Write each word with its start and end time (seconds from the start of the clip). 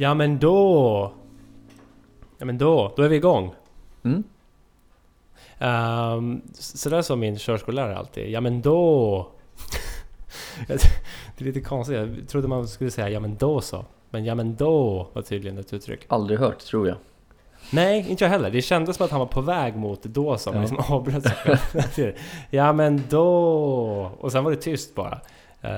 Ja 0.00 0.14
men 0.14 0.38
då... 0.38 1.12
Ja 2.38 2.44
men 2.46 2.58
då, 2.58 2.92
då 2.96 3.02
är 3.02 3.08
vi 3.08 3.16
igång. 3.16 3.54
Mm. 4.04 4.24
Um, 5.60 6.42
så 6.54 6.88
där 6.88 7.02
sa 7.02 7.16
min 7.16 7.38
körskollärare 7.38 7.96
alltid. 7.96 8.30
Ja 8.30 8.40
men 8.40 8.62
då... 8.62 9.28
det 10.66 10.74
är 11.38 11.44
lite 11.44 11.60
konstigt. 11.60 11.96
Jag 11.96 12.28
trodde 12.28 12.48
man 12.48 12.68
skulle 12.68 12.90
säga 12.90 13.08
ja 13.08 13.20
men 13.20 13.36
då 13.36 13.60
så. 13.60 13.84
Men 14.10 14.24
ja 14.24 14.34
men 14.34 14.56
då 14.56 15.06
var 15.12 15.22
tydligen 15.22 15.58
ett 15.58 15.72
uttryck. 15.72 16.04
Aldrig 16.08 16.38
hört, 16.38 16.58
tror 16.58 16.88
jag. 16.88 16.96
Nej, 17.72 18.06
inte 18.10 18.24
jag 18.24 18.30
heller. 18.30 18.50
Det 18.50 18.62
kändes 18.62 18.96
som 18.96 19.04
att 19.04 19.10
han 19.10 19.20
var 19.20 19.26
på 19.26 19.40
väg 19.40 19.76
mot 19.76 20.02
då 20.02 20.38
som 20.38 20.54
Ja. 20.54 20.60
liksom 20.60 20.78
avbröt 20.88 21.24
sig. 21.94 22.16
Ja 22.50 22.72
men 22.72 23.02
då... 23.08 23.26
Och 24.20 24.32
sen 24.32 24.44
var 24.44 24.50
det 24.50 24.56
tyst 24.56 24.94
bara. 24.94 25.20
Uh, 25.64 25.70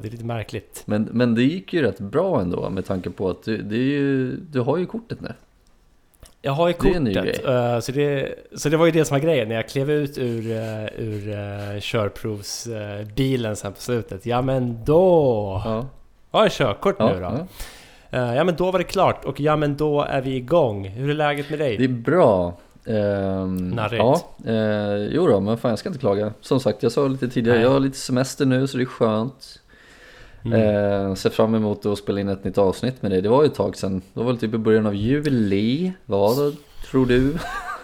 det 0.00 0.08
är 0.08 0.10
lite 0.10 0.24
märkligt. 0.24 0.82
Men, 0.86 1.02
men 1.12 1.34
det 1.34 1.42
gick 1.42 1.72
ju 1.72 1.82
rätt 1.82 1.98
bra 2.00 2.40
ändå 2.40 2.70
med 2.70 2.86
tanke 2.86 3.10
på 3.10 3.30
att 3.30 3.42
du, 3.42 3.62
det 3.62 3.76
ju, 3.76 4.36
du 4.36 4.60
har 4.60 4.76
ju 4.76 4.86
kortet 4.86 5.20
nu. 5.20 5.32
Jag 6.42 6.52
har 6.52 6.68
ju 6.68 6.74
Det 6.80 6.88
är 6.88 6.94
en 6.96 7.04
ny 7.04 7.14
kortet, 7.14 7.44
grej. 7.44 7.54
eh, 7.54 7.80
så, 7.80 7.92
det, 7.92 8.34
så 8.56 8.68
det 8.68 8.76
var 8.76 8.86
ju 8.86 8.92
det 8.92 9.04
som 9.04 9.14
var 9.14 9.20
grejen 9.20 9.48
när 9.48 9.54
jag 9.54 9.68
klev 9.68 9.90
ut 9.90 10.18
ur, 10.18 10.50
uh, 10.50 10.84
ur 10.98 11.28
uh, 11.28 11.80
körprovsbilen 11.80 13.56
sen 13.56 13.72
på 13.72 13.80
slutet. 13.80 14.26
Ja 14.26 14.42
men 14.42 14.84
då 14.84 15.02
Ja, 15.64 15.86
har 16.30 16.42
jag 16.42 16.52
körkort 16.52 16.96
ja, 16.98 17.12
nu 17.12 17.20
då. 17.20 17.20
ja. 17.20 17.46
Eh, 18.10 18.34
ja 18.36 18.44
men 18.44 18.56
då 18.56 18.70
var 18.70 18.78
det 18.78 18.84
klart 18.84 19.24
och 19.24 19.40
ja 19.40 19.56
men 19.56 19.76
då 19.76 20.02
är 20.02 20.20
vi 20.20 20.36
igång. 20.36 20.88
Hur 20.88 21.10
är 21.10 21.14
läget 21.14 21.50
med 21.50 21.58
dig? 21.58 21.76
Det 21.76 21.84
är 21.84 21.88
bra. 21.88 22.58
Ehm, 22.88 23.70
Narrigt. 23.70 23.98
Ja, 23.98 24.20
eh, 24.52 24.96
jo 25.10 25.26
då, 25.26 25.40
men 25.40 25.58
fan 25.58 25.68
jag 25.68 25.78
ska 25.78 25.88
inte 25.88 25.98
klaga. 25.98 26.32
Som 26.40 26.60
sagt, 26.60 26.82
jag 26.82 26.92
sa 26.92 27.06
lite 27.08 27.28
tidigare, 27.28 27.56
Nej. 27.58 27.64
jag 27.66 27.72
har 27.72 27.80
lite 27.80 27.98
semester 27.98 28.46
nu 28.46 28.66
så 28.66 28.76
det 28.76 28.82
är 28.82 28.86
skönt. 28.86 29.60
Mm. 30.44 30.60
Eh, 31.08 31.14
ser 31.14 31.30
fram 31.30 31.54
emot 31.54 31.86
att 31.86 31.98
spela 31.98 32.20
in 32.20 32.28
ett 32.28 32.44
nytt 32.44 32.58
avsnitt 32.58 33.02
med 33.02 33.10
dig. 33.10 33.22
Det 33.22 33.28
var 33.28 33.42
ju 33.42 33.46
ett 33.46 33.54
tag 33.54 33.76
sedan. 33.76 34.02
Det 34.14 34.20
var 34.20 34.26
väl 34.26 34.38
typ 34.38 34.54
i 34.54 34.58
början 34.58 34.86
av 34.86 34.94
juli. 34.94 35.92
Vad 36.06 36.56
tror 36.90 37.06
du? 37.06 37.36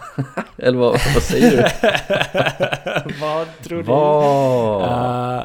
Eller 0.58 0.78
vad, 0.78 0.90
vad 1.14 1.22
säger 1.22 1.50
du? 1.50 1.62
vad 3.20 3.46
tror 3.62 3.76
du? 3.78 3.82
Vad? 3.82 4.82
Eh, 5.38 5.44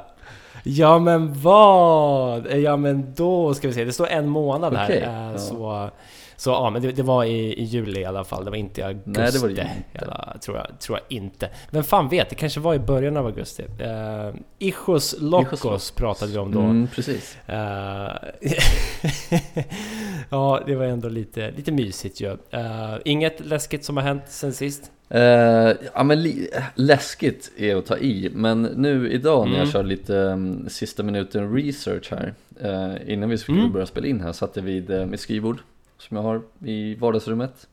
ja 0.63 0.99
men 0.99 1.41
vad? 1.41 2.47
Eh, 2.47 2.57
Ja 2.57 2.77
men 2.77 3.13
då 3.15 3.53
ska 3.53 3.67
vi 3.67 3.73
se, 3.73 3.85
det 3.85 3.93
står 3.93 4.07
en 4.07 4.27
månad 4.29 4.73
här. 4.75 4.85
Okej, 4.85 5.01
Eh, 5.01 5.31
ja. 5.31 5.37
Så, 5.37 5.89
så 6.39 6.49
ja, 6.49 6.69
men 6.69 6.81
det, 6.81 6.91
det 6.91 7.03
var 7.03 7.23
i, 7.23 7.53
i 7.53 7.63
juli 7.63 7.99
i 8.01 8.05
alla 8.05 8.23
fall. 8.23 8.45
Det 8.45 8.49
var 8.51 8.57
inte 8.57 8.81
i 8.81 8.83
augusti. 8.83 9.09
Nej, 9.11 9.31
det 9.31 9.39
var 9.39 9.47
det 9.47 9.51
inte. 9.51 9.69
Eller, 9.93 10.37
tror, 10.41 10.57
jag, 10.57 10.79
tror 10.79 10.97
jag 10.97 11.17
inte. 11.17 11.49
Men 11.71 11.83
fan 11.83 12.09
vet, 12.09 12.29
det 12.29 12.35
kanske 12.35 12.59
var 12.59 12.73
i 12.73 12.79
början 12.79 13.17
av 13.17 13.25
augusti. 13.25 13.63
Uh, 13.63 14.35
Ichos 14.59 15.15
Lokos. 15.19 15.91
pratade 15.91 16.31
vi 16.31 16.37
om 16.37 16.51
då. 16.51 16.59
Mm, 16.59 16.87
precis. 16.95 17.37
Eh, 17.47 18.11
ja, 20.29 20.63
det 20.65 20.75
var 20.75 20.85
ändå 20.85 21.09
lite, 21.09 21.51
lite 21.51 21.71
mysigt 21.71 22.21
ju. 22.21 22.37
Eh, 22.51 22.95
inget 23.05 23.45
läskigt 23.45 23.85
som 23.85 23.97
har 23.97 24.03
hänt 24.03 24.23
sen 24.27 24.53
sist? 24.53 24.91
Eh, 25.09 25.21
ja 25.93 26.03
men 26.03 26.47
läskigt 26.75 27.51
är 27.57 27.75
att 27.75 27.85
ta 27.85 27.97
i, 27.97 28.29
men 28.33 28.61
nu 28.61 29.11
idag 29.11 29.45
när 29.47 29.53
jag 29.53 29.61
Mm. 29.61 29.71
kör 29.71 29.83
lite 29.83 30.13
um, 30.15 30.69
sista 30.69 31.03
minuten 31.03 31.53
research 31.55 32.11
här 32.11 32.33
eh, 32.61 33.13
Innan 33.13 33.29
vi 33.29 33.37
skulle 33.37 33.59
Mm. 33.59 33.71
börja 33.71 33.85
spela 33.85 34.07
in 34.07 34.21
här 34.21 34.31
satt 34.31 34.55
jag 34.55 34.63
vid 34.63 34.91
uh, 34.91 35.05
mitt 35.05 35.19
skrivbord 35.19 35.57
som 35.99 36.17
jag 36.17 36.23
har 36.23 36.41
i 36.65 36.95
vardagsrummet 36.95 37.67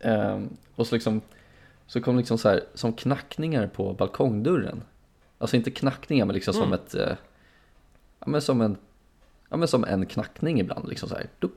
Eh, 0.00 0.40
Och 0.76 0.86
så 0.86 0.94
liksom 0.94 1.20
Så 1.86 2.00
kom 2.00 2.16
liksom 2.18 2.38
så 2.38 2.48
här 2.48 2.60
som 2.74 2.92
knackningar 2.92 3.66
på 3.66 3.92
balkongdörren 3.92 4.82
Alltså 5.38 5.56
inte 5.56 5.70
knackningar 5.70 6.24
men 6.26 6.34
liksom 6.34 6.54
som 6.54 6.62
Mm. 6.62 6.74
ett 6.74 6.94
eh, 6.94 7.16
Ja 8.20 8.26
men 8.26 8.42
som 8.42 8.60
en 8.60 8.76
Ja 9.50 9.56
men 9.56 9.68
som 9.68 9.84
en 9.84 10.06
knackning 10.06 10.60
ibland 10.60 10.88
liksom 10.88 11.08
så 11.08 11.14
här 11.14 11.26
duk, 11.38 11.52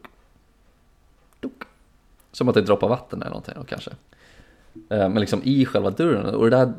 duk. 1.40 1.52
Som 2.32 2.50
att 2.50 2.56
det 2.56 2.62
droppar 2.62 2.88
vatten 2.90 3.22
eller 3.22 3.30
någonting 3.32 3.54
kanske 3.68 3.92
Eh, 4.90 5.10
Men 5.10 5.20
liksom 5.20 5.42
i 5.44 5.66
själva 5.66 5.90
dörren 5.90 6.36
och 6.36 6.50
det 6.50 6.58
där 6.58 6.74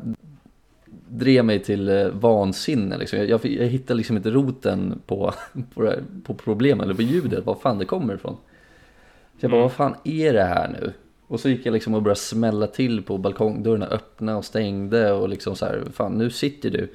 drev 1.08 1.44
mig 1.44 1.62
till 1.64 1.88
eh, 1.88 2.08
vansinne 2.08 2.98
liksom. 2.98 3.18
jag, 3.18 3.28
jag, 3.28 3.44
jag 3.46 3.66
hittade 3.66 3.94
liksom 3.96 4.16
inte 4.16 4.30
roten 4.30 5.00
på, 5.06 5.32
på, 5.74 5.82
här- 5.86 6.02
på 6.24 6.34
problemet 6.34 6.84
eller 6.84 6.94
på 6.94 7.02
ljudet, 7.02 7.46
var 7.46 7.54
fan 7.54 7.78
det 7.78 7.84
kommer 7.84 8.14
ifrån. 8.14 8.36
Så 9.40 9.44
jag 9.44 9.50
bara, 9.50 9.56
Mm. 9.56 9.62
vad 9.62 9.72
fan 9.72 9.94
är 10.04 10.32
det 10.32 10.42
här 10.44 10.68
nu? 10.68 10.92
Och 11.26 11.40
så 11.40 11.48
gick 11.48 11.66
jag 11.66 11.72
liksom 11.72 11.94
och 11.94 12.02
började 12.02 12.20
smälla 12.20 12.66
till 12.66 13.02
på 13.02 13.18
balkongdörrarna, 13.18 13.86
öppna 13.86 14.36
och 14.36 14.44
stängde 14.44 15.12
och 15.12 15.28
liksom 15.28 15.56
så 15.56 15.66
här, 15.66 15.82
fan 15.92 16.12
nu 16.18 16.30
sitter 16.30 16.70
du. 16.70 16.92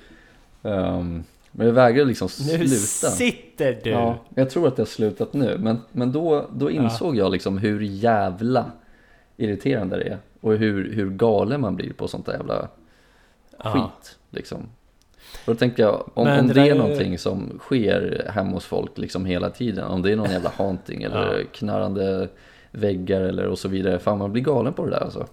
Ehm, 0.69 1.23
men 1.51 1.67
jag 1.67 1.73
vägrade 1.73 2.05
liksom 2.07 2.29
Nu 2.39 2.67
sluta. 2.67 3.15
sitter 3.15 3.79
du! 3.83 3.89
Ja, 3.89 4.17
jag 4.35 4.49
tror 4.49 4.67
att 4.67 4.75
det 4.75 4.81
har 4.81 4.87
slutat 4.87 5.33
nu, 5.33 5.57
men, 5.59 5.77
men 5.91 6.11
då, 6.11 6.49
då 6.55 6.71
insåg 6.71 7.15
jag 7.15 7.31
liksom 7.31 7.57
hur 7.57 7.81
jävla 7.81 8.71
irriterande 9.37 9.97
det 9.97 10.03
är. 10.03 10.17
Och 10.41 10.53
hur, 10.53 10.93
hur 10.93 11.09
galen 11.09 11.61
man 11.61 11.75
blir 11.75 11.93
på 11.93 12.07
sånt 12.07 12.25
där 12.25 12.33
jävla 12.33 12.67
Ja. 13.63 13.71
skit. 13.73 14.17
Liksom. 14.29 14.57
Och 15.45 15.53
då 15.53 15.55
tänkte 15.55 15.81
jag, 15.81 16.09
om, 16.13 16.27
om 16.27 16.47
det 16.47 16.53
det, 16.53 16.61
är 16.61 16.71
är- 16.71 16.75
någonting 16.75 17.17
som 17.19 17.59
sker 17.59 18.31
hemma 18.33 18.51
hos 18.51 18.65
folk 18.65 18.97
liksom 18.97 19.25
hela 19.25 19.49
tiden, 19.49 19.83
om 19.83 20.01
det 20.01 20.11
är 20.11 20.15
någon 20.15 20.31
jävla 20.31 20.51
haunting 20.57 21.03
eller 21.03 21.37
Ja. 21.39 21.43
knarrande 21.53 22.29
väggar 22.71 23.21
eller 23.21 23.47
och 23.47 23.59
så 23.59 23.67
vidare, 23.67 23.99
fan 23.99 24.17
man 24.17 24.31
blir 24.31 24.43
galen 24.43 24.73
på 24.73 24.85
det 24.85 24.91
där 24.91 24.99
alltså. 25.03 25.27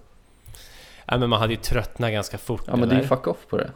Ja, 1.06 1.18
men 1.18 1.28
man 1.30 1.40
hade 1.40 1.52
ju 1.52 1.60
tröttnat 1.60 2.12
ganska 2.12 2.38
fort 2.38 2.62
Ja 2.66 2.76
men 2.76 2.88
det 2.88 2.94
är 2.94 3.00
ju 3.00 3.06
fuck 3.06 3.26
off 3.26 3.46
på 3.48 3.56
det. 3.56 3.70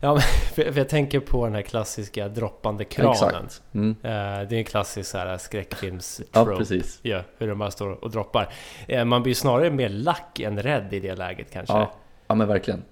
Ja, 0.00 0.12
men 0.12 0.20
för, 0.54 0.78
jag 0.78 0.88
tänker 0.88 1.20
på 1.20 1.44
den 1.44 1.54
här 1.54 1.62
klassiska 1.62 2.28
droppande 2.28 2.84
kranen. 2.84 3.48
Mm. 3.74 3.90
Eh, 4.02 4.48
det 4.48 4.54
är 4.54 4.58
en 4.58 4.64
klassisk 4.64 5.10
så 5.10 5.18
här 5.18 5.38
skräckfilms 5.38 6.20
Ja 6.32 6.44
precis. 6.44 6.98
Ja, 7.02 7.22
hur 7.38 7.48
de 7.48 7.58
bara 7.58 7.70
står 7.70 8.04
och 8.04 8.10
droppar. 8.10 8.52
Eh, 8.88 9.04
man 9.04 9.22
blir 9.22 9.34
snarare 9.34 9.70
mer 9.70 9.88
lack 9.88 10.40
än 10.40 10.62
rädd 10.62 10.94
i 10.94 11.00
det 11.00 11.14
läget 11.14 11.50
kanske. 11.52 11.74
Ja. 11.74 11.92
ja 12.26 12.34
men 12.34 12.48
verkligen. 12.48 12.82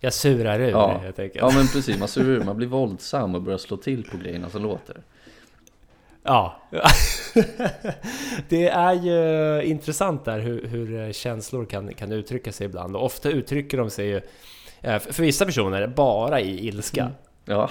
Jag 0.00 0.12
surar 0.12 0.60
ur 0.60 0.70
Ja. 0.70 0.98
helt 1.02 1.18
enkelt. 1.18 1.40
Ja 1.40 1.50
men 1.56 1.66
precis, 1.66 1.98
man, 1.98 2.08
ser 2.08 2.20
ur, 2.20 2.44
man 2.44 2.56
blir 2.56 2.66
våldsam 2.66 3.34
och 3.34 3.42
börjar 3.42 3.58
slå 3.58 3.76
till 3.76 4.04
på 4.10 4.16
grejerna 4.16 4.50
som 4.50 4.62
låter. 4.62 4.96
Ja. 6.22 6.60
det 8.48 8.68
är 8.68 8.92
ju 8.92 9.62
intressant 9.64 10.24
där 10.24 10.38
hur, 10.38 10.66
hur 10.66 11.12
känslor 11.12 11.64
kan, 11.64 11.94
kan 11.94 12.12
uttrycka 12.12 12.52
sig 12.52 12.64
ibland. 12.66 12.96
Och 12.96 13.04
ofta 13.04 13.30
uttrycker 13.30 13.78
de 13.78 13.90
sig 13.90 14.06
ju, 14.06 14.16
eh, 14.80 14.98
för 14.98 15.12
för 15.12 15.22
vissa 15.22 15.46
personer, 15.46 15.86
bara 15.86 16.40
i 16.40 16.66
ilska. 16.68 17.00
Mm. 17.00 17.12
Ja. 17.48 17.70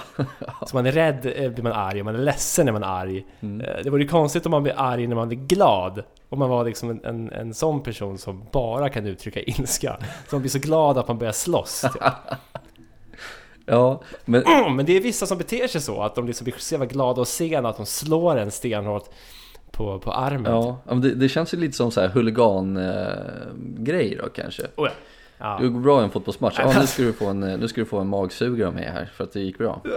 Så 0.66 0.76
man 0.76 0.86
är 0.86 0.92
rädd 0.92 1.26
eh, 1.36 1.50
blir 1.50 1.62
man 1.62 1.72
arg, 1.72 2.00
och 2.00 2.04
man 2.04 2.14
är 2.14 2.18
ledsen 2.18 2.66
när 2.66 2.72
man 2.72 2.82
är 2.82 2.86
arg. 2.86 3.26
Mm. 3.40 3.60
Eh, 3.60 3.76
Det 3.84 3.90
vore 3.90 4.02
ju 4.02 4.08
konstigt 4.08 4.46
om 4.46 4.50
man 4.50 4.62
blir 4.62 4.74
arg 4.76 5.06
när 5.06 5.16
man 5.16 5.28
blir 5.28 5.38
glad. 5.38 6.02
Om 6.28 6.38
man 6.38 6.48
var 6.50 6.64
liksom 6.64 6.90
en, 6.90 7.04
en, 7.04 7.32
en 7.32 7.54
sån 7.54 7.82
person 7.82 8.18
som 8.18 8.44
bara 8.52 8.88
kan 8.88 9.06
uttrycka 9.06 9.40
ilska. 9.40 9.96
Som 10.28 10.40
blir 10.40 10.50
så 10.50 10.58
glad 10.58 10.98
att 10.98 11.08
man 11.08 11.18
börjar 11.18 11.32
slåss. 11.32 11.80
Typ. 11.80 12.02
Ja, 13.68 14.02
men 14.24 14.42
Men 14.76 14.86
det 14.86 14.96
är 14.96 15.00
vissa 15.00 15.26
som 15.26 15.38
beter 15.38 15.66
sig 15.68 15.80
så, 15.80 16.02
att 16.02 16.14
de 16.14 16.26
liksom 16.26 16.44
blir 16.44 16.54
så 16.58 16.74
jävla 16.74 16.86
glada 16.86 17.20
och 17.20 17.28
sena 17.28 17.68
att 17.68 17.76
de 17.76 17.86
slår 17.86 18.36
en 18.36 18.50
stenhårt 18.50 19.04
på, 19.70 19.98
på 19.98 20.12
armen. 20.12 20.52
Ja, 20.52 20.78
ja, 20.86 20.94
men 20.94 21.00
det, 21.00 21.14
det 21.14 21.28
känns 21.28 21.54
ju 21.54 21.58
lite 21.58 21.76
som 21.76 21.90
så 21.90 22.00
här 22.00 22.08
huligan-grej 22.08 24.18
då 24.22 24.28
kanske. 24.28 24.62
Oh, 24.62 24.68
ja. 24.88 24.90
Ja. 25.38 25.58
Det 25.62 25.68
går 25.68 25.80
bra 25.80 26.00
i 26.00 26.04
en 26.04 26.10
fotbollsmatch. 26.10 26.56
Ja, 26.58 26.72
nu 26.80 26.86
ska 26.86 27.02
du 27.02 27.12
få 27.12 27.26
en, 27.26 27.40
nu 27.40 27.68
ska 27.68 27.80
du 27.80 27.84
få 27.84 27.98
en 27.98 28.06
magsugare 28.08 28.68
av 28.68 28.74
mig 28.74 28.84
här 28.84 29.10
för 29.16 29.24
att 29.24 29.32
det 29.32 29.40
gick 29.40 29.58
bra. 29.58 29.82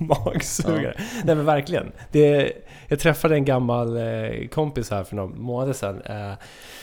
Magsugare. 0.00 0.94
Nej 1.24 1.34
men 1.36 1.44
verkligen. 1.44 1.92
Det, 2.12 2.52
jag 2.88 2.98
träffade 3.00 3.34
en 3.34 3.44
gammal 3.44 3.96
eh, 3.96 4.48
kompis 4.48 4.90
här 4.90 5.04
för 5.04 5.16
några 5.16 5.28
månader 5.34 5.72
sedan. 5.72 6.02
Eh, 6.02 6.32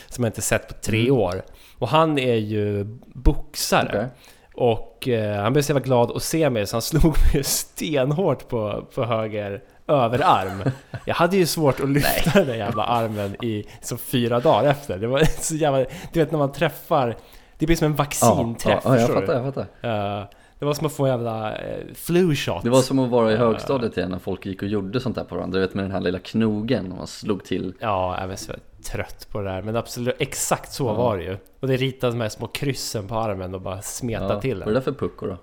som 0.07 0.23
jag 0.23 0.29
inte 0.29 0.41
sett 0.41 0.67
på 0.67 0.73
tre 0.73 0.99
Mm. 1.01 1.13
år. 1.21 1.41
Och 1.77 1.87
han 1.87 2.19
är 2.19 2.35
ju 2.35 2.83
boxare. 3.13 3.87
Okej. 3.89 4.07
Och 4.53 5.07
eh, 5.07 5.41
han 5.41 5.53
blev 5.53 5.63
så 5.63 5.71
jävla 5.71 5.85
glad 5.85 6.11
att 6.11 6.23
se 6.23 6.49
mig 6.49 6.67
så 6.67 6.75
han 6.75 6.81
slog 7.01 7.15
mig 7.33 7.43
stenhårt 7.43 8.47
på, 8.47 8.87
på 8.95 9.05
höger 9.05 9.63
överarm. 9.89 10.63
Jag 11.05 11.15
hade 11.15 11.37
ju 11.37 11.45
svårt 11.45 11.79
att 11.79 11.89
lyfta 11.89 12.31
den 12.39 12.47
där 12.47 12.55
jävla 12.55 12.83
armen 12.83 13.43
i 13.45 13.65
så 13.81 13.97
fyra 13.97 14.39
dagar 14.39 14.69
efter. 14.69 14.97
Det 14.97 15.07
var 15.07 15.23
så 15.41 15.55
jävla... 15.55 15.85
Du 16.13 16.19
vet 16.19 16.31
när 16.31 16.39
man 16.39 16.51
träffar... 16.51 17.15
Det 17.57 17.65
blir 17.65 17.75
som 17.75 17.85
en 17.85 17.91
Ja, 17.91 17.97
vaccinträff, 17.97 18.81
ja, 18.85 18.89
ja, 18.95 18.99
jag 18.99 19.07
förstår 19.07 19.21
fattar, 19.21 19.33
jag 19.43 19.53
fattar. 19.53 20.19
Eh, 20.19 20.25
det 20.59 20.65
var 20.65 20.73
som 20.73 20.87
att 20.87 20.93
få 20.93 21.05
en 21.05 21.11
jävla 21.11 21.51
uh, 21.51 21.57
flu 21.95 22.35
shot. 22.35 22.63
Det 22.63 22.69
var 22.69 22.81
som 22.81 22.99
att 22.99 23.09
vara 23.09 23.31
i 23.31 23.33
Ja. 23.35 23.39
högstadiet 23.39 23.97
igen 23.97 24.09
när 24.11 24.19
folk 24.19 24.45
gick 24.45 24.61
och 24.61 24.67
gjorde 24.67 24.99
sånt 24.99 25.15
där 25.15 25.23
på 25.23 25.35
varandra. 25.35 25.59
Du 25.59 25.65
vet 25.65 25.73
med 25.73 25.83
den 25.83 25.91
här 25.91 26.01
lilla 26.01 26.19
knogen 26.19 26.91
och 26.91 26.97
man 26.97 27.07
slog 27.07 27.43
till. 27.43 27.73
Ja, 27.79 28.17
jag 28.21 28.31
är 28.31 28.35
så 28.35 28.53
trött 28.91 29.27
på 29.31 29.41
det 29.41 29.49
där. 29.49 29.61
Men 29.61 29.75
absolut, 29.75 30.15
exakt 30.19 30.71
så 30.73 30.85
Ja. 30.85 30.93
var 30.93 31.17
det 31.17 31.23
ju. 31.23 31.37
Och 31.59 31.67
det 31.67 31.77
ritades 31.77 32.13
de 32.15 32.21
här 32.21 32.29
små 32.29 32.47
kryssen 32.47 33.07
på 33.07 33.15
armen 33.15 33.55
och 33.55 33.61
bara 33.61 33.81
smeta 33.81 34.33
Ja, 34.33 34.41
till 34.41 34.59
vad 34.59 34.67
är 34.67 34.73
det 34.73 34.79
där 34.79 34.81
för 34.81 34.91
pucko 34.91 35.25
då? 35.27 35.37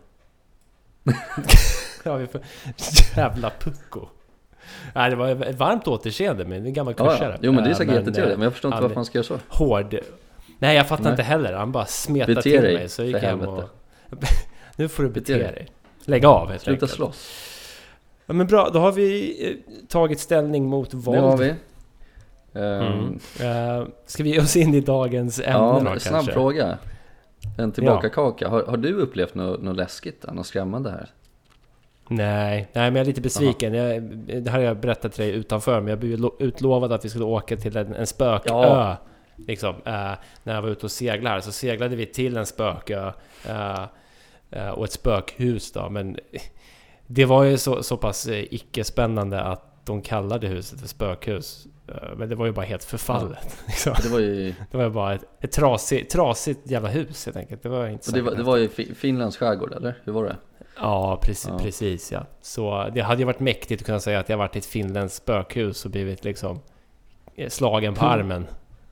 Ja, 2.05 2.17
vi 2.17 2.27
får... 2.27 2.41
Jävla 3.17 3.51
pucko. 3.61 4.09
Nej, 4.95 5.11
det 5.11 5.17
var 5.17 5.29
ett 5.29 5.59
varmt 5.59 5.89
återseende 5.89 6.45
med 6.45 6.67
en 6.67 6.73
gammal 6.73 6.95
kursare. 6.95 7.31
ja. 7.33 7.39
Jo 7.43 7.53
men 7.53 7.65
det 7.65 7.69
är 7.69 7.73
Eh, 7.73 7.77
säkert 7.77 7.95
jättetrevligt, 7.95 8.39
men 8.39 8.45
jag 8.45 8.53
förstår 8.53 8.69
inte 8.69 8.75
han- 8.77 8.83
varför 8.83 8.95
man 8.95 9.05
ska 9.05 9.19
göra 9.19 9.27
så. 9.27 9.39
Hård. 9.49 9.97
Nej, 10.59 10.77
jag 10.77 10.89
fattar 10.89 11.03
Nej. 11.05 11.13
inte 11.13 11.23
heller. 11.23 11.53
Han 11.53 11.73
bara 11.73 11.85
smetade 11.87 12.43
till 12.43 12.63
dig, 12.63 12.75
mig. 12.75 12.89
Så 12.89 13.03
gick 13.05 13.17
jag 13.17 13.21
hem 13.21 13.41
och... 13.41 13.65
nu 14.77 14.89
får 14.89 15.03
du 15.03 15.09
bete, 15.09 15.21
Bete 15.33 15.45
dig. 15.45 15.53
dig. 15.53 15.67
Lägg 16.05 16.25
av 16.25 16.49
helt 16.51 16.63
Sluta 16.63 16.75
enkelt. 16.75 16.91
slåss. 16.93 17.31
Ja, 18.27 18.35
men 18.35 18.47
bra, 18.47 18.71
då 18.73 18.79
har 18.79 18.93
vi 18.93 19.37
eh, 19.51 19.87
tagit 19.89 20.21
ställning 20.21 20.67
mot 20.67 20.95
våld. 20.95 21.19
Det 21.19 21.23
har 21.23 21.37
vi. 21.37 21.55
Mm. 22.55 22.83
Ehm, 22.83 23.19
Eh, 23.41 23.87
ska 24.07 24.23
vi 24.23 24.31
ge 24.31 24.41
oss 24.41 24.57
in 24.57 24.75
i 24.75 24.81
dagens 24.81 25.39
ämne 25.41 25.51
ja, 25.53 25.81
då 25.95 26.01
snabb 26.01 26.15
kanske? 26.15 26.33
fråga. 26.33 26.79
En 27.59 27.73
tillbaka-kaka. 27.73 28.49
Har, 28.49 28.63
har 28.63 28.77
du 28.77 28.93
upplevt 28.95 29.35
något, 29.35 29.63
något 29.63 29.77
läskigt, 29.77 30.25
något 30.33 30.47
skrämmande 30.47 30.91
här? 30.91 31.11
Nej, 32.09 32.69
nej, 32.73 32.91
men 32.91 32.95
jag 32.95 33.01
är 33.03 33.05
lite 33.05 33.21
besviken. 33.21 33.75
Jag, 33.75 34.03
det 34.43 34.51
här 34.51 34.59
har 34.59 34.65
jag 34.65 34.81
berättat 34.81 35.13
till 35.13 35.25
dig 35.25 35.33
utanför, 35.35 35.81
men 35.81 35.89
jag 35.91 35.99
blev 35.99 36.19
lo- 36.19 36.37
utlovad 36.39 36.93
att 36.93 37.05
vi 37.05 37.09
skulle 37.09 37.25
åka 37.25 37.57
till 37.57 37.77
en, 37.77 37.95
en 37.95 38.07
spökö. 38.07 38.49
Ja. 38.49 38.97
Liksom, 39.37 39.75
eh, 39.85 40.13
när 40.43 40.55
jag 40.55 40.63
var 40.63 40.69
ute 40.69 40.87
och 40.87 40.91
seglade 40.91 41.29
här, 41.35 41.41
så 41.41 41.53
seglade 41.53 41.97
vi 41.97 42.07
till 42.07 42.37
en 42.37 42.47
spökö. 42.47 43.13
eh, 43.49 44.69
och 44.69 44.85
ett 44.85 44.93
spökhus 44.93 45.73
då, 45.73 45.91
men 45.91 46.19
det 47.07 47.25
var 47.25 47.45
ju 47.45 47.59
så, 47.59 47.83
så 47.83 47.97
pass 47.97 48.29
icke-spännande 48.31 49.41
att 49.41 49.87
de 49.87 50.03
kallade 50.03 50.47
huset 50.47 50.81
för 50.81 50.89
spökhus. 50.89 51.67
Men 52.17 52.29
det 52.29 52.35
var 52.35 52.47
ju 52.47 52.53
bara 52.53 52.67
helt 52.67 52.85
förfallet. 52.85 53.57
Liksom. 53.67 53.95
Det 54.03 54.09
var 54.09 54.19
ju, 54.19 54.55
Det 54.71 54.77
var 54.77 54.85
ju 54.85 54.91
bara 54.91 55.15
ett, 55.15 55.25
ett 55.41 55.53
trasigt, 55.53 56.11
trasigt 56.13 56.71
jävla 56.71 56.89
hus 56.89 57.27
helt 57.27 57.37
enkelt. 57.37 57.63
Det 57.63 57.69
var 57.69 57.87
inte 57.89 58.13
det 58.13 58.23
var, 58.23 58.35
det 58.35 58.43
var 58.43 58.57
ju 58.57 58.69
Fi- 58.69 58.95
Finlands 58.95 59.37
skärgård, 59.37 59.73
eller? 59.73 59.95
Hur 60.05 60.13
var 60.13 60.25
det? 60.25 60.37
Ja 60.81 61.19
precis, 61.23 61.49
Ja. 61.49 61.59
precis 61.59 62.13
ja. 62.13 62.27
Så 62.41 62.91
det 62.95 63.01
hade 63.01 63.19
ju 63.21 63.25
varit 63.27 63.41
mäktigt 63.41 63.83
att 63.83 63.87
kunna 63.87 64.01
säga 64.01 64.19
att 64.21 64.29
jag 64.29 64.37
varit 64.37 64.57
i 64.57 64.59
ett 64.59 64.67
finländskt 64.67 65.17
spökhus 65.23 65.85
och 65.85 65.91
blivit 65.91 66.25
liksom 66.25 66.61
eh, 67.37 67.49
slagen 67.49 67.95
på 67.95 68.05
Mm. 68.07 68.19
armen. 68.21 68.47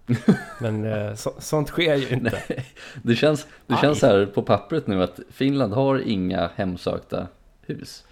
Men 0.60 0.84
eh, 0.84 1.14
så, 1.14 1.32
sånt 1.38 1.68
sker 1.68 1.94
ju 1.94 2.08
inte. 2.08 2.42
Det 3.02 3.14
känns, 3.16 3.46
det 3.66 3.74
Aj. 3.74 3.80
känns 3.80 4.02
här 4.02 4.26
på 4.26 4.42
pappret 4.42 4.86
nu 4.86 5.02
att 5.02 5.20
Finland 5.30 5.72
har 5.72 5.98
inga 6.08 6.50
hemsökta 6.56 7.26
hus. 7.66 8.04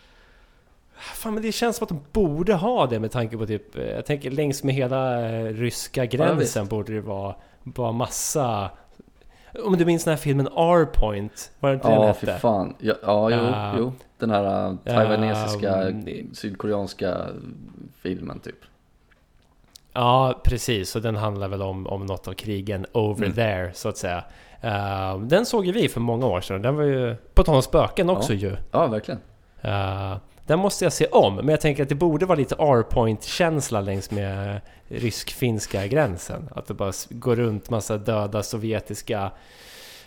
Fan 0.97 1.35
men 1.35 1.43
det 1.43 1.53
känns 1.53 1.77
som 1.77 1.85
att 1.85 1.89
de 1.89 2.01
borde 2.13 2.55
ha 2.55 2.87
det 2.87 3.01
med 3.01 3.11
tanke 3.11 3.37
på 3.39 3.47
typ, 3.47 3.77
eh, 3.77 3.85
jag 3.85 4.07
tänker 4.07 4.31
längs 4.31 4.63
med 4.65 4.75
hela 4.75 5.21
ryska 5.43 6.07
gränsen 6.07 6.67
borde 6.67 6.93
det 6.95 7.01
vara, 7.01 7.35
vara 7.63 7.93
massa... 7.93 8.71
Om 9.65 9.77
du 9.77 9.85
minns 9.85 10.05
den 10.05 10.13
här 10.13 10.17
filmen 10.19 10.47
R-Point? 10.47 11.51
Var 11.61 11.71
det 11.71 11.75
inte 11.75 11.89
den 11.89 12.03
Ja, 12.03 12.15
fy 12.15 12.27
hette? 12.27 12.39
fan. 12.41 12.75
Ja, 12.79 12.95
ja 13.03 13.31
jo, 13.31 13.37
Ja. 13.37 13.75
jo. 13.79 13.93
Den 14.19 14.31
här 14.31 14.71
uh, 14.71 14.77
taiwanesiska, 14.85 15.75
Mm. 15.89 16.35
sydkoreanska 16.35 17.27
filmen 18.03 18.41
typ. 18.41 18.57
Ja, 19.93 20.41
precis. 20.45 20.97
Och 20.97 21.03
den 21.03 21.17
handlar 21.17 21.49
väl 21.49 21.63
om, 21.63 21.87
om 21.87 22.07
något 22.07 22.29
av 22.29 22.33
krigen 22.33 22.87
over 22.93 23.25
Mm. 23.25 23.35
there, 23.35 23.71
så 23.75 23.89
att 23.89 23.97
säga. 23.97 24.25
Eh, 24.61 25.19
den 25.19 25.47
såg 25.47 25.67
ju 25.67 25.73
vi 25.73 25.89
för 25.89 26.01
många 26.01 26.27
år 26.27 26.41
sedan. 26.41 26.63
Den 26.63 26.77
var 26.77 26.83
ju, 26.85 27.15
på 27.35 27.43
tal 27.45 27.55
om 27.57 27.63
spöken 27.63 28.11
också 28.11 28.33
ju. 28.35 28.57
Ja, 28.71 28.87
verkligen. 28.87 29.21
Eh, 29.61 30.17
den 30.47 30.59
måste 30.59 30.85
jag 30.85 30.93
se 30.93 31.07
om, 31.07 31.37
men 31.37 31.49
jag 31.49 31.61
tänker 31.61 31.83
att 31.83 31.89
det 31.89 31.95
borde 31.95 32.27
vara 32.27 32.39
lite 32.39 32.55
R-point-känsla 32.55 33.81
längs 33.81 34.11
med 34.11 34.61
rysk-finska 34.89 35.87
gränsen. 35.87 36.49
Att 36.55 36.67
det 36.67 36.75
bara 36.75 36.93
går 37.11 37.37
runt 37.37 37.71
massa 37.71 37.99
döda 37.99 38.43
sovjetiska 38.43 39.31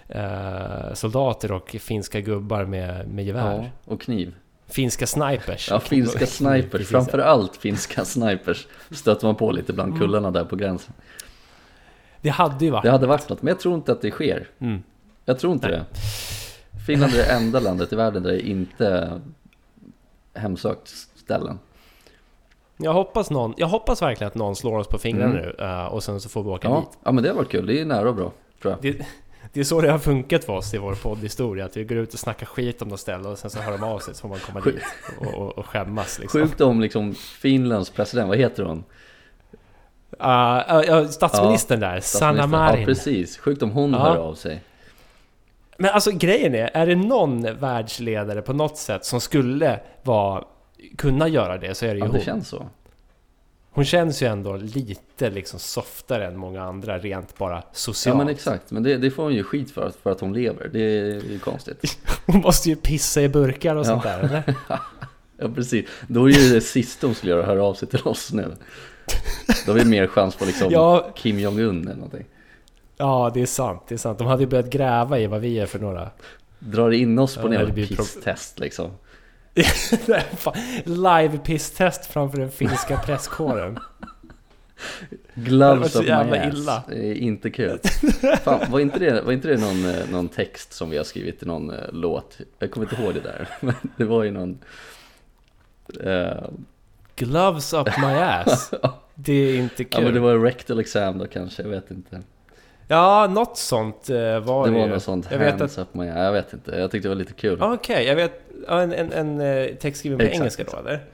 eh, 0.07 0.93
soldater 0.93 1.51
och 1.51 1.75
finska 1.79 2.21
gubbar 2.21 2.65
med, 2.65 3.07
med 3.07 3.25
gevär. 3.25 3.71
Ja, 3.85 3.93
och 3.93 4.01
kniv. 4.01 4.35
Finska 4.67 5.07
snipers. 5.07 5.69
Ja, 5.71 5.79
finska 5.79 6.25
snipers. 6.25 6.87
Framförallt 6.87 7.55
finska 7.55 8.05
snipers 8.05 8.67
stöter 8.91 9.27
man 9.27 9.35
på 9.35 9.51
lite 9.51 9.73
bland 9.73 9.89
Mm. 9.89 9.99
kullarna 9.99 10.31
där 10.31 10.45
på 10.45 10.55
gränsen. 10.55 10.93
Det 12.21 12.29
hade 12.29 12.65
ju 12.65 12.71
varit... 12.71 12.83
Det 12.83 12.91
hade 12.91 13.07
varit 13.07 13.29
något, 13.29 13.41
men 13.41 13.47
jag 13.51 13.59
tror 13.59 13.75
inte 13.75 13.91
att 13.91 14.01
det 14.01 14.11
sker. 14.11 14.47
Mm. 14.59 14.83
Jag 15.25 15.39
tror 15.39 15.53
inte 15.53 15.67
Nej. 15.67 15.79
det. 15.79 15.85
Finland 16.85 17.13
är 17.13 17.17
det 17.17 17.23
enda 17.23 17.59
landet 17.59 17.93
i 17.93 17.95
världen 17.95 18.23
där 18.23 18.31
det 18.31 18.47
inte 18.47 19.11
hemsökt 20.35 20.87
ställen. 21.15 21.59
Jag 22.77 22.93
hoppas, 22.93 23.29
någon, 23.29 23.53
jag 23.57 23.67
hoppas 23.67 24.01
verkligen 24.01 24.27
att 24.27 24.35
någon 24.35 24.55
slår 24.55 24.77
oss 24.79 24.87
på 24.87 24.97
fingrarna 24.97 25.31
Mm. 25.39 25.45
nu 25.45 25.55
eh, 25.65 25.85
och 25.85 26.03
sen 26.03 26.21
så 26.21 26.29
får 26.29 26.43
vi 26.43 26.49
åka 26.49 26.67
Ja, 26.67 26.79
dit. 26.79 26.99
ja, 27.03 27.11
men 27.11 27.23
det 27.23 27.29
har 27.29 27.35
varit 27.35 27.49
kul. 27.49 27.65
Det 27.65 27.81
är 27.81 27.85
nära 27.85 28.09
och 28.09 28.15
bra, 28.15 28.31
tror 28.61 28.73
jag. 28.73 28.81
Det, 28.97 29.05
det 29.53 29.59
är 29.59 29.63
så 29.63 29.81
det 29.81 29.91
har 29.91 29.99
funkat 29.99 30.43
för 30.43 30.53
oss 30.53 30.73
i 30.73 30.77
vår 30.77 30.95
poddhistoria. 30.95 31.65
Att 31.65 31.77
vi 31.77 31.83
går 31.83 31.97
ut 31.97 32.13
och 32.13 32.19
snackar 32.19 32.45
skit 32.45 32.81
om 32.81 32.87
något 32.87 32.99
ställe 32.99 33.29
och 33.29 33.37
sen 33.37 33.49
så 33.49 33.59
hör 33.59 33.71
de 33.71 33.83
av 33.83 33.99
sig 33.99 34.15
så 34.15 34.21
får 34.21 34.29
man 34.29 34.39
komma 34.39 34.59
dit 34.59 34.81
och, 35.19 35.33
och, 35.33 35.57
och 35.57 35.65
skämmas 35.65 36.19
liksom. 36.19 36.41
Sjukt 36.41 36.61
om 36.61 36.81
liksom 36.81 37.13
Finlands 37.15 37.89
president, 37.89 38.27
vad 38.29 38.37
heter 38.37 38.63
hon? 38.63 38.83
Uh, 40.23 40.89
uh, 41.03 41.07
statsministern 41.09 41.79
där, 41.79 41.99
Sanna. 41.99 42.47
Marin. 42.47 42.79
Ja, 42.79 42.85
precis. 42.85 43.37
Sjukt 43.37 43.63
om 43.63 43.71
hon 43.71 43.93
hör 43.93 44.17
av 44.17 44.33
sig. 44.35 44.61
Men 45.77 45.91
alltså 45.91 46.11
grejen 46.11 46.55
är, 46.55 46.69
är 46.73 46.85
det 46.87 46.95
någon 46.95 47.41
världsledare 47.59 48.41
på 48.41 48.53
något 48.53 48.77
sätt 48.77 49.05
som 49.05 49.21
skulle 49.21 49.79
vara, 50.03 50.43
kunna 50.97 51.27
göra 51.27 51.57
det 51.57 51.75
så 51.75 51.85
är 51.85 51.89
det 51.89 51.95
ju 51.95 51.99
Ja, 51.99 52.05
hon. 52.05 52.15
det 52.15 52.23
känns 52.25 52.47
så. 52.49 52.65
Hon 53.71 53.85
känns 53.85 54.21
ju 54.23 54.27
ändå 54.27 54.55
lite 54.57 55.29
liksom 55.29 55.59
softare 55.59 56.27
än 56.27 56.37
många 56.37 56.63
andra 56.63 56.97
rent 56.99 57.37
bara 57.37 57.55
Ja 57.55 57.63
socialt. 57.71 58.17
men 58.17 58.29
exakt, 58.29 58.71
men 58.71 58.83
det, 58.83 58.97
det 58.97 59.11
får 59.11 59.23
hon 59.23 59.33
ju 59.33 59.43
skit 59.43 59.71
för, 59.71 59.91
för 60.03 60.11
att 60.11 60.19
hon 60.19 60.33
lever. 60.33 60.69
Det 60.73 60.79
är 60.79 61.21
ju 61.31 61.39
konstigt. 61.39 61.97
Hon 62.25 62.41
måste 62.41 62.69
ju 62.69 62.75
pissa 62.75 63.21
i 63.21 63.29
burkar 63.29 63.75
och 63.75 63.79
Ja. 63.81 63.83
sånt 63.85 64.03
där 64.03 64.19
eller? 64.19 64.43
Ja 65.37 65.49
precis, 65.55 65.85
då 66.07 66.29
är 66.29 66.33
ju 66.33 66.53
det 66.53 66.61
sista 66.61 67.07
hon 67.07 67.15
skulle 67.15 67.31
göra, 67.31 67.45
höra 67.45 67.63
av 67.63 67.73
sig 67.73 67.87
till 67.87 68.01
oss 68.07 68.33
nu. 68.33 68.55
Då 69.65 69.71
har 69.71 69.79
vi 69.79 69.85
mer 69.85 70.07
chans 70.07 70.35
på 70.35 70.45
liksom 70.45 70.71
Ja. 70.71 71.11
Kim 71.15 71.39
Jong-Un 71.39 71.81
eller 71.81 71.95
någonting. 71.95 72.25
Ja, 72.97 73.31
det 73.33 73.41
är 73.41 73.45
sant. 73.45 73.81
Det 73.87 73.95
är 73.95 73.99
sant. 73.99 74.17
De 74.17 74.27
hade 74.27 74.43
ju 74.43 74.49
börjat 74.49 74.69
gräva 74.69 75.19
i 75.19 75.27
vad 75.27 75.41
vi 75.41 75.59
är 75.59 75.65
för 75.65 75.79
några... 75.79 76.09
Drar 76.59 76.91
in 76.91 77.19
oss 77.19 77.37
på 77.37 77.53
Ja, 77.53 77.59
en 77.59 77.73
pisstest 77.73 78.59
liksom. 78.59 78.91
Live-pisstest 80.83 82.05
framför 82.05 82.37
den 82.37 82.51
finska 82.51 82.97
presskåren. 82.97 83.79
Gloves 85.33 85.95
of 85.95 86.05
my 86.05 86.11
ass. 86.37 86.53
illa. 86.53 86.83
Inte 87.13 87.49
kul. 87.49 87.79
Fan, 88.43 88.71
var 88.71 88.79
inte 88.79 88.99
det, 88.99 89.21
var 89.21 89.31
inte 89.31 89.47
det 89.47 89.57
någon, 89.57 89.85
eh, 89.85 90.09
någon 90.11 90.27
text 90.29 90.73
som 90.73 90.89
vi 90.89 90.97
har 90.97 91.03
skrivit 91.03 91.43
i 91.43 91.45
någon 91.45 91.69
eh, 91.69 91.77
låt? 91.91 92.37
Jag 92.59 92.71
kommer 92.71 92.85
inte 92.91 93.01
ihåg 93.01 93.13
det 93.13 93.19
där. 93.19 93.47
Men 93.59 93.73
det 93.97 94.03
var 94.05 94.23
ju 94.23 94.31
någon... 94.31 94.59
eh, 96.03 96.49
Gloves 97.15 97.73
up 97.73 97.87
my 97.97 98.13
ass. 98.13 98.71
Det 99.17 99.33
är 99.33 99.57
inte 99.57 99.83
ja 99.89 99.99
men 99.99 100.05
det 100.05 100.11
kul. 100.11 100.19
var 100.21 100.37
rectal 100.39 100.79
exam 100.79 101.17
då 101.17 101.27
kanske, 101.27 101.61
jag 101.61 101.69
vet 101.69 101.91
inte. 101.91 102.21
Ja, 102.87 103.27
något 103.27 103.57
sånt 103.57 104.09
eh, 104.09 104.15
var 104.15 104.65
Det 104.65 104.71
det 104.71 104.77
var 104.77 104.85
ju. 104.85 104.93
något 104.93 105.03
sånt 105.03 105.27
Jag 105.31 105.39
vet 105.39 105.77
up 105.77 105.93
my. 105.93 106.05
Jag 106.05 106.31
vet 106.31 106.53
inte, 106.53 106.71
jag 106.71 106.91
tyckte 106.91 107.07
det 107.07 107.09
var 107.15 107.19
lite 107.19 107.33
kul. 107.33 107.61
Okej, 107.61 108.05
jag 108.05 108.15
vet. 108.15 108.41
En, 108.67 108.93
en, 108.93 109.11
en 109.11 109.41
eh, 109.41 109.67
text 109.75 109.99
skriven 109.99 110.17
på 110.19 110.23
Exakt, 110.23 110.39
engelska 110.39 110.63
då 110.71 110.77
eller? 110.77 111.05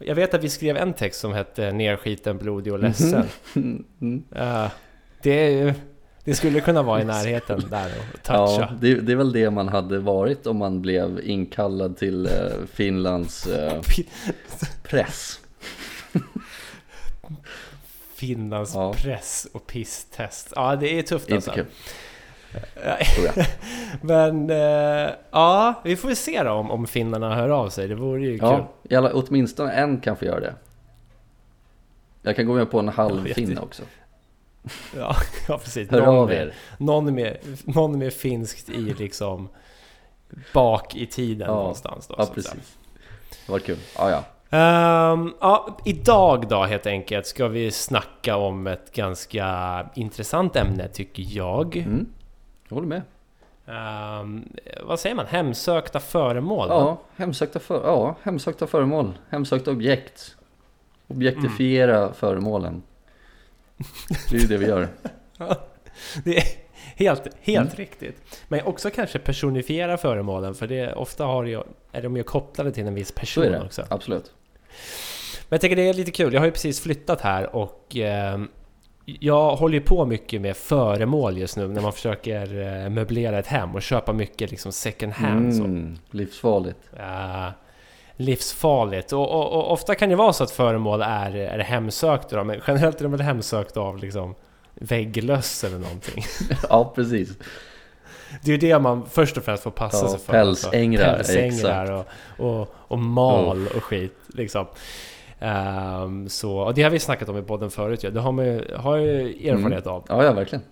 Jag 0.00 0.14
vet 0.14 0.34
att 0.34 0.44
vi 0.44 0.48
skrev 0.48 0.76
en 0.76 0.92
text 0.92 1.20
som 1.20 1.32
hette 1.32 1.72
Nerskiten, 1.72 2.38
blodig 2.38 2.72
och 2.72 2.78
ledsen. 2.78 3.24
Mm. 4.00 4.22
Eh, 4.34 4.66
det, 5.22 5.74
det 6.24 6.34
skulle 6.34 6.60
kunna 6.60 6.82
vara 6.82 7.00
i 7.00 7.04
närheten 7.04 7.62
där 7.70 7.86
och 8.14 8.22
toucha. 8.22 8.60
Ja, 8.60 8.68
det, 8.80 8.94
det 8.94 9.12
är 9.12 9.16
väl 9.16 9.32
det 9.32 9.50
man 9.50 9.68
hade 9.68 9.98
varit 9.98 10.46
om 10.46 10.56
man 10.56 10.82
blev 10.82 11.20
inkallad 11.24 11.96
till 11.96 12.26
eh, 12.26 12.32
Finlands 12.72 13.46
eh, 13.46 13.80
press. 14.82 15.40
Finlands 18.16 18.74
Ja. 18.74 18.92
press 18.92 19.46
och 19.52 19.66
pisstest. 19.66 20.52
Ja, 20.56 20.76
det 20.76 20.98
är 20.98 21.02
tufft 21.02 21.28
Inte 21.30 21.34
alltså. 21.34 21.50
kul. 21.52 21.66
Tror 23.14 23.26
jag. 23.26 23.46
Men 24.02 24.50
eh, 24.50 25.10
ja, 25.30 25.80
vi 25.84 25.96
får 25.96 26.08
väl 26.08 26.16
se 26.16 26.42
då 26.42 26.50
om, 26.50 26.70
om 26.70 26.86
finnarna 26.86 27.34
hör 27.34 27.48
av 27.48 27.68
sig. 27.68 27.88
Det 27.88 27.94
vore 27.94 28.22
ju 28.26 28.38
kul. 28.38 28.48
Ja, 28.48 28.68
i 28.82 28.94
alla, 28.94 29.12
åtminstone 29.14 29.72
en 29.72 30.00
kan 30.00 30.16
få 30.16 30.24
göra 30.24 30.40
det. 30.40 30.54
Jag 32.22 32.36
kan 32.36 32.46
gå 32.46 32.54
med 32.54 32.70
på 32.70 32.78
en 32.78 32.88
halv 32.88 33.24
finne 33.24 33.60
också. 33.60 33.82
Ja, 34.96 35.16
ja 35.48 35.58
precis. 35.58 35.90
Hör 35.90 36.00
någon 36.00 36.16
av 36.16 36.28
med, 36.28 36.36
er. 36.36 36.54
Någon 36.78 37.14
med, 37.14 37.36
någon 37.64 37.98
med 37.98 38.12
finskt 38.12 38.68
i 38.68 38.94
liksom 38.98 39.48
bak 40.52 40.96
i 40.96 41.06
tiden 41.06 41.46
Ja, 41.48 41.54
någonstans 41.54 42.06
då. 42.06 42.14
Ja, 42.18 42.26
precis. 42.34 42.76
Det 43.46 43.52
var 43.52 43.58
kul. 43.58 43.78
Ja, 43.98 44.10
ja. 44.10 44.24
Ehm, 44.60 45.34
ja, 45.40 45.78
idag 45.84 46.48
då 46.48 46.62
helt 46.64 46.86
enkelt 46.86 47.26
ska 47.26 47.48
vi 47.48 47.70
snacka 47.70 48.36
om 48.36 48.66
ett 48.66 48.92
ganska 48.92 49.46
intressant 49.94 50.56
ämne 50.56 50.88
tycker 50.88 51.22
jag. 51.28 51.76
Mm. 51.76 52.06
Jag 52.68 52.74
håller 52.74 52.88
med. 52.88 53.02
Ehm, 53.66 54.48
vad 54.84 55.00
säger 55.00 55.16
man? 55.16 55.26
Hemsökta 55.26 56.00
föremål? 56.00 56.68
va? 56.68 56.74
Ja, 56.74 57.00
hemsökta, 57.16 57.58
för, 57.58 57.82
ja, 57.84 58.16
hemsökta 58.22 58.66
föremål. 58.66 59.18
Hemsökta 59.30 59.70
objekt. 59.70 60.36
Objektifiera 61.08 61.96
Mm. 61.98 62.14
föremålen. 62.14 62.82
Det 64.30 64.36
är 64.36 64.40
ju 64.40 64.46
det 64.46 64.56
vi 64.56 64.66
gör. 64.66 64.88
Det 66.24 66.36
är 66.36 66.44
helt, 66.96 67.22
helt 67.40 67.66
Mm. 67.74 67.76
riktigt. 67.76 68.44
Men 68.48 68.64
också 68.66 68.90
kanske 68.90 69.18
personifiera 69.18 69.96
föremålen 69.96 70.54
för 70.54 70.66
det 70.66 70.94
ofta 70.94 71.24
har 71.24 71.44
ju, 71.44 71.62
är 71.92 72.02
de 72.02 72.16
ju 72.16 72.22
kopplade 72.22 72.72
till 72.72 72.86
en 72.86 72.94
viss 72.94 73.12
person 73.12 73.44
det. 73.44 73.62
också. 73.64 73.84
Absolut. 73.88 74.32
Men 75.48 75.56
jag 75.56 75.60
tycker 75.60 75.76
det 75.76 75.88
är 75.88 75.94
lite 75.94 76.10
kul. 76.10 76.32
Jag 76.32 76.40
har 76.40 76.46
ju 76.46 76.52
precis 76.52 76.80
flyttat 76.80 77.20
här 77.20 77.56
och 77.56 77.96
eh, 77.96 78.38
jag 79.04 79.56
håller 79.56 79.74
ju 79.74 79.84
på 79.84 80.06
mycket 80.06 80.40
med 80.40 80.56
föremål 80.56 81.38
just 81.38 81.56
nu 81.56 81.68
när 81.68 81.82
man 81.82 81.92
försöker 81.92 82.60
eh, 82.84 82.88
möblera 82.90 83.38
ett 83.38 83.46
hem 83.46 83.74
och 83.74 83.82
köpa 83.82 84.12
mycket 84.12 84.50
liksom 84.50 84.72
second 84.72 85.12
hand. 85.12 85.54
Så. 85.54 85.64
Mm, 85.64 85.98
livsfarligt. 86.10 86.78
Eh, 86.98 87.48
livsfarligt. 88.16 89.12
Och, 89.12 89.30
och, 89.30 89.52
och, 89.52 89.72
ofta 89.72 89.94
kan 89.94 90.08
det 90.08 90.16
vara 90.16 90.32
så 90.32 90.44
att 90.44 90.50
föremål 90.50 91.02
är, 91.02 91.34
är 91.34 91.58
hemsökta 91.58 92.44
men 92.44 92.60
generellt 92.66 93.00
är 93.00 93.02
de 93.02 93.12
väl 93.12 93.20
hemsökta 93.20 93.80
av 93.80 93.98
liksom 93.98 94.34
vägglöss 94.74 95.64
eller 95.64 95.78
någonting. 95.78 96.24
ja, 96.68 96.92
precis. 96.94 97.28
Det 98.42 98.50
är 98.50 98.52
ju 98.52 98.58
det 98.58 98.78
man 98.78 99.06
först 99.10 99.36
och 99.36 99.44
främst 99.44 99.62
får 99.62 99.70
passa 99.70 100.06
Ja, 100.06 100.08
sig 100.08 100.20
för. 100.20 100.32
pälsängrar, 100.32 101.18
alltså. 101.18 101.32
Pälsängrar 101.32 101.92
och, 101.92 102.06
och, 102.46 102.68
och 102.74 102.98
mal 102.98 103.66
och 103.66 103.84
skit 103.84 104.16
liksom. 104.28 104.66
Ehm, 105.46 106.28
så, 106.28 106.58
och 106.58 106.74
det 106.74 106.82
har 106.82 106.90
vi 106.90 106.98
snackat 106.98 107.28
om 107.28 107.38
i 107.38 107.42
podden 107.42 107.70
förut 107.70 108.04
ju. 108.04 108.10
Det 108.10 108.20
har, 108.20 108.32
man, 108.32 108.62
har 108.76 108.96
jag 108.96 109.06
ju 109.06 109.48
erfarenhet 109.48 109.86
av. 109.86 110.04
Ja, 110.08 110.24
ja, 110.24 110.32
verkligen. 110.32 110.64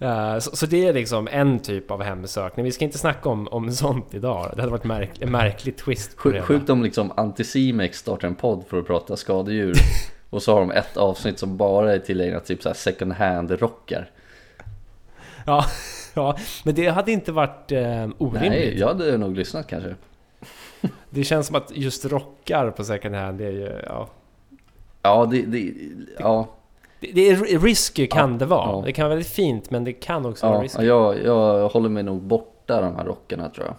Eh, 0.00 0.38
så, 0.38 0.56
så 0.56 0.66
det 0.66 0.88
är 0.88 0.92
liksom 0.92 1.28
en 1.32 1.58
typ 1.58 1.90
av 1.90 2.02
hemsökning. 2.02 2.64
Vi 2.64 2.72
ska 2.72 2.84
inte 2.84 2.98
snacka 2.98 3.28
om, 3.28 3.48
om 3.48 3.72
sånt 3.72 4.14
idag. 4.14 4.50
Det 4.54 4.60
hade 4.60 4.70
varit 4.70 4.84
märk, 4.84 5.10
en 5.20 5.30
märklig 5.30 5.76
twist 5.76 6.18
sjukt 6.18 6.70
om 6.70 6.82
liksom 6.82 7.12
Anticimex 7.16 7.98
startar 7.98 8.28
en 8.28 8.34
podd 8.34 8.64
för 8.68 8.78
att 8.78 8.86
prata 8.86 9.16
skadedjur 9.16 9.74
och 10.30 10.42
så 10.42 10.52
har 10.52 10.60
de 10.60 10.70
ett 10.70 10.96
avsnitt 10.96 11.38
som 11.38 11.56
bara 11.56 11.94
är 11.94 11.98
tillägnat 11.98 12.46
typ 12.46 12.62
så 12.62 12.68
här 12.68 12.76
second 12.76 13.12
hand-rockar. 13.12 14.10
Ja, 15.46 15.64
ja, 16.14 16.36
men 16.64 16.74
det 16.74 16.88
hade 16.88 17.12
inte 17.12 17.32
varit 17.32 17.72
eh, 17.72 18.08
orimligt. 18.18 18.50
Nej, 18.50 18.78
jag 18.78 18.86
hade 18.86 19.18
nog 19.18 19.36
lyssnat 19.36 19.66
kanske. 19.66 19.94
Det 21.10 21.24
känns 21.24 21.46
som 21.46 21.56
att 21.56 21.76
just 21.76 22.04
rockar 22.04 22.70
på 22.70 22.84
second 22.84 23.14
hand, 23.14 23.38
det 23.38 23.44
är 23.46 23.50
ju... 23.50 23.72
Ja, 23.86 24.08
Ja, 25.02 25.26
det, 25.30 25.42
det, 25.42 25.72
ja, 26.18 26.48
det, 27.00 27.12
det 27.12 27.28
är 27.30 27.58
risky 27.58 28.06
kan 28.06 28.32
Ja, 28.32 28.38
det 28.38 28.46
vara. 28.46 28.70
ja. 28.70 28.82
Det 28.86 28.92
kan 28.92 29.02
vara 29.04 29.14
väldigt 29.14 29.32
fint, 29.32 29.70
men 29.70 29.84
det 29.84 29.92
kan 29.92 30.26
också 30.26 30.46
vara 30.46 30.56
ja 30.58 30.62
risky. 30.64 30.82
jag, 30.84 31.24
jag 31.24 31.68
håller 31.68 31.88
mig 31.88 32.02
nog 32.02 32.20
borta 32.22 32.80
de 32.80 32.96
här 32.96 33.04
rockarna 33.04 33.48
tror 33.48 33.66
jag. 33.66 33.74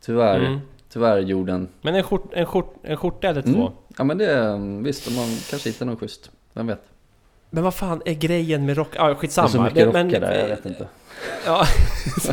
Tyvärr, 0.00 0.38
Mm. 0.44 0.60
tyvärr 0.88 1.18
jorden. 1.18 1.68
Men 1.82 1.94
en, 1.94 2.02
skjort, 2.02 2.32
en, 2.32 2.46
skjort, 2.46 2.74
en 2.82 2.96
skjorta 2.96 3.28
eller 3.28 3.42
två. 3.42 3.60
Mm. 3.60 3.72
Ja 3.98 4.04
men 4.04 4.18
det, 4.18 4.56
visst, 4.84 5.16
man 5.16 5.26
kanske 5.50 5.68
hittar 5.68 5.86
någon 5.86 5.96
schysst. 5.96 6.30
Vem 6.52 6.66
vet? 6.66 6.82
Men 7.50 7.64
vad 7.64 7.74
fan 7.74 8.02
är 8.04 8.14
grejen 8.14 8.66
med 8.66 8.76
rock? 8.76 8.88
Ja, 8.96 9.04
Det 9.04 9.10
är 9.10 9.14
skitsamma. 9.14 9.48
så 9.48 9.62
mycket 9.62 9.92
men, 9.92 10.06
rockar 10.06 10.20
där, 10.20 10.38
jag 10.38 10.48
vet 10.48 10.66
inte. 10.66 10.88
Ja, 11.44 11.66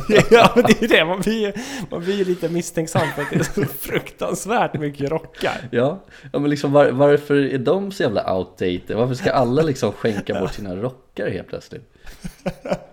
ja 0.32 0.52
men 0.56 0.64
det 0.64 0.78
är 0.78 0.82
ju 0.82 0.88
det. 0.88 1.06
Man 1.06 1.20
blir 1.20 1.40
ju 1.48 1.54
man 1.92 2.02
blir 2.04 2.16
ju 2.16 2.26
lite 2.26 2.50
misstänksam 2.50 3.08
för 3.16 3.22
att 3.22 3.30
det 3.30 3.36
är 3.36 3.44
så 3.44 3.66
fruktansvärt 3.66 4.80
mycket 4.80 5.12
rockar. 5.12 5.68
Ja, 5.72 6.04
ja 6.32 6.40
men 6.40 6.50
liksom 6.50 6.72
var, 6.72 6.92
varför 6.92 7.36
är 7.36 7.58
de 7.58 7.92
så 7.92 8.04
jävla 8.04 8.34
outdated? 8.36 8.98
Varför 8.98 9.14
ska 9.16 9.32
alla 9.32 9.62
liksom 9.62 9.92
skänka 9.92 10.40
bort 10.40 10.54
sina 10.54 10.76
rockar 10.76 11.30
helt 11.30 11.48
plötsligt? 11.48 11.94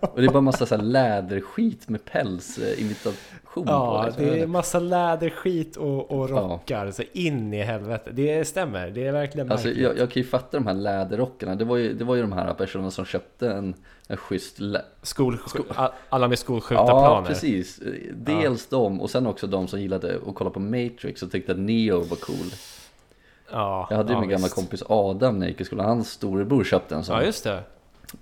Och 0.01 0.21
det 0.21 0.27
är 0.27 0.31
bara 0.33 0.41
massa 0.41 0.67
så 0.67 0.77
här 0.77 0.83
läderskit 0.83 1.89
med 1.89 2.05
päls 2.05 2.59
eh, 2.59 2.65
pälsimitation 2.65 3.15
på. 3.55 3.65
Ja, 3.67 4.05
liksom. 4.07 4.25
det 4.25 4.41
är 4.41 4.47
massa 4.47 4.79
läderskit 4.79 5.77
och, 5.77 6.11
och 6.11 6.31
rockar 6.31 6.91
så 6.91 7.03
in 7.13 7.55
i 7.55 7.63
helvete. 7.63 8.11
Det 8.13 8.45
stämmer, 8.45 8.91
det 8.91 9.07
är 9.07 9.13
verkligen 9.13 9.53
Alltså 9.53 9.67
märkligt. 9.67 9.85
jag, 9.87 9.99
jag 9.99 10.11
kan 10.11 10.23
ju 10.23 10.29
fatta 10.29 10.57
de 10.57 10.67
här 10.67 10.75
läderrockarna. 10.75 11.55
Det 11.55 11.65
var 11.65 11.77
ju, 11.77 11.93
det 11.95 12.05
var 12.05 12.15
ju 12.15 12.23
de 12.23 12.33
här 12.33 12.55
personerna 12.55 12.91
som 12.91 13.05
köpte 13.05 13.51
en, 13.53 13.75
en 14.09 14.17
schysst 14.17 14.61
lä- 14.61 14.83
Skol, 15.03 15.39
a- 15.77 15.91
alla 16.09 16.29
med 16.29 16.39
skolskjuta 16.39 16.83
Ja, 16.87 17.25
precis. 17.27 17.81
Dels 18.15 18.67
de 18.69 19.01
och 19.01 19.11
sen 19.11 19.27
också 19.27 19.47
de 19.47 19.69
som 19.69 19.81
gillade 19.81 20.19
att 20.29 20.35
kolla 20.35 20.51
på 20.51 20.61
Matrix 20.61 21.23
och 21.23 21.31
tyckte 21.33 21.53
att 21.53 21.59
Neo 21.59 22.01
var 22.01 22.17
cool. 22.17 22.37
Ja, 23.53 23.87
Jag 23.91 23.97
hade 23.97 24.09
ju 24.13 24.15
ja, 24.17 24.21
min 24.21 24.31
gamla 24.31 24.49
kompis 24.49 24.83
Adam 24.89 25.39
när 25.39 25.47
jag 25.47 25.51
gick 25.51 25.61
i 25.61 25.65
skolan. 25.65 25.87
Hans 25.87 26.11
storebror 26.11 26.65
köpte 26.65 26.95
en 26.95 27.05
sån. 27.05 27.17
Ja, 27.17 27.23
just 27.23 27.45
det. 27.45 27.53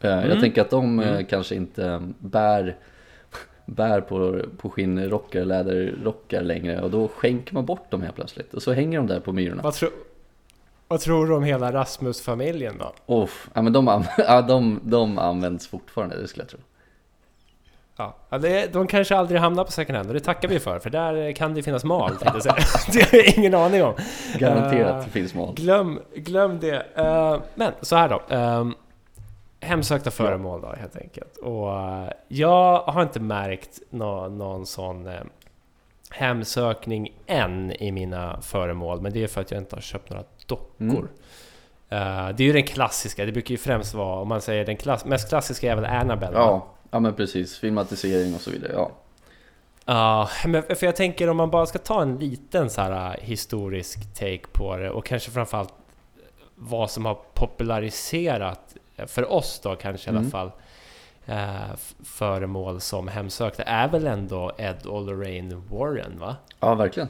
Eh, 0.01 0.11
Jag 0.11 0.25
Mm. 0.25 0.41
tänker 0.41 0.61
att 0.63 0.71
de 0.71 1.01
eh, 1.01 1.09
Mm. 1.13 1.25
kanske 1.25 1.55
inte 1.55 2.03
bär, 2.19 2.77
bär 3.69 4.01
på, 4.01 4.43
på 4.59 4.71
skinnrockar, 4.71 5.45
läderrockar 5.45 6.43
längre 6.43 6.81
och 6.81 6.91
då 6.91 7.09
skänker 7.09 7.55
man 7.55 7.67
bort 7.67 7.91
dem 7.91 8.03
helt 8.03 8.15
plötsligt 8.15 8.55
och 8.55 8.63
så 8.63 8.73
hänger 8.73 8.99
de 8.99 9.07
där 9.07 9.21
på 9.21 9.33
myrorna. 9.33 9.63
Vad, 9.63 9.75
tro, 9.75 9.89
vad 10.89 11.01
tror 11.01 11.27
du 11.27 11.35
om 11.35 11.43
hela 11.43 11.73
Rasmus-familjen 11.73 12.75
då? 12.79 13.15
Uff, 13.23 13.51
ja 13.55 13.63
men 13.63 13.73
de, 13.73 14.05
ja, 14.19 14.43
de, 14.43 14.81
de 14.83 15.19
används 15.19 15.67
fortfarande, 15.67 16.21
det 16.21 16.29
skulle 16.29 16.43
jag 16.43 16.51
tro. 16.51 16.59
Ja, 17.97 18.39
det, 18.39 18.73
de 18.73 18.87
kanske 18.87 19.17
aldrig 19.17 19.41
hamnar 19.41 19.65
på 19.65 19.73
second 19.73 19.97
hand 19.97 20.09
och 20.09 20.15
det 20.15 20.21
tackar 20.21 20.49
vi 20.49 20.61
för, 20.61 20.79
för 20.79 20.91
där 20.91 21.33
kan 21.33 21.55
det 21.55 21.63
finnas 21.63 21.85
mal. 21.85 22.13
Det 22.93 23.11
har 23.11 23.19
jag 23.19 23.39
ingen 23.39 23.55
aning 23.55 23.85
om. 23.85 23.95
Garanterat 24.39 24.99
Eh, 24.99 25.05
det 25.05 25.11
finns 25.11 25.35
mal. 25.35 25.55
Glöm, 25.55 26.01
glöm 26.15 26.61
det. 26.61 26.87
Eh, 26.95 27.41
men 27.55 27.73
så 27.81 27.97
här 27.97 28.09
då. 28.09 28.37
Um, 28.37 28.75
hemsökta 29.69 30.11
föremål 30.11 30.61
då 30.61 30.69
helt 30.69 30.97
enkelt. 30.97 31.37
Och 31.37 31.73
eh, 31.73 32.11
jag 32.29 32.83
har 32.83 33.03
inte 33.03 33.21
märkt 33.21 33.81
nå, 33.91 34.29
någon 34.29 34.67
sån 34.67 35.07
uh, 35.07 35.15
hemsökning 36.11 37.13
än 37.27 37.73
i 37.73 37.93
mina 37.93 38.41
föremål. 38.41 39.01
Men 39.01 39.13
det 39.13 39.25
är 39.25 39.29
för 39.29 39.41
att 39.41 39.51
jag 39.51 39.61
inte 39.61 39.77
har 39.77 39.81
köpt 39.81 40.11
några 40.11 40.25
dockor. 40.47 40.79
Mm. 40.79 41.09
Eh, 41.89 42.29
det 42.37 42.43
är 42.43 42.47
ju 42.47 42.53
den 42.53 42.67
klassiska. 42.67 43.27
Det 43.27 43.33
brukar 43.33 43.51
ju 43.51 43.59
främst 43.59 43.95
vara, 43.95 44.21
om 44.21 44.29
man 44.29 44.41
säger 44.41 44.65
den 44.65 44.77
klass, 44.77 45.05
mest 45.05 45.29
klassiska 45.29 45.73
är 45.73 45.77
väl 45.77 45.85
Annabelle. 45.85 46.33
va? 46.33 46.41
Ja, 46.41 46.67
ja 46.91 47.01
men 47.01 47.15
precis, 47.15 47.59
filmatisering 47.59 48.35
och 48.35 48.41
så 48.41 48.51
vidare, 48.51 48.73
ja. 48.73 48.91
Ja, 49.85 50.29
men 50.47 50.63
för 50.63 50.87
jag 50.87 50.97
tänker 50.97 51.31
om 51.31 51.37
man 51.37 51.51
bara 51.51 51.67
ska 51.67 51.79
ta 51.79 52.03
en 52.03 52.17
liten 52.17 52.71
så 52.71 52.81
här 52.81 53.17
historisk 53.21 54.15
take 54.15 54.47
på 54.53 54.77
det 54.77 54.91
och 54.91 55.07
kanske 55.07 55.31
framförallt 55.31 55.75
vad 56.55 56.91
som 56.91 57.05
har 57.05 57.19
populariserat, 57.35 58.61
eh, 58.68 58.68
för 59.07 59.33
oss 59.33 59.61
då 59.63 59.77
kanske 59.77 60.07
i 60.07 60.11
alla 60.11 60.19
Mm. 60.19 60.31
fall, 60.31 60.51
eh, 61.27 61.77
föremål 62.05 62.81
som 62.81 63.09
hemsökta 63.09 63.63
är 63.63 63.89
väl 63.89 64.07
ändå 64.07 64.53
Ed 64.59 64.87
och 64.87 65.03
Lorraine 65.07 65.63
Warren 65.71 66.19
va? 66.19 66.37
Ja, 66.61 66.75
verkligen. 66.75 67.09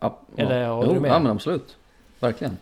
Ja, 0.00 0.18
Eller 0.36 0.60
ja. 0.62 0.74
håller 0.74 0.88
du 0.88 0.94
jo, 0.94 1.00
med? 1.00 1.10
Ja 1.10 1.18
men 1.18 1.32
absolut, 1.32 1.76
verkligen. 2.20 2.56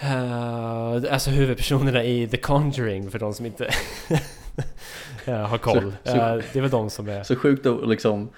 Eh, 0.00 1.12
alltså 1.12 1.30
huvudpersonerna 1.30 2.04
i 2.04 2.28
The 2.28 2.36
Conjuring 2.36 3.10
för 3.10 3.18
de 3.18 3.34
som 3.34 3.46
inte 3.46 3.64
eh, 5.24 5.34
har 5.36 5.58
koll. 5.58 5.94
Så- 6.04 6.10
så- 6.10 6.16
Eh, 6.16 6.34
det 6.52 6.56
är 6.56 6.60
väl 6.60 6.70
de 6.70 6.90
som 6.90 7.08
är... 7.08 7.22
Så 7.22 7.36
sjukt 7.36 7.66
att 7.66 7.88
liksom 7.88 8.28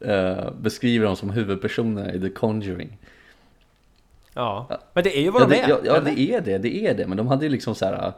eh, 0.00 0.50
beskriva 0.60 1.04
dem 1.06 1.16
som 1.16 1.30
huvudpersoner 1.30 2.14
i 2.14 2.20
The 2.20 2.28
Conjuring. 2.30 2.98
Ja, 4.34 4.68
men 4.92 5.04
det 5.04 5.18
är 5.18 5.22
ju 5.22 5.30
vad 5.30 5.42
Ja, 5.42 5.46
de 5.46 5.54
det, 5.54 5.60
är. 5.62 5.68
ja, 5.68 5.78
ja 5.84 6.00
det 6.00 6.20
är 6.20 6.40
det, 6.40 6.58
det 6.58 6.86
är 6.86 6.94
det. 6.94 7.06
Men 7.06 7.16
de 7.16 7.26
hade 7.28 7.44
ju 7.44 7.50
liksom 7.50 7.74
så 7.74 7.84
här. 7.84 8.12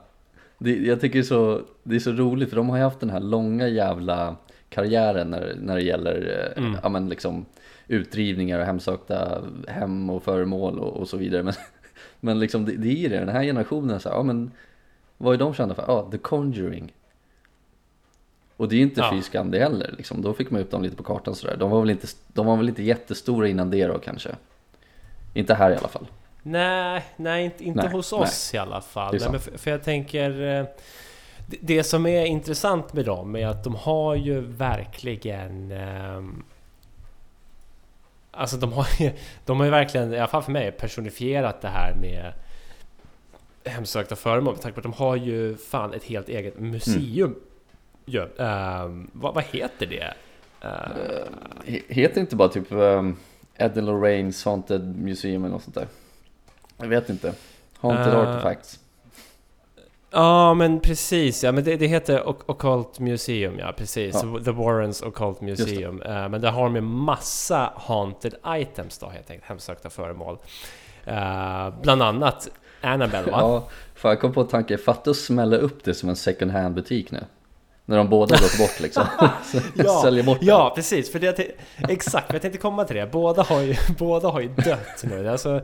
Det, 0.58 0.76
jag 0.76 1.00
tycker 1.00 1.18
det 1.18 1.22
är, 1.22 1.22
så, 1.22 1.60
det 1.82 1.96
är 1.96 2.00
så 2.00 2.12
roligt 2.12 2.48
för 2.48 2.56
de 2.56 2.68
har 2.68 2.76
ju 2.76 2.82
haft 2.82 3.00
den 3.00 3.10
här 3.10 3.20
långa 3.20 3.68
jävla 3.68 4.36
karriären 4.68 5.30
när, 5.30 5.54
när 5.60 5.74
det 5.76 5.82
gäller 5.82 6.52
eh, 6.56 6.62
Mm. 6.64 6.78
ja, 6.82 6.88
men 6.88 7.08
liksom, 7.08 7.44
utrivningar 7.88 8.58
och 8.58 8.66
hemsökta 8.66 9.42
hem 9.68 10.10
och 10.10 10.22
föremål 10.22 10.78
och, 10.78 10.96
och 10.96 11.08
så 11.08 11.16
vidare. 11.16 11.42
Men, 11.42 11.54
men 12.20 12.38
liksom 12.38 12.64
det, 12.64 12.72
det 12.72 12.88
är 12.88 12.96
ju 12.96 13.08
det, 13.08 13.18
den 13.18 13.28
här 13.28 13.42
generationen, 13.44 14.00
så 14.00 14.08
här, 14.08 14.16
ja, 14.16 14.22
men, 14.22 14.50
vad 15.18 15.34
är 15.34 15.38
de 15.38 15.54
kända 15.54 15.74
för? 15.74 15.84
Ja, 15.88 16.08
The 16.10 16.18
Conjuring. 16.18 16.92
Och 18.56 18.68
det 18.68 18.74
är 18.74 18.76
ju 18.76 18.82
inte 18.82 19.00
Ja. 19.00 19.10
fy 19.12 19.22
skam 19.22 19.50
det 19.50 19.58
heller. 19.58 19.94
Liksom. 19.96 20.22
Då 20.22 20.32
fick 20.32 20.50
man 20.50 20.60
upp 20.60 20.70
dem 20.70 20.82
lite 20.82 20.96
på 20.96 21.02
kartan 21.02 21.34
sådär. 21.34 21.56
De 21.56 21.70
var 21.70 21.80
väl 21.80 21.90
inte, 21.90 22.06
de 22.32 22.46
var 22.46 22.56
väl 22.56 22.68
inte 22.68 22.82
jättestora 22.82 23.48
innan 23.48 23.70
det 23.70 23.86
då 23.86 23.98
kanske. 23.98 24.30
Inte 25.34 25.54
här 25.54 25.70
i 25.70 25.76
alla 25.76 25.88
fall. 25.88 26.06
Nej, 26.48 27.02
nej 27.16 27.44
inte, 27.44 27.64
inte 27.64 27.82
Nej, 27.82 27.92
hos 27.92 28.12
oss 28.12 28.54
i 28.54 28.58
alla 28.58 28.80
fall. 28.80 29.12
Nej, 29.30 29.40
för, 29.40 29.58
för 29.58 29.70
jag 29.70 29.82
tänker... 29.82 30.30
eh, 30.30 30.64
det- 31.46 31.58
Det 31.60 31.84
som 31.84 32.06
är 32.06 32.24
intressant 32.24 32.92
med 32.92 33.04
dem 33.04 33.36
är 33.36 33.46
att 33.46 33.64
de 33.64 33.74
har 33.74 34.14
ju 34.14 34.40
verkligen... 34.40 35.70
ehm, 35.72 36.44
Alltså 38.30 38.56
de 38.56 38.72
har 38.72 38.86
ju, 38.98 39.12
de 39.44 39.58
har 39.58 39.64
ju 39.64 39.70
verkligen, 39.70 40.14
i 40.14 40.18
alla 40.18 40.26
fall 40.28 40.42
för 40.42 40.52
mig, 40.52 40.72
personifierat 40.72 41.60
det 41.60 41.68
här 41.68 41.94
med 41.94 42.32
hemsökta 43.64 44.16
föremål. 44.16 44.54
Med 44.54 44.62
tanke 44.62 44.74
på 44.74 44.88
att 44.88 44.94
de 44.96 45.04
har 45.04 45.16
ju 45.16 45.56
fan 45.56 45.94
ett 45.94 46.04
helt 46.04 46.28
eget 46.28 46.58
museum. 46.60 47.34
Ja, 48.04 48.26
ehm, 48.38 49.10
vad, 49.12 49.34
vad 49.34 49.44
heter 49.44 49.86
det? 49.86 50.14
Eh, 50.60 50.68
He- 51.66 51.82
Heter 51.88 52.20
inte 52.20 52.36
bara 52.36 52.48
typ 52.48 52.72
um, 52.72 53.16
Ed 53.56 53.78
and 53.78 53.88
Lorraine's 53.88 54.44
Haunted 54.44 54.96
Museum 54.96 55.44
eller 55.44 55.52
något 55.52 55.62
sånt 55.62 55.74
där? 55.74 55.86
Jag 56.76 56.88
vet 56.88 57.10
inte. 57.10 57.32
Haunted 57.80 58.12
Eh, 58.14 58.18
Artifacts. 58.20 58.80
Ja 60.10 60.54
men 60.54 60.80
precis, 60.80 61.44
ja 61.44 61.52
men 61.52 61.64
det, 61.64 61.76
det 61.76 61.86
heter 61.86 62.22
Oc- 62.24 62.42
Occult 62.46 62.98
Museum, 62.98 63.58
ja 63.58 63.72
precis. 63.76 64.14
Ja. 64.14 64.40
The 64.44 64.50
Warrens 64.50 65.02
Occult 65.02 65.40
det. 65.40 65.44
Museum. 65.46 66.02
Eh, 66.02 66.28
men 66.28 66.40
där 66.40 66.50
har 66.50 66.64
de 66.64 66.76
en 66.76 66.84
massa 66.84 67.72
Haunted 67.76 68.34
Items 68.48 68.98
då 68.98 69.08
helt 69.08 69.30
enkelt, 69.30 69.48
hemsökta 69.48 69.90
föremål. 69.90 70.38
Eh, 71.04 71.70
bland 71.82 72.02
annat 72.02 72.48
Annabelle 72.80 73.30
va? 73.30 73.38
Ja, 73.40 73.68
för 73.94 74.08
jag 74.08 74.20
kom 74.20 74.32
på 74.32 74.44
tanken, 74.44 74.78
fatta 74.78 75.10
att 75.10 75.16
smälla 75.16 75.56
upp 75.56 75.84
det 75.84 75.94
som 75.94 76.08
en 76.08 76.16
second 76.16 76.50
hand 76.50 76.74
butik 76.74 77.10
nu. 77.10 77.24
När 77.84 77.96
de 77.96 78.08
båda 78.08 78.36
gått 78.36 78.58
bort 78.58 78.80
liksom. 78.80 79.04
Ja, 79.74 80.00
Säljer 80.02 80.24
bort 80.24 80.40
det. 80.40 80.46
Ja, 80.46 80.72
precis. 80.74 81.12
För 81.12 81.18
det, 81.18 81.38
exakt, 81.88 82.32
jag 82.32 82.42
tänkte 82.42 82.58
komma 82.60 82.84
till 82.84 82.96
det. 82.96 83.06
Båda 83.06 83.42
har 83.42 83.60
ju, 83.60 83.74
båda 83.98 84.28
har 84.28 84.40
ju 84.40 84.48
dött 84.48 85.02
nu. 85.02 85.28
Alltså, 85.28 85.60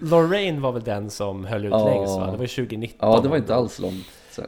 Lorraine 0.00 0.60
var 0.60 0.72
väl 0.72 0.82
den 0.82 1.10
som 1.10 1.44
höll 1.44 1.64
ut 1.64 1.70
Ja. 1.70 1.84
längst 1.88 2.16
va? 2.18 2.24
Det 2.30 2.36
var 2.36 2.46
2019. 2.46 3.10
Ja, 3.10 3.20
det 3.22 3.28
var 3.28 3.36
inte 3.36 3.54
alls 3.54 3.78
långt. 3.78 4.06
Ah. 4.38 4.44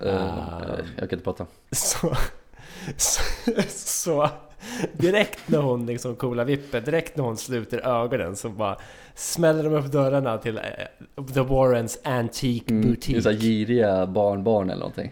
jag 0.98 1.10
kan 1.10 1.18
inte 1.18 1.24
prata. 1.24 1.46
Så, 1.70 2.14
så, 2.96 3.22
så, 3.68 4.28
direkt 4.92 5.48
när 5.48 5.58
hon 5.58 5.86
liksom 5.86 6.16
coola 6.16 6.44
vippen, 6.44 6.84
direkt 6.84 7.16
när 7.16 7.24
hon 7.24 7.36
sluter 7.36 7.78
ögonen 7.86 8.36
så 8.36 8.48
bara 8.48 8.76
smäller 9.14 9.62
de 9.64 9.74
upp 9.74 9.92
dörrarna 9.92 10.38
till 10.38 10.56
eh, 10.58 11.24
The 11.34 11.40
Warrens 11.40 12.00
Antique 12.04 12.70
Mm, 12.70 12.82
det 12.82 12.86
är 12.88 12.90
Boutique. 12.90 13.22
så 13.22 13.30
här 13.30 13.36
giriga 13.36 14.06
barnbarn 14.06 14.70
eller 14.70 14.80
någonting. 14.80 15.10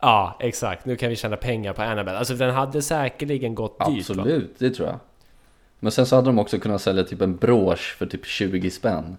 Ja, 0.00 0.36
exakt. 0.40 0.84
Nu 0.86 0.96
kan 0.96 1.08
vi 1.10 1.16
tjäna 1.16 1.36
pengar 1.36 1.72
på 1.72 1.82
Annabelle. 1.82 2.18
Alltså 2.18 2.34
den 2.34 2.54
hade 2.54 2.82
säkerligen 2.82 3.54
gått 3.54 3.78
dyrt. 3.78 3.88
va? 3.88 3.94
Absolut, 3.98 4.54
det 4.58 4.70
tror 4.70 4.88
jag. 4.88 4.98
Men 5.80 5.92
sen 5.92 6.06
så 6.06 6.16
hade 6.16 6.26
de 6.28 6.38
också 6.38 6.58
kunnat 6.58 6.82
sälja 6.82 7.04
typ 7.04 7.20
en 7.20 7.36
brosch 7.36 7.96
för 7.98 8.06
typ 8.06 8.26
20 8.26 8.70
spänn. 8.70 9.16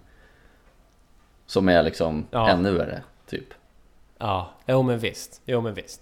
Som 1.52 1.68
är 1.68 1.82
liksom 1.82 2.26
Ja. 2.30 2.48
ännu 2.48 2.72
värre, 2.72 3.02
typ. 3.26 3.54
Ja, 4.18 4.50
jo 4.66 4.82
men 4.82 4.98
visst. 4.98 5.40
Jo 5.44 5.60
men 5.60 5.74
visst. 5.74 6.00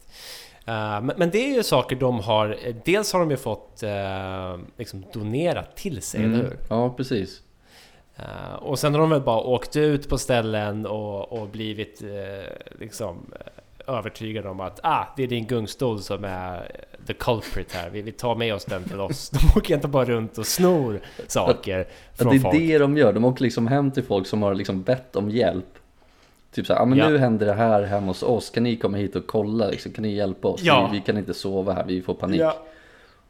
Eh, 0.67 1.01
men, 1.01 1.13
men 1.17 1.31
det 1.31 1.39
är 1.39 1.55
ju 1.55 1.63
saker 1.63 1.97
de 1.97 2.21
har... 2.21 2.57
eh, 2.65 2.75
Dels 2.85 3.13
har 3.13 3.21
de 3.21 3.31
ju 3.31 3.37
fått 3.37 3.83
uh, 3.85 4.61
liksom 4.77 5.05
donerat 5.13 5.77
till 5.77 6.03
sig, 6.03 6.25
eller 6.25 6.37
hur? 6.37 6.57
Ja, 6.69 6.91
precis. 6.97 7.43
Eh, 8.17 8.55
och 8.55 8.79
sen 8.79 8.95
har 8.95 9.01
de 9.01 9.11
väl 9.11 9.21
bara 9.21 9.41
åkt 9.41 9.77
ut 9.77 10.09
på 10.09 10.19
ställen 10.19 10.87
och, 10.87 11.33
och 11.33 11.49
blivit 11.49 12.03
liksom 12.81 13.33
övertygade 13.99 14.49
om 14.49 14.61
att 14.61 14.81
ah, 14.83 15.05
det 15.17 15.23
är 15.23 15.27
din 15.27 15.47
gungstol 15.47 16.01
som 16.01 16.25
är 16.25 16.77
the 17.07 17.13
culprit 17.13 17.73
här. 17.73 17.91
Vi, 17.91 18.03
vi 18.03 18.13
tar 18.13 18.35
med 18.35 18.55
oss 18.55 18.65
den 18.65 18.85
till 18.85 19.01
oss. 19.01 19.31
De 19.31 19.59
åker 19.59 19.75
inte 19.75 19.89
bara 19.89 20.05
runt 20.05 20.39
och 20.39 20.47
snor 20.47 21.01
saker 21.27 21.89
från 22.15 22.31
det 22.31 22.37
är 22.37 22.41
folk. 22.41 22.59
det 22.59 22.79
de 22.79 22.97
gör, 22.97 23.13
de 23.13 23.25
åker 23.25 23.43
liksom 23.43 23.67
hem 23.67 23.91
till 23.91 24.03
folk 24.03 24.27
som 24.27 24.43
har 24.43 24.55
liksom 24.55 24.83
bett 24.83 25.17
om 25.17 25.31
hjälp. 25.31 25.67
Typ 26.53 26.67
såhär, 26.67 26.81
ah, 26.81 26.85
men 26.85 26.99
Ja. 26.99 27.09
nu 27.09 27.19
händer 27.19 27.47
det 27.47 27.53
här 27.55 27.83
hemma 27.83 28.07
hos 28.07 28.23
oss, 28.23 28.51
kan 28.51 28.63
ni 28.63 28.77
komma 28.77 28.97
hit 28.97 29.17
och 29.17 29.27
kolla 29.27 29.69
liksom? 29.69 29.93
Kan 29.93 30.03
ni 30.03 30.15
hjälpa 30.15 30.49
oss? 30.49 30.61
Ja. 30.63 30.89
Vi, 30.93 30.99
vi 30.99 31.05
kan 31.05 31.19
inte 31.19 31.35
sova 31.35 31.73
här, 31.73 31.85
vi 31.87 32.03
får 32.03 32.15
panik. 32.15 32.41
Ja, 32.41 32.57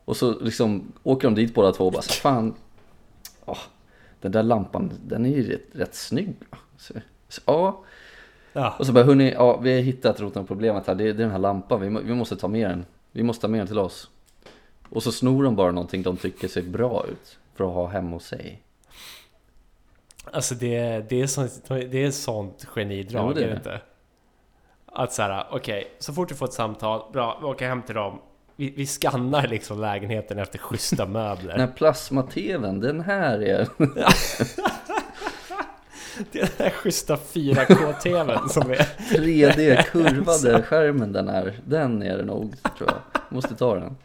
Och 0.05 0.17
så 0.17 0.39
liksom 0.41 0.93
åker 1.03 1.29
de 1.29 1.35
dit 1.35 1.55
båda 1.55 1.73
två 1.73 1.87
och 1.87 1.93
bara 1.93 2.03
så, 2.03 2.13
fan, 2.13 2.55
åh, 3.45 3.59
den 4.21 4.33
där 4.33 4.43
lampan, 4.43 4.93
den 5.07 5.27
är 5.27 5.31
ju 5.31 5.51
rätt, 5.53 5.67
rätt 5.73 5.95
snygg. 5.95 6.35
va?" 6.51 6.59
Så, 6.79 6.95
så, 7.29 7.41
ja, 7.47 7.85
ja. 8.53 8.75
och 8.79 8.87
så 8.87 8.93
bara, 8.93 9.05
hörni, 9.05 9.33
ja, 9.33 9.57
vi 9.57 9.75
har 9.75 9.81
hittat 9.81 10.21
roten 10.21 10.43
av 10.43 10.47
problemet 10.47 10.87
här, 10.87 10.95
det 10.95 11.05
är, 11.05 11.07
det 11.07 11.13
är 11.13 11.15
den 11.15 11.31
här 11.31 11.39
lampan, 11.39 11.81
vi, 11.81 11.91
må, 11.91 12.01
vi 12.01 12.15
måste 12.15 12.37
ta 12.37 12.49
med 12.49 12.71
den. 12.71 12.85
Vi 13.13 13.23
måste 13.23 13.43
ta 13.43 13.49
med 13.49 13.61
den 13.61 13.67
till 13.67 13.79
oss. 13.79 14.11
Och 14.91 15.03
så 15.03 15.13
snor 15.13 15.45
de 15.45 15.57
bara 15.57 15.73
någonting 15.73 16.03
de 16.03 16.17
tycker 16.17 16.49
ser 16.49 16.63
bra 16.63 17.05
ut 17.09 17.39
för 17.55 17.65
att 17.65 17.75
ha 17.75 17.87
hemma 17.87 18.11
hos 18.11 18.27
sig. 18.27 18.63
Alltså 20.33 20.55
det, 20.55 21.05
det, 21.09 21.21
är 21.21 21.27
sånt, 21.27 21.69
det 21.69 22.05
är 22.05 22.11
sånt 22.11 22.65
genidrag, 22.65 23.29
Jo, 23.29 23.33
det 23.35 23.45
är 23.45 23.49
det 23.49 23.57
inte? 23.57 23.81
Att 24.87 25.13
såhär, 25.13 25.47
okej, 25.51 25.97
så 25.99 26.13
fort 26.13 26.29
du 26.29 26.35
får 26.35 26.47
ett 26.47 26.53
samtal, 26.53 27.13
bra, 27.13 27.39
vi 27.41 27.47
åker 27.47 27.69
hem 27.69 27.83
till 27.83 27.95
dem. 27.95 28.21
Vi, 28.57 28.71
vi 28.71 28.87
skannar 28.87 29.47
liksom 29.47 29.81
lägenheten 29.81 30.39
efter 30.39 30.59
schyssta 30.59 31.07
möbler. 31.07 31.53
Den 31.53 31.61
här 31.61 31.75
plasma-tvn, 31.77 32.81
den 32.81 33.01
här 33.01 33.43
är... 33.43 33.69
Det 36.33 36.39
är 36.41 36.51
den 36.57 36.67
här 36.67 36.71
schyssta 36.71 37.17
4K-TVn 37.17 38.49
som 38.49 38.71
är... 38.71 38.77
3D-kurvade 39.11 40.63
skärmen 40.63 41.13
den 41.13 41.29
är, 41.29 41.61
den 41.65 42.03
är 42.03 42.19
det 42.19 42.25
nog 42.25 42.55
tror 42.79 42.91
jag. 42.91 43.23
Måste 43.29 43.55
ta 43.55 43.75
den. 43.75 43.97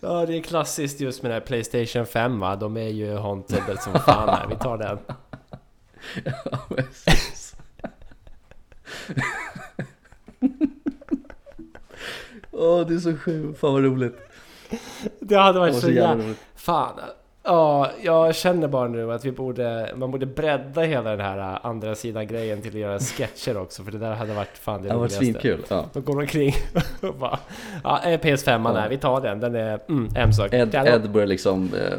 Ja, 0.00 0.26
det 0.26 0.36
är 0.38 0.42
klassiskt 0.42 1.00
just 1.00 1.22
med 1.22 1.30
den 1.30 1.40
här 1.40 1.46
Playstation 1.46 2.06
5 2.06 2.40
va? 2.40 2.56
De 2.56 2.76
är 2.76 2.88
ju 2.88 3.16
haunted 3.16 3.78
som 3.80 3.92
fan 3.92 4.28
här. 4.28 4.46
Vi 4.48 4.56
tar 4.56 4.78
den. 4.78 4.98
Ja, 6.24 6.58
precis. 6.68 7.56
Åh, 12.50 12.86
det 12.86 12.94
är 12.94 12.98
så 12.98 13.16
sjukt. 13.16 13.60
Fan 13.60 13.72
vad 13.72 13.84
roligt. 13.84 14.16
Det 15.20 15.36
hade 15.36 15.52
Det 15.52 15.58
varit 15.60 15.74
var 15.74 15.80
så 15.80 15.86
så 15.86 15.92
jävla. 15.92 16.34
Fan. 16.54 17.00
Ja, 17.46 17.90
jag 18.02 18.34
känner 18.34 18.68
bara 18.68 18.88
nu 18.88 19.12
att 19.12 19.24
vi 19.24 19.32
borde... 19.32 19.92
Man 19.96 20.10
borde 20.10 20.26
bredda 20.26 20.82
hela 20.82 21.10
den 21.10 21.20
här 21.20 21.38
äh, 21.38 21.66
andra 21.66 21.94
sidan 21.94 22.26
grejen 22.26 22.62
till 22.62 22.70
att 22.70 22.80
göra 22.80 22.98
sketcher 22.98 23.56
också. 23.56 23.82
För 23.82 23.92
det 23.92 23.98
där 23.98 24.14
hade 24.14 24.34
varit 24.34 24.58
fan 24.58 24.82
det 24.82 24.88
Det 24.88 24.94
har 24.94 25.00
varit 25.00 25.18
roligaste. 25.20 25.40
svinkul. 25.40 25.64
Ja. 25.68 25.84
De 25.92 26.02
går 26.02 26.20
omkring 26.20 26.54
och 27.00 27.14
bara... 27.14 27.38
Ja, 27.84 28.00
eh, 28.04 28.20
PS5 28.20 28.74
Ja. 28.74 28.78
är, 28.78 28.88
vi 28.88 28.98
tar 28.98 29.20
den. 29.20 29.40
Den 29.40 29.54
är 29.54 29.80
mm, 29.88 30.14
hemsökt. 30.14 30.54
Ed, 30.54 30.74
Ed 30.74 31.10
börjar 31.10 31.26
liksom 31.26 31.70
eh, 31.74 31.98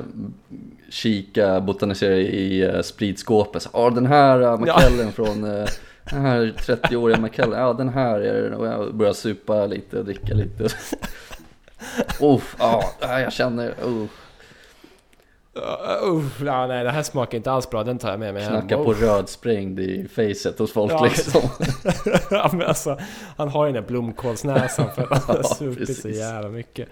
kika, 0.89 1.61
botanisera 1.61 2.15
i 2.15 2.61
eh, 2.61 2.81
spritskåpet. 2.81 3.61
Så, 3.61 3.69
Ja, 3.73 3.89
den 3.89 4.05
här 4.05 4.41
uh, 4.41 4.59
McKellen 4.59 5.11
från 5.15 5.43
eh, 5.43 5.65
den 6.11 6.21
här 6.21 6.53
30-åriga 6.57 7.17
McKellen. 7.19 7.59
Ja, 7.59 7.73
den 7.73 7.89
här 7.89 8.19
är 8.19 8.41
den. 8.43 8.53
Och 8.53 8.67
jag 8.67 8.95
börjar 8.95 9.13
supa 9.13 9.65
lite 9.65 9.99
och 9.99 10.05
dricka 10.05 10.33
lite. 10.33 10.63
Uff, 12.21 12.55
ja, 12.59 12.83
jag 12.99 13.33
känner, 13.33 13.67
uh, 13.87 14.05
Uh, 15.57 16.15
uh, 16.41 16.67
nej, 16.67 16.83
det 16.83 16.91
här 16.91 17.03
smakar 17.03 17.37
inte 17.37 17.51
alls 17.51 17.69
bra. 17.69 17.83
Den 17.83 17.97
tar 17.97 18.09
jag 18.09 18.19
med 18.19 18.33
mig 18.33 18.43
hem. 18.43 18.51
knacka 18.51 18.83
på 18.83 18.93
rödsprängd 18.93 19.79
i 19.79 20.07
facet 20.07 20.59
hos 20.59 20.71
folk 20.73 20.91
Ja. 20.91 21.03
liksom. 21.03 21.41
ja, 22.31 22.49
men 22.53 22.61
alltså, 22.67 22.99
han 23.37 23.49
har 23.49 23.65
ju 23.65 23.73
den 23.73 23.81
där 23.83 23.87
blomkålsnäsan 23.89 24.85
för 24.95 25.01
att 25.01 25.09
han 25.27 25.35
har 25.35 25.43
Ja, 25.43 25.49
supit 25.49 25.79
så 25.79 25.85
precis. 25.85 26.17
jävla 26.17 26.49
mycket. 26.49 26.89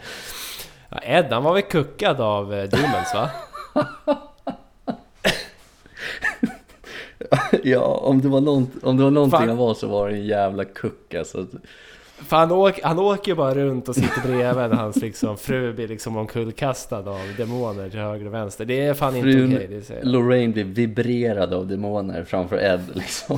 Ja, 0.89 0.97
Ed, 1.04 1.26
han 1.32 1.43
var 1.43 1.54
väl 1.54 1.62
kuckad 1.62 2.21
av 2.21 2.54
eh, 2.54 2.63
Demons 2.69 3.13
va? 3.15 3.30
Ja, 7.63 7.82
om 7.82 8.21
det 8.21 8.28
var, 8.28 8.41
nånt, 8.41 8.71
om 8.84 8.97
det 8.97 9.04
var 9.04 9.12
någonting 9.12 9.39
Fan. 9.39 9.47
han 9.49 9.58
var 9.58 9.73
så 9.73 9.88
var 9.88 10.10
det 10.10 10.15
en 10.15 10.26
jävla 10.26 10.65
kuck 10.65 11.13
alltså. 11.13 11.45
För 12.28 12.38
han, 12.38 12.52
åk, 12.52 12.80
han 12.84 13.00
åker 13.00 13.32
ju 13.32 13.36
bara 13.36 13.56
runt 13.56 13.90
och 13.90 13.96
sitter 13.96 14.22
bredvid 14.22 14.70
när 14.70 14.76
hans 14.76 14.96
liksom, 14.96 15.38
fru 15.38 15.74
blir 15.74 15.88
liksom 15.88 16.18
omkullkastad 16.18 16.98
av 16.98 17.20
demoner 17.38 17.90
till 17.90 18.00
höger 18.00 18.26
och 18.26 18.34
vänster. 18.34 18.66
Det 18.66 18.86
är 18.86 18.94
fan 18.94 19.16
inte 19.16 19.32
Frun 19.32 19.56
okej. 19.56 19.68
det 19.68 19.82
säger 19.82 20.02
jag. 20.02 20.12
Lorraine 20.12 20.52
blir 20.52 20.64
vibrerad 20.64 21.54
av 21.54 21.68
demoner 21.68 22.24
framför 22.24 22.58
Ed 22.58 22.82
liksom. 22.94 23.38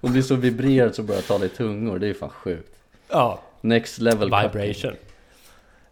Hon 0.00 0.12
blir 0.12 0.22
så 0.22 0.34
vibrerad 0.34 0.94
så 0.94 1.02
börjar 1.02 1.22
tala 1.22 1.44
i 1.44 1.48
tungor, 1.48 1.98
det 1.98 2.08
är 2.08 2.14
fan 2.14 2.28
sjukt. 2.28 2.76
Ja, 3.08 3.40
Next 3.60 3.98
level 3.98 4.24
vibration. 4.24 4.94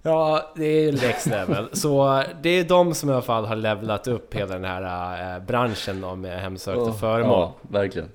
Ja, 0.02 0.52
det 0.56 0.64
är 0.64 0.80
ju 0.80 0.92
next 0.92 1.26
level. 1.26 1.68
Så 1.72 2.22
det 2.42 2.48
är 2.48 2.64
de 2.64 2.94
som 2.94 3.10
i 3.10 3.12
alla 3.12 3.22
fall 3.22 3.44
har 3.44 3.56
levlat 3.56 4.08
upp 4.08 4.34
hela 4.34 4.54
den 4.54 4.64
här 4.64 5.36
äh, 5.36 5.42
branschen 5.42 6.04
om 6.04 6.24
eh, 6.24 6.30
hemsökta 6.30 6.82
Åh, 6.82 6.96
föremål. 6.96 7.38
Ja, 7.40 7.54
verkligen. 7.62 8.08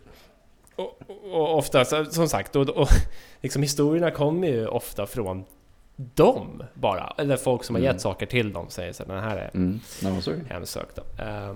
Och, 1.32 1.58
ofta, 1.58 1.86
som 2.06 2.30
sagt, 2.30 2.56
och, 2.56 2.70
och, 2.70 2.88
liksom 3.42 3.62
historierna 3.62 4.12
kommer 4.12 4.48
ju 4.48 4.68
ofta 4.68 5.06
från 5.06 5.46
dem 5.96 6.64
bara. 6.74 7.14
Eller 7.18 7.38
folk 7.38 7.64
som 7.64 7.76
har 7.76 7.80
Mm. 7.82 7.94
gett 7.94 8.02
saker 8.02 8.26
till 8.26 8.54
dem 8.54 8.66
säger 8.70 8.94
så 8.94 9.04
här, 9.04 9.14
den 9.14 9.24
här 9.24 9.38
är 9.38 9.52
Mm. 9.54 9.80
Hemsökt. 10.50 10.96
då. 10.96 11.24
Eh, 11.24 11.54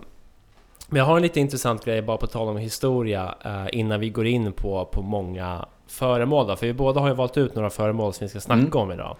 Men 0.87 0.97
jag 0.99 1.05
har 1.05 1.15
en 1.15 1.21
lite 1.21 1.39
intressant 1.39 1.85
grej 1.85 2.01
bara 2.01 2.17
på 2.17 2.27
tal 2.27 2.47
om 2.47 2.57
historia 2.57 3.35
eh, 3.45 3.65
innan 3.71 3.99
vi 3.99 4.09
går 4.09 4.25
in 4.27 4.51
på, 4.53 4.85
på 4.85 5.01
många 5.01 5.65
föremål 5.87 6.47
då. 6.47 6.55
För 6.55 6.67
vi 6.67 6.73
båda 6.73 6.99
har 7.01 7.07
ju 7.07 7.13
valt 7.13 7.37
ut 7.37 7.55
några 7.55 7.69
föremål 7.69 8.13
som 8.13 8.25
vi 8.25 8.29
ska 8.29 8.39
snacka 8.39 8.61
Mm. 8.61 8.77
om 8.77 8.91
idag. 8.91 9.17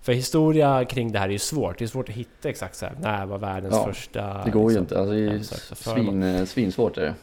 För 0.00 0.12
historia 0.12 0.84
kring 0.84 1.12
det 1.12 1.18
här 1.18 1.28
är 1.28 1.32
ju 1.32 1.38
svårt. 1.38 1.78
Det 1.78 1.84
är 1.84 1.88
svårt 1.88 2.08
att 2.08 2.14
hitta 2.14 2.48
exakt 2.48 2.76
så 2.76 2.86
här, 2.86 2.94
när 3.00 3.26
var 3.26 3.38
världens 3.38 3.74
Ja, 3.74 3.84
första... 3.84 4.44
Det 4.44 4.50
går 4.50 4.62
ju 4.62 4.68
liksom, 4.68 4.82
inte, 4.82 4.98
alltså 4.98 5.12
det 5.14 5.20
är 5.20 5.32
ju 5.32 5.42
svin, 5.74 6.22
eh, 6.22 6.44
svinsvårt 6.44 6.96
är 6.98 7.02
det. 7.02 7.14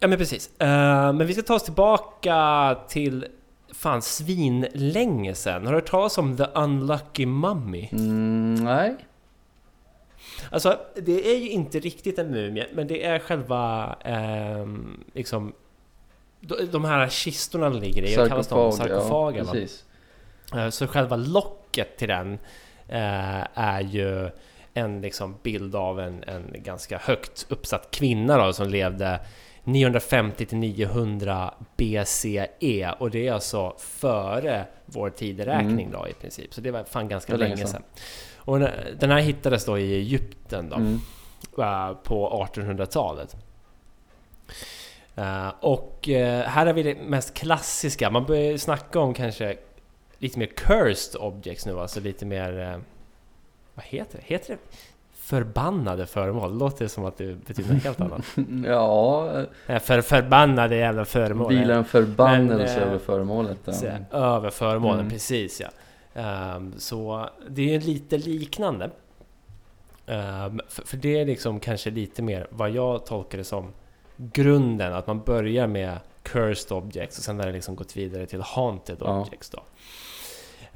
Ja 0.00 0.08
men 0.08 0.18
precis. 0.18 0.60
Eh, 0.60 1.12
men 1.12 1.26
vi 1.26 1.32
ska 1.32 1.42
ta 1.42 1.54
oss 1.54 1.62
tillbaka 1.64 2.76
till 2.88 3.26
fan 3.74 4.02
svinlänge 4.02 5.34
sedan. 5.34 5.66
Har 5.66 5.72
du 5.72 5.76
hört 5.78 5.90
talas 5.90 6.18
om 6.18 6.36
The 6.36 6.44
Unlucky 6.54 7.26
Mummy? 7.26 7.88
Mm, 7.92 8.54
nej. 8.54 8.96
Alltså, 10.50 10.78
det 10.96 11.30
är 11.34 11.38
ju 11.38 11.50
inte 11.50 11.80
riktigt 11.80 12.18
en 12.18 12.30
mumie, 12.30 12.66
men 12.74 12.86
det 12.86 13.04
är 13.04 13.18
själva 13.18 13.96
ehm, 14.04 15.04
liksom 15.14 15.52
de- 16.70 16.84
här 16.84 17.08
kistorna 17.08 17.68
ligger 17.68 18.02
i, 18.02 18.16
vad 18.16 18.28
kallas 18.28 18.48
de? 18.48 18.72
Sarkofager, 18.72 19.38
ja, 19.38 19.52
precis. 19.52 19.84
Eh, 20.54 20.68
Så 20.68 20.86
själva 20.86 21.16
locket 21.16 21.96
till 21.96 22.08
den 22.08 22.32
eh, 22.88 23.44
är 23.54 23.80
ju 23.80 24.30
en 24.74 25.00
liksom 25.00 25.36
bild 25.42 25.76
av 25.76 26.00
en, 26.00 26.24
en 26.26 26.52
ganska 26.54 26.98
högt 26.98 27.46
uppsatt 27.48 27.90
kvinna 27.90 28.46
då, 28.46 28.52
som 28.52 28.68
levde 28.68 29.20
950 29.66 30.46
till 30.46 30.58
900 30.58 31.54
BCE 31.76 32.94
och 32.98 33.10
det 33.10 33.28
är 33.28 33.32
alltså 33.32 33.74
före 33.78 34.66
vår 34.86 35.10
tideräkning 35.10 35.90
då 35.90 36.08
i 36.08 36.12
princip. 36.12 36.54
Så 36.54 36.60
det 36.60 36.70
var 36.70 36.84
fan 36.84 37.08
ganska 37.08 37.36
länge 37.36 37.54
länge 37.54 37.66
sedan. 37.66 37.82
Och 38.36 38.58
den- 38.60 39.10
här 39.10 39.20
hittades 39.20 39.64
då 39.64 39.78
i 39.78 39.94
Egypten 39.94 40.68
då, 40.68 40.76
Mm. 40.76 40.98
på 42.02 42.46
1800-talet. 42.54 43.36
Eh, 45.14 45.48
och 45.60 46.08
eh, 46.08 46.42
här 46.48 46.66
har 46.66 46.72
vi 46.72 46.82
det 46.82 46.94
mest 46.94 47.34
klassiska. 47.34 48.10
Man 48.10 48.24
börjar 48.26 48.56
snacka 48.56 49.00
om 49.00 49.14
kanske 49.14 49.56
lite 50.18 50.38
mer 50.38 50.46
cursed 50.46 51.20
objects 51.20 51.66
nu, 51.66 51.80
alltså 51.80 52.00
lite 52.00 52.26
mer... 52.26 52.60
eh, 52.60 52.78
vad 53.74 53.84
heter 53.84 54.18
det? 54.18 54.24
Heter 54.34 54.52
det 54.54 54.58
förbannade 55.26 56.06
föremål. 56.06 56.52
Det 56.52 56.58
låter 56.58 56.88
som 56.88 57.04
att 57.04 57.16
det 57.16 57.34
betyder 57.46 57.74
något 57.74 57.82
helt 57.84 58.00
annat. 58.00 58.22
Ja, 58.66 59.44
För 59.80 60.00
förbannade 60.00 60.76
jävla 60.76 61.04
föremål. 61.04 61.48
vilar 61.54 61.74
en 61.74 61.84
förbannelse 61.84 62.80
eh, 62.80 62.86
över 62.88 62.98
föremålet. 62.98 63.58
Ja. 63.64 63.72
Så, 63.72 63.86
Över 64.16 64.50
föremålen, 64.50 65.00
Mm. 65.00 65.10
precis 65.10 65.60
ja. 65.60 65.68
Ehm, 66.22 66.74
så 66.78 67.28
det 67.48 67.74
är 67.74 67.80
lite 67.80 68.18
liknande. 68.18 68.90
Ehm, 70.06 70.60
för, 70.68 70.86
för 70.86 70.96
det 70.96 71.20
är 71.20 71.26
liksom 71.26 71.60
kanske 71.60 71.90
lite 71.90 72.22
mer 72.22 72.46
vad 72.50 72.70
jag 72.70 73.06
tolkar 73.06 73.38
det 73.38 73.44
som 73.44 73.72
grunden, 74.16 74.92
att 74.94 75.06
man 75.06 75.20
börjar 75.20 75.66
med 75.66 75.98
cursed 76.22 76.72
objects 76.72 77.18
och 77.18 77.24
sen 77.24 77.38
har 77.38 77.46
det 77.46 77.52
liksom 77.52 77.76
gått 77.76 77.96
vidare 77.96 78.26
till 78.26 78.40
haunted 78.42 78.96
Ja. 79.00 79.20
objects 79.20 79.50
då. 79.50 79.58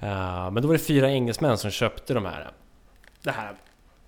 Ehm, 0.01 0.55
men 0.55 0.63
då 0.63 0.69
var 0.69 0.73
det 0.73 0.79
fyra 0.79 1.11
engelsmän 1.11 1.59
som 1.59 1.71
köpte 1.71 2.15
de 2.15 2.25
här, 2.25 2.51
det 3.23 3.31
här 3.31 3.53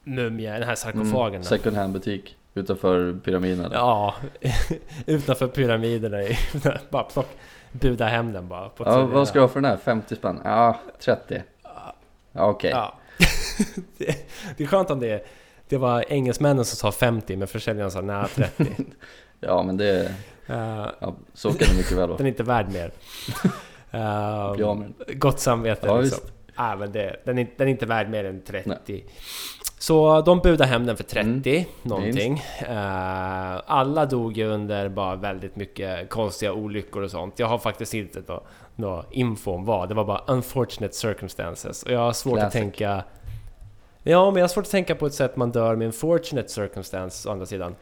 mumien, 0.05 0.55
den 0.61 0.69
här 0.69 0.75
sarkofagen. 0.75 1.35
Mm, 1.35 1.43
second 1.45 1.77
hand 1.77 1.93
butik 1.93 2.37
utanför 2.55 3.15
pyramiden. 3.25 3.71
Ja, 3.73 4.15
utanför 5.07 5.47
pyramiderna. 5.49 6.17
bara 6.91 7.03
plock, 7.03 7.29
buda 7.73 8.07
hem 8.07 8.33
den 8.33 8.49
bara. 8.49 8.69
På 8.69 8.85
Ja, 8.85 9.07
vad 9.07 9.29
ska 9.29 9.39
du 9.39 9.41
ha 9.43 9.49
för 9.49 9.61
den 9.61 9.71
här? 9.71 9.77
50 9.77 10.17
spänn? 10.17 10.41
Ja, 10.45 10.81
30. 11.01 11.43
Ja, 12.33 12.47
okej. 12.47 12.71
Ja. 12.71 12.95
det, 13.99 14.17
det 14.57 14.63
är 14.65 14.69
skönt 14.69 14.91
om 14.91 15.01
det, 15.01 15.27
det 15.69 15.77
var 15.77 16.05
engelsmännen 16.09 16.65
som 16.65 16.77
sa 16.77 16.93
50 16.99 17.37
men 17.37 17.49
försäljaren 17.49 17.91
sa 17.91 18.01
nej 18.01 18.27
30. 18.35 18.67
Ja, 19.41 19.63
men 19.63 19.77
det... 19.77 20.05
Eh, 20.47 20.87
Ja, 20.99 21.15
så 21.35 21.49
kan 21.49 21.69
det 21.71 21.77
mycket 21.77 21.93
väl 21.93 22.09
vara. 22.09 22.17
den 22.17 22.27
är 22.27 22.31
inte 22.31 22.43
värd 22.43 22.67
mer. 22.73 22.91
Uh, 23.95 24.87
Gott 25.15 25.41
samvete 25.41 25.87
Ja, 25.87 26.01
liksom. 26.01 26.21
visst. 26.25 26.33
Nej, 26.59 26.77
men 26.77 26.93
det, 26.93 27.17
den, 27.25 27.39
är, 27.39 27.49
den 27.57 27.69
är 27.69 27.71
inte 27.71 27.87
värd 27.87 28.09
mer 28.11 28.25
än 28.25 28.43
30. 28.43 29.05
Så 29.83 30.21
de 30.21 30.39
budade 30.39 30.71
hem 30.71 30.87
den 30.87 30.97
för 30.97 31.05
30 31.05 31.57
Mm. 31.57 31.65
någonting. 31.83 32.43
Eh, 32.69 33.61
alla 33.67 34.07
dog 34.07 34.37
ju 34.39 34.47
under 34.47 34.89
bara 34.89 35.17
väldigt 35.17 35.57
mycket 35.57 36.11
konstiga 36.11 36.53
olyckor 36.53 37.03
och 37.03 37.11
sånt. 37.11 37.39
Jag 37.39 37.47
har 37.47 37.59
faktiskt 37.59 37.95
inte 37.95 38.23
nå, 38.29 38.43
nå 38.77 39.05
info 39.11 39.53
om 39.53 39.65
vad. 39.65 39.89
Det 39.89 39.95
var 39.95 40.05
bara 40.05 40.23
unfortunate 40.27 40.95
circumstances. 40.95 41.83
Och 41.83 41.91
jag 41.93 41.99
har 42.01 42.13
svårt 42.13 42.33
att 42.39 42.41
Classic. 42.41 42.61
tänka... 42.61 43.05
Ja, 44.03 44.31
men 44.31 44.37
jag 44.37 44.43
har 44.43 44.49
svårt 44.49 44.65
att 44.65 44.71
tänka 44.71 44.95
på 44.95 45.07
ett 45.07 45.15
sätt 45.15 45.37
man 45.37 45.51
dör 45.53 45.77
med 45.77 45.87
en 45.87 45.93
fortunate 45.93 46.49
circumstance 46.49 47.29
å 47.29 47.33
andra 47.33 47.47
sidan. 47.47 47.75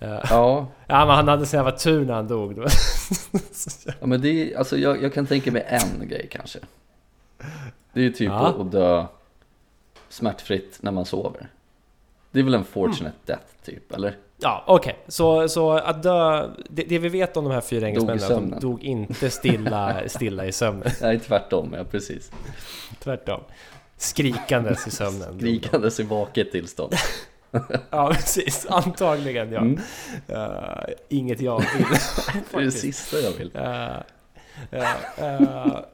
Eh, 0.00 0.08
Ja, 0.30 0.66
ja, 0.86 1.06
men 1.06 1.16
han 1.16 1.28
hade 1.28 1.46
så 1.46 1.56
jävla 1.56 1.72
tur 1.72 2.04
när 2.04 2.14
han 2.14 2.28
dog. 2.28 2.58
ja 4.00 4.06
men 4.06 4.20
det 4.20 4.28
är, 4.28 4.58
alltså 4.58 4.76
jag, 4.76 5.02
jag 5.02 5.14
kan 5.14 5.26
tänka 5.26 5.52
mig 5.52 5.66
en 5.68 6.08
grej 6.08 6.28
kanske. 6.30 6.58
Det 7.92 8.00
är 8.00 8.04
ju 8.04 8.12
typ 8.12 8.28
Ja. 8.28 8.46
att, 8.46 8.60
att 8.60 8.72
dö 8.72 9.04
smärtfritt 10.12 10.78
när 10.82 10.90
man 10.92 11.04
sover. 11.06 11.48
Det 12.30 12.40
är 12.40 12.44
väl 12.44 12.54
en 12.54 12.64
fortunate 12.64 13.16
death 13.26 13.44
typ, 13.64 13.92
eller? 13.92 14.16
Ja, 14.38 14.64
okej. 14.66 14.98
Så, 15.08 15.48
så 15.48 15.72
att 15.72 16.02
dö... 16.02 16.48
Det, 16.70 16.82
det 16.82 16.98
vi 16.98 17.08
vet 17.08 17.36
om 17.36 17.44
de 17.44 17.52
här 17.52 17.60
fyra 17.60 17.86
engelsmännen 17.86 18.22
är 18.22 18.24
att 18.24 18.50
de 18.50 18.60
dog 18.60 18.84
inte 18.84 19.30
stilla, 19.30 20.02
stilla 20.08 20.46
i 20.46 20.52
sömnen. 20.52 20.90
Nej, 21.00 21.20
tvärtom, 21.20 21.74
ja 21.76 21.84
precis. 21.84 22.32
Tvärtom. 22.98 23.40
Skrikandes 23.96 24.86
i 24.86 24.90
sömnen. 25.00 25.38
Skrikandes 25.38 26.00
i 26.00 26.02
vaket 26.02 26.52
tillstånd. 26.52 26.94
Ja, 27.90 28.10
precis. 28.14 28.66
Antagligen 28.68 29.52
ja. 29.52 29.60
Mm. 29.60 29.80
Eh, 30.28 30.94
inget 31.08 31.40
jag 31.40 31.58
vill. 31.58 31.86
Det 32.50 32.58
är 32.58 32.64
det 32.64 32.70
sista 32.70 33.16
jag 33.16 33.30
vill. 33.30 33.50
Eh, 33.54 33.96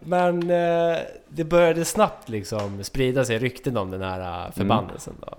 men 0.00 0.50
eh, 0.50 0.98
det 1.28 1.44
började 1.44 1.84
snabbt 1.84 2.28
liksom 2.28 2.84
sprida 2.84 3.24
sig 3.24 3.38
rykten 3.38 3.76
om 3.76 3.90
den 3.90 4.02
här 4.02 4.46
uh, 4.46 4.52
förbannelsen. 4.52 5.14
Då. 5.20 5.38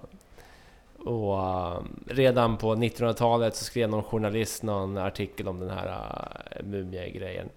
Och 1.03 1.39
eh, 1.39 1.81
redan 2.07 2.57
på 2.57 2.75
1900-talet 2.75 3.55
så 3.55 3.63
skrev 3.63 3.89
någon 3.89 4.03
journalist 4.03 4.63
någon 4.63 4.97
artikel 4.97 5.47
om 5.47 5.59
den 5.59 5.69
här 5.69 5.87
uh, 5.87 6.65
mumiegrejen. 6.65 7.49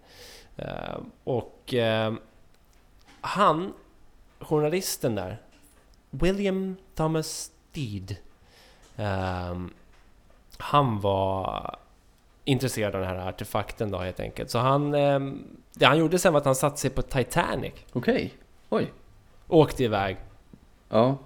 Eh, 0.56 0.96
och 1.24 1.74
eh, 1.74 2.14
han, 3.20 3.72
journalisten 4.40 5.14
där, 5.14 5.38
William 6.10 6.76
Thomas 6.94 7.50
Steed. 7.70 8.16
han 10.58 11.00
var 11.00 11.76
intresserad 12.44 12.94
av 12.94 13.00
den 13.00 13.10
här 13.10 13.28
artefakten 13.28 13.90
då 13.90 13.98
helt 13.98 14.20
enkelt. 14.20 14.50
Så 14.50 14.58
han, 14.58 14.94
ehm, 14.94 15.44
det 15.74 15.84
han 15.84 15.98
gjorde 15.98 16.18
sen 16.18 16.32
var 16.32 16.40
att 16.40 16.46
han 16.46 16.54
satte 16.54 16.80
sig 16.80 16.90
på 16.90 17.02
Titanic. 17.02 17.72
Okej, 17.92 18.32
oj. 18.68 18.92
Åkte 19.48 19.84
iväg. 19.84 20.16
Ja, 20.88 21.18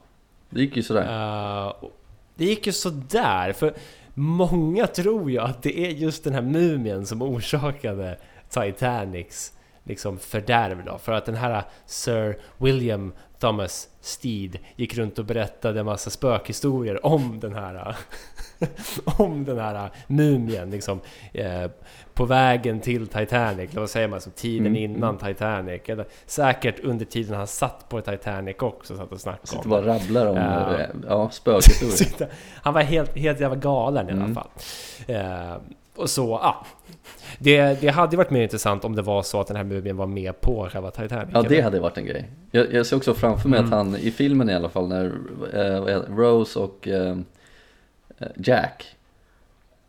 det 0.51 0.61
gick 0.61 0.77
ju 0.77 0.83
sådär. 0.83 1.65
Eh, 1.65 1.69
och 1.69 1.93
det 2.35 2.45
gick 2.45 2.67
ju 2.67 2.73
sådär, 2.73 3.53
för 3.53 3.75
många 4.15 4.87
tror 4.87 5.31
ju 5.31 5.39
att 5.39 5.63
det 5.63 5.79
är 5.79 5.91
just 5.91 6.25
den 6.25 6.33
här 6.33 6.43
mumien 6.43 7.07
som 7.07 7.23
orsakade 7.23 8.19
Titanics 8.49 9.53
liksom 9.85 10.19
fördärv 10.19 10.85
då. 10.85 10.99
För 10.99 11.13
att 11.13 11.27
den 11.27 11.35
här 11.35 11.65
Sir 11.87 12.39
William 12.59 13.13
Thomas 13.39 13.89
Steed 14.01 14.59
gick 14.77 14.95
runt 14.99 15.19
och 15.19 15.25
berättade 15.25 15.81
en 15.81 15.87
massa 15.87 16.11
spökhistorier 16.11 17.07
om 17.07 17.41
den 17.41 17.55
här 17.55 17.97
om 19.19 19.45
den 19.45 19.59
här 19.59 19.91
mumien 20.07 20.71
liksom 20.71 21.01
eh, 21.33 21.71
på 22.15 22.25
vägen 22.25 22.81
till 22.81 23.07
Titanic, 23.07 23.71
eller 23.71 23.81
vad 23.81 23.91
säger 23.91 24.09
man, 24.09 24.21
så 24.21 24.31
tiden 24.31 24.67
Mm, 24.67 24.77
innan 24.77 25.19
Titanic 25.19 25.83
eller 25.87 26.07
säkert 26.27 26.81
under 26.81 27.05
tiden 27.05 27.37
han 27.37 27.47
satt 27.47 27.89
på 27.89 28.01
Titanic 28.01 28.57
också 28.59 28.97
satt 28.97 29.13
och 29.13 29.21
snackade 29.21 29.47
Sitter 29.47 29.65
om 29.65 29.71
bara 29.71 29.87
rabblar 29.87 30.27
om 30.27 30.37
Ja. 30.37 30.79
ja. 31.09 31.31
spökhistorier. 31.31 32.33
Han 32.63 32.75
var 32.75 32.83
helt, 32.83 33.17
helt 33.19 33.41
jävla 33.41 33.57
galen 33.57 34.09
i 34.09 34.13
alla 34.13 34.21
Mm. 34.25 34.35
fall. 34.35 34.49
Eh, 35.07 35.57
och 35.97 36.11
så, 36.11 36.41
ja. 36.43 36.67
Det, 37.39 37.81
det 37.81 37.89
hade 37.89 38.17
varit 38.17 38.31
mer 38.31 38.43
intressant 38.43 38.85
om 38.85 38.97
det 38.97 39.03
var 39.03 39.23
så 39.23 39.41
att 39.41 39.47
den 39.47 39.57
här 39.57 39.65
mumien 39.65 39.97
var 39.97 40.07
med 40.07 40.41
på 40.41 40.69
själva 40.73 40.91
Titanic. 40.91 41.29
Ja, 41.35 41.43
det 41.43 41.61
hade 41.61 41.81
varit 41.81 41.99
en 41.99 42.07
grej. 42.07 42.31
Jag, 42.51 42.73
jag 42.73 42.87
ser 42.87 42.97
också 42.97 43.15
framför 43.15 43.49
mig 43.49 43.59
Mm. 43.59 43.73
att 43.73 43.77
han, 43.79 43.97
i 43.97 44.11
filmen 44.11 44.51
i 44.51 44.55
alla 44.55 44.69
fall, 44.69 44.89
när 44.89 45.05
eh, 45.53 45.85
det, 45.85 45.97
Rose 46.09 46.59
och 46.59 46.89
eh, 46.89 47.17
Jack, 48.37 48.97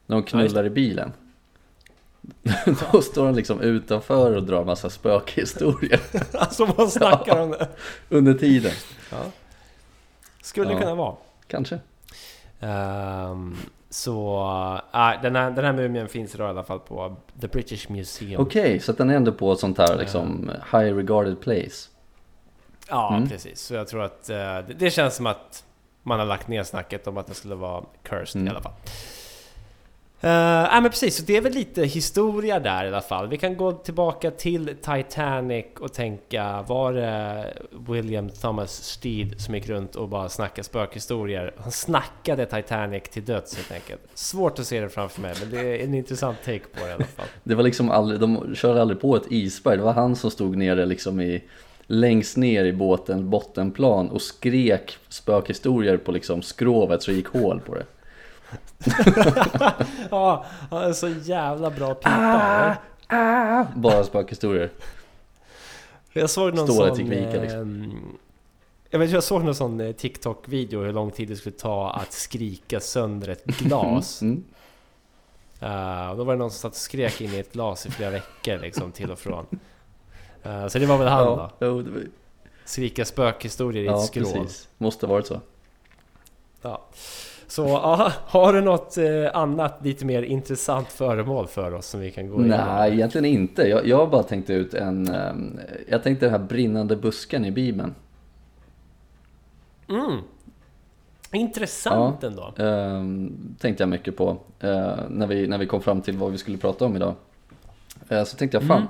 när 0.05 0.15
de 0.15 0.23
knullar 0.23 0.65
i 0.65 0.69
bilen. 0.69 1.11
Då 2.91 3.01
står 3.01 3.25
han 3.25 3.35
liksom 3.35 3.61
utanför 3.61 4.35
och 4.35 4.43
drar 4.43 4.65
massa 4.65 4.89
spökhistorier 4.89 5.99
Alltså 6.33 6.65
vad 6.65 6.91
snackar 6.91 7.41
om 7.41 7.51
det? 7.51 7.67
under 8.09 8.33
tiden. 8.33 8.71
Ja. 9.11 9.17
Skulle 10.41 10.71
Ja. 10.73 10.79
kunna 10.79 10.95
vara. 10.95 11.15
Kanske. 11.47 11.79
Ehm, 12.59 13.55
så, 13.89 14.38
äh, 14.93 15.21
den, 15.21 15.36
här, 15.36 15.52
den 15.52 15.65
här 15.65 15.73
mumien 15.73 16.08
finns 16.08 16.36
idag 16.36 16.47
i 16.47 16.50
alla 16.50 16.63
fall 16.63 16.80
på 16.80 17.15
The 17.41 17.47
British 17.47 17.89
Museum. 17.89 18.41
Okej, 18.41 18.80
så 18.80 18.91
att 18.91 18.97
den 18.97 19.10
är 19.10 19.15
ändå 19.15 19.32
på 19.32 19.52
ett 19.54 19.60
sånt 19.60 19.78
här 19.78 19.97
liksom 19.97 20.52
high 20.71 20.95
regarded 20.95 21.41
place. 21.41 21.89
Ja, 22.89 23.15
Mm. 23.15 23.30
precis. 23.30 23.60
Så 23.62 23.73
jag 23.73 23.88
tror 23.88 24.04
att 24.04 24.30
eh, 24.30 24.36
det, 24.38 24.73
det 24.80 24.89
känns 24.91 25.15
som 25.15 25.26
att 25.26 25.63
man 26.04 26.19
har 26.19 26.26
lagt 26.26 26.47
ner 26.47 26.63
snacket 26.63 27.08
om 27.08 27.17
att 27.17 27.26
den 27.26 27.36
skulle 27.36 27.56
vara 27.56 27.84
cursed 28.04 28.36
Mm. 28.41 28.47
i 28.47 28.50
alla 28.50 28.62
fall. 28.62 28.73
Eh, 30.21 30.30
uh, 30.30 30.67
nej 30.71 30.82
men 30.82 30.91
precis, 30.91 31.15
så 31.15 31.23
det 31.23 31.38
är 31.38 31.41
väl 31.41 31.53
lite 31.53 31.84
historia 31.84 32.60
där 32.60 32.86
i 32.86 32.88
alla 32.88 33.01
fall. 33.01 33.27
Vi 33.27 33.38
kan 33.38 33.58
gå 33.58 33.71
tillbaka 33.71 34.32
till 34.32 34.75
Titanic 34.82 35.65
och 35.80 35.93
tänka, 35.93 36.65
var 36.67 36.93
det 36.93 37.53
William 37.89 38.30
Thomas 38.30 38.84
Steed 38.84 39.41
som 39.41 39.56
gick 39.56 39.69
runt 39.69 39.95
och 39.95 40.10
bara 40.10 40.30
snackade 40.30 40.63
spökhistorier? 40.63 41.53
Han 41.58 41.71
snackade 41.71 42.45
Titanic 42.45 43.03
till 43.03 43.25
döds 43.25 43.56
helt 43.56 43.71
enkelt. 43.71 44.01
Svårt 44.13 44.60
att 44.60 44.67
se 44.67 44.80
det 44.80 44.89
framför 44.89 45.21
mig, 45.21 45.34
men 45.39 45.49
det 45.49 45.60
är 45.60 45.84
en 45.84 45.93
intressant 45.93 46.38
take 46.45 46.60
på 46.60 46.86
det 46.86 46.89
i 46.89 46.93
alla 46.93 47.06
fall. 47.06 47.27
Det 47.43 47.56
var 47.56 47.63
liksom 47.63 47.91
aldrig, 47.91 48.19
de 48.19 48.56
körde 48.56 48.82
aldrig 48.82 49.01
på 49.01 49.15
ett 49.15 49.32
isberg, 49.32 49.77
det 49.77 49.84
var 49.84 49.93
han 49.93 50.15
som 50.15 50.32
stod 50.32 50.58
nere 50.58 50.86
liksom 50.86 51.21
i 51.21 51.43
längst 51.88 52.38
ner 52.38 52.65
i 52.65 52.73
båten, 52.73 53.30
bottenplan 53.30 54.10
och 54.10 54.21
skrek 54.21 54.97
spökhistorier 55.10 55.97
på 55.97 56.12
liksom 56.12 56.41
skrovet 56.41 57.03
så 57.03 57.12
det 57.12 57.17
gick 57.17 57.27
hål 57.27 57.60
på 57.60 57.75
det. 57.75 57.86
Ja, 60.12 60.45
han 60.71 60.83
är 60.83 60.93
så 60.93 61.07
jävla 61.10 61.69
bra 61.69 61.93
pipa. 61.93 62.10
Ah, 62.10 63.15
eller? 63.15 63.67
Bara 63.75 64.03
spökhistorier. 64.03 64.71
Jag 66.13 66.29
såg 66.29 66.53
någon 66.53 66.67
Stålet 66.67 66.95
sån... 66.95 67.10
vika, 67.10 67.36
eh, 67.36 67.41
liksom. 67.41 67.93
Jag, 68.89 68.99
vet, 68.99 69.10
jag 69.12 69.23
såg 69.23 69.43
någon 69.43 69.55
sån 69.55 69.81
eh, 69.81 69.91
TikTok-video 69.91 70.83
hur 70.83 70.93
lång 70.93 71.12
tid 71.12 71.27
det 71.27 71.36
skulle 71.36 71.55
ta 71.55 71.89
att 71.91 72.13
skrika 72.13 72.79
sönder 72.79 73.27
ett 73.29 73.45
glas. 73.45 74.21
Mm. 74.21 74.43
Och 76.12 76.17
då 76.17 76.23
var 76.23 76.33
det 76.33 76.39
någon 76.39 76.51
som 76.51 76.60
satt 76.60 76.71
och 76.71 76.77
skrek 76.77 77.21
in 77.21 77.33
i 77.33 77.39
ett 77.39 77.53
glas 77.53 77.86
i 77.86 77.91
flera 77.91 78.10
veckor 78.10 78.57
liksom 78.57 78.91
till 78.91 79.12
och 79.12 79.19
från. 79.19 79.45
Eh, 80.43 80.67
så 80.67 80.79
det 80.79 80.86
var 80.86 80.97
väl 80.97 81.07
han 81.07 81.23
Ja, 81.25 81.51
då. 81.60 81.65
jo, 81.65 81.81
det 81.81 81.89
var, 81.91 82.01
Skrika 82.65 83.05
spökhistorier 83.05 83.83
i 83.83 83.86
ett 83.86 83.91
ja 83.91 83.99
skrov. 83.99 84.33
precis. 84.33 84.67
Måste 84.77 85.07
varit 85.07 85.27
så. 85.27 85.41
Ja. 86.62 86.86
Så 87.49 87.67
ja, 87.67 88.12
har 88.25 88.53
du 88.53 88.62
något 88.62 88.97
eh, 88.97 89.05
annat 89.33 89.79
lite 89.83 90.05
mer 90.05 90.21
intressant 90.21 90.91
föremål 90.91 91.47
för 91.47 91.73
oss 91.73 91.88
som 91.88 91.99
vi 91.99 92.12
kan 92.12 92.29
gå 92.29 92.41
igenom? 92.41 92.67
Nej, 92.67 92.93
egentligen 92.93 93.25
inte. 93.25 93.62
Jag, 93.62 93.88
jag 93.88 93.97
har 93.97 94.07
bara 94.07 94.23
tänkt 94.23 94.49
ut 94.49 94.73
en... 94.73 95.07
ehm, 95.07 95.60
Jag 95.89 96.03
tänkte 96.03 96.25
den 96.25 96.31
här 96.31 96.47
brinnande 96.47 96.95
busken 96.95 97.45
i 97.45 97.51
Bibeln. 97.51 97.95
Mm. 99.89 100.17
Intressant 101.31 102.23
ändå. 102.23 102.53
Eh, 102.57 103.03
tänkte 103.60 103.83
jag 103.83 103.89
mycket 103.89 104.17
på 104.17 104.38
eh, 104.60 104.95
när, 105.10 105.27
vi, 105.27 105.47
när 105.47 105.57
vi 105.57 105.65
kom 105.65 105.81
fram 105.81 106.01
till 106.01 106.17
vad 106.17 106.31
vi 106.31 106.38
skulle 106.38 106.57
prata 106.57 106.86
om 106.86 106.95
idag. 106.95 107.13
Eh, 108.10 108.23
så 108.23 108.38
tänkte 108.38 108.57
jag, 108.57 108.67
fan. 108.67 108.77
Mm. 108.77 108.88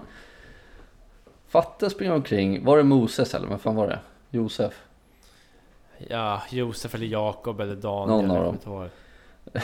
Fatte 1.48 1.90
springer 1.90 2.14
omkring, 2.14 2.66
var 2.66 2.78
det 2.78 2.84
Moses 2.84 3.34
eller 3.34 3.48
vad 3.48 3.62
fan 3.62 3.76
var 3.76 3.88
det? 3.88 4.00
Josef? 4.30 4.84
Ja, 6.10 6.42
Josef 6.50 6.96
eller 6.96 7.08
Jakob 7.08 7.62
eller 7.62 7.76
Daniel. 7.76 8.28
Någon 8.28 8.38
av 8.38 8.60
dem. 8.64 8.90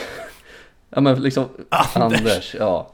Ja 0.95 1.01
men 1.01 1.21
liksom 1.21 1.45
Anders. 1.69 2.19
Anders, 2.19 2.55
ja. 2.59 2.89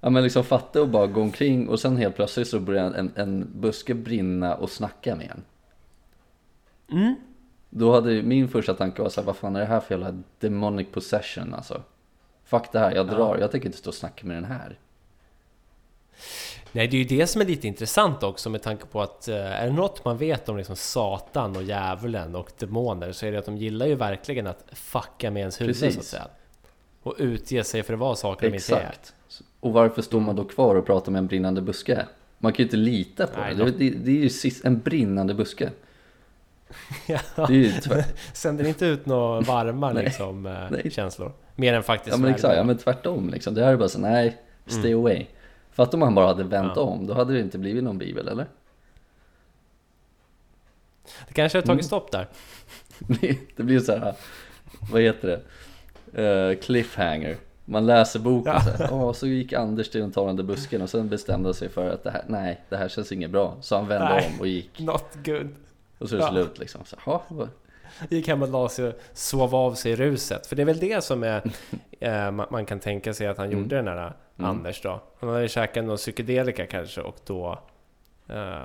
Ja 0.00 0.10
men 0.10 0.22
liksom 0.22 0.44
fatta 0.44 0.82
och 0.82 0.88
bara 0.88 1.06
gå 1.06 1.20
omkring 1.20 1.68
och 1.68 1.80
sen 1.80 1.96
helt 1.96 2.16
plötsligt 2.16 2.48
så 2.48 2.60
börjar 2.60 2.92
en, 2.92 3.12
en 3.14 3.48
buske 3.60 3.94
brinna 3.94 4.54
och 4.54 4.70
snacka 4.70 5.16
med 5.16 5.30
en. 5.30 5.44
Mm. 6.98 7.14
Då 7.70 7.92
hade 7.92 8.22
min 8.22 8.48
första 8.48 8.74
tanke 8.74 9.02
var 9.02 9.08
såhär, 9.08 9.26
vad 9.26 9.36
fan 9.36 9.56
är 9.56 9.60
det 9.60 9.66
här 9.66 9.80
för 9.80 9.94
jävla 9.94 10.22
demonic 10.38 10.88
possession 10.92 11.54
alltså? 11.54 11.82
Fuck 12.44 12.72
det 12.72 12.78
här, 12.78 12.94
jag 12.94 13.06
drar, 13.06 13.38
jag 13.38 13.50
tänker 13.50 13.66
inte 13.66 13.78
stå 13.78 13.90
och 13.90 13.94
snacka 13.94 14.26
med 14.26 14.36
den 14.36 14.44
här. 14.44 14.78
Nej, 16.72 16.88
det 16.88 16.96
är 16.96 16.98
ju 16.98 17.18
det 17.18 17.26
som 17.26 17.40
är 17.40 17.46
lite 17.46 17.68
intressant 17.68 18.22
också 18.22 18.50
med 18.50 18.62
tanke 18.62 18.86
på 18.86 19.02
att 19.02 19.28
eh, 19.28 19.36
är 19.36 19.66
det 19.66 19.72
något 19.72 20.04
man 20.04 20.18
vet 20.18 20.48
om 20.48 20.56
liksom 20.56 20.76
Satan 20.76 21.56
och 21.56 21.62
djävulen 21.62 22.34
och 22.34 22.52
demoner 22.58 23.12
så 23.12 23.26
är 23.26 23.32
det 23.32 23.38
att 23.38 23.44
de 23.44 23.56
gillar 23.56 23.86
ju 23.86 23.94
verkligen 23.94 24.46
att 24.46 24.64
fucka 24.72 25.30
med 25.30 25.40
ens 25.40 25.60
huvud 25.60 25.80
Precis. 25.80 25.94
så 25.94 26.00
att 26.00 26.06
säga. 26.06 26.26
Och 27.02 27.14
utge 27.18 27.64
sig 27.64 27.82
för 27.82 27.92
att 27.92 27.98
vara 27.98 28.14
saker 28.14 28.50
de 28.50 28.56
inte 28.56 28.76
är. 28.76 28.94
Och 29.60 29.72
varför 29.72 30.02
står 30.02 30.20
man 30.20 30.36
då 30.36 30.44
kvar 30.44 30.74
och 30.74 30.86
pratar 30.86 31.12
med 31.12 31.18
en 31.18 31.26
brinnande 31.26 31.62
buske? 31.62 32.06
Man 32.38 32.52
kan 32.52 32.58
ju 32.58 32.64
inte 32.64 32.76
lita 32.76 33.26
på 33.26 33.40
Nej, 33.40 33.54
det. 33.54 33.64
Det, 33.64 33.90
det, 33.90 34.10
är 34.10 34.46
ju 34.46 34.50
en 34.64 34.78
brinnande 34.78 35.34
buske. 35.34 35.70
Ja. 37.06 37.20
Det 37.36 37.42
är 37.42 37.50
ju 37.50 37.72
Sänder 38.32 38.64
inte 38.64 38.86
ut 38.86 39.06
några 39.06 39.40
varma 39.40 39.92
liksom, 39.92 40.46
eh, 40.46 40.70
Nej. 40.70 40.90
känslor. 40.90 41.32
Mer 41.56 41.74
än 41.74 41.82
faktiskt 41.82 42.16
ja 42.16 42.22
men 42.22 42.34
exakt, 42.34 42.56
ja 42.56 42.64
men 42.64 42.78
tvärtom 42.78 43.30
liksom. 43.30 43.54
Det 43.54 43.64
här 43.64 43.72
är 43.72 43.76
bara 43.76 43.88
så, 43.88 43.98
nej, 43.98 44.36
stay 44.66 44.92
away. 44.92 45.26
Fatta 45.72 45.96
om 45.96 46.02
han 46.02 46.14
bara 46.14 46.26
hade 46.26 46.44
vänt 46.44 46.72
Ja. 46.76 46.82
om, 46.82 47.06
då 47.06 47.14
hade 47.14 47.32
det 47.32 47.40
inte 47.40 47.58
blivit 47.58 47.84
någon 47.84 47.98
bibel 47.98 48.28
eller? 48.28 48.46
Det 51.28 51.34
kanske 51.34 51.58
har 51.58 51.62
tagit 51.62 51.70
Mm. 51.80 51.82
stopp 51.82 52.10
där. 52.12 52.28
Det 53.56 53.62
blir 53.62 53.80
så 53.80 53.92
här, 53.96 54.14
vad 54.92 55.02
heter 55.02 55.28
det? 55.28 55.40
Eh, 56.24 56.58
cliffhanger. 56.58 57.36
Man 57.64 57.86
läser 57.86 58.20
boken 58.20 58.52
Ja. 58.52 58.60
så 58.60 58.70
här, 58.70 58.88
"Åh, 58.92 59.12
så 59.12 59.26
gick 59.26 59.52
Anders 59.52 59.90
till 59.90 60.00
den 60.00 60.12
talande 60.12 60.42
busken 60.42 60.82
och 60.82 60.90
sen 60.90 61.08
bestämde 61.08 61.46
han 61.48 61.54
sig 61.54 61.68
för 61.68 61.90
att 61.90 62.04
det 62.04 62.10
här, 62.10 62.24
nej, 62.28 62.60
det 62.68 62.76
här 62.76 62.88
känns 62.88 63.12
inget 63.12 63.30
bra. 63.30 63.56
Så 63.60 63.76
han 63.76 63.88
vände 63.88 64.08
Nej. 64.08 64.30
om 64.34 64.40
och 64.40 64.46
gick. 64.46 64.80
Not 64.80 65.04
good. 65.24 65.48
Och 65.98 66.08
så 66.08 66.14
är 66.14 66.18
det 66.18 66.24
Ja. 66.24 66.30
slut 66.30 66.58
liksom. 66.58 66.80
Så, 66.84 66.96
"Ha, 67.04 67.22
vad- 67.28 67.48
Gick 68.08 68.28
hem 68.28 68.42
och 68.42 68.48
la 68.48 68.68
sig 68.68 68.84
och 68.88 68.94
sov 69.12 69.54
av 69.54 69.74
sig 69.74 69.92
i 69.92 69.96
ruset. 69.96 70.46
För 70.46 70.56
det 70.56 70.62
är 70.62 70.66
väl 70.66 70.78
det 70.78 71.04
som 71.04 71.22
är, 71.22 71.42
eh, 72.00 72.30
man, 72.30 72.46
man 72.50 72.66
kan 72.66 72.80
tänka 72.80 73.14
sig 73.14 73.26
att 73.26 73.36
han 73.38 73.46
Mm. 73.46 73.58
gjorde 73.58 73.76
den 73.76 73.88
här 73.88 74.12
Anders 74.36 74.82
då. 74.82 75.00
Han 75.20 75.28
hade 75.30 75.48
käkat 75.48 75.84
någon 75.84 75.96
psykedelika 75.96 76.66
kanske 76.66 77.00
och 77.00 77.16
då 77.26 77.58
eh, 78.28 78.56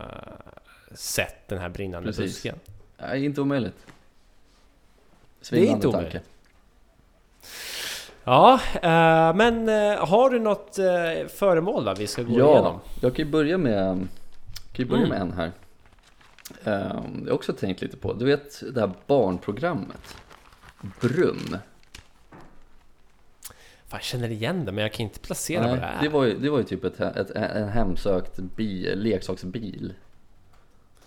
sett 0.92 1.48
den 1.48 1.58
här 1.60 1.70
brinnande 1.70 2.08
Precis. 2.10 2.24
busken. 2.26 2.60
Nej, 2.98 3.26
inte 3.26 3.42
omöjligt. 3.42 3.86
Det 5.50 5.58
är 5.60 5.62
inte 5.66 5.82
tanke. 5.82 5.98
omöjligt. 5.98 6.24
Ja, 8.24 8.60
eh, 8.74 9.36
men 9.36 9.70
eh, 9.70 10.06
har 10.08 10.30
du 10.30 10.40
något 10.40 10.80
eh, 10.80 11.28
föremål 11.28 11.86
då 11.86 11.94
vi 11.94 12.08
ska 12.08 12.24
gå 12.24 12.40
Ja, 12.40 12.52
igenom? 12.54 12.80
jag 13.02 13.16
kan 13.16 13.26
ju 13.26 13.32
börja 13.32 13.58
med, 13.58 13.96
kan 14.74 14.86
ju 14.86 14.86
börja 14.86 15.06
Mm. 15.06 15.10
med 15.10 15.22
en 15.22 15.34
här. 15.34 15.52
Um, 16.64 17.22
jag 17.24 17.32
har 17.32 17.36
också 17.36 17.54
tänkt 17.54 17.82
lite 17.82 17.98
på, 17.98 18.14
du 18.14 18.26
vet 18.26 18.74
det 18.74 18.80
här 18.80 18.92
barnprogrammet? 19.08 20.16
Brum. 21.02 21.58
Fan, 23.88 23.98
jag 23.98 24.04
känner 24.04 24.30
igen 24.32 24.66
det 24.66 24.72
men 24.72 24.82
jag 24.82 24.94
kan 24.94 25.04
inte 25.04 25.20
placera 25.20 25.62
vad 25.62 25.70
Nej, 25.70 25.80
det 25.80 25.86
är. 25.86 26.02
det 26.02 26.10
var 26.10 26.24
ju, 26.24 26.38
det 26.40 26.50
var 26.50 26.58
ju 26.58 26.64
typ 26.64 26.84
ett, 26.84 27.00
ett, 27.00 27.32
en 27.32 27.70
hemsökt 27.70 28.40
bil, 28.40 29.00
leksaksbil. 29.00 29.94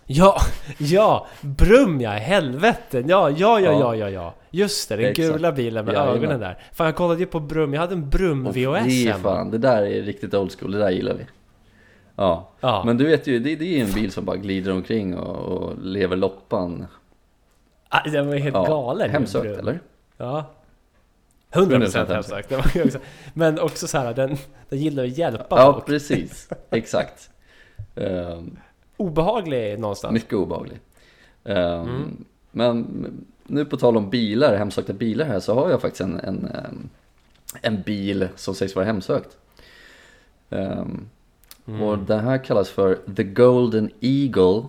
Ja, 0.07 0.37
ja! 0.79 1.27
Brum 1.41 2.01
ja, 2.01 2.11
helvete! 2.11 3.05
Ja, 3.07 3.31
ja, 3.31 3.61
ja, 3.61 3.61
Ja. 3.61 3.73
ja, 3.81 3.95
ja, 3.97 4.09
ja. 4.11 4.35
Just 4.51 4.89
det, 4.89 4.97
den 4.97 5.05
Exakt. 5.07 5.29
gula 5.33 5.53
bilen 5.53 5.85
med 5.85 5.95
Jajamän. 5.95 6.17
ögonen 6.17 6.41
där. 6.41 6.59
Fan, 6.73 6.87
jag 6.87 6.97
kollade 6.97 7.21
ju 7.21 7.27
på 7.27 7.41
Brum, 7.41 7.75
jag 7.75 7.81
hade 7.81 7.93
en 7.95 8.11
Brum 8.11 8.47
Och 8.47 8.57
VHS 8.57 8.85
det 8.85 9.09
är 9.09 9.13
fan, 9.15 9.51
det 9.51 9.59
där 9.59 9.83
är 9.83 10.03
riktigt 10.03 10.35
old 10.35 10.53
school, 10.59 10.73
det 10.73 10.79
där 10.79 10.91
gillar 10.91 11.15
vi. 11.15 11.27
Ja, 12.17 12.51
Ja. 12.61 12.83
men 12.87 12.97
du 12.99 13.07
vet 13.07 13.27
ju, 13.27 13.39
det, 13.39 13.57
det 13.57 13.81
är 13.81 13.85
en 13.85 13.93
bil 13.93 14.13
som 14.13 14.25
bara 14.25 14.37
glider 14.37 14.73
omkring 14.73 15.17
och, 15.19 15.37
och 15.37 15.79
lever 15.83 16.17
loppan. 16.17 16.87
Ah, 17.89 18.09
den 18.11 18.27
var 18.29 18.35
helt 18.37 18.55
Ja, 18.55 18.65
galen 18.67 19.11
Hemsökt 19.11 19.59
eller? 19.59 19.81
Ja. 20.17 20.45
100% 21.53 22.07
100% 22.07 22.13
hemsökt. 22.13 22.97
Men 23.35 23.59
också 23.59 23.89
så 23.89 23.99
här, 23.99 24.15
den, 24.15 24.37
den 24.69 24.79
gillar 24.79 25.05
att 25.05 25.19
hjälpa 25.19 25.47
Ja, 25.59 25.73
folk. 25.73 25.87
precis. 25.87 26.49
Exakt. 26.71 27.31
Ehm, 27.97 28.57
Obehaglig 28.97 29.79
någonstans. 29.79 30.13
mycket 30.15 30.33
obehaglig. 30.35 30.79
Ehm, 31.45 31.81
Mm. 31.81 32.25
Men 32.53 32.87
nu 33.47 33.65
på 33.65 33.77
tal 33.77 33.97
om 33.97 34.11
bilar, 34.11 34.57
hemsökta 34.57 34.93
bilar 34.93 35.27
här, 35.27 35.41
så 35.41 35.55
har 35.55 35.71
jag 35.71 35.81
faktiskt 35.81 36.01
en, 36.01 36.21
en, 36.21 36.45
ehm, 36.47 36.89
en 37.63 37.83
bil 37.83 38.29
som 38.37 38.55
sägs 38.55 38.75
vara 38.77 38.87
hemsökt. 38.87 39.37
Ehm, 40.51 41.09
Mm. 41.67 41.83
Och 41.83 41.99
den 41.99 42.21
här 42.21 42.45
kallas 42.45 42.71
för 42.71 42.99
The 43.17 43.23
Golden 43.25 43.91
Eagle 44.01 44.63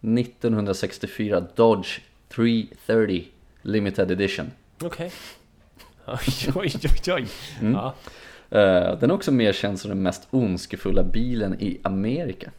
1964 0.00 1.44
Dodge 1.54 2.00
330 2.28 3.24
Limited 3.62 4.10
Edition. 4.10 4.50
Okej. 4.82 5.12
Oj, 6.12 6.52
oj, 6.54 6.72
oj, 6.84 7.12
oj. 7.14 7.26
Mm. 7.60 7.72
Ja. 7.72 7.94
Eh, 8.50 8.98
den 8.98 9.10
är 9.10 9.14
också 9.14 9.32
mer 9.32 9.52
känd 9.52 9.80
som 9.80 9.88
den 9.88 10.02
mest 10.02 10.28
ondskefulla 10.30 11.02
bilen 11.02 11.60
i 11.60 11.78
Amerika. 11.82 12.50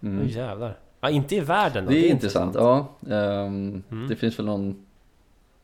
Mm. 0.00 0.22
Oj, 0.24 0.32
jävlar. 0.36 0.78
Ja, 1.00 1.10
inte 1.10 1.36
i 1.36 1.40
världen 1.40 1.84
då. 1.84 1.90
Det 1.90 2.06
är 2.06 2.10
intressant, 2.10 2.54
ja. 2.54 2.88
Ehm, 3.10 3.82
Mm. 3.90 4.08
Det 4.08 4.16
finns 4.16 4.38
väl 4.38 4.46
någon 4.46 4.86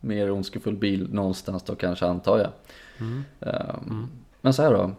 mer 0.00 0.30
ondskefull 0.30 0.76
bil 0.76 1.08
någonstans 1.12 1.62
då 1.62 1.74
kanske 1.74 2.06
antar 2.06 2.38
jag. 2.38 2.50
Mm. 3.00 3.24
Ehm, 3.40 4.08
Men 4.40 4.54
så 4.54 4.62
här 4.62 4.72
då. 4.72 4.92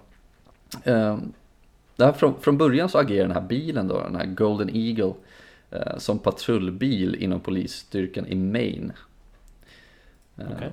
Det 1.96 2.06
här 2.06 2.12
från, 2.14 2.42
från 2.42 2.58
början 2.58 2.90
så 2.90 2.98
agerar 2.98 3.28
den 3.28 3.36
här 3.38 3.48
bilen 3.48 3.88
då, 3.88 4.02
den 4.02 4.16
här 4.16 4.26
Golden 4.26 4.70
Eagle, 4.76 5.14
eh, 5.72 5.98
som 5.98 6.20
patrullbil 6.20 7.16
inom 7.16 7.40
polisstyrkan 7.40 8.26
i 8.28 8.36
Maine. 8.36 8.94
Okej. 10.36 10.72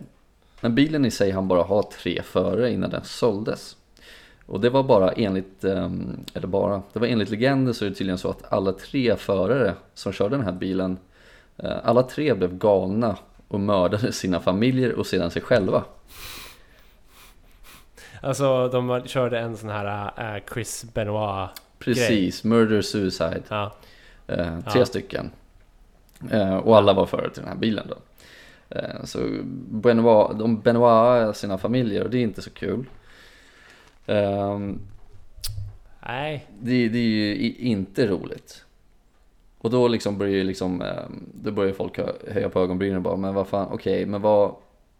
Men 0.61 0.75
bilen 0.75 1.05
i 1.05 1.11
sig 1.11 1.31
hann 1.31 1.49
bara 1.49 1.63
ha 1.63 1.91
tre 2.01 2.23
förare 2.23 2.73
innan 2.73 2.91
den 2.91 3.05
såldes. 3.05 3.77
Och 4.47 4.61
det 4.61 4.71
var 4.71 4.83
bara 4.83 5.13
enligt, 5.13 5.65
ehm, 5.65 6.21
eller 6.35 6.47
bara, 6.47 6.83
det 6.93 6.99
var 6.99 7.07
enligt 7.07 7.31
legender 7.31 7.73
så 7.73 7.85
är 7.85 7.89
det 7.89 7.95
tydligen 7.95 8.19
så 8.19 8.31
att 8.31 8.53
alla 8.53 8.73
tre 8.73 9.17
förare 9.17 9.75
som 9.95 10.13
körde 10.13 10.37
den 10.37 10.45
här 10.45 10.53
bilen, 10.53 10.99
eh, 11.57 11.77
alla 11.85 12.03
tre 12.03 12.35
blev 12.35 12.59
galna 12.59 13.17
och 13.49 13.61
mördade 13.61 14.13
sina 14.13 14.41
familjer 14.41 14.93
och 14.93 15.07
sedan 15.07 15.31
sig 15.31 15.43
själva. 15.43 15.85
Alltså, 18.23 18.69
de 18.69 19.03
körde 19.07 19.39
en 19.39 19.57
sån 19.57 19.71
här 19.71 20.11
äh, 20.37 20.43
Chris 20.53 20.85
Benoit. 20.95 21.51
Precis, 21.79 22.45
murder 22.45 22.83
suicide, 22.83 23.43
Ja. 23.49 23.73
eh, 24.27 24.61
tre 24.61 24.81
Ja. 24.81 24.87
stycken. 24.87 25.31
Eh, 26.31 26.57
och 26.57 26.77
alla 26.77 26.93
var 26.93 27.07
förare 27.07 27.31
till 27.31 27.43
den 27.43 27.53
här 27.53 27.59
bilen 27.59 27.87
då. 27.89 27.97
Eh, 28.71 29.05
så 29.05 29.19
Benoit, 29.55 30.39
de 30.39 30.61
Benoit 30.61 31.37
sina 31.37 31.59
familjer 31.59 32.05
och 32.05 32.11
det 32.11 32.19
är 32.19 32.23
inte 32.23 32.43
så 32.43 32.51
kul. 32.51 32.85
Ehm, 34.07 34.81
Nej. 36.07 36.47
Det, 36.61 36.89
det 36.89 36.99
är 36.99 37.35
ju 37.35 37.55
inte 37.59 38.07
roligt. 38.07 38.65
Och 39.59 39.71
då 39.71 39.89
liksom 39.89 40.19
börjar 40.19 40.35
ju 40.35 40.45
liksom, 40.45 40.83
eh, 40.83 41.05
då 41.35 41.51
börjar 41.51 41.73
folk 41.73 41.99
hö- 41.99 42.33
höja 42.33 42.49
på 42.49 42.61
ögonbrynen 42.61 42.97
och 42.97 43.03
bara, 43.03 43.17
men 43.17 43.35
vad 43.35 43.47
fan, 43.49 43.69
okej, 43.73 44.07
men 44.07 44.23
vad, 44.23 44.55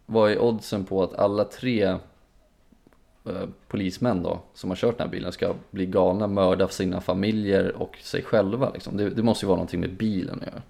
vad 0.05 0.31
är 0.31 0.39
oddsen 0.39 0.85
på 0.85 1.03
att 1.03 1.13
alla 1.13 1.43
tre 1.43 1.83
eh, 1.83 3.43
polismän 3.67 4.23
då, 4.23 4.39
som 4.53 4.69
har 4.69 4.77
kört 4.77 4.97
den 4.97 5.07
här 5.07 5.11
bilen, 5.11 5.31
ska 5.31 5.53
bli 5.71 5.85
galna, 5.85 6.27
mörda 6.27 6.67
sina 6.67 7.01
familjer 7.01 7.75
och 7.81 7.97
sig 8.01 8.23
själva 8.23 8.69
liksom. 8.73 8.97
Det, 8.97 9.09
det 9.09 9.23
måste 9.23 9.45
ju 9.45 9.47
vara 9.47 9.57
någonting 9.57 9.79
med 9.79 9.93
bilen 9.93 10.41
att 10.41 10.47
göra. 10.47 10.61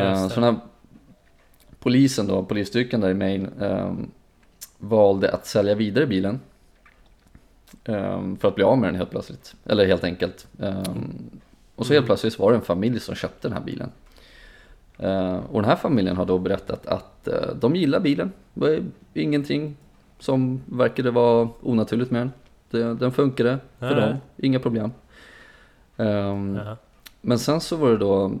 Eh, 0.00 0.10
Just 0.10 0.22
det. 0.28 0.34
så 0.34 0.40
den 0.40 0.54
här 0.54 0.60
polisen 1.86 2.26
då, 2.26 2.42
polisstyrkan 2.44 3.00
där 3.00 3.10
i 3.10 3.14
Maine, 3.14 3.48
eh, 3.60 3.92
valde 4.78 5.32
att 5.32 5.46
sälja 5.46 5.74
vidare 5.74 6.06
bilen. 6.06 6.40
Ehm, 7.84 8.36
för 8.36 8.48
att 8.48 8.54
bli 8.54 8.64
av 8.64 8.78
med 8.78 8.88
den 8.88 8.94
helt 8.96 9.10
plötsligt. 9.10 9.54
Eller 9.64 9.86
helt 9.86 10.04
enkelt. 10.04 10.46
Ehm, 10.60 11.30
och 11.76 11.86
så 11.86 11.92
helt 11.92 12.02
Mm. 12.02 12.06
plötsligt 12.06 12.38
var 12.38 12.50
det 12.52 12.56
en 12.58 12.62
familj 12.62 13.00
som 13.00 13.14
köpte 13.14 13.48
den 13.48 13.56
här 13.56 13.64
bilen. 13.64 13.90
Ehm, 14.98 15.38
och 15.40 15.62
den 15.62 15.70
här 15.70 15.76
familjen 15.76 16.16
har 16.16 16.24
då 16.26 16.38
berättat 16.38 16.86
att 16.86 17.28
eh, 17.28 17.54
de 17.60 17.76
gillar 17.76 18.00
bilen. 18.00 18.32
Det 18.54 18.60
var 18.60 18.82
ingenting 19.14 19.76
som 20.18 20.62
verkade 20.66 21.10
vara 21.10 21.48
onaturligt 21.62 22.10
med 22.10 22.20
den. 22.20 22.32
Det, 22.70 22.94
den 22.94 23.12
funkade 23.12 23.58
för 23.78 23.94
Nej. 23.94 24.08
dem, 24.08 24.16
inga 24.36 24.58
problem. 24.60 24.92
Jaha. 25.96 26.76
men 27.20 27.38
sen 27.38 27.60
så 27.60 27.76
var 27.76 27.90
det 27.90 27.96
då 27.96 28.32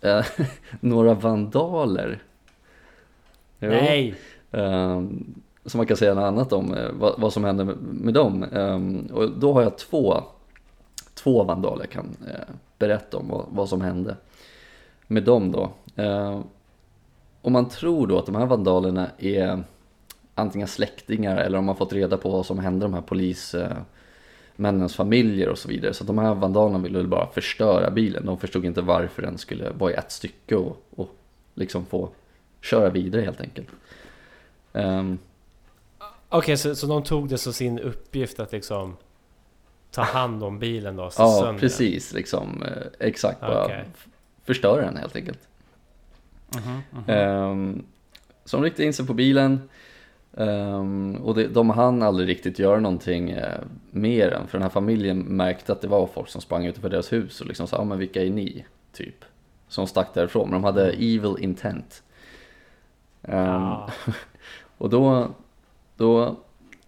eh, 0.00 0.24
några 0.80 1.14
vandaler 1.14 2.22
Jo. 3.58 3.68
Nej! 3.68 4.14
Ehm, 4.50 5.34
så 5.64 5.76
man 5.76 5.86
kan 5.86 5.96
säga 5.96 6.14
något 6.14 6.24
annat 6.24 6.52
om 6.52 6.74
eh, 6.74 6.90
vad, 6.92 7.20
vad 7.20 7.32
som 7.32 7.44
hände 7.44 7.64
med, 7.64 7.76
med 7.76 8.14
dem. 8.14 8.42
Ehm, 8.42 9.06
och 9.12 9.30
då 9.30 9.52
har 9.52 9.62
jag 9.62 9.78
två, 9.78 10.22
två 11.14 11.44
vandaler 11.44 11.82
jag 11.82 11.90
kan 11.90 12.16
eh, 12.26 12.54
berätta 12.78 13.16
om 13.16 13.28
vad, 13.28 13.46
vad 13.50 13.68
som 13.68 13.80
hände 13.80 14.16
med 15.06 15.24
dem 15.24 15.52
då. 15.52 15.70
Ehm, 15.96 16.42
och 17.42 17.52
man 17.52 17.68
tror 17.68 18.06
då 18.06 18.18
att 18.18 18.26
de 18.26 18.34
här 18.34 18.46
vandalerna 18.46 19.10
är 19.18 19.62
antingen 20.34 20.68
släktingar 20.68 21.36
eller 21.36 21.58
om 21.58 21.64
man 21.64 21.76
fått 21.76 21.92
reda 21.92 22.16
på 22.16 22.30
vad 22.30 22.46
som 22.46 22.58
hände 22.58 22.84
de 22.84 22.94
här 22.94 23.00
polismännens 23.00 24.96
familjer 24.96 25.48
och 25.48 25.58
så 25.58 25.68
vidare. 25.68 25.94
Så 25.94 26.04
de 26.04 26.18
här 26.18 26.34
vandalerna 26.34 26.78
ville 26.78 27.04
bara 27.04 27.26
förstöra 27.26 27.90
bilen. 27.90 28.26
De 28.26 28.38
förstod 28.38 28.64
inte 28.64 28.80
varför 28.80 29.22
den 29.22 29.38
skulle 29.38 29.70
vara 29.70 29.90
i 29.90 29.94
ett 29.94 30.12
stycke 30.12 30.56
och, 30.56 30.82
och 30.96 31.08
liksom 31.54 31.86
få 31.86 32.08
köra 32.60 32.90
vidare 32.90 33.22
helt 33.22 33.40
enkelt. 33.40 33.68
Ehm, 34.72 35.18
Okej, 36.28 36.56
så, 36.56 36.74
så 36.74 36.86
de 36.86 37.02
tog 37.02 37.28
det 37.28 37.38
som 37.38 37.52
sin 37.52 37.78
uppgift 37.78 38.40
att 38.40 38.52
liksom 38.52 38.96
ta 39.90 40.02
hand 40.02 40.42
om 40.42 40.58
bilen 40.58 40.96
då? 40.96 41.10
slå 41.10 41.24
ja, 41.24 41.30
sönder 41.30 41.52
den? 41.52 41.60
precis. 41.60 42.12
Liksom, 42.12 42.62
eh, 42.62 43.06
exakt. 43.08 43.40
Bara 43.40 43.70
förstöra 44.44 44.80
den 44.80 44.96
helt 44.96 45.16
enkelt. 45.16 45.48
Mhm, 46.54 46.82
mhm. 46.90 47.10
Ehm, 47.10 47.84
så 48.44 48.56
de 48.56 48.62
riktade 48.64 48.84
in 48.84 48.92
sig 48.92 49.06
på 49.06 49.14
bilen. 49.14 49.68
ehm, 50.36 51.16
och 51.16 51.34
det, 51.34 51.48
de 51.48 51.70
hann 51.70 52.02
aldrig 52.02 52.28
riktigt 52.28 52.58
göra 52.58 52.80
någonting 52.80 53.30
eh, 53.30 53.60
mer 53.90 54.30
än, 54.30 54.46
för 54.46 54.58
den 54.58 54.62
här 54.62 54.70
familjen 54.70 55.18
märkte 55.18 55.72
att 55.72 55.80
det 55.80 55.88
var 55.88 56.06
folk 56.06 56.28
som 56.28 56.40
sprang 56.40 56.66
utanför 56.66 56.88
deras 56.88 57.12
hus 57.12 57.40
och 57.40 57.46
liksom 57.46 57.66
sa, 57.66 57.78
ah, 57.78 57.84
men 57.84 57.98
vilka 57.98 58.24
är 58.24 58.30
ni? 58.30 58.64
Typ. 58.92 59.24
Som 59.68 59.86
stack 59.86 60.14
därifrån, 60.14 60.50
men 60.50 60.62
de 60.62 60.64
hade 60.64 60.92
evil 60.92 61.36
intent. 61.38 62.02
Ah. 63.22 63.90
Och 64.78 64.90
då, 64.90 65.28
då 65.96 66.36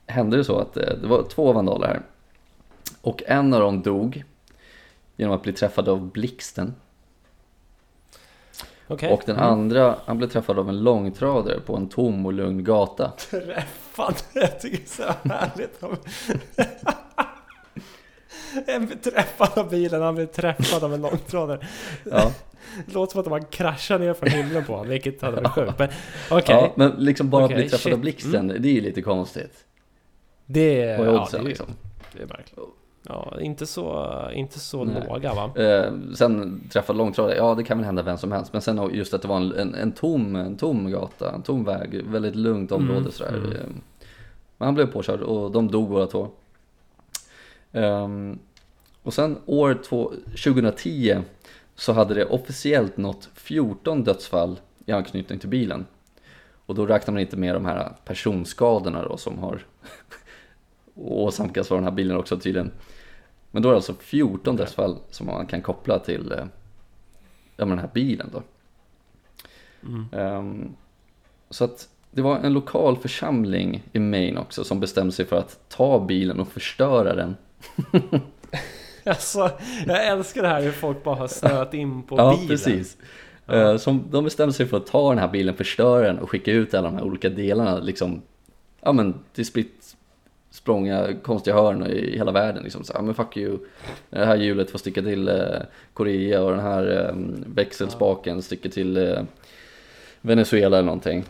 hände 0.07 0.37
det 0.37 0.45
så 0.45 0.59
att 0.59 0.77
eh, 0.77 0.95
det 1.03 1.07
var 1.07 1.23
två 1.23 1.53
vandaler 1.53 1.87
här. 1.87 2.03
Och 3.03 3.23
en 3.27 3.55
av 3.55 3.61
dem 3.61 3.83
dog 3.83 4.25
genom 5.17 5.35
att 5.35 5.43
bli 5.43 5.53
träffad 5.53 5.89
av 5.89 6.11
blixten. 6.11 6.75
Okej. 8.87 9.13
Och 9.13 9.23
den 9.27 9.37
andra, 9.37 9.97
han 10.05 10.19
blev 10.19 10.29
träffad 10.29 10.59
av 10.59 10.69
en 10.69 10.83
långtradare 10.83 11.61
på 11.61 11.77
en 11.77 11.89
tom 11.89 12.27
och 12.27 12.33
lugn 12.33 12.65
gata. 12.65 13.11
Träffad, 13.31 14.15
jag 14.33 14.61
tycker 14.61 14.77
det 14.77 14.83
är 14.83 14.87
så 14.87 15.29
härligt. 15.29 15.81
En 18.67 18.87
blir 18.87 18.97
träffad 18.97 19.59
av 19.65 19.71
bilen, 19.71 20.03
han 20.03 20.15
blir 20.15 20.27
träffad 20.27 20.85
av 20.85 20.95
en 20.95 21.03
långtradare. 21.03 21.67
Ja, 22.11 22.33
låter 22.87 23.13
som 23.13 23.21
att 23.21 23.27
man 23.27 23.45
kraschar 23.45 23.99
ner 23.99 24.15
från 24.15 24.29
himlen 24.31 24.65
på 24.65 24.73
honom, 24.73 24.89
vilket 24.89 25.23
hade 25.23 25.37
varit 25.41 25.53
sjukt. 25.55 25.79
Men 25.79 25.89
okej, 26.31 26.55
ja 26.55 26.73
men 26.75 26.91
liksom 26.91 27.31
bara 27.31 27.45
Okej, 27.45 27.57
bli 27.57 27.65
träffad 27.65 27.81
shit. 27.81 27.93
av 27.93 27.99
blixten, 28.01 28.47
det 28.49 28.69
är 28.69 28.73
ju 28.73 28.81
lite 28.81 29.03
konstigt. 29.03 29.65
det, 30.47 30.83
är 30.83 31.05
ja, 31.05 31.29
det, 31.33 31.39
är- 31.39 31.43
liksom? 31.43 31.67
det 32.17 32.23
är 32.23 32.27
märkligt. 32.27 32.59
Ja, 33.09 33.37
inte 33.41 33.67
så, 33.67 34.07
inte 34.35 34.59
så 34.61 34.85
Nej. 34.85 35.03
låga 35.09 35.35
va? 35.35 35.51
Eh, 35.63 35.93
sen 36.15 36.61
träffad 36.73 36.97
långtradare, 36.97 37.37
ja 37.37 37.55
det 37.55 37.65
kan 37.65 37.79
väl 37.79 37.85
hända 37.85 38.03
vem 38.03 38.19
som 38.19 38.33
helst. 38.33 38.53
Men 38.53 38.63
sen 38.63 38.91
just 38.93 39.15
att 39.15 39.23
det 39.23 39.29
var 39.29 39.37
en, 39.37 39.53
en, 39.55 39.75
en, 39.75 39.93
tom, 39.93 40.37
en 40.37 40.57
tom 40.57 40.91
gata, 40.91 41.33
en 41.35 41.43
tom 41.43 41.65
väg, 41.65 42.03
väldigt 42.07 42.37
lugnt 42.37 42.73
område 42.73 42.99
Mm, 43.01 43.13
sådär. 43.13 43.31
mm. 43.37 43.51
Men 44.59 44.67
han 44.67 44.75
blev 44.75 44.87
påkörd 44.87 45.21
och 45.21 45.51
de 45.51 45.71
dog 45.71 45.89
båda 45.89 46.07
två. 46.07 46.29
Ehm, 47.73 48.39
och 49.03 49.15
sen 49.15 49.39
år 49.47 49.79
två, 49.85 50.13
2010 50.25 51.19
så 51.75 51.93
hade 51.93 52.15
det 52.15 52.25
officiellt 52.25 52.97
nått 52.97 53.29
14 53.35 54.05
dödsfall 54.05 54.61
i 54.87 54.93
anknytning 54.93 55.39
till 55.39 55.49
bilen. 55.49 55.87
Och 56.67 56.75
då 56.75 56.87
räknar 56.87 57.13
man 57.13 57.21
inte 57.21 57.37
med 57.37 57.55
de 57.55 57.65
här 57.65 57.93
personskadorna 58.05 59.03
då 59.03 59.17
som 59.17 59.39
har 59.39 59.67
åsamkats 60.95 61.71
av 61.71 61.77
den 61.77 61.85
här 61.85 61.91
bilen 61.91 62.17
också 62.17 62.39
tydligen. 62.41 62.71
Men 63.51 63.63
då 63.63 63.69
är 63.69 63.73
det 63.73 63.77
alltså 63.77 63.95
14 63.95 64.55
Okej. 64.55 64.57
dödsfall 64.57 64.99
som 65.11 65.27
man 65.27 65.47
kan 65.47 65.63
koppla 65.63 65.99
till 65.99 66.33
eh, 66.33 66.45
ja, 67.57 67.65
den 67.65 67.79
här 67.79 67.91
bilen 67.95 68.31
då. 68.33 68.43
Mm. 69.89 70.07
Ehm, 70.13 70.75
så 71.51 71.65
att 71.65 71.89
det 72.11 72.23
var 72.23 72.39
en 72.39 72.53
lokal 72.53 72.97
församling 72.97 73.83
i 73.93 73.99
Maine 73.99 74.39
också 74.39 74.65
som 74.65 74.81
bestämde 74.81 75.13
sig 75.13 75.25
för 75.25 75.37
att 75.37 75.69
ta 75.69 76.05
bilen 76.07 76.41
och 76.41 76.49
förstöra 76.49 77.15
den. 77.15 77.37
Alltså, 79.05 79.51
jag 79.87 80.07
älskar 80.07 80.43
det 80.43 80.49
här 80.49 80.63
hur 80.63 80.71
folk 80.73 81.05
bara 81.05 81.15
har 81.15 81.29
snöat 81.29 81.75
in 81.75 82.03
på 82.03 82.19
ja, 82.19 82.31
bilen. 82.33 82.49
precis. 82.49 82.97
Ja. 83.47 83.55
Eh, 83.55 83.77
som 83.77 84.05
de 84.11 84.25
bestämde 84.25 84.53
sig 84.55 84.67
för 84.67 84.77
att 84.77 84.87
ta 84.87 85.09
den 85.11 85.19
här 85.19 85.29
bilen, 85.29 85.55
förstöra 85.55 86.07
den 86.07 86.19
och 86.19 86.31
skicka 86.31 86.53
ut 86.53 86.75
alla 86.75 86.89
de 86.89 86.97
här 86.97 87.05
olika 87.05 87.29
delarna 87.29 87.79
liksom, 87.79 88.23
ja 88.81 88.93
men 88.93 89.15
till 89.35 89.47
spritt 89.47 89.97
språnga 90.51 91.07
konstiga 91.23 91.57
hörn 91.57 91.87
i 91.87 92.17
hela 92.17 92.33
världen 92.33 92.63
liksom. 92.63 92.85
Så, 92.85 92.93
ja 92.97 93.03
men 93.03 93.15
fuck 93.15 93.37
you, 93.37 93.59
det 94.11 94.25
här 94.27 94.37
hjulet 94.37 94.71
får 94.71 94.79
sticka 94.79 95.03
till 95.03 95.29
eh, 95.29 95.37
Korea 95.95 96.43
och 96.43 96.51
den 96.51 96.61
här 96.61 97.07
eh, 97.09 97.15
växelspaken 97.55 98.43
sticker 98.43 98.69
till 98.69 98.97
eh, 98.97 99.23
Venezuela 100.21 100.77
eller 100.77 100.87
någonting. 100.87 101.25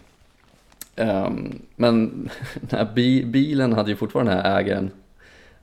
Ehm, 0.97 1.63
men 1.77 2.31
den 2.61 2.79
här 2.79 2.89
bi- 2.95 3.25
bilen 3.25 3.73
hade 3.73 3.91
ju 3.91 3.97
fortfarande 3.97 4.33
den 4.33 4.41
här 4.41 4.61
ägaren, 4.61 4.91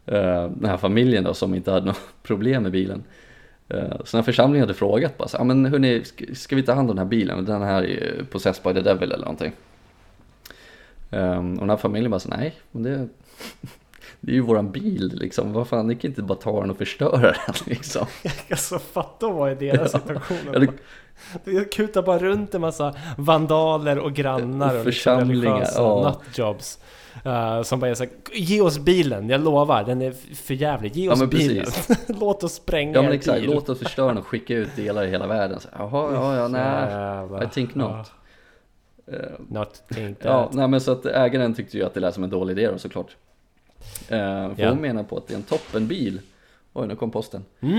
Eh, 0.07 0.49
den 0.49 0.69
här 0.69 0.77
familjen 0.77 1.23
då 1.23 1.33
som 1.33 1.53
inte 1.53 1.71
hade 1.71 1.85
något 1.85 2.01
problem 2.23 2.63
med 2.63 2.71
bilen. 2.71 3.03
Eh, 3.69 3.97
Så 4.05 4.17
när 4.17 4.23
församlingen 4.23 4.63
hade 4.67 4.73
frågat 4.73 5.17
bara 5.17 5.27
så, 5.27 5.43
men 5.43 5.65
hörni, 5.65 6.03
ska, 6.05 6.25
ska 6.33 6.55
vi 6.55 6.63
ta 6.63 6.73
hand 6.73 6.89
om 6.89 6.95
den 6.95 7.05
här 7.05 7.09
bilen? 7.09 7.45
Den 7.45 7.61
här 7.61 7.83
är 7.83 7.87
ju 7.87 8.25
possessed 8.25 8.63
by 8.63 8.81
the 8.81 8.89
devil 8.89 9.11
eller 9.11 9.25
någonting. 9.25 9.51
Eh, 11.11 11.37
och 11.37 11.43
den 11.59 11.69
här 11.69 11.77
familjen 11.77 12.11
bara 12.11 12.19
så, 12.19 12.29
nej, 12.29 12.53
men 12.71 12.83
det, 12.83 13.07
det 14.21 14.31
är 14.31 14.35
ju 14.35 14.41
våran 14.41 14.71
bil 14.71 15.11
liksom. 15.15 15.53
Vad 15.53 15.67
fan, 15.67 15.87
ni 15.87 15.95
kan 15.95 16.11
inte 16.11 16.21
bara 16.21 16.37
ta 16.37 16.61
den 16.61 16.69
och 16.71 16.77
förstöra 16.77 17.19
den 17.21 17.55
liksom. 17.65 18.05
Alltså 18.51 18.79
fatta 18.79 19.27
vad 19.29 19.51
är 19.51 19.55
deras 19.55 19.93
Ja. 19.93 19.99
situation. 19.99 20.37
Ja, 20.53 20.59
det- 20.59 20.67
Det 21.45 21.73
kutar 21.73 22.01
bara 22.01 22.17
runt 22.19 22.55
en 22.55 22.61
massa 22.61 22.95
vandaler 23.17 23.99
och 23.99 24.13
grannar 24.13 24.67
och, 24.79 24.85
liksom 24.85 24.91
församlingar, 25.17 25.51
religiösa 25.51 25.81
ja. 25.81 26.15
nutjobs. 26.25 26.79
eh, 27.25 27.61
som 27.61 27.79
bara 27.79 27.91
är 27.91 27.93
såhär, 27.95 28.11
ge 28.33 28.61
oss 28.61 28.79
bilen, 28.79 29.29
jag 29.29 29.41
lovar, 29.41 29.83
den 29.83 30.01
är 30.01 30.11
för 30.35 30.53
jävlig. 30.53 30.95
Ge 30.95 31.05
Ja, 31.05 31.13
oss 31.13 31.19
men 31.19 31.29
bilen. 31.29 31.65
Låt 32.07 32.43
oss 32.43 32.53
spränga 32.53 32.93
Ja 32.93 33.01
men 33.01 33.11
exakt, 33.11 33.41
bil. 33.41 33.49
låt 33.53 33.69
oss 33.69 33.79
förstöra 33.79 34.07
den 34.07 34.17
och 34.17 34.27
skicka 34.27 34.53
ut 34.55 34.75
delar 34.75 35.05
i 35.05 35.09
hela 35.09 35.27
världen. 35.27 35.59
Så, 35.59 35.67
Jaha, 35.77 36.13
ja, 36.13 36.35
ja, 36.37 36.47
nej. 36.47 37.43
I 37.47 37.49
think 37.53 37.75
not. 37.75 37.89
Ja, 37.91 38.05
Eh, 39.13 39.19
not 39.49 39.83
think 39.93 40.17
Ja, 40.21 40.43
that. 40.43 40.53
nej 40.53 40.67
men 40.67 40.81
så 40.81 40.91
att 40.91 41.05
ägaren 41.05 41.53
tyckte 41.53 41.77
ju 41.77 41.83
att 41.83 41.93
det 41.93 41.99
lät 41.99 42.13
som 42.13 42.23
en 42.23 42.29
dålig 42.29 42.59
idé 42.59 42.71
då 42.71 42.77
såklart. 42.77 43.15
Eh, 44.09 44.55
För 44.55 44.63
Ja. 44.63 44.69
hon 44.69 44.81
menar 44.81 45.03
på 45.03 45.17
att 45.17 45.27
det 45.27 45.33
är 45.33 45.37
en 45.37 45.43
toppenbil. 45.43 46.21
Oj, 46.73 46.87
nu 46.87 46.95
kom 46.95 47.11
posten. 47.11 47.45
Mm. 47.59 47.75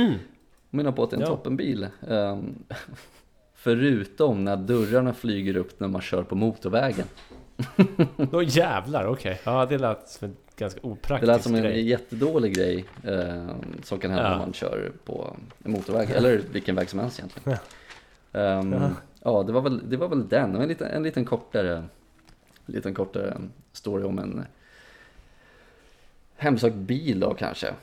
Hon 0.70 0.76
menar 0.76 0.92
på 0.92 1.02
att 1.02 1.10
det 1.10 1.14
är 1.16 1.18
en 1.18 1.22
Ja. 1.22 1.26
toppenbil. 1.28 1.86
Ehm, 2.08 2.54
förutom 3.54 4.44
när 4.44 4.56
dörrarna 4.56 5.12
flyger 5.14 5.56
upp 5.56 5.80
när 5.80 5.88
man 5.88 6.00
kör 6.00 6.22
på 6.22 6.34
motorvägen. 6.34 7.06
Då 8.30 8.42
jävlar, 8.42 9.06
okej. 9.06 9.40
Ja, 9.44 9.66
det 9.66 9.78
lät 9.78 10.08
som 10.08 10.28
en 10.28 10.36
ganska 10.56 10.80
Det 10.82 10.88
opraktisk 10.88 11.26
lät 11.26 11.42
som 11.42 11.54
en 11.54 11.62
grej. 11.62 11.88
jättedålig 11.88 12.54
grej 12.54 12.84
ehm, 13.04 13.48
som 13.82 13.98
kan 13.98 14.10
hända 14.10 14.24
Ja. 14.24 14.30
när 14.30 14.38
man 14.38 14.52
kör 14.52 14.92
på 15.04 15.36
en 15.64 15.72
motorväg, 15.72 16.10
eller 16.10 16.40
vilken 16.52 16.74
väg 16.76 16.88
som 16.90 16.98
helst 16.98 17.18
egentligen. 17.18 17.58
Ehm, 18.32 18.72
Ja. 18.72 18.90
ja, 19.22 19.42
det 19.42 19.52
var 19.52 19.60
väl, 19.60 19.90
det 19.90 19.96
var 19.96 20.08
väl 20.08 20.28
den, 20.28 20.56
en 20.56 20.68
liten, 20.68 20.86
en 20.90 21.02
liten 21.02 21.24
kortare, 21.24 21.84
liten 22.66 22.94
kortare 22.94 23.36
story 23.72 24.04
om 24.04 24.18
en 24.18 24.44
hemsökt 26.38 26.76
bil 26.76 27.20
då 27.20 27.34
kanske. 27.34 27.74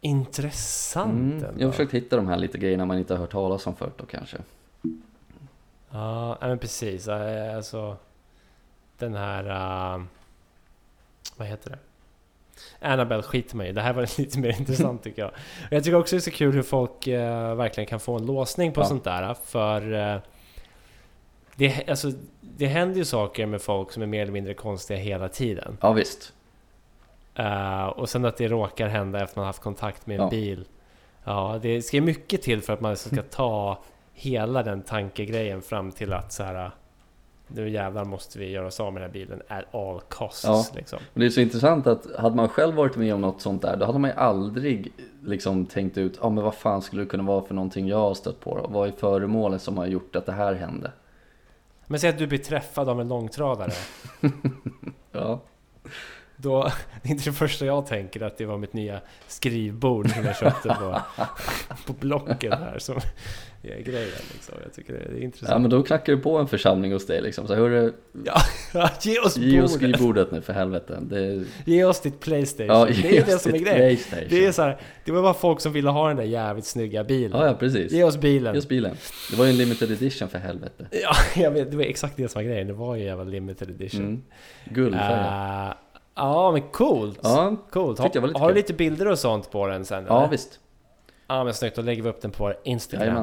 Intressant 0.00 1.42
Mm, 1.42 1.58
jag 1.58 1.66
har 1.66 1.72
försökt 1.72 1.94
hitta 1.94 2.16
de 2.16 2.28
här 2.28 2.36
lite 2.36 2.58
grejerna 2.58 2.84
man 2.84 2.98
inte 2.98 3.14
har 3.14 3.18
hört 3.20 3.30
talas 3.32 3.66
om 3.66 3.76
förut 3.76 3.94
då 3.96 4.04
kanske. 4.06 4.36
Ja, 5.90 6.38
men 6.40 6.58
precis. 6.58 7.08
Alltså, 7.08 7.96
den 8.98 9.14
här... 9.14 9.44
eh, 9.96 10.02
vad 11.36 11.48
heter 11.48 11.70
det? 11.70 11.78
Annabelle 12.88 13.22
skiter 13.22 13.56
man 13.56 13.66
i. 13.66 13.72
Det 13.72 13.80
här 13.80 13.92
var 13.92 14.02
lite 14.18 14.38
mer 14.38 14.60
intressant 14.60 15.02
tycker 15.02 15.22
jag. 15.22 15.30
Och 15.66 15.72
jag 15.72 15.84
tycker 15.84 15.96
också 15.96 16.16
det 16.16 16.18
är 16.18 16.20
så 16.20 16.30
kul 16.30 16.52
hur 16.54 16.62
folk 16.62 17.06
eh, 17.06 17.54
verkligen 17.54 17.86
kan 17.86 18.00
få 18.00 18.16
en 18.16 18.26
låsning 18.26 18.72
på 18.72 18.80
Ja. 18.80 18.84
sånt 18.84 19.04
där. 19.04 19.34
För 19.44 19.92
eh, 20.14 20.20
det, 21.56 21.88
alltså, 21.88 22.12
det 22.40 22.66
händer 22.66 22.96
ju 22.98 23.04
saker 23.04 23.46
med 23.46 23.62
folk 23.62 23.92
som 23.92 24.02
är 24.02 24.06
mer 24.06 24.22
eller 24.22 24.32
mindre 24.32 24.54
konstiga 24.54 24.98
hela 24.98 25.28
tiden. 25.28 25.78
Ja 25.80 25.92
visst. 25.92 26.32
Eh, 27.34 27.86
och 27.86 28.08
sen 28.08 28.24
att 28.24 28.36
det 28.36 28.48
råkar 28.48 28.88
hända 28.88 29.22
efter 29.22 29.38
man 29.38 29.46
haft 29.46 29.62
kontakt 29.62 30.06
med 30.06 30.14
en 30.16 30.22
Ja. 30.22 30.30
bil. 30.30 30.64
Ja, 31.24 31.58
det 31.62 31.82
ska 31.82 32.00
mycket 32.00 32.42
till 32.42 32.62
för 32.62 32.72
att 32.72 32.80
man 32.80 32.96
ska 32.96 33.22
ta 33.22 33.78
hela 34.12 34.62
den 34.62 34.82
tankegrejen 34.82 35.62
fram 35.62 35.90
till 35.92 36.12
att 36.12 36.32
så 36.32 36.42
här. 36.42 36.70
Nu 37.48 37.70
jävlar 37.70 38.04
måste 38.04 38.38
vi 38.38 38.50
göra 38.50 38.66
oss 38.66 38.80
av 38.80 38.92
med 38.92 39.02
den 39.02 39.08
här 39.10 39.12
bilen 39.12 39.42
at 39.48 39.74
all 39.74 40.00
costs. 40.00 40.44
Ja. 40.44 40.64
Liksom. 40.74 40.98
Men 41.12 41.20
det 41.20 41.26
är 41.26 41.30
så 41.30 41.40
intressant 41.40 41.86
att 41.86 42.06
hade 42.18 42.36
man 42.36 42.48
själv 42.48 42.74
varit 42.74 42.96
med 42.96 43.14
om 43.14 43.20
något 43.20 43.40
sånt 43.40 43.62
där, 43.62 43.76
då 43.76 43.86
hade 43.86 43.98
man 43.98 44.10
ju 44.10 44.16
aldrig 44.16 44.92
liksom 45.24 45.66
tänkt 45.66 45.98
ut, 45.98 46.18
ja 46.20 46.26
ah, 46.26 46.30
men 46.30 46.44
vad 46.44 46.54
fan 46.54 46.82
skulle 46.82 47.02
det 47.02 47.08
kunna 47.08 47.22
vara 47.22 47.44
för 47.44 47.54
någonting 47.54 47.88
jag 47.88 47.96
har 47.98 48.14
stött 48.14 48.40
på 48.40 48.58
då? 48.58 48.66
Vad 48.66 48.88
är 48.88 48.92
föremålet 48.92 49.62
som 49.62 49.78
har 49.78 49.86
gjort 49.86 50.16
att 50.16 50.26
det 50.26 50.32
här 50.32 50.54
hände? 50.54 50.92
Men 51.86 52.00
säg 52.00 52.10
att 52.10 52.18
du 52.18 52.26
blir 52.26 52.38
träffad 52.38 52.88
av 52.88 53.00
en 53.00 53.08
långtradare. 53.08 53.72
Ja. 55.12 55.40
Då, 56.42 56.62
det 57.02 57.08
är 57.08 57.12
inte 57.12 57.24
det 57.24 57.32
första 57.32 57.64
jag 57.64 57.86
tänker 57.86 58.20
att 58.22 58.38
det 58.38 58.46
var 58.46 58.58
mitt 58.58 58.72
nya 58.72 59.00
skrivbord 59.28 60.10
som 60.10 60.24
jag 60.24 60.36
köpte 60.36 60.68
på, 60.68 61.00
på 61.86 61.92
Blocket 61.92 62.54
här 62.54 62.78
som 62.78 62.96
är 63.62 63.82
grejen 63.82 64.08
liksom. 64.32 64.54
Jag 64.62 64.72
tycker 64.72 64.92
det 64.92 64.98
är 64.98 65.12
ja, 65.12 65.24
intressant. 65.24 65.60
men 65.62 65.70
då 65.70 65.82
knackar 65.82 66.12
du 66.12 66.18
på 66.18 66.38
en 66.38 66.46
församling 66.46 66.92
hos 66.92 67.06
dig 67.06 67.22
liksom. 67.22 67.46
Så 67.46 67.54
hörru, 67.54 67.92
Ja, 68.24 68.40
ge 69.02 69.18
oss 69.18 69.36
ge 69.36 69.62
oss 69.62 69.72
bordet! 69.78 69.94
skrivbordet 69.94 70.30
nu 70.30 70.40
för 70.40 70.52
helvete. 70.52 70.98
Det, 71.02 71.44
Ge 71.64 71.84
oss 71.84 72.00
ditt 72.00 72.20
Playstation! 72.20 72.76
ja, 72.76 72.84
det 72.84 72.92
ge 72.92 73.18
är 73.18 73.26
det 73.26 73.34
oss 73.34 73.42
som 73.42 73.54
är 73.54 73.58
grejen. 73.58 73.98
Det 74.30 74.46
är 74.46 74.52
så 74.52 74.62
här, 74.62 74.80
det 75.04 75.12
var 75.12 75.22
bara 75.22 75.34
folk 75.34 75.60
som 75.60 75.72
ville 75.72 75.90
ha 75.90 76.08
den 76.08 76.16
där 76.16 76.24
jävligt 76.24 76.66
snygga 76.66 77.04
bilen. 77.04 77.40
Ja, 77.40 77.46
ja, 77.46 77.54
precis. 77.54 77.92
Ge 77.92 78.04
oss 78.04 78.16
bilen! 78.16 78.54
Just 78.54 78.68
bilen. 78.68 78.96
Det 79.30 79.36
var 79.36 79.44
ju 79.44 79.50
en 79.50 79.56
limited 79.56 79.90
edition 79.90 80.28
för 80.28 80.38
helvete. 80.38 80.86
Ja, 80.90 81.42
jag 81.42 81.50
vet, 81.50 81.70
det 81.70 81.76
var 81.76 81.84
exakt 81.84 82.16
det 82.16 82.28
som 82.28 82.42
var 82.42 82.48
grejen. 82.50 82.66
Det 82.66 82.72
var 82.72 82.96
ju 82.96 83.04
jävla 83.04 83.24
limited 83.24 83.70
edition. 83.70 84.00
Mm. 84.00 84.22
Guldfärgad. 84.64 85.68
Uh, 85.68 85.74
ja, 86.14 86.52
men 86.52 86.62
coolt! 86.62 87.18
Ja, 87.22 87.56
Coolt. 87.70 87.98
lite 88.04 88.20
har 88.20 88.48
du 88.48 88.54
lite 88.54 88.72
bilder 88.74 89.08
och 89.08 89.18
sånt 89.18 89.50
på 89.50 89.66
den 89.66 89.84
sen? 89.84 90.06
ja 90.08 90.18
eller? 90.18 90.28
visst. 90.30 90.60
Ja 91.26 91.44
men 91.44 91.54
snyggt, 91.54 91.76
då 91.76 91.82
lägger 91.82 92.02
vi 92.02 92.08
upp 92.08 92.20
den 92.22 92.30
på 92.30 92.52
Instagram. 92.64 93.16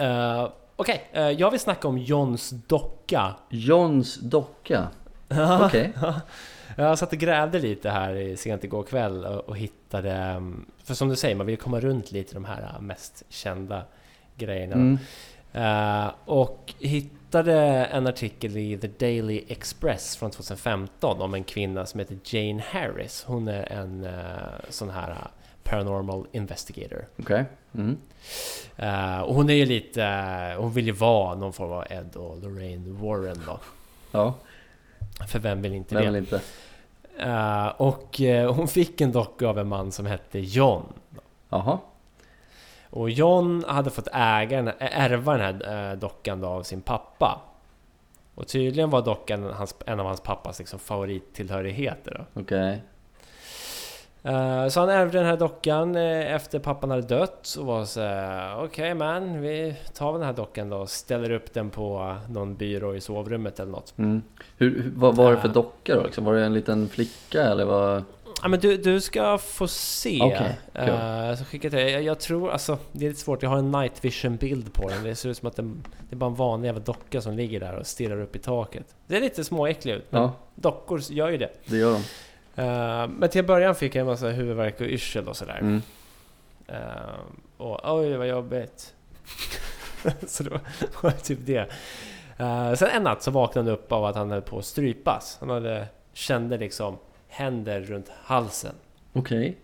Uh, 0.00 0.48
Okej, 0.76 1.08
eh, 1.12 1.30
jag 1.30 1.50
vill 1.50 1.60
snacka 1.60 1.88
om 1.88 1.98
Johns 1.98 2.50
docka. 2.50 3.34
Johns 3.48 4.16
docka. 4.16 4.88
Okej. 5.60 5.92
Jag 6.76 6.98
satt 6.98 7.12
och 7.12 7.18
grävde 7.18 7.58
lite 7.58 7.90
här 7.90 8.14
i- 8.14 8.36
sent 8.36 8.64
igår 8.64 8.82
kväll 8.82 9.24
och, 9.24 9.48
och 9.48 9.56
hittade... 9.56 10.12
mm, 10.12 10.66
För 10.84 10.94
som 10.94 11.08
du 11.08 11.16
säger, 11.16 11.34
man 11.36 11.46
vill 11.46 11.56
komma 11.56 11.80
runt 11.80 12.12
lite 12.12 12.34
de 12.34 12.44
här 12.44 12.72
eh, 12.76 12.80
mest 12.80 13.22
kända 13.28 13.82
grejerna. 14.36 14.74
Mm. 14.74 14.98
Eh, 15.52 16.10
och 16.24 16.74
hittade 16.78 17.54
en 17.84 18.06
artikel 18.06 18.56
i 18.56 18.78
The 18.78 18.88
Daily 18.88 19.44
Express 19.48 20.16
från 20.16 20.30
2015 20.30 21.22
om 21.22 21.34
en 21.34 21.44
kvinna 21.44 21.86
som 21.86 22.00
heter 22.00 22.18
Jane 22.24 22.62
Harris. 22.70 23.24
Hon 23.26 23.48
är 23.48 23.72
en 23.72 24.04
eh, 24.04 24.12
sån 24.68 24.90
här 24.90 25.10
eh, 25.10 25.16
paranormal 25.62 26.26
investigator. 26.32 27.06
Okej. 27.18 27.44
Mm. 27.74 27.96
Eh, 28.76 29.20
och 29.20 29.34
hon 29.34 29.50
är 29.50 29.54
ju 29.54 29.66
lite, 29.66 30.04
hon 30.58 30.72
vill 30.72 30.86
ju 30.86 30.92
vara 30.92 31.34
någon 31.34 31.52
form 31.52 31.72
av 31.72 31.84
Ed 31.90 32.16
och 32.16 32.42
Lorraine 32.42 32.96
Warren 33.02 33.42
då. 33.46 33.58
Ja, 34.12 34.34
För 35.28 35.38
vem 35.38 35.62
vill 35.62 35.72
inte 35.72 35.94
vem 35.94 36.04
det? 36.04 36.10
vill 36.10 36.20
inte? 36.20 36.40
Och 37.76 38.20
hon 38.56 38.68
fick 38.68 39.00
en 39.00 39.12
docka 39.12 39.48
av 39.48 39.58
en 39.58 39.68
man 39.68 39.92
som 39.92 40.06
hette 40.06 40.38
John. 40.38 40.92
Jaha. 41.48 41.78
Och 42.90 43.10
John 43.10 43.64
hade 43.68 43.90
fått 43.90 44.08
äga, 44.12 44.72
ärva 44.78 45.36
den 45.36 45.40
här 45.40 45.90
eh, 45.90 45.98
dockan 45.98 46.40
då 46.40 46.48
av 46.48 46.62
sin 46.62 46.80
pappa. 46.80 47.40
Och 48.34 48.48
tydligen 48.48 48.90
var 48.90 49.02
dockan 49.02 49.42
hans, 49.42 49.74
en 49.86 50.00
av 50.00 50.06
hans 50.06 50.20
pappas 50.20 50.58
liksom 50.58 50.78
favorittillhörigheter. 50.78 52.24
Okej. 52.34 52.82
Eh, 54.22 54.68
så 54.68 54.80
han 54.80 54.88
ärvde 54.88 55.18
den 55.18 55.26
här 55.26 55.36
dockan 55.36 55.96
eh, 55.96 56.34
efter 56.34 56.58
pappan 56.58 56.90
hade 56.90 57.02
dött 57.02 57.56
och 57.58 57.66
var 57.66 57.84
så 57.84 58.00
okej 58.64 58.94
man, 58.94 59.40
vi 59.40 59.76
tar 59.94 60.12
den 60.12 60.22
här 60.22 60.32
dockan 60.32 60.68
då 60.68 60.76
och 60.76 60.90
ställer 60.90 61.30
upp 61.30 61.54
den 61.54 61.70
på 61.70 62.16
någon 62.28 62.56
byrå 62.56 62.94
i 62.94 63.00
sovrummet 63.00 63.60
eller 63.60 63.72
något. 63.72 63.98
Mm. 63.98 64.22
Hur, 64.58 64.92
vad 64.96 65.16
var 65.16 65.30
det 65.30 65.36
för 65.36 65.48
docka 65.48 65.96
då? 65.96 66.02
Liksom? 66.02 66.24
Var 66.24 66.34
det 66.34 66.44
en 66.44 66.54
liten 66.54 66.88
flicka 66.88 67.42
eller 67.42 67.64
vad? 67.64 68.04
Ja 68.42 68.48
men 68.48 68.60
du, 68.60 68.76
du 68.76 69.00
ska 69.00 69.38
få 69.38 69.68
se. 69.68 70.18
Så 71.38 71.44
skicka 71.44 71.70
till 71.70 71.78
dig. 71.78 71.90
Jag, 71.90 72.02
jag 72.02 72.20
tror, 72.20 72.50
alltså 72.50 72.78
det 72.92 73.04
är 73.04 73.08
lite 73.08 73.20
svårt. 73.20 73.42
Jag 73.42 73.50
har 73.50 73.58
en 73.58 73.70
night 73.70 74.04
vision 74.04 74.36
bild 74.36 74.72
på 74.72 74.88
den. 74.88 75.02
Det 75.02 75.14
ser 75.14 75.28
ut 75.28 75.36
som 75.36 75.48
att 75.48 75.56
den, 75.56 75.82
det 76.08 76.14
är 76.14 76.16
bara 76.16 76.30
en 76.30 76.34
vanlig 76.34 76.68
jävla 76.68 76.82
docka 76.82 77.20
som 77.20 77.34
ligger 77.34 77.60
där 77.60 77.74
och 77.76 77.86
stirrar 77.86 78.20
upp 78.20 78.36
i 78.36 78.38
taket. 78.38 78.94
Det 79.06 79.16
är 79.16 79.20
lite 79.20 79.44
småäckligt 79.44 79.96
ut, 79.98 80.12
men 80.12 80.22
Ja, 80.22 80.32
dockor 80.54 81.00
gör 81.10 81.28
ju 81.30 81.36
det. 81.38 81.50
det 81.66 81.76
gör 81.76 81.92
de. 81.92 82.02
Eh, 82.62 83.08
men 83.08 83.28
till 83.28 83.44
början 83.44 83.74
fick 83.74 83.94
jag 83.94 84.00
en 84.00 84.06
massa 84.06 84.28
huvudvärk 84.28 84.80
och 84.80 84.86
yrsel 84.86 85.28
och 85.28 85.36
sådär. 85.36 85.58
Mm. 85.60 85.82
Eh, 86.66 86.76
och 87.56 87.98
oj 87.98 88.16
vad 88.16 88.28
jobbigt. 88.28 88.94
så 90.26 90.42
då 90.42 90.50
var 91.02 91.10
det 91.10 91.16
typ 91.16 91.38
det. 91.46 91.66
Eh, 92.38 92.74
sen 92.74 92.88
en 92.88 93.02
natt 93.02 93.22
så 93.22 93.30
vaknade 93.30 93.70
han 93.70 93.78
upp 93.78 93.92
av 93.92 94.04
att 94.04 94.16
han 94.16 94.30
höll 94.30 94.42
på 94.42 94.58
att 94.58 94.64
strypas. 94.64 95.36
Han 95.40 95.50
hade, 95.50 95.86
kände 96.12 96.58
liksom 96.58 96.96
händer 97.30 97.80
runt 97.80 98.08
halsen. 98.22 98.74
Okej. 99.12 99.56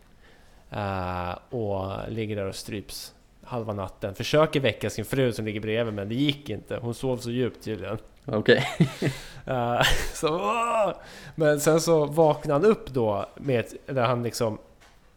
Eh, 0.71 1.39
och 1.51 1.93
ligger 2.09 2.37
där 2.37 2.47
och 2.47 2.55
stryps 2.55 3.15
halva 3.43 3.73
natten. 3.73 4.15
Försöker 4.15 4.61
väcka 4.61 4.91
sin 4.91 5.05
fru 5.05 5.33
som 5.33 5.45
ligger 5.45 5.61
bredvid 5.61 5.95
men 5.95 6.09
det 6.09 6.15
gick 6.15 6.51
inte. 6.51 6.77
Hon 6.77 6.95
sov 6.95 7.17
så 7.17 7.31
djupt 7.31 7.65
tydligen. 7.65 7.99
Okej. 8.25 8.67
Eh, 9.49 9.83
så, 10.15 10.29
åh! 10.29 10.93
Men 11.35 11.61
sen 11.61 11.81
så 11.81 12.07
vaknade 12.07 12.55
han 12.55 12.71
upp 12.71 12.91
då 12.91 13.27
med 13.37 13.61
ett, 13.61 13.75
där 13.87 14.05
han 14.05 14.23
liksom 14.23 14.59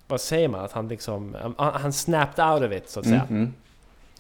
vad 0.10 0.22
säger 0.22 0.48
man? 0.48 0.66
Att 0.66 0.72
han 0.72 0.88
liksom, 0.88 1.38
han, 1.58 1.74
han 1.74 1.94
snapped 1.94 2.46
out 2.46 2.64
of 2.64 2.72
it 2.72 2.90
så 2.90 3.00
att 3.00 3.06
säga. 3.06 3.26
Mm, 3.30 3.42
mm. 3.42 3.54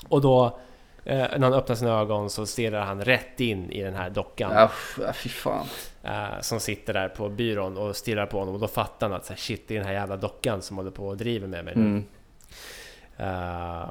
Och 0.07 0.21
då, 0.21 0.59
eh, 1.05 1.17
när 1.17 1.39
han 1.39 1.53
öppnar 1.53 1.75
sina 1.75 1.99
ögon 1.99 2.29
så 2.29 2.45
stirrar 2.45 2.81
han 2.81 3.01
rätt 3.03 3.39
in 3.39 3.71
i 3.71 3.81
den 3.83 3.95
här 3.95 4.09
dockan. 4.09 4.51
Ja, 4.53 4.69
fy 5.13 5.29
fan. 5.29 5.65
eh, 6.03 6.39
som 6.41 6.59
sitter 6.59 6.93
där 6.93 7.09
på 7.09 7.29
byrån 7.29 7.77
och 7.77 7.95
stirrar 7.95 8.25
på 8.25 8.39
honom. 8.39 8.53
Och 8.53 8.59
då 8.61 8.67
fattar 8.67 9.09
han 9.09 9.17
att 9.17 9.25
så 9.25 9.33
här, 9.33 9.37
shit, 9.37 9.67
det 9.67 9.73
är 9.73 9.77
den 9.79 9.87
här 9.87 9.93
jävla 9.93 10.17
dockan 10.17 10.61
som 10.61 10.77
håller 10.77 10.91
på 10.91 11.07
och 11.07 11.17
driver 11.17 11.47
med 11.47 11.65
mig. 11.65 11.73
Mm. 11.73 12.03
Eh, 13.17 13.89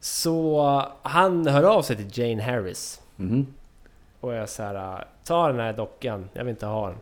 så 0.00 0.82
han 1.02 1.46
hör 1.46 1.62
av 1.62 1.82
sig 1.82 1.96
till 1.96 2.18
Jane 2.22 2.42
Harris. 2.42 3.00
Mhm. 3.16 3.46
Och 4.20 4.34
jag 4.34 4.48
så 4.48 4.62
här, 4.62 5.04
ta 5.24 5.48
den 5.48 5.60
här 5.60 5.72
dockan, 5.72 6.28
jag 6.32 6.44
vill 6.44 6.50
inte 6.50 6.66
ha 6.66 6.88
den. 6.88 6.98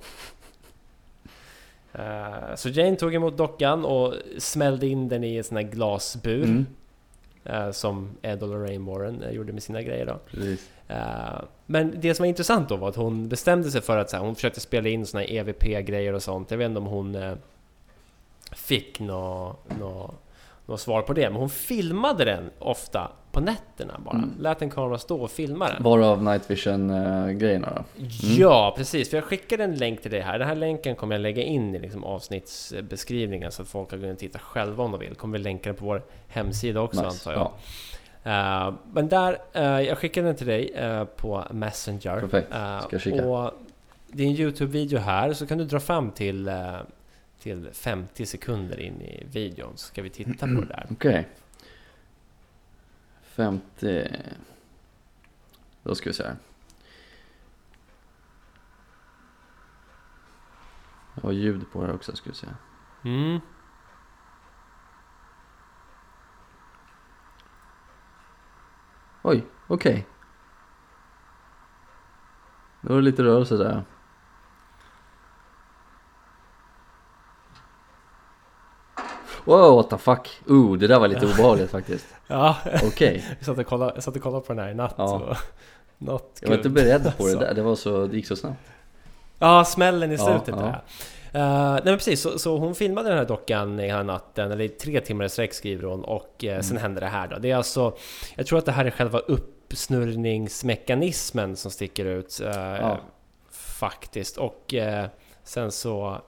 Eh, 1.92 2.54
så 2.54 2.68
Jane 2.68 2.96
tog 2.96 3.14
emot 3.14 3.36
dockan 3.36 3.84
och 3.84 4.14
smällde 4.38 4.86
in 4.86 5.08
den 5.08 5.24
i 5.24 5.36
en 5.36 5.44
sån 5.44 5.56
här 5.56 5.64
glasbur. 5.64 6.44
Mm. 6.44 6.66
Eh, 7.44 7.70
som 7.70 8.10
Ed 8.22 8.42
och 8.42 8.48
Lorraine 8.48 8.84
Warren 8.84 9.22
eh, 9.22 9.30
gjorde 9.30 9.52
med 9.52 9.62
sina 9.62 9.82
grejer 9.82 10.06
då. 10.06 10.18
Precis. 10.30 10.70
Eh, 10.88 11.42
men 11.66 11.94
det 12.00 12.14
som 12.14 12.22
var 12.22 12.28
intressant 12.28 12.68
då 12.68 12.76
var 12.76 12.88
att 12.88 12.96
hon 12.96 13.28
bestämde 13.28 13.70
sig 13.70 13.80
för 13.80 13.96
att 13.96 14.10
så 14.10 14.16
här, 14.16 14.24
hon 14.24 14.34
försökte 14.34 14.60
spela 14.60 14.88
in 14.88 15.06
såna 15.06 15.24
EVP-grejer 15.24 16.12
och 16.12 16.22
sånt. 16.22 16.50
Jag 16.50 16.58
vet 16.58 16.66
inte 16.68 16.78
om 16.78 16.86
hon 16.86 17.36
fick 18.52 19.00
något 19.00 19.58
nå, 19.80 20.14
nå 20.66 20.76
svar 20.76 21.02
på 21.02 21.12
det. 21.12 21.30
Men 21.30 21.40
hon 21.40 21.50
filmade 21.50 22.24
den 22.24 22.50
ofta 22.58 23.10
på 23.32 23.40
nätterna 23.40 24.00
bara. 24.04 24.16
Mm. 24.16 24.30
Lät 24.38 24.62
en 24.62 24.70
kamera 24.70 24.98
stå 24.98 25.22
och 25.22 25.30
filma 25.30 25.68
den. 25.68 25.82
Varav 25.82 26.22
night 26.22 26.50
vision 26.50 26.90
eh, 26.90 27.28
grejerna 27.30 27.72
då? 27.76 28.04
Ja, 28.38 28.74
precis. 28.76 29.10
För 29.10 29.16
jag 29.16 29.24
skickade 29.24 29.64
en 29.64 29.74
länk 29.74 30.02
till 30.02 30.10
dig 30.10 30.20
här. 30.20 30.38
Den 30.38 30.48
här 30.48 30.54
länken 30.54 30.96
kommer 30.96 31.14
jag 31.14 31.22
lägga 31.22 31.42
in 31.42 31.74
i 31.74 31.78
liksom 31.78 32.04
avsnittsbeskrivningen 32.04 33.52
så 33.52 33.62
att 33.62 33.68
folk 33.68 33.90
kan 33.90 34.00
gå 34.00 34.06
in 34.06 34.12
och 34.12 34.18
titta 34.18 34.38
själva 34.38 34.84
om 34.84 34.90
de 34.90 35.00
vill. 35.00 35.14
Kommer 35.14 35.38
vi 35.38 35.44
länka 35.44 35.68
den 35.68 35.76
på 35.76 35.84
vår 35.84 36.02
hemsida 36.28 36.80
också 36.80 37.02
Nice. 37.02 37.30
antar 37.30 37.32
jag. 37.32 37.52
Eh, 38.24 38.74
men 38.92 39.08
där, 39.08 39.38
eh, 39.52 39.80
jag 39.80 39.98
skickade 39.98 40.26
den 40.26 40.36
till 40.36 40.46
dig 40.46 40.72
eh, 40.74 41.04
på 41.04 41.44
Messenger. 41.50 42.20
Perfekt. 42.20 42.48
Ska 42.48 42.88
jag 42.90 43.00
kika. 43.00 43.26
och 43.26 43.50
det 44.08 44.22
är 44.22 44.26
en 44.26 44.32
Youtube-video 44.32 44.98
här, 44.98 45.32
så 45.32 45.46
kan 45.46 45.58
du 45.58 45.64
dra 45.64 45.80
fram 45.80 46.10
till, 46.10 46.50
till 47.44 47.70
50 47.72 48.26
sekunder 48.26 48.80
in 48.80 49.02
i 49.02 49.26
videon, 49.32 49.76
så 49.76 49.86
ska 49.86 50.02
vi 50.02 50.10
titta 50.10 50.46
på 50.46 50.52
det 50.52 50.66
där. 50.66 50.86
Okej. 50.90 51.28
50. 53.22 54.08
Då 55.82 55.94
ska 55.94 56.10
vi 56.10 56.14
se 56.14 56.22
här. 56.22 56.36
Jag 61.14 61.22
har 61.22 61.32
ljud 61.32 61.72
på 61.72 61.86
det 61.86 61.92
också 61.92 62.16
ska 62.16 62.30
vi 62.30 62.36
se. 62.36 62.46
Mm. 63.04 63.40
Oj, 69.22 69.46
okej. 69.66 70.06
Nu 72.80 72.88
var 72.88 72.96
det 72.96 73.02
lite 73.02 73.22
rörelse 73.22 73.56
där. 73.56 73.84
Wow, 79.44 79.76
what 79.76 79.90
the 79.90 79.98
fuck. 79.98 80.28
Ooh, 80.46 80.78
det 80.78 80.86
där 80.86 80.98
var 80.98 81.08
lite 81.08 81.26
obehagligt 81.26 81.70
faktiskt. 81.70 82.06
Ja, 82.26 82.56
Okej, 82.84 83.24
jag 83.38 83.46
satt 83.46 83.58
och 83.58 83.66
kollade, 83.66 83.92
jag 83.94 84.02
satt 84.04 84.16
och 84.16 84.22
kollade 84.22 84.46
på 84.46 84.52
den 84.52 84.64
här 84.64 84.70
i 84.70 84.74
natt. 84.74 84.94
Ja. 84.96 85.36
Något 85.98 86.38
jag 86.40 86.48
var 86.48 86.56
inte 86.56 86.68
beredd 86.68 87.12
på 87.18 87.26
det 87.26 87.34
där. 87.38 87.54
Det, 87.54 87.62
var 87.62 87.74
så, 87.74 88.06
det 88.06 88.16
gick 88.16 88.26
så 88.26 88.36
snabbt. 88.36 88.58
Ja, 89.38 89.64
smällen 89.64 90.12
i 90.12 90.18
slutet 90.18 90.48
ja. 90.48 90.56
där. 90.56 90.80
Uh, 91.36 91.72
nej 91.72 91.80
men 91.84 91.96
precis, 91.96 92.20
så, 92.20 92.38
så 92.38 92.58
hon 92.58 92.74
filmade 92.74 93.08
den 93.08 93.18
här 93.18 93.24
dockan 93.24 93.80
i 93.80 93.88
här 93.88 94.02
natten, 94.04 94.52
eller 94.52 94.64
i 94.64 94.68
tre 94.68 95.00
timmar 95.00 95.24
i 95.24 95.28
sträck 95.28 95.54
skriver 95.54 95.88
hon, 95.88 96.04
och 96.04 96.44
eh, 96.44 96.60
sen 96.60 96.76
hände 96.76 97.00
det 97.00 97.06
här 97.06 97.28
då. 97.28 97.38
Det 97.38 97.50
är 97.50 97.56
alltså, 97.56 97.96
jag 98.34 98.46
tror 98.46 98.58
att 98.58 98.66
det 98.66 98.72
här 98.72 98.84
är 98.84 98.90
själva 98.90 99.18
uppsnurrningsmekanismen 99.18 101.56
som 101.56 101.70
sticker 101.70 102.04
ut. 102.04 102.40
eh, 102.40 102.48
Ja. 102.56 102.98
Faktiskt. 103.50 104.36
Och 104.36 104.74
eh, 104.74 105.06
sen 105.44 105.72
så 105.72 106.18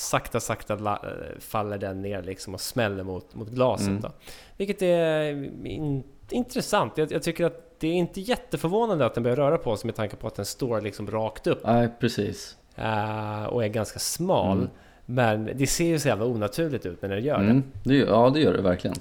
sakta, 0.00 0.40
sakta 0.40 0.74
eh, 0.74 0.98
faller 1.40 1.78
den 1.78 2.02
ner 2.02 2.22
liksom 2.22 2.54
och 2.54 2.60
smäller 2.60 3.04
mot, 3.04 3.34
mot 3.34 3.48
glaset 3.48 3.88
Mm. 3.88 4.00
då. 4.00 4.12
Vilket 4.56 4.82
är 4.82 5.32
in, 5.66 6.02
intressant. 6.30 6.98
Jag, 6.98 7.12
jag 7.12 7.22
tycker 7.22 7.44
att 7.46 7.80
det 7.80 7.88
är 7.88 7.92
inte 7.92 8.20
jätteförvånande 8.20 9.06
att 9.06 9.14
den 9.14 9.22
börjar 9.22 9.36
röra 9.36 9.58
på 9.58 9.76
sig 9.76 9.88
med 9.88 9.94
tanke 9.94 10.16
på 10.16 10.26
att 10.26 10.34
den 10.34 10.44
står 10.44 10.80
liksom 10.80 11.10
rakt 11.10 11.46
upp 11.46 11.60
Nej, 11.64 11.88
precis. 12.00 12.56
eh, 12.76 13.44
och 13.44 13.64
är 13.64 13.68
ganska 13.68 13.98
smal. 13.98 14.58
Mm. 14.58 14.70
Men 15.06 15.50
det 15.54 15.66
ser 15.66 15.84
ju 15.84 15.98
så 15.98 16.08
jävla 16.08 16.24
onaturligt 16.24 16.86
ut 16.86 17.02
när 17.02 17.08
den 17.08 17.24
gör 17.24 17.38
det. 17.38 17.44
Mm, 17.44 17.62
det 17.82 17.94
gör, 17.94 18.06
ja, 18.06 18.30
det 18.34 18.40
gör 18.40 18.52
det 18.52 18.62
verkligen. 18.62 18.96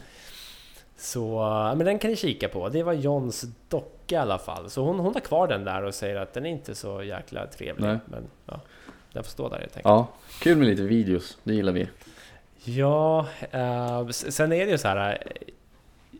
Så 0.97 1.39
men 1.77 1.85
den 1.85 1.99
kan 1.99 2.09
ni 2.11 2.15
kika 2.17 2.49
på. 2.49 2.69
Det 2.69 2.83
var 2.83 2.93
Johns 2.93 3.45
docka 3.69 4.15
i 4.15 4.17
alla 4.17 4.37
fall. 4.37 4.69
Så 4.69 4.83
hon, 4.83 4.99
hon 4.99 5.13
har 5.13 5.21
kvar 5.21 5.47
den 5.47 5.63
där 5.63 5.83
och 5.83 5.93
säger 5.93 6.15
att 6.15 6.33
den 6.33 6.45
är 6.45 6.49
inte 6.49 6.75
så 6.75 7.03
jäkla 7.03 7.47
trevlig. 7.47 7.87
Nej. 7.87 7.97
Men 8.05 8.23
ja, 8.45 8.59
den 9.13 9.23
får 9.23 9.31
stå 9.31 9.49
där 9.49 9.57
helt 9.57 9.71
enkelt. 9.77 9.85
Ja, 9.85 10.07
kul 10.41 10.57
med 10.57 10.67
lite 10.67 10.81
videos, 10.81 11.37
det 11.43 11.53
gillar 11.53 11.71
vi. 11.73 11.89
Ja, 12.63 13.27
eh, 13.51 14.07
sen 14.09 14.51
är 14.51 14.65
det 14.65 14.71
ju 14.71 14.77
så 14.77 14.87
här. 14.87 15.11
eh, 15.11 15.31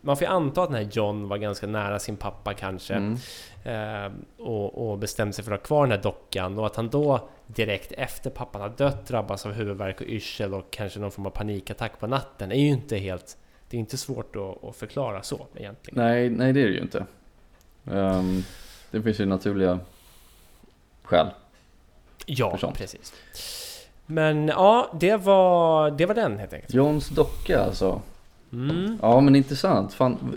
Man 0.01 0.17
får 0.17 0.27
ju 0.27 0.33
anta 0.33 0.63
att 0.63 0.69
den 0.69 0.83
här 0.85 0.89
John 0.91 1.27
var 1.27 1.37
ganska 1.37 1.67
nära 1.67 1.99
sin 1.99 2.15
pappa 2.17 2.53
kanske. 2.53 2.93
Mm. 2.93 3.17
Eh, 3.63 4.11
och, 4.37 4.91
och 4.91 4.97
bestämde 4.97 5.33
sig 5.33 5.45
för 5.45 5.51
att 5.51 5.59
ha 5.59 5.65
kvar 5.65 5.83
den 5.87 5.91
här 5.91 6.03
dockan. 6.03 6.59
Och 6.59 6.65
att 6.65 6.75
han 6.75 6.89
då 6.89 7.29
direkt 7.47 7.91
efter 7.91 8.29
pappan 8.29 8.61
har 8.61 8.69
dött 8.69 9.07
drabbas 9.07 9.45
av 9.45 9.51
huvudvärk 9.51 10.01
och 10.01 10.07
yrsel 10.07 10.53
och 10.53 10.71
kanske 10.71 10.99
någon 10.99 11.11
form 11.11 11.25
av 11.25 11.29
panikattack 11.29 11.99
på 11.99 12.07
natten. 12.07 12.51
är 12.51 12.55
ju 12.59 12.67
inte 12.67 12.97
helt... 12.97 13.37
Det 13.69 13.77
är 13.77 13.79
inte 13.79 13.97
svårt 13.97 14.35
att, 14.35 14.63
att 14.63 14.75
förklara 14.75 15.23
så 15.23 15.47
egentligen. 15.55 16.03
Nej, 16.05 16.29
nej 16.29 16.53
det 16.53 16.61
är 16.61 16.65
det 16.67 16.73
ju 16.73 16.81
inte. 16.81 17.05
Ehm, 17.91 18.43
det 18.91 19.01
finns 19.01 19.19
ju 19.19 19.25
naturliga 19.25 19.79
skäl. 21.03 21.27
Ja, 22.37 22.57
precis. 22.77 23.13
Men 24.05 24.47
ja, 24.47 24.91
det 24.99 25.15
var, 25.15 25.91
det 25.91 26.05
var 26.05 26.15
den 26.15 26.39
helt 26.39 26.53
enkelt. 26.53 26.73
Johns 26.73 27.09
docka 27.09 27.63
alltså. 27.63 28.01
Mm. 28.53 28.97
Ja 29.01 29.21
men 29.21 29.35
intressant. 29.35 29.93
Fan, 29.93 30.35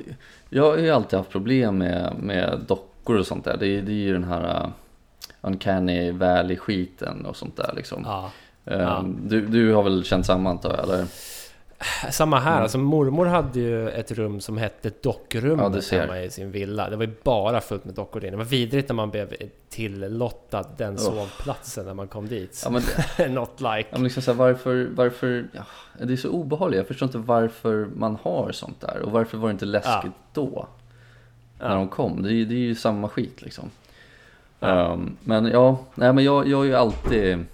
jag 0.51 0.71
har 0.71 0.77
ju 0.79 0.91
alltid 0.91 1.19
haft 1.19 1.31
problem 1.31 1.79
med, 1.79 2.13
med 2.19 2.61
dockor 2.69 3.19
och 3.19 3.27
sånt 3.27 3.45
där. 3.45 3.57
Det, 3.57 3.81
det 3.81 3.93
är 3.93 3.97
ju 3.97 4.13
den 4.13 4.25
här 4.25 4.63
uh, 4.65 4.69
Uncanny 5.41 6.11
Valley-skiten 6.11 7.27
och 7.27 7.37
sånt 7.37 7.57
där 7.57 7.73
liksom. 7.77 8.03
Ja. 8.07 8.31
Ehm, 8.65 8.81
Ja. 8.81 9.05
du, 9.23 9.47
du 9.47 9.73
har 9.75 9.83
väl 9.83 10.05
känt 10.05 10.27
samma 10.27 10.51
antar 10.51 10.71
jag 10.71 10.83
eller? 10.85 11.07
Samma 12.11 12.39
här, 12.39 12.51
Mm. 12.53 12.63
alltså 12.63 12.79
mormor 12.79 13.27
hade 13.27 13.61
ju 13.61 13.89
ett 13.91 14.11
rum 14.13 14.41
som 14.41 14.57
hette 14.59 14.89
Ja, 14.89 14.95
dockrummet 15.03 15.85
ser. 15.85 16.01
hemma 16.01 16.21
i 16.21 16.31
sin 16.31 16.51
villa. 16.51 16.91
Det 16.91 16.97
var 16.97 17.05
ju 17.05 17.13
bara 17.23 17.61
fullt 17.61 17.85
med 17.85 17.95
dockor 17.95 18.23
inne. 18.25 18.31
Det 18.31 18.37
var 18.37 18.45
vidrigt 18.45 18.89
när 18.89 18.95
man 18.95 19.11
blev 19.11 19.35
tillottad 19.69 20.65
den 20.77 20.95
Oh. 20.95 20.99
sovplatsen 20.99 21.87
när 21.87 21.95
man 21.95 22.09
kom 22.09 22.29
dit. 22.29 22.63
Ja 22.65 22.71
men, 22.71 23.35
Not 23.35 23.61
like. 23.61 23.87
ja, 23.91 23.93
men 23.93 24.03
liksom 24.05 24.23
så 24.23 24.31
här, 24.33 24.39
varför, 24.39 24.89
varför, 24.95 25.49
ja, 25.53 25.63
det 26.03 26.13
är 26.13 26.17
så 26.17 26.29
obehagligt. 26.29 26.77
Jag 26.79 26.87
förstår 26.87 27.07
inte 27.07 27.19
varför 27.19 27.89
man 27.97 28.19
har 28.23 28.53
sånt 28.53 28.81
där. 28.81 29.03
Och 29.03 29.13
varför 29.13 29.39
var 29.39 29.49
det 29.49 29.53
inte 29.53 29.65
läskigt 29.67 30.13
då? 30.33 30.67
När 31.61 31.69
Ja. 31.69 31.75
de 31.75 31.89
kom. 31.89 32.23
Det 32.23 32.33
är, 32.35 32.45
det 32.45 32.55
är 32.55 32.59
ju 32.59 32.75
samma 32.75 33.09
skit 33.09 33.43
liksom. 33.43 33.71
Ja. 34.61 34.93
Ehm, 34.93 35.17
men 35.21 35.47
ja, 35.47 35.79
nej 35.95 36.13
men 36.13 36.25
jag, 36.25 36.49
jag 36.49 36.57
har 36.57 36.65
ju 36.65 36.75
alltid, 36.75 37.45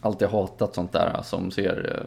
alltid 0.00 0.28
hatat 0.28 0.74
sånt 0.74 0.92
där 0.92 1.20
som 1.24 1.50
ser, 1.50 2.02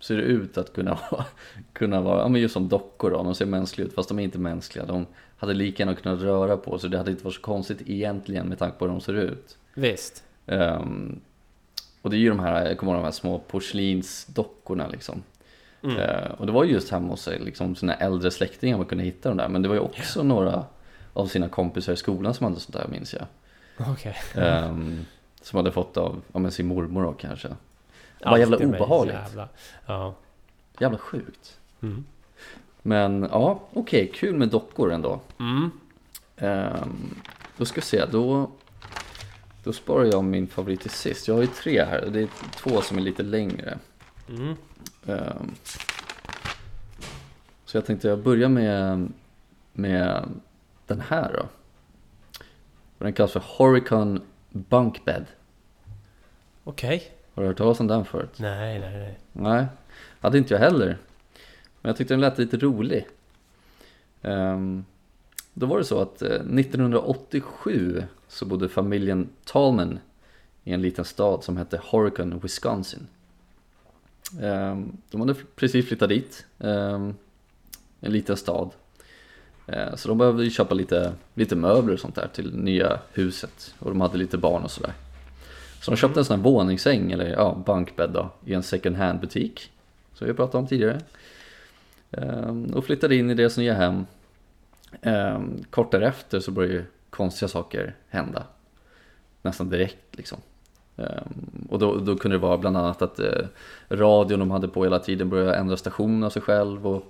ser 0.00 0.16
ut 0.18 0.58
att 0.58 0.72
kunna, 0.72 0.98
vara- 1.10 1.24
kunna 1.72 2.00
vara, 2.00 2.20
ja 2.20 2.28
men 2.28 2.40
just 2.40 2.54
som 2.54 2.68
dockor 2.68 3.10
då, 3.10 3.22
de 3.22 3.34
ser 3.34 3.46
mänskliga 3.46 3.86
ut 3.88 3.94
fast 3.94 4.08
de 4.08 4.18
är 4.18 4.22
inte 4.22 4.38
mänskliga. 4.38 4.84
De 4.86 5.06
hade 5.36 5.54
lika 5.54 5.82
gärna 5.82 5.94
kunnat 5.94 6.20
röra 6.20 6.56
på 6.56 6.78
sig, 6.78 6.90
det 6.90 6.98
hade 6.98 7.10
inte 7.10 7.24
varit 7.24 7.34
så 7.34 7.40
konstigt 7.40 7.82
egentligen 7.86 8.46
med 8.48 8.58
tanke 8.58 8.78
på 8.78 8.84
hur 8.84 8.92
de 8.92 9.00
ser 9.00 9.14
ut. 9.14 9.58
Visst. 9.74 10.24
Ehm, 10.46 11.20
och 12.02 12.10
det 12.10 12.16
är 12.16 12.18
ju 12.18 12.28
de 12.28 12.38
här, 12.40 12.66
jag 12.68 12.78
kommer 12.78 12.92
ihåg 12.92 13.00
de 13.02 13.04
här 13.04 13.12
små 13.12 13.38
porslinsdockorna 13.38 14.88
liksom. 14.88 15.22
Mm. 15.82 15.96
Eh, 15.96 16.30
och 16.38 16.46
det 16.46 16.52
var 16.52 16.64
ju 16.64 16.72
just 16.72 16.90
hemma 16.90 17.08
hos 17.08 17.22
sig, 17.22 17.38
liksom 17.38 17.76
sina 17.76 17.94
äldre 17.94 18.30
släktingar 18.30 18.76
man 18.76 18.86
kunde 18.86 19.04
hitta 19.04 19.28
dem 19.28 19.38
där. 19.38 19.48
Men 19.48 19.62
det 19.62 19.68
var 19.68 19.74
ju 19.74 19.80
också 19.80 20.22
några 20.22 20.64
av 21.12 21.26
sina 21.26 21.48
kompisar 21.48 21.92
i 21.92 21.96
skolan 21.96 22.34
som 22.34 22.44
hade 22.44 22.60
sånt 22.60 22.76
där 22.76 22.88
minns 22.88 23.14
jag. 23.14 23.26
Okej. 23.88 24.16
Ehm, 24.34 25.04
som 25.42 25.56
hade 25.56 25.72
fått 25.72 25.96
av, 25.96 26.22
ja 26.32 26.38
men 26.38 26.50
sin 26.52 26.66
mormor 26.66 27.02
då 27.02 27.12
kanske. 27.12 27.48
Vad 28.24 28.38
jävla 28.40 28.56
obehagligt. 28.56 29.14
Jävla. 29.14 29.48
Ja. 29.86 30.14
Jävla 30.78 30.98
sjukt. 30.98 31.58
Mm. 31.82 32.04
Men 32.82 33.28
ja, 33.32 33.60
okej, 33.72 34.12
kul 34.14 34.34
med 34.36 34.48
dockor 34.48 34.92
ändå. 34.92 35.20
Mm. 35.40 35.70
Ehm, 36.36 37.20
då 37.56 37.64
ska 37.64 37.80
vi 37.80 37.86
se, 37.86 38.06
då, 38.06 38.50
då 39.64 39.72
sparar 39.72 40.04
jag 40.04 40.24
min 40.24 40.46
favorit 40.46 40.80
till 40.80 40.90
sist. 40.90 41.28
Jag 41.28 41.34
har 41.34 41.40
ju 41.42 41.46
tre 41.46 41.84
här, 41.84 42.06
det 42.12 42.20
är 42.20 42.28
två 42.56 42.80
som 42.80 42.96
är 42.98 43.02
lite 43.02 43.22
längre. 43.22 43.78
Mm. 44.28 44.54
Ehm, 45.06 45.54
Så 47.64 47.76
jag 47.76 47.86
tänkte 47.86 48.08
jag 48.08 48.18
börjar 48.18 48.48
med, 48.48 49.12
med 49.72 50.28
den 50.86 51.00
här 51.00 51.32
då. 51.32 51.46
Den 52.98 53.12
kallas 53.12 53.32
för 53.32 53.42
Horicon 53.46 54.20
Bunkbed. 54.50 55.26
Okej. 56.64 57.12
Har 57.38 57.42
du 57.42 57.48
hört 57.48 57.56
talas 57.58 57.80
om 57.80 57.86
den 57.86 58.04
förut? 58.04 58.30
Nej, 58.36 58.78
nej, 58.78 58.98
nej. 58.98 59.18
Nej, 59.32 59.66
hade 60.20 60.38
inte 60.38 60.54
jag 60.54 60.60
heller. 60.60 60.86
Men 61.80 61.88
jag 61.90 61.96
tyckte 61.96 62.14
den 62.14 62.20
lät 62.20 62.38
lite 62.38 62.56
rolig. 62.56 63.06
Ehm, 64.22 64.84
då 65.54 65.66
var 65.66 65.78
det 65.78 65.84
så 65.84 66.00
att 66.00 66.22
eh, 66.22 66.28
1987 66.28 68.02
så 68.28 68.44
bodde 68.44 68.68
familjen 68.68 69.28
Tallman 69.44 69.98
i 70.64 70.72
en 70.72 70.82
liten 70.82 71.04
stad 71.04 71.44
som 71.44 71.56
hette 71.56 71.80
Horicon, 71.84 72.38
Wisconsin. 72.38 73.06
Ehm, 74.42 74.96
de 75.10 75.20
hade 75.20 75.34
precis 75.34 75.88
flyttat 75.88 76.08
dit, 76.08 76.46
ehm, 76.58 77.14
en 78.00 78.12
liten 78.12 78.36
stad. 78.36 78.70
Eh, 79.66 79.94
Så 79.94 80.08
de 80.08 80.18
behövde 80.18 80.44
ju 80.44 80.50
köpa 80.50 80.74
lite, 80.74 81.12
lite 81.34 81.56
möbler 81.56 81.94
och 81.94 82.00
sånt 82.00 82.14
där 82.14 82.28
till 82.34 82.56
nya 82.56 82.98
huset 83.12 83.74
och 83.78 83.90
de 83.90 84.00
hade 84.00 84.18
lite 84.18 84.38
barn 84.38 84.62
och 84.64 84.70
sådär. 84.70 84.92
Så 85.80 85.90
de 85.90 85.96
köpte 85.96 86.20
en 86.20 86.24
sån 86.24 86.36
här 86.36 86.44
våningssäng, 86.44 87.12
eller 87.12 87.26
ja, 87.26 87.62
bankbädd 87.66 88.10
då, 88.10 88.30
i 88.44 88.54
en 88.54 88.62
second 88.62 88.96
hand 88.96 89.20
butik. 89.20 89.70
Som 90.14 90.26
vi 90.26 90.32
pratade 90.34 90.58
om 90.58 90.66
tidigare. 90.66 91.00
Ehm, 92.10 92.64
Och 92.74 92.84
flyttade 92.84 93.16
in 93.16 93.30
i 93.30 93.34
deras 93.34 93.56
nya 93.56 93.74
hem. 93.74 94.06
Ehm, 95.02 95.64
Kort 95.70 95.90
därefter 95.92 96.40
så 96.40 96.50
började 96.50 96.74
ju 96.74 96.84
konstiga 97.10 97.48
saker 97.48 97.94
hända. 98.08 98.42
Nästan 99.42 99.68
direkt 99.70 99.98
liksom. 100.16 100.38
Ehm, 100.96 101.66
Och 101.70 101.78
då, 101.78 101.96
då 101.96 102.16
kunde 102.16 102.36
det 102.36 102.40
vara 102.42 102.58
bland 102.58 102.76
annat 102.76 103.02
att 103.02 103.18
eh, 103.18 103.46
radion 103.88 104.38
de 104.38 104.50
hade 104.50 104.68
på 104.68 104.84
hela 104.84 104.98
tiden 104.98 105.28
började 105.28 105.54
ändra 105.56 105.76
station 105.76 106.22
av 106.24 106.30
sig 106.30 106.42
själv. 106.42 106.86
Och, 106.86 107.04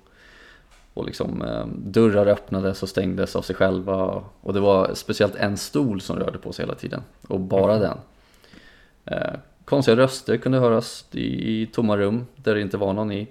och 0.95 1.07
liksom 1.07 1.43
eh, 1.43 1.67
dörrar 1.77 2.27
öppnades 2.27 2.83
och 2.83 2.89
stängdes 2.89 3.37
av 3.37 3.43
sig 3.43 3.57
själva. 3.57 4.23
Och 4.41 4.53
det 4.55 4.61
var 4.61 4.91
speciellt 4.95 5.35
en 5.35 5.57
stol 5.57 6.01
som 6.01 6.17
rörde 6.19 6.39
på 6.39 6.53
sig 6.53 6.65
hela 6.65 6.75
tiden. 6.75 7.03
Och 7.29 7.41
bara 7.41 7.73
Mhm. 7.75 7.83
den. 7.83 7.99
Eh, 9.11 9.33
konstiga 9.65 9.97
röster 9.97 10.37
kunde 10.37 10.59
höras 10.59 11.07
i, 11.13 11.63
i 11.63 11.67
tomma 11.67 11.97
rum 11.97 12.27
där 12.37 12.55
det 12.55 12.61
inte 12.61 12.77
var 12.77 12.93
någon 12.93 13.13
i. 13.13 13.29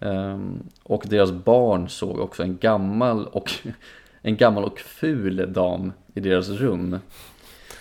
Ehm, 0.00 0.62
och 0.82 1.04
deras 1.06 1.32
barn 1.32 1.88
såg 1.88 2.18
också 2.18 2.42
en 2.42 2.56
gammal 2.56 3.26
och 3.26 3.52
en 4.22 4.36
gammal 4.36 4.64
och 4.64 4.78
ful 4.78 5.52
dam 5.52 5.92
i 6.14 6.20
deras 6.20 6.48
rum. 6.48 6.98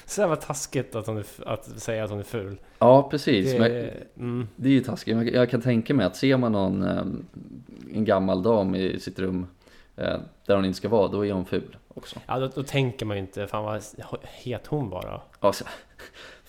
Så 0.06 0.22
det 0.22 0.28
var 0.28 0.36
taskigt 0.36 0.96
att, 0.96 1.08
hon 1.08 1.18
är, 1.18 1.26
att 1.46 1.66
säga 1.66 2.04
att 2.04 2.10
hon 2.10 2.20
är 2.20 2.24
ful. 2.24 2.58
Ja, 2.80 3.10
precis. 3.10 3.52
Det, 3.52 3.94
mm. 4.18 4.48
det 4.56 4.70
är 4.70 4.74
ju 4.74 4.82
taskigt. 4.82 5.18
Men 5.18 5.28
Jag 5.28 5.50
kan 5.50 5.62
tänka 5.62 5.94
mig 5.94 6.06
att 6.06 6.16
ser 6.16 6.38
man 6.38 6.52
någon, 6.52 6.84
ehm, 6.84 7.26
en 7.94 8.06
gammal 8.06 8.44
dam 8.44 8.76
i 8.76 9.00
sitt 9.00 9.20
rum 9.20 9.48
eh, 9.96 10.18
där 10.46 10.56
hon 10.56 10.66
inte 10.66 10.78
ska 10.78 10.90
vara, 10.90 11.08
då 11.08 11.26
är 11.26 11.34
hon 11.34 11.46
ful 11.46 11.78
också. 11.94 12.20
Ja, 12.26 12.40
då, 12.40 12.48
då 12.48 12.64
tänker 12.64 13.06
man 13.06 13.18
ju 13.18 13.22
inte, 13.22 13.48
fan 13.48 13.64
vad 13.64 13.84
het 14.24 14.68
hon 14.68 14.90
var 14.90 15.02
då. 15.02 15.48
Alltså, 15.48 15.66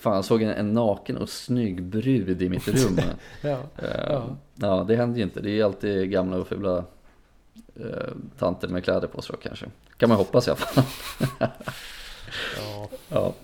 fan, 0.06 0.14
jag 0.14 0.24
såg 0.24 0.42
en, 0.42 0.50
en 0.50 0.72
naken 0.72 1.16
och 1.16 1.28
snygg 1.28 1.82
brud 1.82 2.42
i 2.42 2.48
mitt 2.48 2.68
rum. 2.68 3.00
Ja. 3.40 3.58
Eh, 3.76 4.06
Ja. 4.08 4.36
ja, 4.54 4.84
det 4.88 4.96
händer 4.96 5.16
ju 5.18 5.22
inte. 5.22 5.40
Det 5.40 5.60
är 5.60 5.64
alltid 5.64 6.10
gamla 6.10 6.36
och 6.36 6.48
fula 6.48 6.84
eh, 7.76 8.12
tanter 8.38 8.68
med 8.68 8.84
kläder 8.84 9.08
på 9.08 9.22
sig 9.22 9.36
kanske. 9.42 9.66
Kan 9.96 10.08
man 10.08 10.18
hoppas 10.18 10.48
i 10.48 10.50
alla 10.50 10.56
fall. 10.58 10.84
Ja. 12.56 12.88
ja. 13.08 13.34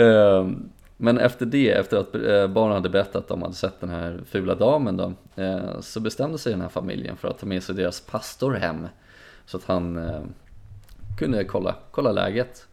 Eh, 0.00 0.48
men 0.96 1.18
efter 1.18 1.46
det, 1.46 1.70
efter 1.70 1.96
att 1.96 2.14
eh, 2.14 2.46
barnen 2.46 2.74
hade 2.74 2.88
berättat 2.88 3.16
att 3.16 3.28
de 3.28 3.42
hade 3.42 3.54
sett 3.54 3.80
den 3.80 3.90
här 3.90 4.20
fula 4.26 4.54
damen 4.54 4.96
då, 4.96 5.12
eh, 5.42 5.80
så 5.80 6.00
bestämde 6.00 6.38
sig 6.38 6.52
den 6.52 6.60
här 6.60 6.68
familjen 6.68 7.16
för 7.16 7.28
att 7.28 7.38
ta 7.38 7.46
med 7.46 7.62
sig 7.62 7.74
deras 7.74 8.00
pastor 8.00 8.54
hem. 8.54 8.86
Så 9.46 9.56
att 9.56 9.64
han 9.64 9.96
eh, 9.96 10.20
kunde 11.18 11.44
kolla, 11.44 11.74
kolla 11.90 12.12
läget. 12.12 12.66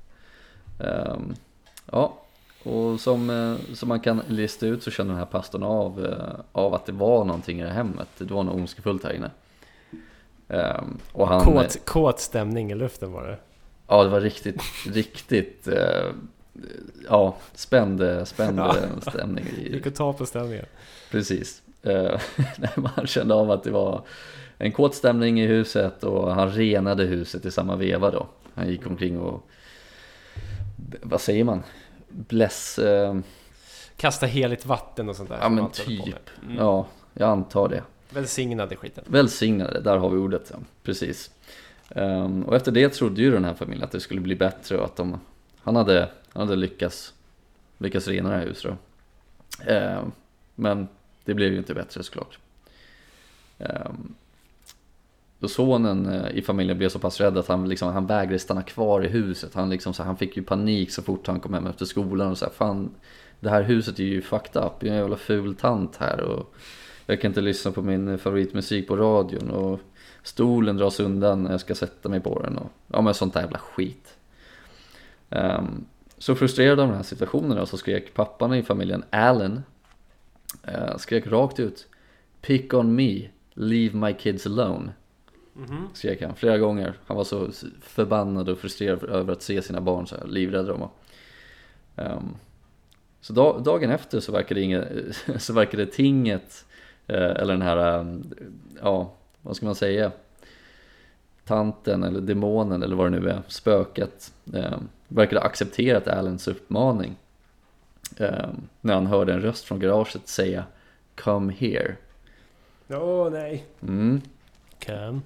Ja, 1.91 2.24
och 2.65 2.99
som, 2.99 3.29
eh, 3.29 3.73
som 3.75 3.89
man 3.89 3.99
kan 3.99 4.21
lista 4.27 4.65
ut 4.65 4.83
så 4.83 4.91
kände 4.91 5.13
den 5.13 5.19
här 5.19 5.25
pastorn 5.25 5.63
av, 5.63 6.05
eh, 6.05 6.39
av 6.51 6.73
att 6.73 6.85
det 6.85 6.91
var 6.91 7.25
någonting 7.25 7.59
i 7.59 7.63
det 7.63 7.69
här 7.69 7.75
hemmet. 7.75 8.07
Det 8.17 8.33
var 8.33 8.43
något 8.43 8.55
ondskefullt 8.55 9.03
här 9.03 9.13
inne. 9.13 9.31
Eh, 10.47 10.83
och 11.11 11.27
han, 11.27 11.41
Kåt, 11.41 11.85
kåt 11.85 12.19
stämning 12.19 12.71
i 12.71 12.75
luften 12.75 13.11
var 13.11 13.27
det. 13.27 13.37
Ja, 13.87 14.03
det 14.03 14.09
var 14.09 14.21
riktigt, 14.21 14.61
riktigt, 14.87 15.67
eh, 15.67 16.05
ja, 17.09 17.35
spänd, 17.53 18.27
spänd 18.27 18.61
stämning. 19.01 19.45
I, 19.57 19.73
Gick 19.73 19.87
att 19.87 19.95
ta 19.95 20.13
på 20.13 20.25
stämningen. 20.25 20.65
precis. 21.11 21.61
Eh, 21.83 22.19
man 22.75 23.07
kände 23.07 23.33
av 23.33 23.51
att 23.51 23.63
det 23.63 23.71
var 23.71 24.01
en 24.57 24.71
kåt 24.71 24.95
stämning 24.95 25.41
i 25.41 25.45
huset 25.45 26.03
och 26.03 26.35
han 26.35 26.51
renade 26.51 27.03
huset 27.03 27.45
i 27.45 27.51
samma 27.51 27.75
veva 27.75 28.11
då. 28.11 28.27
Han 28.53 28.69
gick 28.69 28.87
omkring 28.87 29.19
och, 29.19 29.49
vad 31.01 31.21
säger 31.21 31.43
man, 31.43 31.63
bless... 32.15 32.79
Eh, 32.79 33.17
Kasta 33.97 34.25
heligt 34.25 34.65
vatten 34.65 35.09
och 35.09 35.15
sånt 35.15 35.29
där. 35.29 35.37
ja 35.41 35.49
men 35.49 35.71
typ. 35.71 36.29
Mm. 36.43 36.57
ja, 36.57 36.87
jag 37.13 37.29
antar 37.29 37.69
det. 37.69 37.83
Välsignade 38.09 38.75
skiten. 38.75 39.03
Välsignade, 39.07 39.79
där 39.81 39.97
har 39.97 40.09
vi 40.09 40.17
ordet, 40.17 40.49
ja. 40.53 40.59
precis. 40.83 41.31
Ehm, 41.89 42.43
och 42.43 42.55
efter 42.55 42.71
det 42.71 42.89
trodde 42.89 43.21
ju 43.21 43.31
den 43.31 43.45
här 43.45 43.53
familjen 43.53 43.83
att 43.83 43.91
det 43.91 43.99
skulle 43.99 44.21
bli 44.21 44.35
bättre 44.35 44.77
och 44.77 44.85
att 44.85 44.95
de, 44.95 45.19
han 45.59 45.75
hade, 45.75 46.09
han 46.29 46.47
hade 46.47 46.55
lyckats, 46.55 47.13
lyckats 47.77 48.07
rena 48.07 48.29
det 48.29 48.35
här 48.35 48.45
huset. 48.45 48.73
Ehm, 49.65 50.11
men 50.55 50.87
det 51.25 51.33
blev 51.33 51.51
ju 51.51 51.57
inte 51.57 51.73
bättre 51.73 52.03
såklart. 52.03 52.37
Um, 53.57 54.15
då 55.39 55.47
sonen 55.47 56.05
eh, 56.05 56.37
i 56.37 56.41
familjen 56.41 56.77
blev 56.77 56.89
så 56.89 56.99
pass 56.99 57.21
rädd 57.21 57.37
att 57.37 57.47
han, 57.47 57.69
liksom, 57.69 57.93
han 57.93 58.07
vägrade 58.07 58.39
stanna 58.39 58.63
kvar 58.63 59.05
i 59.05 59.07
huset. 59.07 59.53
Han, 59.53 59.69
liksom, 59.69 59.93
så, 59.93 60.03
han 60.03 60.17
fick 60.17 60.37
ju 60.37 60.43
panik 60.43 60.91
så 60.91 61.01
fort 61.01 61.27
han 61.27 61.39
kom 61.39 61.53
hem 61.53 61.67
efter 61.67 61.85
skolan 61.85 62.31
och 62.31 62.37
så 62.37 62.45
här, 62.45 62.51
fan 62.51 62.91
det 63.39 63.49
här 63.49 63.63
huset 63.63 63.99
är 63.99 64.03
ju 64.03 64.21
fucked 64.21 64.63
up, 64.63 64.73
jag 64.79 64.87
är 64.87 64.91
en 64.91 64.97
jävla 64.97 65.17
ful 65.17 65.55
tant 65.55 65.95
här 65.95 66.21
och 66.21 66.55
jag 67.05 67.21
kan 67.21 67.31
inte 67.31 67.41
lyssna 67.41 67.71
på 67.71 67.81
min 67.81 68.17
favoritmusik 68.17 68.87
på 68.87 68.95
radion 68.95 69.49
och 69.49 69.79
stolen 70.23 70.77
dras 70.77 70.99
undan 70.99 71.43
när 71.43 71.51
jag 71.51 71.59
ska 71.59 71.75
sätta 71.75 72.09
mig 72.09 72.19
på 72.19 72.41
den 72.41 72.57
och 72.57 72.71
ja 72.87 73.01
men 73.01 73.13
sånt 73.13 73.33
där 73.33 73.41
jävla 73.41 73.59
skit. 73.59 74.17
Um, 75.29 75.85
så 76.17 76.35
frustrerad 76.35 76.79
av 76.79 76.87
den 76.87 76.95
här 76.95 77.03
situationen 77.03 77.67
så 77.67 77.77
skrek 77.77 78.13
pappan 78.13 78.53
i 78.53 78.63
familjen, 78.63 79.03
Allen 79.09 79.63
uh, 80.67 80.73
ehm, 80.73 80.99
skrek 80.99 81.27
rakt 81.27 81.59
ut 81.59 81.87
Pick 82.41 82.73
on 82.73 82.95
me, 82.95 83.29
leave 83.53 83.97
my 83.97 84.13
kids 84.13 84.45
alone. 84.45 84.91
Mhm. 85.57 85.89
Skrek 85.93 86.21
han 86.21 86.35
flera 86.35 86.57
gånger. 86.57 86.93
Han 87.05 87.17
var 87.17 87.23
så 87.23 87.51
förbannad 87.81 88.49
och 88.49 88.57
frustrerad 88.57 89.03
över 89.03 89.33
att 89.33 89.41
se 89.41 89.61
sina 89.61 89.81
barn 89.81 90.07
så 90.07 90.15
här 90.15 90.27
livrädda 90.27 90.67
de 90.67 90.79
var. 90.79 90.89
Ehm, 91.95 92.35
så 93.21 93.33
dag, 93.33 93.63
dagen 93.63 93.91
efter 93.91 94.19
så 94.19 94.31
verkade, 94.31 94.61
inget, 94.61 94.87
så 95.37 95.53
verkade 95.53 95.85
tinget, 95.85 96.65
eh, 97.07 97.15
eller 97.17 97.53
den 97.53 97.61
här, 97.61 97.99
eh, 97.99 98.15
ja, 98.81 99.13
vad 99.41 99.55
ska 99.55 99.65
man 99.65 99.75
säga? 99.75 100.11
Tanten 101.45 102.03
eller 102.03 102.21
demonen 102.21 102.83
eller 102.83 102.95
vad 102.95 103.11
det 103.11 103.19
nu 103.19 103.29
är, 103.29 103.41
spöket, 103.47 104.33
eh, 104.53 104.77
verkade 105.07 105.41
ha 105.41 105.47
accepterat 105.47 106.07
Allens 106.07 106.47
uppmaning. 106.47 107.15
Eh, 108.17 108.49
när 108.81 108.93
han 108.93 109.07
hörde 109.07 109.33
en 109.33 109.41
röst 109.41 109.65
från 109.65 109.79
garaget 109.79 110.27
säga 110.27 110.63
Come 111.15 111.53
here. 111.53 111.95
Åh 112.89 113.31
nej. 113.31 113.65
Mm. 113.81 114.21
Come. 114.85 115.21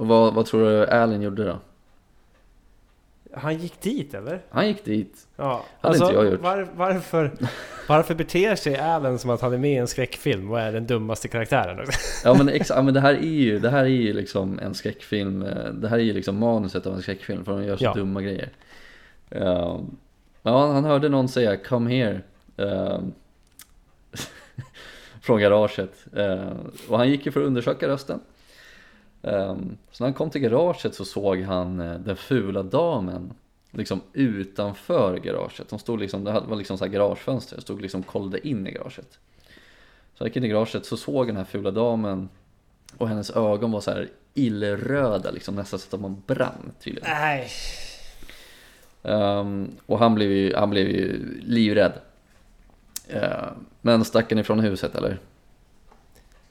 Och 0.00 0.06
vad, 0.06 0.34
vad 0.34 0.46
tror 0.46 0.62
du 0.70 0.86
Allen 0.86 1.22
gjorde 1.22 1.44
då? 1.44 1.58
Han 3.34 3.58
gick 3.58 3.80
dit 3.80 4.14
eller? 4.14 4.40
Han 4.50 4.68
gick 4.68 4.84
dit. 4.84 5.26
Ja. 5.36 5.64
Alltså, 5.80 6.04
Hade 6.04 6.14
inte 6.18 6.24
jag 6.26 6.32
gjort. 6.32 6.42
Var, 6.42 6.68
varför, 6.76 7.30
varför 7.88 8.14
beter 8.14 8.54
sig 8.56 8.76
Alan 8.78 9.18
som 9.18 9.30
att 9.30 9.40
han 9.40 9.52
är 9.52 9.58
med 9.58 9.72
i 9.72 9.76
en 9.76 9.88
skräckfilm 9.88 10.50
och 10.50 10.60
är 10.60 10.72
den 10.72 10.86
dummaste 10.86 11.28
karaktären? 11.28 11.86
Ja 12.24 12.34
men, 12.34 12.50
exa- 12.50 12.72
ja, 12.76 12.82
men 12.82 12.94
det 12.94 13.00
här 13.00 13.14
är 13.14 13.20
ju, 13.20 13.58
det 13.58 13.70
här 13.70 13.82
är 13.84 13.88
ju 13.88 14.12
liksom 14.12 14.58
en 14.58 14.74
skräckfilm. 14.74 15.42
eh, 15.42 15.64
Det 15.72 15.88
här 15.88 15.98
är 15.98 16.02
ju 16.02 16.12
liksom 16.12 16.38
manuset 16.38 16.86
av 16.86 16.94
en 16.94 17.02
skräckfilm 17.02 17.44
för 17.44 17.52
de 17.52 17.64
gör 17.64 17.76
så 17.76 17.84
Ja. 17.84 17.94
dumma 17.94 18.22
grejer. 18.22 18.48
Ja, 19.28 19.80
ja, 20.42 20.72
han 20.72 20.84
hörde 20.84 21.08
någon 21.08 21.28
säga 21.28 21.56
'Come 21.56 21.90
here' 21.90 22.20
eh, 22.56 22.98
Från 25.22 25.40
garaget. 25.40 26.06
Eh, 26.16 26.48
och 26.88 26.98
han 26.98 27.08
gick 27.10 27.26
ju 27.26 27.32
för 27.32 27.40
att 27.40 27.46
undersöka 27.46 27.88
rösten. 27.88 28.20
Eh, 29.22 29.56
så 29.90 30.04
när 30.04 30.06
han 30.06 30.14
kom 30.14 30.30
till 30.30 30.40
garaget 30.40 30.94
så 30.94 31.04
såg 31.04 31.40
han 31.40 31.80
eh, 31.80 31.98
den 31.98 32.16
fula 32.16 32.62
damen 32.62 33.32
liksom 33.70 34.00
utanför 34.12 35.18
garaget. 35.18 35.68
De 35.68 35.78
stod 35.78 36.00
liksom, 36.00 36.24
det 36.24 36.32
var 36.32 36.56
liksom 36.56 36.78
så 36.78 36.84
här 36.84 36.92
garagefönster, 36.92 37.56
de 37.56 37.62
stod 37.62 37.82
liksom 37.82 38.00
och 38.00 38.06
kollade 38.06 38.48
in 38.48 38.66
i 38.66 38.70
garaget. 38.70 39.18
Så 40.14 40.24
han 40.24 40.26
gick 40.26 40.36
in 40.36 40.44
i 40.44 40.48
garaget 40.48 40.86
så 40.86 40.96
såg 40.96 41.26
den 41.26 41.36
här 41.36 41.44
fula 41.44 41.70
damen 41.70 42.28
och 42.96 43.08
hennes 43.08 43.30
ögon 43.30 43.70
var 43.70 43.80
så 43.80 43.90
här 43.90 44.08
illröda 44.34 45.30
liksom 45.30 45.54
nästan 45.54 45.78
så 45.78 45.96
att 45.96 46.02
de 46.02 46.22
brann 46.26 46.72
tydligen. 46.80 47.10
Nej. 47.10 47.48
Ehm, 49.02 49.70
och 49.86 49.98
han 49.98 50.14
blev 50.14 50.32
ju, 50.32 50.54
han 50.54 50.70
blev 50.70 50.88
ju 50.88 51.18
livrädd. 51.40 51.92
Ehm, 53.08 53.66
men 53.80 54.04
stack 54.04 54.32
han 54.32 54.38
ifrån 54.38 54.60
huset 54.60 54.94
eller? 54.94 55.18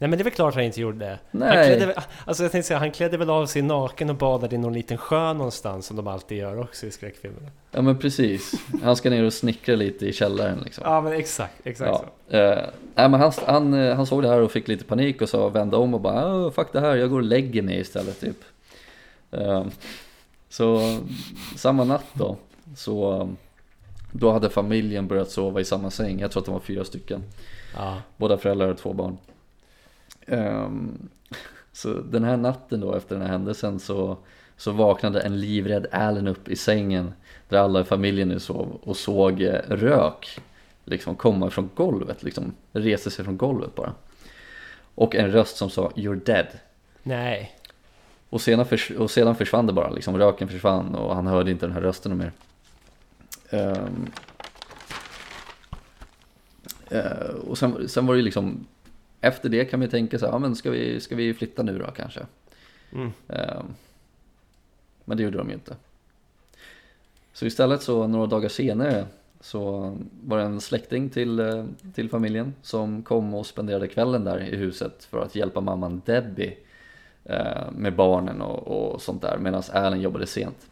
Nej 0.01 0.09
men 0.09 0.17
det 0.17 0.21
är 0.21 0.23
väl 0.23 0.33
klart 0.33 0.53
han 0.55 0.63
inte 0.63 0.81
gjorde 0.81 0.97
det. 0.99 1.19
Han 1.31 1.39
Nej. 1.41 1.67
klädde, 1.67 1.85
väl- 1.85 2.03
alltså 2.25 2.43
jag 2.43 2.51
tänkte 2.51 2.67
säga, 2.67 2.79
han 2.79 2.91
klädde 2.91 3.17
väl 3.17 3.29
av 3.29 3.45
sig 3.45 3.61
naken 3.61 4.09
och 4.09 4.15
badade 4.15 4.55
i 4.55 4.57
någon 4.57 4.73
liten 4.73 4.97
sjö 4.97 5.33
någonstans 5.33 5.85
som 5.85 5.95
de 5.97 6.07
alltid 6.07 6.37
gör 6.37 6.59
också 6.59 6.85
i 6.85 6.91
skräckfilmerna. 6.91 7.47
Ja 7.71 7.81
men 7.81 7.97
precis. 7.97 8.51
Han 8.83 8.95
ska 8.95 9.09
ner 9.09 9.23
och 9.23 9.33
snickra 9.33 9.75
lite 9.75 10.05
i 10.05 10.13
källaren 10.13 10.59
liksom. 10.63 10.83
Ja 10.87 11.01
men 11.01 11.13
exakt, 11.13 11.53
exakt 11.67 11.89
Ja. 11.91 11.97
så. 12.29 12.35
Nej 12.95 13.09
men 13.09 13.13
han, 13.13 13.31
han, 13.45 13.73
han 13.73 14.05
såg 14.05 14.21
det 14.23 14.29
här 14.29 14.41
och 14.41 14.51
fick 14.51 14.67
lite 14.67 14.85
panik 14.85 15.21
och 15.21 15.29
så 15.29 15.49
vände 15.49 15.75
om 15.77 15.93
och 15.93 16.01
bara 16.01 16.25
"Ah, 16.25 16.51
fuck 16.51 16.67
det 16.71 16.79
här, 16.79 16.95
jag 16.95 17.09
går 17.09 17.17
och 17.17 17.23
lägger 17.23 17.61
mig 17.61 17.79
istället 17.79 18.19
typ. 18.21 18.37
Eh, 19.31 19.65
så 20.49 20.97
samma 21.57 21.83
natt 21.83 22.05
då, 22.13 22.37
så 22.75 23.29
då 24.11 24.31
hade 24.31 24.49
familjen 24.49 25.07
börjat 25.07 25.29
sova 25.31 25.59
i 25.61 25.65
samma 25.65 25.89
säng. 25.89 26.19
Jag 26.19 26.31
tror 26.31 26.41
att 26.41 26.45
de 26.45 26.51
var 26.53 26.61
fyra 26.61 26.85
stycken. 26.85 27.23
Ja. 27.77 27.97
Båda 28.17 28.37
föräldrar 28.37 28.67
och 28.67 28.77
två 28.77 28.93
barn. 28.93 29.17
Ehm, 30.27 31.09
så 31.71 31.93
den 31.93 32.23
här 32.23 32.37
natten 32.37 32.79
då 32.79 32.95
efter 32.95 33.15
den 33.15 33.25
här 33.25 33.31
händelsen 33.31 33.79
så, 33.79 34.17
så 34.57 34.71
vaknade 34.71 35.21
en 35.21 35.39
livrädd 35.39 35.87
Allen 35.91 36.27
upp 36.27 36.49
i 36.49 36.55
sängen 36.55 37.13
där 37.49 37.57
alla 37.57 37.81
i 37.81 37.83
familjen 37.83 38.27
nu 38.27 38.39
sov 38.39 38.79
och 38.83 38.97
såg 38.97 39.41
eh, 39.41 39.61
rök 39.67 40.39
liksom 40.85 41.15
komma 41.15 41.49
från 41.49 41.69
golvet, 41.75 42.23
liksom 42.23 42.53
reste 42.71 43.11
sig 43.11 43.25
från 43.25 43.37
golvet 43.37 43.75
bara. 43.75 43.93
Och 44.95 45.15
en 45.15 45.31
röst 45.31 45.57
som 45.57 45.69
sa 45.69 45.91
“You're 45.95 46.25
dead” 46.25 46.47
Nej. 47.03 47.55
och 48.29 48.41
sedan, 48.41 48.65
förs- 48.65 48.91
och 48.91 49.11
sedan 49.11 49.35
försvann 49.35 49.67
det 49.67 49.73
bara, 49.73 49.89
liksom 49.89 50.17
röken 50.17 50.47
försvann 50.47 50.95
och 50.95 51.15
han 51.15 51.27
hörde 51.27 51.51
inte 51.51 51.65
den 51.65 51.73
här 51.73 51.81
rösten 51.81 52.17
mer. 52.17 52.31
Ehm, 53.49 54.11
eh, 56.89 57.35
och 57.47 57.57
sen, 57.57 57.89
sen 57.89 58.05
var 58.05 58.15
det 58.15 58.21
liksom, 58.21 58.67
efter 59.21 59.49
det 59.49 59.65
kan 59.65 59.79
man 59.79 59.85
ju 59.85 59.91
tänka 59.91 60.19
så 60.19 60.25
här, 60.25 60.33
ja 60.33 60.39
men 60.39 60.55
ska 60.55 60.71
vi, 60.71 60.99
ska 60.99 61.15
vi 61.15 61.33
flytta 61.33 61.63
nu 61.63 61.77
då 61.77 61.91
kanske? 61.91 62.19
Mm. 62.93 63.11
Ehm, 63.27 63.65
men 65.05 65.17
det 65.17 65.23
gjorde 65.23 65.37
de 65.37 65.47
ju 65.47 65.53
inte. 65.53 65.75
Så 67.33 67.45
istället 67.45 67.81
så 67.81 68.07
några 68.07 68.27
dagar 68.27 68.49
senare 68.49 69.05
så 69.41 69.93
var 70.23 70.37
det 70.37 70.43
en 70.43 70.61
släkting 70.61 71.09
till, 71.09 71.39
eh, 71.39 71.65
till 71.93 72.09
familjen 72.09 72.53
som 72.61 73.03
kom 73.03 73.33
och 73.33 73.45
spenderade 73.45 73.87
kvällen 73.87 74.23
där 74.23 74.39
i 74.39 74.55
huset 74.55 75.03
för 75.03 75.21
att 75.21 75.35
hjälpa 75.35 75.61
mamman 75.61 76.01
Debbie 76.05 76.57
eh, 77.23 77.71
med 77.71 77.95
barnen 77.95 78.41
och, 78.41 78.67
och 78.67 79.01
sånt 79.01 79.21
där 79.21 79.37
medan 79.37 79.63
Alan 79.71 80.01
jobbade 80.01 80.27
sent. 80.27 80.67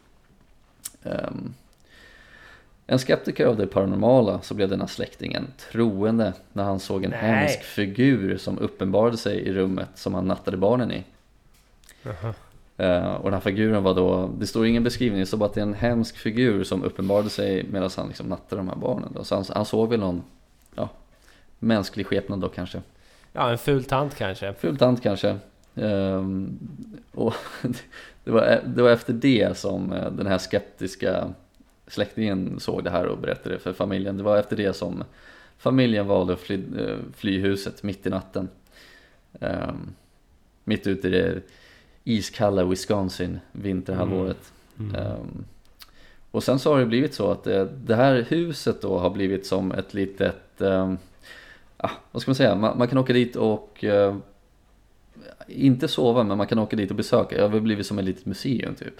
En 2.90 2.98
skeptiker 2.98 3.46
av 3.46 3.56
det 3.56 3.66
paranormala 3.66 4.40
så 4.42 4.54
blev 4.54 4.68
denna 4.68 4.86
släktingen 4.86 5.46
troende 5.72 6.32
när 6.52 6.64
han 6.64 6.80
såg 6.80 7.04
en 7.04 7.10
Nej. 7.10 7.20
hemsk 7.20 7.62
figur 7.62 8.36
som 8.36 8.58
uppenbarade 8.58 9.16
sig 9.16 9.38
i 9.38 9.52
rummet 9.52 9.88
som 9.94 10.14
han 10.14 10.24
nattade 10.24 10.56
barnen 10.56 10.92
i. 10.92 11.04
Jaha. 12.02 12.34
Eh, 12.76 13.14
och 13.14 13.24
den 13.24 13.32
här 13.32 13.40
figuren 13.40 13.82
var 13.82 13.94
då, 13.94 14.30
det 14.38 14.46
står 14.46 14.66
ingen 14.66 14.84
beskrivning, 14.84 15.20
det 15.20 15.26
står 15.26 15.38
bara 15.38 15.48
att 15.48 15.54
det 15.54 15.60
är 15.60 15.62
en 15.62 15.74
hemsk 15.74 16.18
figur 16.18 16.64
som 16.64 16.84
uppenbarade 16.84 17.30
sig 17.30 17.66
medan 17.70 17.90
han 17.96 18.08
liksom 18.08 18.26
nattade 18.26 18.60
de 18.60 18.68
här 18.68 18.76
barnen. 18.76 19.12
Då. 19.14 19.24
Så 19.24 19.34
han, 19.34 19.44
han 19.54 19.64
såg 19.64 19.88
väl 19.88 20.00
någon, 20.00 20.22
ja, 20.74 20.88
mänsklig 21.58 22.06
skepnad 22.06 22.40
då 22.40 22.48
kanske. 22.48 22.82
Ja, 23.32 23.50
en 23.50 23.58
ful 23.58 23.84
tant 23.84 24.14
kanske. 24.14 24.54
Ful 24.54 24.76
tant 24.76 25.02
kanske. 25.02 25.36
Ehm, 25.74 26.58
och 27.14 27.34
det 28.24 28.30
var, 28.30 28.60
det 28.66 28.82
var 28.82 28.90
efter 28.90 29.12
det 29.12 29.58
som 29.58 29.92
eh, 29.92 30.10
den 30.10 30.26
här 30.26 30.38
skeptiska 30.38 31.34
släktingen 31.88 32.60
såg 32.60 32.84
det 32.84 32.90
här 32.90 33.06
och 33.06 33.18
berättade 33.18 33.58
för 33.58 33.72
familjen. 33.72 34.16
Det 34.16 34.22
var 34.22 34.38
efter 34.38 34.56
det 34.56 34.72
som 34.72 35.04
familjen 35.58 36.06
valde 36.06 36.32
att 36.32 36.40
fly, 36.40 36.54
eh, 36.78 36.96
fly 37.16 37.40
huset 37.40 37.82
mitt 37.82 38.06
i 38.06 38.10
natten. 38.10 38.48
Ehm, 39.40 39.90
mitt 40.64 40.86
ute 40.86 41.08
i 41.08 41.10
det 41.10 41.40
iskalla 42.04 42.64
Wisconsin 42.64 43.40
vinterhalvåret. 43.52 44.52
Mm. 44.78 44.94
Ehm, 44.94 45.44
och 46.30 46.42
sen 46.42 46.58
så 46.58 46.72
har 46.72 46.80
det 46.80 46.86
blivit 46.86 47.14
så 47.14 47.30
att 47.30 47.44
det, 47.44 47.68
det 47.84 47.94
här 47.94 48.26
huset 48.28 48.82
då 48.82 48.98
har 48.98 49.10
blivit 49.10 49.46
som 49.46 49.72
ett 49.72 49.94
litet, 49.94 50.42
um, 50.58 50.98
ah, 51.76 51.90
vad 52.12 52.22
ska 52.22 52.30
man 52.30 52.36
säga, 52.36 52.54
man, 52.54 52.78
man 52.78 52.88
kan 52.88 52.98
åka 52.98 53.12
dit 53.12 53.36
och 53.36 53.84
eh, 53.84 54.16
inte 55.46 55.88
sova 55.88 56.22
men 56.22 56.38
man 56.38 56.46
kan 56.46 56.58
åka 56.58 56.76
dit 56.76 56.90
och 56.90 56.96
besöka. 56.96 57.36
Det 57.36 57.42
har 57.42 57.60
blivit 57.60 57.86
som 57.86 57.98
ett 57.98 58.04
litet 58.04 58.26
museum 58.26 58.74
typ. 58.74 58.94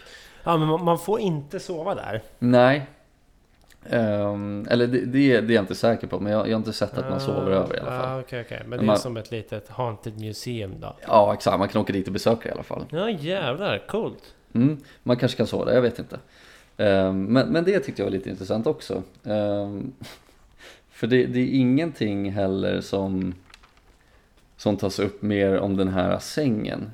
Ja, 0.49 0.57
men 0.57 0.85
man- 0.85 0.99
får 0.99 1.21
inte 1.21 1.61
sova 1.61 1.95
där. 1.95 2.23
Nej. 2.39 2.87
Ehm, 3.91 4.67
eller 4.71 4.87
det, 4.87 4.99
det, 5.01 5.41
det 5.41 5.53
är 5.53 5.55
jag 5.55 5.63
inte 5.63 5.75
säker 5.75 6.07
på, 6.07 6.21
men 6.21 6.33
jag, 6.33 6.47
jag 6.49 6.53
har 6.53 6.59
inte 6.59 6.73
sett 6.73 6.99
att 6.99 7.11
man 7.11 7.21
sover 7.21 7.51
över 7.51 7.77
i 7.77 7.81
alla 7.81 7.91
fall. 7.91 8.05
Ah, 8.19 8.21
Okej, 8.21 8.41
okej. 8.47 8.59
Men 8.61 8.71
Men 8.71 8.79
det 8.79 8.85
är 8.85 8.87
man- 8.87 8.99
som 8.99 9.17
ett 9.17 9.31
litet 9.31 9.69
haunted 9.69 10.21
museum 10.21 10.75
då? 10.81 10.97
Ja, 11.07 11.35
exakt. 11.35 11.59
Man 11.59 11.69
kan 11.69 11.81
åka 11.83 11.93
dit 11.93 12.07
och 12.07 12.13
besöka 12.13 12.49
i 12.49 12.53
alla 12.53 12.63
fall. 12.63 12.85
Ja 12.91 13.11
jävlar, 13.11 13.79
coolt. 13.89 14.35
Mm, 14.53 14.79
man 15.03 15.17
kanske 15.17 15.37
kan 15.37 15.47
sova 15.47 15.65
där, 15.65 15.75
jag 15.75 15.83
vet 15.83 15.99
inte. 15.99 16.19
Ehm, 16.77 17.25
men, 17.25 17.49
men 17.49 17.65
det 17.65 17.81
tyckte 17.81 18.03
jag 18.03 18.07
var 18.07 18.13
lite 18.13 18.31
intressant 18.31 18.67
också. 18.67 19.03
Ehm, 19.25 19.93
för 20.91 21.07
det, 21.07 21.27
det 21.27 21.41
är 21.41 21.49
ingenting 21.61 22.31
heller 22.33 22.81
som, 22.81 23.35
som 24.57 24.77
tas 24.77 24.99
upp 24.99 25.23
mer 25.23 25.59
om 25.59 25.77
den 25.77 25.89
här 25.89 26.19
sängen. 26.19 26.91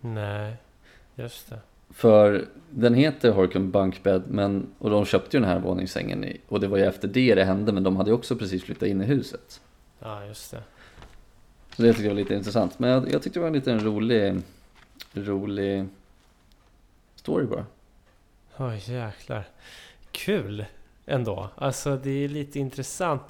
Nej, 0.00 0.56
just 1.14 1.50
det. 1.50 1.58
För 1.92 2.48
den 2.70 2.94
heter 2.94 3.30
Horcum 3.30 3.70
Bunkbed 3.70 4.22
men, 4.28 4.66
och 4.78 4.90
de 4.90 5.04
köpte 5.04 5.36
ju 5.36 5.40
den 5.40 5.50
här 5.50 5.58
våningssängen 5.58 6.24
i, 6.24 6.40
och 6.48 6.60
det 6.60 6.68
var 6.68 6.78
ju 6.78 6.84
efter 6.84 7.08
det 7.08 7.34
det 7.34 7.44
hände 7.44 7.72
men 7.72 7.82
de 7.82 7.96
hade 7.96 8.10
ju 8.10 8.14
också 8.14 8.36
precis 8.36 8.64
flyttat 8.64 8.88
in 8.88 9.00
i 9.00 9.04
huset. 9.04 9.60
Ja, 9.98 10.24
just 10.24 10.50
det. 10.50 10.62
Så 11.76 11.82
det 11.82 11.88
tyckte 11.88 12.02
jag 12.02 12.10
var 12.10 12.20
lite 12.20 12.34
intressant. 12.34 12.78
Men 12.78 12.90
jag, 12.90 13.12
jag 13.12 13.22
tyckte 13.22 13.38
det 13.38 13.40
var 13.40 13.46
en 13.46 13.52
liten 13.52 13.80
rolig, 13.80 14.40
rolig 15.12 15.86
story 17.14 17.46
bara. 17.46 17.66
Oj 18.56 18.82
jäklar. 18.86 19.44
Kul 20.10 20.64
ändå. 21.06 21.48
Alltså 21.54 21.96
det 21.96 22.24
är 22.24 22.28
lite 22.28 22.58
intressant. 22.58 23.22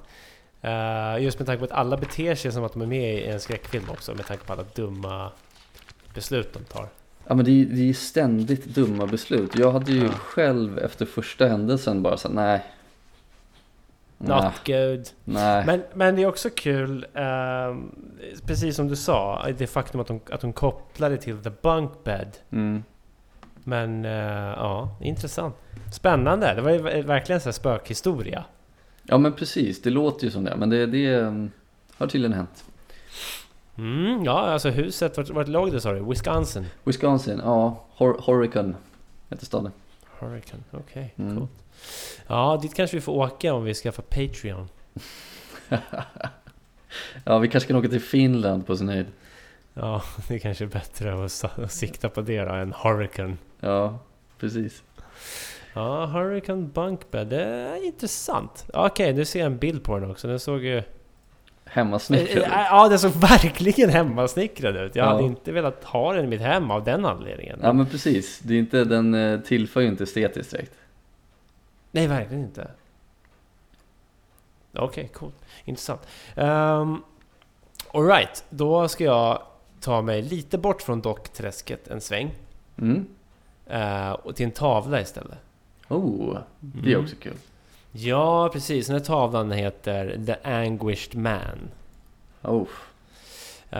Eh, 0.61 1.23
just 1.23 1.39
med 1.39 1.45
tanke 1.45 1.59
på 1.59 1.65
att 1.65 1.79
alla 1.79 1.97
beter 1.97 2.35
sig 2.35 2.51
som 2.51 2.63
att 2.63 2.73
de 2.73 2.81
är 2.81 2.85
med 2.85 3.15
i 3.15 3.23
en 3.23 3.39
skräckfilm 3.39 3.89
också. 3.89 4.15
Med 4.15 4.25
tanke 4.25 4.43
på 4.45 4.53
alla 4.53 4.65
dumma 4.75 5.31
beslut 6.13 6.53
de 6.53 6.59
tar. 6.63 6.89
Ja 7.27 7.35
men 7.35 7.45
det 7.45 7.51
är, 7.61 7.65
det 7.65 7.89
är 7.89 7.93
ständigt 7.93 8.65
dumma 8.65 9.05
beslut. 9.07 9.51
Jag 9.59 9.71
hade 9.71 9.91
ju 9.91 10.03
Ja. 10.03 10.09
själv 10.11 10.79
efter 10.79 11.05
första 11.05 11.47
händelsen 11.47 12.03
bara 12.03 12.17
såhär, 12.17 12.35
nej. 12.35 12.63
Nej, 14.17 14.43
Not 14.43 14.53
good. 14.65 15.07
nej. 15.23 15.65
Men, 15.65 15.83
men 15.93 16.15
det 16.15 16.21
är 16.23 16.27
också 16.27 16.49
kul, 16.49 17.05
ehm, 17.13 17.95
precis 18.45 18.75
som 18.75 18.87
du 18.87 18.95
sa, 18.95 19.47
det 19.57 19.67
faktum 19.67 20.01
att 20.01 20.07
de, 20.07 20.19
att 20.31 20.41
de 20.41 20.53
kopplar 20.53 21.09
det 21.09 21.17
till 21.17 21.37
the 21.37 21.49
bunk 21.61 22.03
bed. 22.03 22.37
Mm. 22.51 22.83
Men 23.63 24.05
eh, 24.05 24.11
ja, 24.57 24.97
intressant. 25.01 25.55
Spännande. 25.93 26.53
Det 26.53 26.61
var 26.61 26.71
ju 26.71 27.01
verkligen 27.01 27.41
en 27.45 27.53
spökhistoria. 27.53 28.43
Ja 29.03 29.17
men 29.17 29.33
precis, 29.33 29.81
det 29.81 29.89
låter 29.89 30.25
ju 30.25 30.31
som 30.31 30.43
det. 30.43 30.55
Men 30.55 30.69
det, 30.69 30.85
det 30.85 31.15
um, 31.17 31.51
har 31.97 32.07
tydligen 32.07 32.33
hänt. 32.33 32.63
Mm, 33.77 34.23
ja, 34.23 34.39
alltså 34.39 34.69
huset, 34.69 35.17
vart, 35.17 35.29
vart 35.29 35.47
låg 35.47 35.71
det 35.71 35.81
sa 35.81 35.91
du? 35.93 35.99
Wisconsin? 36.09 36.65
Wisconsin, 36.83 37.41
ja. 37.43 37.83
Hor- 37.97 38.21
Horicon 38.21 38.75
heter 39.29 39.45
staden. 39.45 39.71
Hurricane, 40.19 40.63
okej, 40.71 41.13
Mm. 41.17 41.37
coolt. 41.37 41.51
Ja, 42.27 42.59
dit 42.61 42.75
kanske 42.75 42.97
vi 42.97 43.01
får 43.01 43.13
åka 43.13 43.53
om 43.53 43.63
vi 43.63 43.73
skaffar 43.73 44.03
Patreon. 44.03 44.67
Ja, 47.25 47.37
vi 47.39 47.47
kanske 47.47 47.67
kan 47.67 47.77
åka 47.77 47.87
till 47.87 48.01
Finland 48.01 48.67
på 48.67 48.77
sin 48.77 48.89
höjd. 48.89 49.05
Ja, 49.73 50.01
det 50.27 50.39
kanske 50.39 50.63
är 50.63 50.67
bättre 50.67 51.25
att, 51.25 51.71
sikta 51.71 52.09
på 52.09 52.21
det 52.21 52.43
då 52.45 52.53
än 52.53 52.73
Hurricane. 52.83 53.37
Ja, 53.59 53.99
precis. 54.39 54.83
Ja, 55.73 56.05
Hurricane 56.05 56.61
Bunkbed, 56.61 57.27
det 57.27 57.43
är 57.45 57.85
intressant. 57.85 58.65
Okej, 58.73 59.13
nu 59.13 59.25
ser 59.25 59.39
jag 59.39 59.45
en 59.45 59.57
bild 59.57 59.83
på 59.83 59.99
den 59.99 60.11
också. 60.11 60.27
Den 60.27 60.39
såg 60.39 60.63
ju... 60.63 60.83
Hemmasnickrad. 61.73 62.43
Eh, 62.43 62.49
Ja, 62.69 62.89
den 62.89 62.99
såg 62.99 63.11
verkligen 63.11 63.89
hemmasnickrad 63.89 64.75
ut. 64.77 64.95
Jag 64.95 65.05
Ja. 65.05 65.09
hade 65.11 65.23
inte 65.23 65.51
velat 65.51 65.83
ha 65.83 66.13
den 66.13 66.25
i 66.25 66.27
mitt 66.27 66.41
hem 66.41 66.71
av 66.71 66.83
den 66.83 67.05
anledningen. 67.05 67.59
Ja 67.63 67.73
men 67.73 67.85
precis, 67.85 68.39
det 68.39 68.53
är 68.53 68.59
inte, 68.59 68.83
den 68.83 69.13
eh, 69.13 69.39
tillför 69.39 69.81
ju 69.81 69.87
inte 69.87 70.03
estetiskt 70.03 70.51
direkt. 70.51 70.71
Nej, 71.91 72.07
verkligen 72.07 72.43
inte. 72.43 72.67
Okej, 74.75 75.07
coolt. 75.13 75.35
Intressant. 75.65 76.01
Um, 76.35 77.03
Alright, 77.93 78.45
då 78.49 78.87
ska 78.87 79.03
jag 79.03 79.41
ta 79.79 80.01
mig 80.01 80.21
lite 80.21 80.57
bort 80.57 80.81
från 80.81 81.01
dockträsket 81.01 81.87
en 81.87 82.01
sväng. 82.01 82.31
Mm. 82.77 83.05
eh, 83.67 84.11
och 84.11 84.35
till 84.35 84.45
en 84.45 84.51
tavla 84.51 85.01
istället. 85.01 85.37
Oh, 85.87 86.37
det 86.59 86.89
är 86.91 86.93
Mm. 86.95 87.03
också 87.05 87.15
kul. 87.21 87.33
Ja, 87.95 88.49
precis. 88.53 88.87
Den 88.87 88.95
här 88.95 89.03
tavlan 89.03 89.51
heter 89.51 90.19
The 90.25 90.49
Anguished 90.49 91.15
Man. 91.15 91.71
Oh. 92.41 92.67
Uh, 93.73 93.79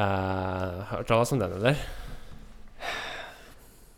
hört 0.79 1.07
talas 1.07 1.31
om 1.31 1.39
den 1.39 1.53
eller? 1.53 1.77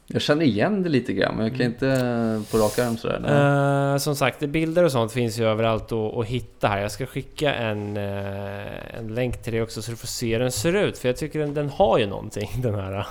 Jag 0.08 0.22
känner 0.22 0.46
igen 0.46 0.84
det 0.84 0.90
lite 0.90 1.14
grann, 1.14 1.36
men 1.36 1.48
jag 1.48 1.58
kan 1.58 1.66
inte 1.66 1.90
eh, 1.90 2.52
på 2.52 2.58
rak 2.58 2.80
arm 2.80 2.98
sådär. 2.98 3.94
Eh, 3.94 3.98
som 3.98 4.16
sagt, 4.16 4.40
bilder 4.40 4.84
och 4.84 4.92
sånt 4.92 5.12
finns 5.12 5.40
ju 5.40 5.46
överallt 5.46 5.92
att, 5.92 6.26
hitta 6.26 6.68
här. 6.68 6.82
Jag 6.82 6.92
ska 6.92 7.06
skicka 7.06 7.54
en, 7.54 7.98
eh, 7.98 8.98
en 8.98 9.08
länk 9.16 9.44
till 9.44 9.54
dig 9.54 9.62
också 9.62 9.82
så 9.82 9.92
du 9.92 9.98
får 9.98 10.08
se 10.08 10.34
hur 10.34 10.40
den 10.40 10.52
ser 10.52 10.74
ut. 10.74 10.98
För 10.98 11.10
jag 11.10 11.18
tycker 11.18 11.40
den, 11.40 11.54
den 11.54 11.70
har 11.70 11.98
ju 11.98 12.06
någonting 12.06 12.50
den 12.62 12.76
här, 12.76 13.08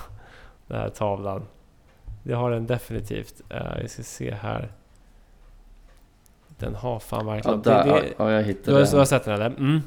den 0.66 0.78
här 0.78 0.88
tavlan. 0.88 1.46
Det 2.22 2.34
har 2.34 2.50
den 2.50 2.66
definitivt. 2.66 3.42
Uh, 3.54 3.82
vi 3.82 3.88
ska 3.88 4.02
se 4.02 4.34
här. 4.34 4.72
Den 6.58 6.74
har 6.74 6.98
fan 6.98 7.26
Ja, 7.26 7.32
verkligen... 7.32 7.62
där, 7.62 7.84
det, 7.84 7.90
det, 8.00 8.12
ja, 8.18 8.30
jag 8.30 8.42
du, 8.42 8.46
hittade 8.48 8.76
har, 8.76 8.84
du 8.84 8.90
har 8.90 8.96
den. 8.96 9.06
sett 9.06 9.24
den 9.24 9.34
eller? 9.34 9.46
Mm. 9.46 9.82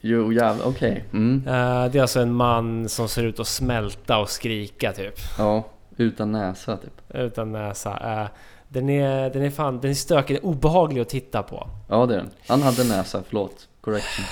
Jo, 0.00 0.32
jävlar, 0.32 0.66
okej. 0.66 1.04
Mm. 1.12 1.42
Eh, 1.46 1.90
det 1.92 1.98
är 1.98 2.02
alltså 2.02 2.20
en 2.20 2.32
man 2.34 2.88
som 2.88 3.08
ser 3.08 3.24
ut 3.24 3.40
att 3.40 3.46
smälta 3.46 4.18
och 4.18 4.28
skrika 4.28 4.92
typ. 4.92 5.14
Ja, 5.38 5.64
utan 5.96 6.32
näsa 6.32 6.76
typ. 6.76 7.02
Utan 7.14 7.52
näsa. 7.52 8.20
Eh, 8.22 8.28
den, 8.68 8.88
är, 8.88 9.30
den 9.30 9.42
är 9.42 9.50
fan 9.50 9.80
den 9.80 9.90
är 9.90 9.94
stökig, 9.94 10.36
den 10.36 10.44
är 10.44 10.48
obehaglig 10.48 11.00
att 11.00 11.08
titta 11.08 11.42
på. 11.42 11.68
Ja, 11.88 12.06
det 12.06 12.14
är 12.14 12.18
den. 12.18 12.30
Han 12.48 12.62
hade 12.62 12.84
näsa, 12.84 13.22
förlåt. 13.28 13.68
Correction. 13.80 14.24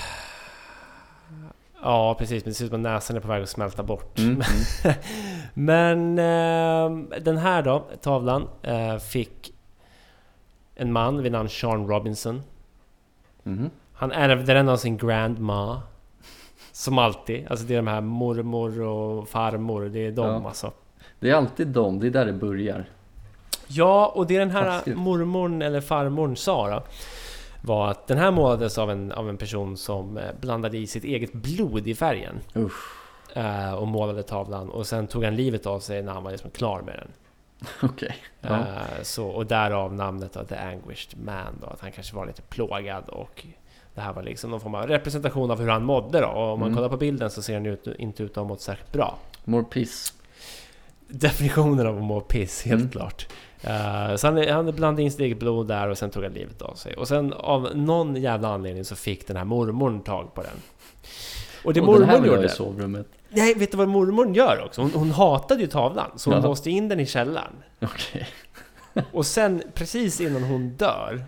Ja 1.83 2.15
precis, 2.19 2.45
men 2.45 2.51
det 2.51 2.55
ser 2.55 2.65
ut 2.65 2.71
som 2.71 2.81
att 2.81 2.93
näsan 2.93 3.17
är 3.17 3.21
på 3.21 3.29
väg 3.29 3.43
att 3.43 3.49
smälta 3.49 3.83
bort. 3.83 4.19
Mm. 4.19 4.31
Mm. 4.31 4.97
Men 5.55 6.19
eh, 6.19 7.21
den 7.21 7.37
här 7.37 7.63
då, 7.63 7.87
tavlan, 8.03 8.49
eh, 8.63 8.97
fick 8.99 9.53
en 10.81 10.93
man 10.93 11.23
vid 11.23 11.33
namn 11.33 11.49
Sean 11.49 11.89
Robinson. 11.89 12.43
Mhm. 13.43 13.71
Han 13.93 14.13
ärvde 14.13 14.55
den 14.55 14.69
av 14.69 14.77
sin 14.77 14.97
grandma. 14.97 15.83
Som 16.73 16.99
alltid, 16.99 17.47
alltså 17.51 17.67
det 17.67 17.75
är 17.75 17.77
de 17.77 17.87
här 17.87 18.01
mormor 18.01 18.81
och 18.81 19.29
farmor, 19.29 19.83
det 19.83 20.07
är 20.07 20.11
de 20.13 20.27
Ja. 20.27 20.47
alltså. 20.49 20.73
Det 21.21 21.31
är 21.31 21.35
alltid 21.35 21.67
dem, 21.69 22.01
det 22.01 22.07
är 22.07 22.11
där 22.11 22.27
det 22.27 22.33
börjar. 22.33 22.85
Ja, 23.67 24.13
och 24.15 24.27
det 24.27 24.39
den 24.39 24.51
här 24.51 24.65
Taskigt. 24.65 24.97
mormorn 24.97 25.63
eller 25.63 25.81
farmorn 25.81 26.37
sa 26.37 26.71
då, 26.71 26.83
var 27.63 27.89
att 27.91 28.07
den 28.07 28.19
här 28.19 28.31
målades 28.31 28.79
av 28.79 28.91
en, 28.91 29.13
av 29.13 29.29
en 29.29 29.37
person 29.37 29.77
som 29.77 30.17
eh, 30.17 30.25
blandade 30.41 30.79
i 30.79 30.87
sitt 30.87 31.05
eget 31.05 31.33
blod 31.33 31.89
i 31.89 31.95
färgen. 31.95 32.35
Usch, 32.57 32.93
eh, 33.37 33.75
och 33.75 33.89
målade 33.89 34.23
tavlan 34.23 34.71
och 34.71 34.87
sen 34.87 35.07
tog 35.07 35.25
han 35.25 35.37
livet 35.37 35.67
av 35.67 35.81
sig 35.81 36.03
när 36.03 36.13
han 36.13 36.23
var 36.23 36.31
liksom 36.31 36.51
klar 36.51 36.83
med 36.83 36.95
den. 36.95 37.09
okej. 37.83 38.17
Ja. 38.41 38.57
Eh, 38.59 39.03
så, 39.03 39.27
och 39.29 39.47
därav 39.47 39.95
namnet 39.95 40.37
av 40.37 40.45
The 40.45 40.55
Anguished 40.57 41.21
Man 41.25 41.59
då, 41.61 41.67
att 41.67 41.81
han 41.81 41.93
kanske 41.93 42.17
var 42.17 42.27
lite 42.27 42.43
plågad 42.43 43.09
och 43.09 43.47
det 43.95 44.01
här 44.01 44.13
var 44.13 44.23
liksom 44.23 44.51
någon 44.51 44.61
form 44.61 44.75
av 44.75 44.87
representation 44.87 45.51
av 45.51 45.61
hur 45.61 45.69
han 45.69 45.85
mådde 45.85 46.21
då. 46.21 46.27
Och 46.27 46.53
om 46.53 46.61
man 46.61 46.67
Mm. 46.69 46.77
kollar 46.77 46.89
på 46.89 46.97
bilden 46.97 47.31
så 47.31 47.43
ser 47.43 47.55
han 47.55 47.65
ju 47.65 47.73
ut, 47.73 47.87
inte 47.99 48.23
ut 48.23 48.31
att 48.31 48.37
ha 48.37 48.45
mått 48.45 48.61
särskilt 48.61 48.93
bra. 48.93 49.19
More 49.45 49.65
piss. 49.65 50.13
Definitionen 51.09 51.87
av 51.87 51.97
att 51.97 52.03
må 52.03 52.21
piss, 52.21 52.63
helt 52.63 52.81
Mm. 52.81 52.91
klart. 52.93 53.29
Eh, 53.63 54.17
så 54.17 54.27
han, 54.27 54.49
han 54.49 54.73
blandade 54.75 55.03
in 55.03 55.11
sitt 55.11 55.21
eget 55.21 55.39
blod 55.39 55.69
där 55.69 55.89
och 55.89 55.99
sen 55.99 56.11
tog 56.11 56.23
han 56.25 56.33
livet 56.33 56.63
av 56.63 56.75
sig. 56.75 56.95
Och 56.97 57.09
sen 57.09 57.33
av 57.33 57.69
någon 57.77 58.17
jävla 58.17 58.49
anledning 58.49 58.85
så 58.85 58.97
fick 58.97 59.27
den 59.27 59.37
här 59.37 59.45
mormorn 59.45 60.01
tag 60.01 60.35
på 60.35 60.43
den. 60.43 60.57
Och 61.65 61.75
det 61.75 61.81
och 61.81 61.99
den 62.01 62.09
här 62.09 62.27
gjorde... 62.27 62.45
i 62.45 62.49
sovrummet. 62.49 63.07
Nej, 63.31 63.55
vet 63.55 63.71
du 63.71 63.77
vad 63.77 63.89
mormorn 63.89 64.35
gör 64.35 64.65
också? 64.65 64.83
Hon, 64.83 64.91
hon 64.91 65.11
hatade 65.11 65.61
ju 65.61 65.67
tavlan, 65.67 66.11
så 66.17 66.33
hon 66.33 66.43
låste 66.43 66.71
in 66.71 66.89
den 66.89 67.01
i 67.01 67.07
källaren. 67.07 67.53
Okej. 67.81 68.29
Och 69.13 69.27
sen, 69.27 69.63
precis 69.75 70.21
innan 70.21 70.43
hon 70.43 70.69
dör, 70.69 71.25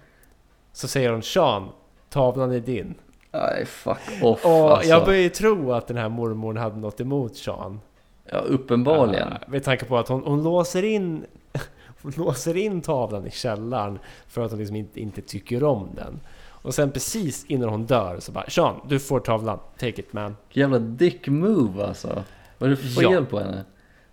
så 0.72 0.88
säger 0.88 1.10
hon 1.10 1.22
Sean, 1.22 1.68
tavlan 2.10 2.52
är 2.52 2.60
din. 2.60 2.94
Nej, 3.32 3.66
fuck 3.66 3.98
off 4.22 4.44
Och 4.44 4.52
alltså. 4.52 4.88
jag 4.88 5.04
börjar 5.04 5.20
ju 5.20 5.28
tro 5.28 5.72
att 5.72 5.86
den 5.86 5.96
här 5.96 6.08
mormorn 6.08 6.56
hade 6.56 6.76
något 6.76 7.00
emot 7.00 7.36
Sean. 7.36 7.80
Ja, 8.24 8.38
uppenbarligen. 8.38 9.28
Uh, 9.28 9.34
med 9.46 9.64
tanke 9.64 9.84
på 9.84 9.98
att 9.98 10.08
hon, 10.08 10.22
hon 10.22 10.42
låser 10.42 10.82
in 10.84 11.26
Hon 12.02 12.12
låser 12.16 12.56
in 12.56 12.80
tavlan 12.80 13.26
i 13.26 13.30
källaren 13.30 13.98
för 14.26 14.44
att 14.44 14.50
hon 14.50 14.60
liksom 14.60 14.76
inte, 14.76 15.00
inte 15.00 15.22
tycker 15.22 15.64
om 15.64 15.88
den. 15.94 16.20
Och 16.62 16.74
sen 16.74 16.90
precis 16.90 17.44
innan 17.44 17.68
hon 17.68 17.86
dör 17.86 18.20
så 18.20 18.32
bara 18.32 18.50
Sean, 18.50 18.80
du 18.88 19.00
får 19.00 19.20
tavlan. 19.20 19.58
Take 19.78 19.88
it 20.00 20.12
man. 20.12 20.36
Jävla 20.50 20.78
dick 20.78 21.28
move 21.28 21.84
alltså. 21.86 22.24
Vad 22.58 22.66
är 22.66 22.70
det 22.70 22.76
för 22.82 23.02
Ja. 23.02 23.10
fel 23.10 23.26
på 23.26 23.38
henne? 23.40 23.64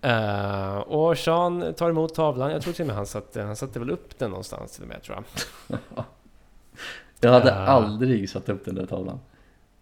Eh, 0.02 0.78
och 0.78 1.18
Sean 1.18 1.74
tar 1.78 1.90
emot 1.90 2.16
tavlan. 2.16 2.52
Jag 2.52 2.62
tror 2.62 2.74
till 2.74 2.84
och 2.84 2.88
med 2.88 2.96
han 2.96 3.06
satte, 3.06 3.42
han 3.42 3.56
satte 3.56 3.80
väl 3.80 3.90
upp 3.90 4.20
den 4.20 4.30
någonstans 4.30 4.72
till 4.72 4.82
och 4.84 4.88
med 4.90 5.04
tror 5.04 5.24
jag. 5.68 5.80
Jag 7.22 7.32
hade 7.32 7.50
Ja. 7.50 7.56
aldrig 7.56 8.30
satt 8.30 8.50
upp 8.50 8.66
den 8.66 8.76
där 8.76 8.86
tavlan. 8.86 9.20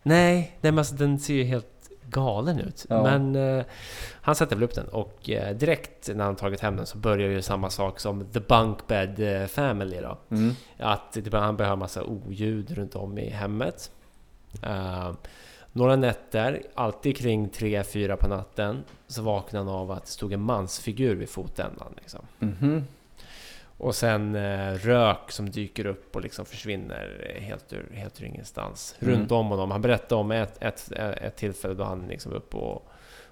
Nej, 0.03 0.57
nej 0.61 0.71
men 0.71 0.79
alltså 0.79 0.95
den 0.95 1.19
ser 1.19 1.33
ju 1.33 1.43
helt 1.43 1.76
galen 2.09 2.59
ut. 2.59 2.85
Ja. 2.89 3.03
Men 3.03 3.35
eh, 3.35 3.65
han 4.21 4.35
sätter 4.35 4.55
väl 4.55 4.63
upp 4.63 4.75
den 4.75 4.87
och 4.87 5.29
eh, 5.29 5.55
direkt 5.55 6.09
när 6.15 6.25
han 6.25 6.35
tagit 6.35 6.59
hem 6.59 6.75
den 6.75 6.85
så 6.85 6.97
börjar 6.97 7.29
ju 7.29 7.41
samma 7.41 7.69
sak 7.69 7.99
som 7.99 8.25
The 8.25 8.39
Bunkbed 8.39 9.41
eh, 9.41 9.47
Family 9.47 9.97
då. 10.01 10.17
Mm. 10.29 10.53
Att 10.77 11.13
det, 11.13 11.37
han 11.37 11.59
ha 11.59 11.75
massa 11.75 12.03
oljud 12.03 12.71
runt 12.71 12.95
om 12.95 13.17
i 13.17 13.29
hemmet. 13.29 13.91
Eh, 14.63 15.11
några 15.71 15.95
nätter, 15.95 16.61
alltid 16.75 17.17
kring 17.17 17.49
3-4 17.49 18.15
på 18.15 18.27
natten, 18.27 18.83
så 19.07 19.21
vaknar 19.21 19.59
han 19.59 19.69
av 19.69 19.91
att 19.91 20.05
det 20.05 20.11
stod 20.11 20.33
en 20.33 20.41
mansfigur 20.41 21.15
vid 21.15 21.29
fotändan. 21.29 21.93
Liksom. 21.95 22.21
Mhm. 22.39 22.83
Och 23.77 23.95
sen 23.95 24.35
eh, 24.35 24.73
rök 24.73 25.31
som 25.31 25.49
dyker 25.49 25.85
upp 25.85 26.15
och 26.15 26.21
liksom 26.21 26.45
försvinner 26.45 27.35
helt 27.41 27.73
ur, 27.73 27.91
helt 27.93 28.21
ur 28.21 28.25
ingenstans. 28.25 28.95
Mm. 28.99 29.13
Runt 29.13 29.31
om 29.31 29.47
honom. 29.47 29.71
Han 29.71 29.81
berättade 29.81 30.21
om 30.21 30.31
ett, 30.31 30.63
ett, 30.63 30.91
ett 30.91 31.35
tillfälle 31.35 31.73
då 31.73 31.83
han 31.83 32.07
liksom 32.07 32.33
upp 32.33 32.55
och, 32.55 32.87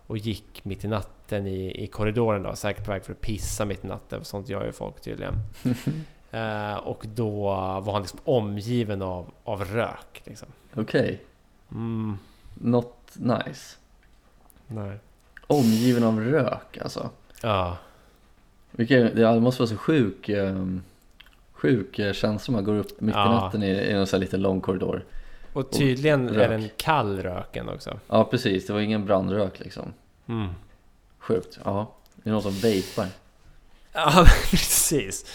och 0.07 0.17
gick 0.17 0.65
mitt 0.65 0.83
i 0.83 0.87
natten 0.87 1.47
i, 1.47 1.83
i 1.83 1.87
korridoren 1.87 2.43
då, 2.43 2.55
säkert 2.55 2.85
på 2.85 2.91
väg 2.91 3.05
för 3.05 3.11
att 3.11 3.21
pissa 3.21 3.65
mitt 3.65 3.85
i 3.85 3.87
natten, 3.87 4.19
för 4.19 4.25
sånt 4.25 4.49
gör 4.49 4.65
ju 4.65 4.71
folk 4.71 5.01
tydligen. 5.01 5.35
Eh, 6.31 6.75
och 6.75 7.05
då 7.15 7.43
var 7.83 7.93
han 7.93 8.01
liksom 8.01 8.19
omgiven 8.23 9.01
av, 9.01 9.31
av 9.43 9.65
rök. 9.65 10.21
Liksom. 10.23 10.47
Okej, 10.75 11.21
Mm, 11.71 12.17
not 12.53 12.95
nice. 13.13 13.77
nej. 14.67 14.97
Omgiven 15.47 16.03
av 16.03 16.19
rök 16.19 16.77
alltså. 16.81 17.09
Ja, 17.41 17.77
Vilken, 18.77 19.15
det 19.15 19.39
måste 19.39 19.61
vara 19.61 19.69
så 19.69 19.77
sjuk, 19.77 20.29
um, 20.29 20.83
sjuk 21.53 21.99
eh, 21.99 22.13
känsla 22.13 22.51
man 22.51 22.63
går 22.63 22.75
upp 22.75 23.01
mitt 23.01 23.15
i 23.15 23.17
natten 23.17 23.63
i, 23.63 23.67
i 23.67 23.91
en 23.91 24.07
sån 24.07 24.17
här 24.17 24.21
liten 24.21 24.41
lång 24.41 24.61
korridor. 24.61 25.05
och 25.53 25.71
tydligen 25.71 26.29
rök. 26.29 26.45
är 26.45 26.49
den 26.49 26.69
kall 26.77 27.19
röken 27.19 27.69
också. 27.69 27.99
Ja 28.07 28.23
precis, 28.23 28.67
det 28.67 28.73
var 28.73 28.79
ingen 28.79 29.05
brandrök 29.05 29.59
liksom. 29.59 29.93
Mm. 30.27 30.47
Sjukt. 31.19 31.59
Ja, 31.63 31.91
det 32.15 32.29
är 32.29 32.33
någon 32.33 32.41
som 32.41 32.51
vejpar. 32.53 33.07
Ja, 33.93 34.25
precis. 34.51 35.25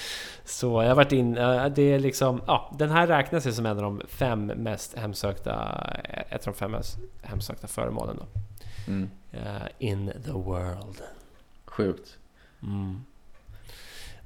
Så 0.45 0.83
jag 0.83 0.89
har 0.89 0.95
varit 0.95 1.13
in... 1.13 1.39
eh, 1.39 1.67
Det 1.67 1.83
är 1.83 1.99
liksom... 1.99 2.43
Ja, 2.47 2.73
den 2.79 2.91
här 2.91 3.07
räknas 3.07 3.47
ju 3.47 3.53
som 3.53 3.67
en 3.67 3.77
av 3.77 3.83
de 3.83 4.03
fem 4.09 4.47
mest 4.47 4.99
hemsökta... 4.99 5.85
Ett 6.29 6.47
av 6.47 6.53
de 6.53 6.59
fem 6.59 6.71
mest 6.71 6.99
hemsökta 7.23 7.67
föremålen 7.67 8.17
då. 8.17 8.27
Mm. 8.93 9.11
Eh, 9.33 9.69
in 9.79 10.13
the 10.25 10.33
world. 10.33 11.03
Sjukt. 11.65 12.19
Mm. 12.63 13.05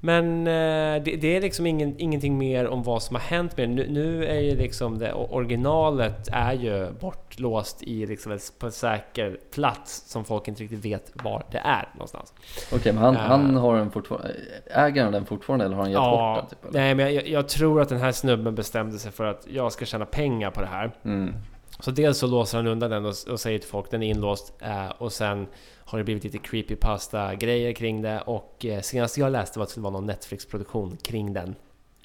Men 0.05 0.47
eh, 0.47 1.03
det, 1.03 1.15
det 1.21 1.35
är 1.37 1.41
liksom 1.41 1.65
ingen, 1.65 1.95
ingenting 1.97 2.37
mer 2.37 2.67
om 2.67 2.83
vad 2.83 3.03
som 3.03 3.15
har 3.15 3.21
hänt 3.23 3.57
med. 3.57 3.69
Nu, 3.69 3.87
nu 3.89 4.25
är 4.25 4.39
ju 4.39 4.55
liksom 4.55 4.97
det 4.99 5.13
originalet 5.13 6.27
är 6.31 6.53
ju 6.53 6.91
bortlåst 6.91 7.83
i 7.83 8.05
liksom 8.05 8.39
på 8.59 8.65
en 8.65 8.71
säker 8.71 9.37
plats 9.53 10.03
som 10.07 10.25
folk 10.25 10.47
inte 10.47 10.63
riktigt 10.63 10.85
vet 10.85 11.11
var 11.23 11.43
det 11.51 11.57
är 11.57 11.89
någonstans. 11.93 12.33
Okej, 12.73 12.93
men 12.93 13.03
han, 13.03 13.13
Ja. 13.13 13.19
han 13.19 13.55
har 13.55 13.77
den 13.77 13.91
fortfarande, 13.91 14.35
äger 14.65 15.03
han 15.03 15.13
den 15.13 15.25
fortfarande 15.25 15.65
eller 15.65 15.75
har 15.75 15.83
han 15.83 15.91
gett 15.91 15.99
bort 15.99 16.35
den? 16.37 16.47
Typ, 16.49 16.65
eller? 16.65 16.79
nej, 16.79 16.95
men 16.95 17.13
jag, 17.13 17.27
jag 17.27 17.47
tror 17.47 17.81
att 17.81 17.89
den 17.89 17.99
här 17.99 18.11
snubben 18.11 18.55
bestämde 18.55 18.99
sig 18.99 19.11
för 19.11 19.25
att 19.25 19.47
jag 19.49 19.71
ska 19.71 19.85
tjäna 19.85 20.05
pengar 20.05 20.51
på 20.51 20.61
det 20.61 20.67
här. 20.67 20.91
Mm. 21.05 21.33
Så 21.79 21.91
dels 21.91 22.17
så 22.17 22.27
låser 22.27 22.57
han 22.57 22.67
undan 22.67 22.89
den 22.91 23.05
och, 23.05 23.13
och 23.29 23.39
säger 23.39 23.59
till 23.59 23.69
folk 23.69 23.91
den 23.91 24.03
är 24.03 24.09
inlåst 24.09 24.53
eh, 24.59 24.87
och 24.87 25.13
sen 25.13 25.47
har 25.77 25.97
det 25.97 26.03
blivit 26.03 26.23
lite 26.23 26.37
creepypasta 26.37 27.35
grejer 27.35 27.73
kring 27.73 28.01
det 28.01 28.21
och 28.21 28.65
eh, 28.65 28.81
senast 28.81 29.17
jag 29.17 29.31
läste 29.31 29.59
var 29.59 29.63
att 29.63 29.69
det 29.69 29.71
skulle 29.71 29.83
vara 29.83 29.91
någon 29.93 30.05
Netflix-produktion 30.05 30.97
kring 31.01 31.33
den. 31.33 31.55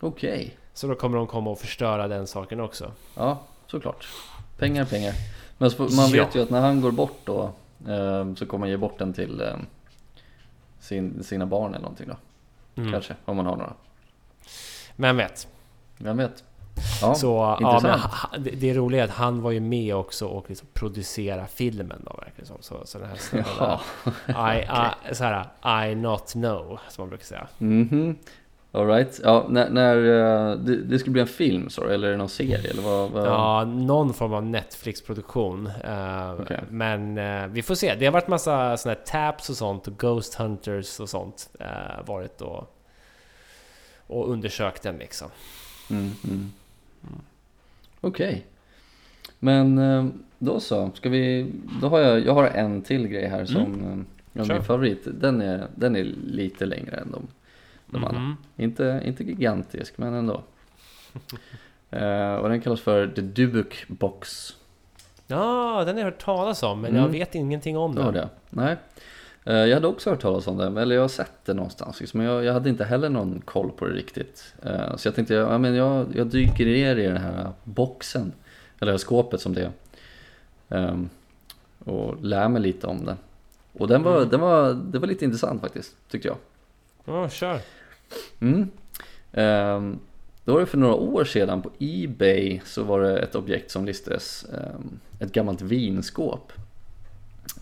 Okej, 0.00 0.56
Så 0.74 0.86
då 0.86 0.94
kommer 0.94 1.16
de 1.16 1.26
komma 1.26 1.50
och 1.50 1.58
förstöra 1.58 2.08
den 2.08 2.26
saken 2.26 2.60
också. 2.60 2.92
ja 3.16 3.38
såklart. 3.66 4.08
Pengar, 4.58 4.84
pengar. 4.84 5.14
Men 5.58 5.70
så, 5.70 5.82
man 5.82 6.10
Ja. 6.10 6.24
vet 6.24 6.34
ju 6.36 6.42
att 6.42 6.50
när 6.50 6.60
han 6.60 6.80
går 6.80 6.90
bort 6.92 7.18
då 7.24 7.42
eh, 7.88 8.34
så 8.34 8.46
kommer 8.46 8.66
han 8.66 8.70
ge 8.70 8.76
bort 8.76 8.98
den 8.98 9.12
till 9.12 9.40
eh, 9.40 9.56
sin, 10.80 11.24
sina 11.24 11.46
barn 11.46 11.70
eller 11.70 11.82
någonting 11.82 12.08
då. 12.08 12.16
Mm. 12.82 12.92
Kanske, 12.92 13.14
om 13.24 13.36
man 13.36 13.46
har 13.46 13.56
några. 13.56 13.72
Men 14.96 15.16
vet. 15.16 15.48
Vem 15.98 16.16
vet? 16.16 16.44
Ja, 17.02 17.14
så 17.14 17.56
ja, 17.60 17.80
men, 17.82 18.44
det, 18.60 18.74
roliga 18.74 19.00
är 19.00 19.04
att 19.04 19.14
han 19.14 19.42
var 19.42 19.50
ju 19.50 19.60
med 19.60 19.94
också 19.94 20.26
och 20.26 20.44
liksom 20.48 20.68
producera 20.72 21.46
filmen 21.46 22.02
då 22.04 22.20
verkligen. 22.24 22.62
Så, 22.62 22.80
så 22.84 22.98
den 22.98 23.08
här 23.08 23.16
snubben 23.16 23.78
I, 24.28 25.10
I, 25.10 25.14
så 25.14 25.24
här, 25.24 25.86
I 25.86 25.94
not 25.94 26.32
know, 26.32 26.78
som 26.88 27.02
man 27.02 27.08
brukar 27.08 27.24
säga. 27.24 27.46
Mhm. 27.58 28.16
Alright, 28.72 29.20
ja 29.24 29.46
när, 29.48 29.70
när 29.70 29.96
eh, 29.96 30.56
det, 30.56 30.76
det 30.76 30.98
skulle 30.98 31.12
bli 31.12 31.22
en 31.22 31.28
film 31.28 31.70
så 31.70 31.84
eller 31.84 32.08
är 32.08 32.12
det 32.12 32.18
någon 32.18 32.28
serie 32.28 32.70
eller 32.70 32.82
vad? 32.82 33.10
vad? 33.10 33.26
Ja, 33.26 33.64
någon 33.64 34.14
form 34.14 34.32
av 34.32 34.46
Netflix-produktion. 34.46 35.66
Eh, 35.66 36.32
Okej. 36.40 36.60
Men 36.70 37.18
eh, 37.18 37.46
vi 37.46 37.62
får 37.62 37.74
se. 37.74 37.94
Det 37.94 38.04
har 38.04 38.12
varit 38.12 38.28
massa 38.28 38.76
såna 38.76 38.94
här 38.94 39.04
taps 39.04 39.50
och 39.50 39.56
sånt 39.56 39.86
och 39.86 39.98
Ghost 39.98 40.34
Hunters 40.34 41.00
och 41.00 41.08
sånt 41.08 41.50
varit 42.06 42.40
och, 42.40 42.76
och 44.06 44.30
undersökt 44.30 44.82
den 44.82 44.96
liksom. 44.96 45.28
Mm, 45.90 46.12
mm. 46.24 46.52
Okej. 48.00 48.46
Men 49.38 49.78
eh, 49.78 50.06
då 50.38 50.60
så, 50.60 50.90
ska 50.94 51.08
vi, 51.08 51.52
då 51.80 51.88
har 51.88 51.98
jag, 51.98 52.26
jag 52.26 52.34
har 52.34 52.44
en 52.46 52.82
till 52.82 53.08
grej 53.08 53.26
här 53.28 53.44
som, 53.44 53.74
mm. 53.74 54.06
ja, 54.32 54.44
Kör. 54.44 54.54
min 54.54 54.64
favorit, 54.64 55.02
den 55.20 55.40
är, 55.40 55.66
den 55.74 55.96
är 55.96 56.04
lite 56.24 56.66
längre 56.66 56.96
än 56.96 57.10
de, 57.12 57.26
de 57.86 58.04
andra. 58.04 58.20
Mhm. 58.20 58.36
Inte, 58.56 59.02
inte 59.04 59.24
gigantisk 59.24 59.98
men 59.98 60.14
ändå. 60.14 60.42
Eh, 61.92 62.34
och 62.34 62.48
den 62.48 62.60
kallas 62.60 62.80
för 62.80 63.08
The 63.08 63.20
Dubuk 63.20 63.84
Box. 63.88 64.56
Ja, 65.26 65.82
den 65.86 65.94
har 65.94 66.00
jag 66.00 66.04
hört 66.10 66.22
talas 66.24 66.62
om, 66.62 66.80
men 66.80 66.90
Mm. 66.90 67.02
jag 67.02 67.08
vet 67.08 67.34
ingenting 67.34 67.76
om 67.78 67.94
Ja, 67.96 68.02
den. 68.04 68.14
det. 68.14 68.28
Nej. 68.50 68.76
Eh, 69.44 69.54
Jag 69.54 69.74
hade 69.76 69.86
också 69.86 70.10
hört 70.10 70.20
talas 70.20 70.46
om 70.46 70.56
den, 70.56 70.76
eller 70.76 70.94
jag 70.94 71.02
har 71.02 71.08
sett 71.08 71.32
det 71.44 71.54
någonstans. 71.54 72.00
Liksom. 72.00 72.18
Men 72.18 72.26
jag, 72.26 72.44
jag 72.44 72.52
hade 72.52 72.68
inte 72.70 72.84
heller 72.84 73.08
någon 73.08 73.42
koll 73.44 73.70
på 73.70 73.86
det 73.86 73.92
riktigt. 73.94 74.54
Eh, 74.62 74.96
Så 74.96 75.08
jag 75.08 75.14
tänkte, 75.14 75.34
ja, 75.34 75.58
men 75.58 75.74
jag, 75.74 76.06
jag 76.14 76.26
dyker 76.26 76.66
ner 76.66 76.96
i 76.96 77.06
den 77.06 77.16
här 77.16 77.50
boxen, 77.64 78.32
eller 78.80 78.92
det 78.92 78.98
skåpet 78.98 79.40
som 79.40 79.54
det 79.54 79.62
är. 79.62 79.72
Ehm, 80.78 81.08
Och 81.84 82.24
lär 82.24 82.48
mig 82.48 82.62
lite 82.62 82.86
om 82.86 83.04
det. 83.04 83.16
Och 83.72 83.88
den 83.88 84.02
var, 84.02 84.16
Mm. 84.16 84.28
den 84.28 84.40
var, 84.40 84.72
det 84.74 84.98
var 84.98 85.06
lite 85.08 85.24
intressant 85.24 85.60
faktiskt, 85.60 85.96
tyckte 86.10 86.28
jag. 86.28 86.36
Ja, 87.04 87.28
kör. 87.28 87.58
Mm. 88.40 88.68
Ehm, 89.32 89.98
då 90.44 90.52
var 90.52 90.60
det 90.60 90.66
för 90.66 90.78
några 90.78 90.94
år 90.94 91.24
sedan 91.24 91.62
på 91.62 91.70
Ebay 91.78 92.60
så 92.64 92.82
var 92.82 93.00
det 93.00 93.18
ett 93.18 93.34
objekt 93.34 93.70
som 93.70 93.84
listades, 93.84 94.44
ehm, 94.44 94.98
ett 95.20 95.32
gammalt 95.32 95.62
vinskåp. 95.62 96.52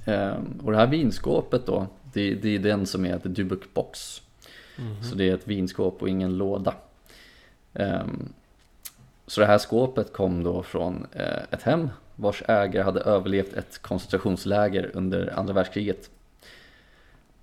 Ehm, 0.06 0.60
och 0.64 0.72
det 0.72 0.78
här 0.78 0.86
vinskåpet 0.86 1.66
då, 1.66 1.86
det, 2.12 2.34
det 2.34 2.54
är 2.54 2.58
den 2.58 2.86
som 2.86 3.04
är 3.04 3.18
The 3.18 3.28
Dubuk 3.28 3.74
Box. 3.74 4.22
Mhm. 4.78 5.02
Så 5.02 5.14
det 5.14 5.28
är 5.28 5.34
ett 5.34 5.48
vinskåp 5.48 6.02
och 6.02 6.08
ingen 6.08 6.38
låda. 6.38 6.74
Ehm, 7.74 8.32
så 9.26 9.40
det 9.40 9.46
här 9.46 9.58
skåpet 9.58 10.12
kom 10.12 10.42
då 10.42 10.62
från 10.62 11.06
eh, 11.12 11.42
ett 11.50 11.62
hem 11.62 11.88
vars 12.16 12.42
ägare 12.48 12.82
hade 12.82 13.00
överlevt 13.00 13.52
ett 13.52 13.82
koncentrationsläger 13.82 14.90
under 14.94 15.38
andra 15.38 15.54
världskriget. 15.54 16.10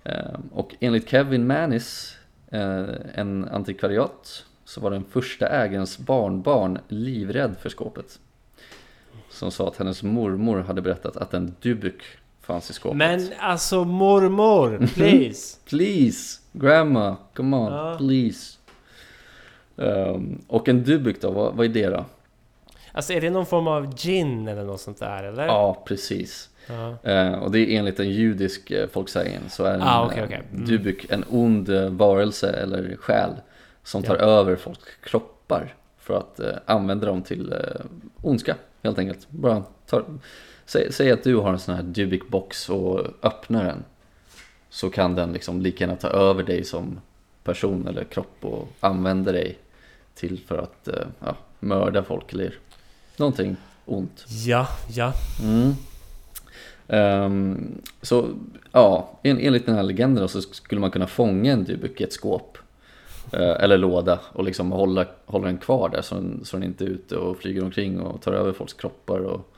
Ehm, 0.04 0.48
och 0.52 0.74
enligt 0.80 1.08
Kevin 1.08 1.46
Manis, 1.46 2.18
eh, 2.50 2.86
en 3.14 3.48
antikvariat, 3.48 4.44
så 4.64 4.80
var 4.80 4.90
den 4.90 5.04
första 5.04 5.48
ägarens 5.48 5.98
barnbarn 5.98 6.78
livrädd 6.88 7.56
för 7.60 7.68
skåpet. 7.68 8.18
Som 9.30 9.50
sa 9.50 9.68
att 9.68 9.76
hennes 9.76 10.02
mormor 10.02 10.60
hade 10.60 10.82
berättat 10.82 11.16
att 11.16 11.34
en 11.34 11.54
dubuk 11.60 12.02
fanns 12.46 12.70
i 12.70 12.72
skåpet. 12.72 12.96
Men 12.98 13.28
alltså 13.40 13.84
mormor, 13.84 14.88
please! 14.94 15.56
Please, 15.68 16.40
grandma, 16.52 17.16
come 17.34 17.56
on, 17.56 17.72
Ja. 17.72 17.94
please. 17.98 18.56
Ehm, 19.78 20.42
och 20.48 20.68
en 20.68 20.84
dubuk 20.84 21.20
då, 21.20 21.30
vad, 21.30 21.54
vad 21.54 21.66
är 21.66 21.70
det 21.70 21.86
då? 21.86 22.04
Alltså 22.92 23.12
är 23.12 23.20
det 23.20 23.30
någon 23.30 23.46
form 23.46 23.68
av 23.68 23.94
gin 23.98 24.48
eller 24.48 24.64
något 24.64 24.80
sånt 24.80 24.98
där 24.98 25.22
eller? 25.24 25.46
Ja, 25.46 25.82
precis. 25.86 26.50
Ja. 26.66 27.10
Eh, 27.10 27.32
och 27.32 27.50
det 27.50 27.58
är 27.58 27.78
enligt 27.78 28.00
en 28.00 28.10
judisk 28.10 28.70
uh, 28.70 28.86
folksägen 28.92 29.42
så 29.50 29.64
är 29.64 29.74
en 29.74 29.82
Ah, 29.82 30.12
eh, 30.12 30.24
okej. 30.24 30.42
Mm. 30.52 30.66
dubuk 30.66 31.06
en 31.10 31.24
ond 31.30 31.68
eh, 31.68 31.88
varelse 31.88 32.50
eller 32.50 32.96
själ 32.96 33.30
som 33.82 34.02
tar 34.02 34.16
Ja. 34.16 34.22
över 34.22 34.56
folks 34.56 34.80
kroppar 35.02 35.74
för 35.98 36.14
att 36.18 36.40
eh, 36.40 36.50
använda 36.66 37.06
dem 37.06 37.22
till 37.22 37.52
uh, 37.52 37.86
ondska 38.22 38.56
helt 38.82 38.98
enkelt. 38.98 39.26
Bara 39.30 39.62
tar, 39.86 40.04
säg, 40.66 40.92
säg 40.92 41.10
att 41.10 41.24
du 41.24 41.36
har 41.36 41.52
en 41.52 41.58
sån 41.58 41.74
här 41.74 41.82
dubik 41.82 42.28
box 42.28 42.68
och 42.68 43.06
öppnar 43.22 43.64
den 43.64 43.84
så 44.70 44.90
kan 44.90 45.14
den 45.14 45.32
liksom 45.32 45.60
lika 45.60 45.84
gärna 45.84 45.96
ta 45.96 46.08
över 46.08 46.42
dig 46.42 46.64
som 46.64 47.00
person 47.44 47.88
eller 47.88 48.04
kropp 48.04 48.36
och 48.40 48.68
använda 48.80 49.32
dig 49.32 49.58
till 50.14 50.40
för 50.46 50.58
att 50.58 50.88
eh, 50.88 51.06
ja, 51.20 51.36
mörda 51.60 52.02
folk 52.02 52.32
eller 52.32 52.54
någonting 53.16 53.56
ont. 53.84 54.24
Ja, 54.46 54.68
ja. 54.94 55.12
Mm. 55.42 55.72
Ehm, 56.88 57.82
så 58.02 58.28
ja, 58.72 59.18
en, 59.22 59.38
enligt 59.38 59.66
den 59.66 59.74
här 59.74 59.82
legenden 59.82 60.28
så 60.28 60.42
skulle 60.42 60.80
man 60.80 60.90
kunna 60.90 61.06
fånga 61.06 61.52
en 61.52 61.64
dubuk 61.64 62.00
i 62.00 62.04
ett 62.04 62.12
skåp 62.12 62.58
eh, 63.32 63.62
eller 63.62 63.78
låda 63.78 64.20
och 64.32 64.44
liksom 64.44 64.72
hålla, 64.72 65.06
hålla 65.24 65.46
den 65.46 65.58
kvar 65.58 65.88
där 65.88 66.02
så 66.02 66.14
den, 66.14 66.40
så 66.44 66.56
den 66.56 66.64
inte 66.64 66.84
är 66.84 66.88
ute 66.88 67.16
och 67.16 67.38
flyger 67.38 67.64
omkring 67.64 68.00
och 68.00 68.22
tar 68.22 68.32
över 68.32 68.52
folks 68.52 68.72
kroppar 68.72 69.18
och 69.18 69.52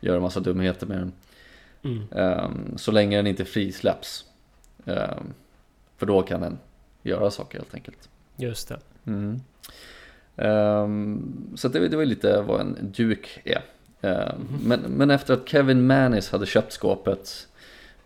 gör 0.00 0.16
en 0.16 0.22
massa 0.22 0.40
dumheter 0.40 0.86
med 0.86 0.98
den. 0.98 1.12
Mm. 1.82 2.02
Ehm, 2.12 2.78
så 2.78 2.92
länge 2.92 3.16
den 3.16 3.26
inte 3.26 3.44
frisläpps. 3.44 4.24
Ehm, 4.86 5.32
för 5.96 6.06
då 6.06 6.22
kan 6.22 6.40
den 6.40 6.58
göra 7.02 7.30
saker 7.30 7.58
helt 7.58 7.74
enkelt. 7.74 8.08
Just 8.36 8.68
det. 8.68 8.78
Mm. 9.06 9.40
Ehm, 10.36 11.36
så 11.54 11.68
det, 11.68 11.88
det 11.88 11.96
var 11.96 12.04
lite 12.04 12.40
vad 12.40 12.60
en 12.60 12.92
Duke 12.96 13.28
är. 13.44 13.62
Ehm, 14.00 14.58
men, 14.64 14.80
men 14.80 15.10
efter 15.10 15.34
att 15.34 15.48
Kevin 15.48 15.86
Mannis 15.86 16.30
hade 16.30 16.46
köpt 16.46 16.72
skåpet 16.72 17.48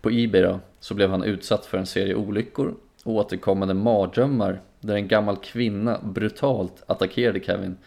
på 0.01 0.09
Ebay 0.11 0.41
då, 0.41 0.59
så 0.79 0.93
blev 0.93 1.09
han 1.09 1.23
utsatt 1.23 1.65
för 1.65 1.77
en 1.77 1.85
serie 1.85 2.15
olyckor 2.15 2.75
och 3.03 3.13
återkommande 3.13 3.73
mardrömmar 3.73 4.61
där 4.79 4.95
en 4.95 5.07
gammal 5.07 5.37
kvinna 5.37 5.99
brutalt 6.03 6.83
attackerade 6.87 7.39
Kevin. 7.39 7.77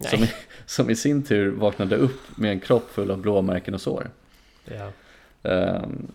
Nej. 0.00 0.10
Som 0.10 0.22
i, 0.22 0.28
som 0.66 0.90
i 0.90 0.96
sin 0.96 1.22
tur 1.22 1.50
vaknade 1.50 1.96
upp 1.96 2.20
med 2.38 2.50
en 2.52 2.60
kropp 2.60 2.90
full 2.90 3.10
av 3.10 3.18
blåmärken 3.18 3.74
och 3.74 3.80
sår. 3.80 4.10
Ja. 4.64 4.92
Ehm, 5.50 6.12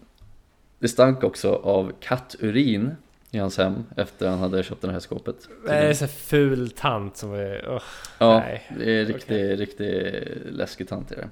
det 0.79 0.87
stank 0.87 1.23
också 1.23 1.53
av 1.55 1.91
katturin 1.99 2.95
i 3.31 3.37
hans 3.37 3.57
hem 3.57 3.83
efter 3.97 4.29
han 4.29 4.39
hade 4.39 4.63
köpt 4.63 4.81
det 4.81 4.91
här 4.91 4.99
skåpet. 4.99 5.35
Det 5.65 5.71
är 5.73 5.93
så 5.93 6.07
ful 6.07 6.69
tant 6.71 7.17
som 7.17 7.33
är... 7.33 7.65
åh, 7.69 7.81
Ja, 8.17 8.39
nej. 8.39 8.63
det 8.79 8.91
är 8.91 9.05
riktigt, 9.05 9.59
riktigt 9.59 10.23
läskig 10.51 10.87
tant 10.89 11.11
är 11.11 11.15
det. 11.15 11.29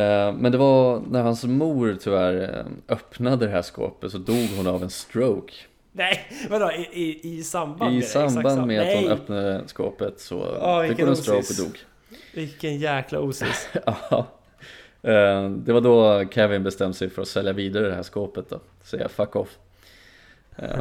Eh, 0.00 0.32
Men 0.32 0.52
det 0.52 0.58
var 0.58 1.02
när 1.10 1.22
hans 1.22 1.44
mor 1.44 1.96
tyvärr 2.00 2.58
eh, 2.58 2.94
öppnade 2.94 3.46
det 3.46 3.52
här 3.52 3.62
skåpet 3.62 4.12
så 4.12 4.18
dog 4.18 4.48
hon 4.56 4.66
av 4.66 4.82
en 4.82 4.90
stroke. 4.90 5.54
Nej, 5.92 6.26
vadå? 6.50 6.70
I, 6.72 6.88
i, 6.92 7.38
i 7.38 7.42
samband 7.42 7.90
I 7.90 7.94
med 7.94 8.02
det? 8.02 8.06
Samband 8.06 8.60
så. 8.60 8.66
med 8.66 8.80
att 8.80 9.02
hon 9.02 9.12
öppnade 9.12 9.62
skåpet 9.66 10.20
så 10.20 10.56
Åh, 10.60 10.86
fick 10.88 11.00
hon 11.00 11.08
en 11.08 11.16
stroke 11.16 11.46
och 11.50 11.64
dog. 11.66 11.78
Vilken 12.34 12.78
jäkla 12.78 13.20
osis. 13.20 13.68
Ja. 13.86 14.26
Eh, 15.02 15.50
Det 15.50 15.72
var 15.72 15.80
då 15.80 16.24
Kevin 16.30 16.62
bestämde 16.62 16.94
sig 16.96 17.10
för 17.10 17.22
att 17.22 17.28
sälja 17.28 17.52
vidare 17.52 17.88
det 17.88 17.94
här 17.94 18.02
skåpet 18.02 18.48
då. 18.50 18.60
Säga 18.82 19.08
fuck 19.08 19.36
off. 19.36 19.58
Eh, 20.56 20.78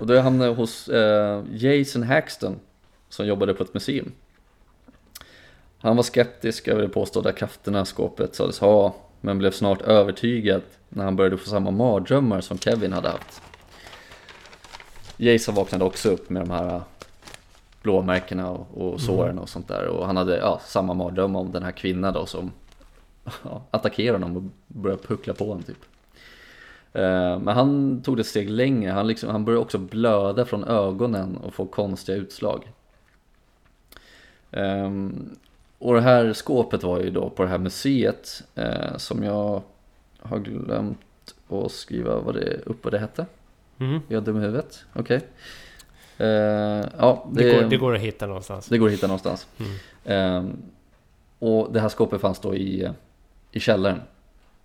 Och 0.00 0.06
då 0.06 0.18
hamnade 0.20 0.50
jag 0.50 0.54
hos 0.54 0.88
eh, 0.88 1.42
Jason 1.52 2.02
Haxton 2.02 2.60
som 3.08 3.26
jobbade 3.26 3.54
på 3.54 3.62
ett 3.64 3.74
museum. 3.74 4.12
Han 5.78 5.96
var 5.96 6.02
skeptisk 6.02 6.68
över 6.68 6.82
de 6.82 6.88
påstådda 6.88 7.32
krafterna 7.32 7.84
skåpet 7.84 8.34
sades 8.34 8.58
ha, 8.58 8.94
men 9.20 9.38
blev 9.38 9.50
snart 9.50 9.82
övertygad 9.82 10.62
när 10.88 11.04
han 11.04 11.16
började 11.16 11.36
få 11.38 11.48
samma 11.48 11.70
mardrömmar 11.70 12.40
som 12.40 12.58
Kevin 12.58 12.92
hade 12.92 13.08
haft. 13.08 13.42
Jason 15.18 15.54
vaknade 15.54 15.84
också 15.84 16.10
upp 16.10 16.30
med 16.30 16.42
de 16.42 16.50
här 16.50 16.82
blåmärkena 17.82 18.50
och, 18.50 18.92
och 18.92 19.00
såren 19.00 19.38
och 19.38 19.48
sånt 19.48 19.68
där 19.68 19.86
och 19.86 20.06
han 20.06 20.16
hade 20.16 20.36
ja, 20.36 20.60
samma 20.64 20.94
mardröm 20.94 21.36
om 21.36 21.52
den 21.52 21.62
här 21.62 21.72
kvinnan 21.72 22.14
då 22.14 22.26
som 22.26 22.52
ja, 23.44 23.62
attackerade 23.70 24.24
honom 24.24 24.36
och 24.36 24.42
började 24.66 25.02
puckla 25.02 25.34
på 25.34 25.44
honom 25.44 25.62
typ. 25.62 25.84
Eh, 26.92 27.38
Men 27.38 27.48
han 27.48 28.02
tog 28.02 28.16
det 28.16 28.20
ett 28.20 28.26
steg 28.26 28.50
längre, 28.50 28.90
han, 28.90 29.06
liksom, 29.06 29.30
han 29.30 29.44
började 29.44 29.62
också 29.62 29.78
blöda 29.78 30.44
från 30.44 30.64
ögonen 30.64 31.36
och 31.36 31.54
få 31.54 31.66
konstiga 31.66 32.18
utslag. 32.18 32.72
Ehm, 34.50 35.36
och 35.78 35.94
det 35.94 36.00
här 36.00 36.32
skåpet 36.32 36.82
var 36.82 37.00
ju 37.00 37.10
då 37.10 37.30
på 37.30 37.42
det 37.42 37.48
här 37.48 37.58
museet 37.58 38.42
eh, 38.54 38.96
som 38.96 39.22
jag 39.22 39.62
har 40.18 40.38
glömt 40.38 41.34
att 41.48 41.72
skriva 41.72 42.20
vad 42.20 42.34
det, 42.34 42.60
upp 42.66 42.84
vad 42.84 42.92
det 42.92 42.98
hette. 42.98 43.26
Mm. 43.78 44.00
Jag 44.08 44.16
är 44.20 44.24
dum 44.26 44.36
i 44.36 44.40
huvudet, 44.40 44.84
okej. 44.92 45.20
Eh, 46.18 46.26
ja, 46.98 47.26
Det, 47.32 47.52
går, 47.52 47.68
det 47.68 47.76
går 47.76 47.94
att 47.94 48.00
hitta 48.00 48.26
någonstans. 48.26 48.66
det 48.68 48.78
går 48.78 48.86
att 48.86 48.92
hitta 48.92 49.06
någonstans. 49.06 49.46
Mm. 49.58 49.72
Ehm, 50.04 50.56
och 51.38 51.72
det 51.72 51.80
här 51.80 51.88
skåpet 51.88 52.20
fanns 52.20 52.40
då 52.40 52.54
i, 52.54 52.90
i 53.52 53.60
källaren 53.60 54.00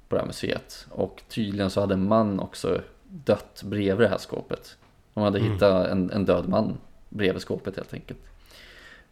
på 0.09 0.15
det 0.15 0.21
här 0.21 0.27
museet. 0.27 0.87
Och 0.89 1.23
tydligen 1.29 1.69
så 1.69 1.81
hade 1.81 1.93
en 1.93 2.07
man 2.07 2.39
också 2.39 2.81
dött 3.07 3.63
bredvid 3.65 4.05
det 4.05 4.09
här 4.09 4.17
skåpet. 4.17 4.77
De 5.13 5.23
hade 5.23 5.39
Mm. 5.39 5.51
hittat 5.53 5.87
en, 5.87 6.11
en 6.11 6.25
död 6.25 6.49
man 6.49 6.77
bredvid 7.09 7.41
skåpet 7.41 7.75
helt 7.75 7.93
enkelt. 7.93 8.19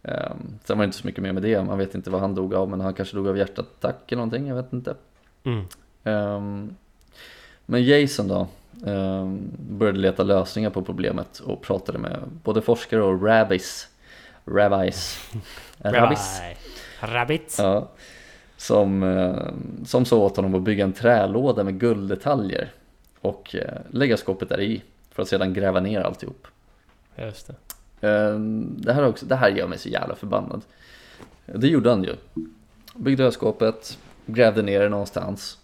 Um, 0.03 0.59
sen 0.63 0.77
var 0.77 0.83
det 0.83 0.85
inte 0.85 0.97
så 0.97 1.07
mycket 1.07 1.23
mer 1.23 1.31
med 1.31 1.43
det, 1.43 1.63
man 1.63 1.77
vet 1.77 1.95
inte 1.95 2.09
vad 2.09 2.21
han 2.21 2.35
dog 2.35 2.53
av, 2.53 2.69
men 2.69 2.81
han 2.81 2.93
kanske 2.93 3.15
dog 3.15 3.27
av 3.27 3.37
hjärtattack 3.37 4.11
eller 4.11 4.17
någonting, 4.17 4.47
jag 4.47 4.55
vet 4.55 4.73
inte. 4.73 4.95
Mm. 5.43 5.65
Ehm, 6.03 6.75
men 7.65 7.83
Jason 7.83 8.27
då 8.27 8.47
började 9.59 9.99
leta 9.99 10.23
lösningar 10.23 10.69
på 10.69 10.81
problemet 10.81 11.39
och 11.39 11.61
pratade 11.61 11.97
med 11.97 12.19
både 12.43 12.61
forskare 12.61 13.01
och 13.03 13.23
rabbis. 13.23 13.87
Rabbis. 14.45 15.31
Rabbis. 15.77 16.39
Rabbi. 16.99 17.13
Rabbit. 17.13 17.55
Ja. 17.59 17.89
Som, 18.57 19.03
eh, 19.03 19.51
som 19.85 20.05
sa 20.05 20.17
åt 20.17 20.35
honom 20.35 20.55
att 20.55 20.61
bygga 20.61 20.83
en 20.83 20.93
trälåda 20.93 21.63
med 21.63 21.79
gulddetaljer 21.79 22.71
och 23.21 23.55
eh, 23.55 23.77
lägga 23.89 24.17
skåpet 24.17 24.49
där 24.49 24.59
i 24.61 24.83
för 25.11 25.21
att 25.21 25.29
sedan 25.29 25.53
gräva 25.53 25.79
ner 25.79 26.01
alltihop. 26.01 26.47
Just 27.15 27.47
det. 27.99 28.07
Eh, 28.07 28.39
Det 28.77 28.93
här, 28.93 29.01
är 29.01 29.07
också, 29.07 29.25
det 29.25 29.35
här 29.35 29.49
gör 29.49 29.67
mig 29.67 29.77
så 29.77 29.89
jävla 29.89 30.15
förbannad. 30.15 30.61
Det 31.45 31.67
gjorde 31.67 31.89
han 31.89 32.03
ju. 32.03 32.15
Byggde 32.95 33.23
öskåpet, 33.25 33.97
grävde 34.25 34.61
ner 34.61 34.79
det 34.79 34.89
någonstans. 34.89 35.57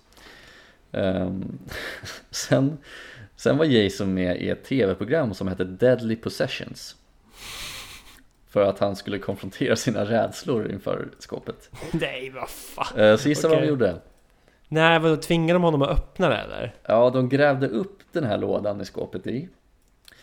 Ehm, 0.91 1.57
sen, 2.31 2.77
sen 3.37 3.57
var 3.57 3.65
Jason 3.65 4.13
med 4.13 4.41
i 4.41 4.49
ett 4.49 4.63
tv-program 4.63 5.33
som 5.33 5.47
hette 5.47 5.63
Deadly 5.63 6.15
Possessions. 6.15 6.95
För 8.49 8.61
att 8.61 8.79
han 8.79 8.95
skulle 8.95 9.19
konfrontera 9.19 9.75
sina 9.75 10.05
rädslor 10.05 10.71
inför 10.71 11.09
skåpet. 11.19 11.69
Nej, 11.91 12.29
vad 12.29 12.49
fan. 12.49 12.99
Uh, 12.99 13.17
så 13.17 13.29
gissa 13.29 13.47
vad 13.47 13.61
de 13.61 13.67
gjorde? 13.67 13.95
Nej, 14.67 14.99
vadå? 14.99 15.15
Tvingar 15.15 15.53
de 15.53 15.63
honom 15.63 15.81
att 15.81 15.89
öppna 15.89 16.29
det 16.29 16.35
eller? 16.35 16.75
Ja, 16.83 17.09
de 17.09 17.29
grävde 17.29 17.67
upp 17.67 17.99
den 18.11 18.23
här 18.23 18.37
lådan 18.37 18.81
i 18.81 18.85
skåpet 18.85 19.27
i. 19.27 19.49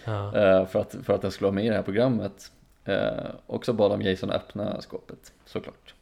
Ja. 0.05 0.27
eh, 0.27 0.67
för, 0.67 0.81
att, 0.81 0.97
för 1.03 1.13
att 1.13 1.23
den 1.23 1.31
skulle 1.31 1.47
vara 1.47 1.55
med 1.55 1.65
i 1.65 1.69
det 1.69 1.75
här 1.75 1.83
programmet. 1.83 2.53
Eh, 2.85 3.31
och 3.47 3.65
så 3.65 3.73
bad 3.73 3.91
de 3.91 4.03
Jason 4.03 4.31
öppna 4.31 4.81
skåpet, 4.81 5.33
såklart. 5.45 5.95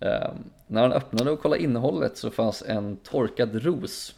Eh, 0.00 0.30
när 0.66 0.82
han 0.82 0.92
öppnade 0.92 1.30
och 1.30 1.40
kollade 1.40 1.62
innehållet 1.62 2.16
så 2.16 2.30
fanns 2.30 2.62
en 2.62 2.96
torkad 2.96 3.64
ros. 3.64 4.14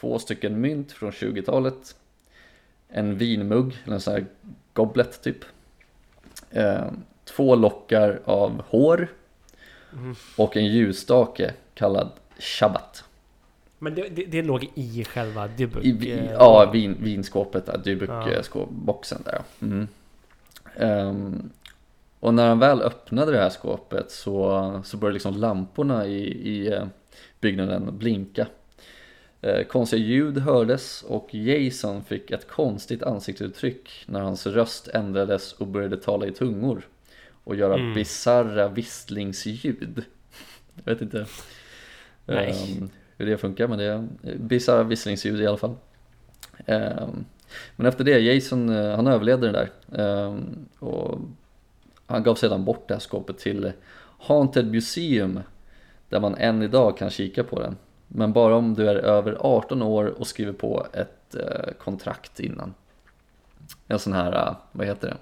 Två 0.00 0.18
stycken 0.18 0.60
mynt 0.60 0.92
från 0.92 1.10
20-talet. 1.10 1.96
En 2.88 3.18
vinmugg, 3.18 3.76
eller 3.84 3.94
en 3.94 4.00
sån 4.00 4.14
här 4.14 4.26
goblet 4.72 5.22
typ. 5.22 5.44
Eh, 6.50 6.86
två 7.24 7.54
lockar 7.54 8.20
av 8.24 8.62
hår. 8.68 9.08
Mm. 9.92 10.14
Och 10.36 10.56
en 10.56 10.66
ljusstake 10.66 11.54
kallad 11.74 12.10
Shabbat. 12.38 13.04
Men 13.78 13.94
det, 13.94 14.08
det, 14.08 14.24
det 14.24 14.42
låg 14.42 14.70
i 14.74 15.04
själva 15.04 15.48
debug... 15.48 15.84
I, 15.84 16.12
eh, 16.12 16.32
ja, 16.32 16.70
vin, 16.72 16.96
vinskåpet 17.00 17.66
där, 17.66 17.72
Ja. 17.72 17.78
Dybbuk-boxen 17.78 19.22
där. 19.24 19.32
ja. 19.32 19.66
Mm. 19.66 19.88
Ehm, 20.76 21.50
och 22.20 22.34
när 22.34 22.48
han 22.48 22.58
väl 22.58 22.82
öppnade 22.82 23.32
det 23.32 23.38
här 23.38 23.50
skåpet 23.50 24.10
så, 24.10 24.80
så 24.84 24.96
började 24.96 25.14
liksom 25.14 25.34
lamporna 25.34 26.06
i, 26.06 26.24
i 26.48 26.72
eh, 26.72 26.86
byggnaden 27.40 27.98
blinka. 27.98 28.46
Eh, 29.44 29.64
konstiga 29.64 30.02
ljud 30.02 30.38
hördes 30.38 31.02
och 31.02 31.34
Jason 31.34 32.04
fick 32.04 32.30
ett 32.30 32.48
konstigt 32.48 33.02
ansiktsuttryck 33.02 34.04
när 34.06 34.20
hans 34.20 34.46
röst 34.46 34.88
ändrades 34.88 35.52
och 35.52 35.66
började 35.66 35.96
tala 35.96 36.26
i 36.26 36.30
tungor 36.30 36.88
och 37.44 37.56
göra 37.56 37.74
Mm. 37.74 37.94
bisarra 37.94 38.68
visslingsljud. 38.68 40.04
Jag 40.84 40.92
vet 40.92 41.02
inte 41.02 41.26
ehm, 42.26 42.90
hur 43.16 43.26
det 43.26 43.38
funkar 43.38 43.68
men 43.68 43.78
det 43.78 43.84
är 43.84 44.08
bisarra 44.36 44.82
visslingsljud 44.82 45.40
i 45.40 45.46
alla 45.46 45.56
fall. 45.56 45.74
Ehm, 46.66 47.24
men 47.76 47.86
efter 47.86 48.04
det, 48.04 48.18
Jason 48.18 48.68
eh, 48.68 48.96
han 48.96 49.06
överlevde 49.06 49.52
det 49.52 49.52
där 49.52 49.70
ehm, 50.02 50.68
och 50.78 51.18
han 52.06 52.22
gav 52.22 52.34
sedan 52.34 52.64
bort 52.64 52.88
det 52.88 52.94
här 52.94 53.00
skåpet 53.00 53.38
till 53.38 53.72
Haunted 54.18 54.66
Museum 54.66 55.40
där 56.08 56.20
man 56.20 56.34
än 56.34 56.62
idag 56.62 56.98
kan 56.98 57.10
kika 57.10 57.44
på 57.44 57.60
den. 57.60 57.76
Men 58.16 58.32
bara 58.32 58.56
om 58.56 58.74
du 58.74 58.88
är 58.88 58.96
över 58.96 59.36
18 59.40 59.82
år 59.82 60.06
och 60.06 60.26
skriver 60.26 60.52
på 60.52 60.86
ett 60.92 61.34
eh, 61.34 61.72
kontrakt 61.78 62.40
innan. 62.40 62.74
En 63.88 63.98
sån 63.98 64.12
här, 64.12 64.32
eh, 64.32 64.56
vad 64.72 64.86
heter 64.86 65.08
det? 65.08 65.16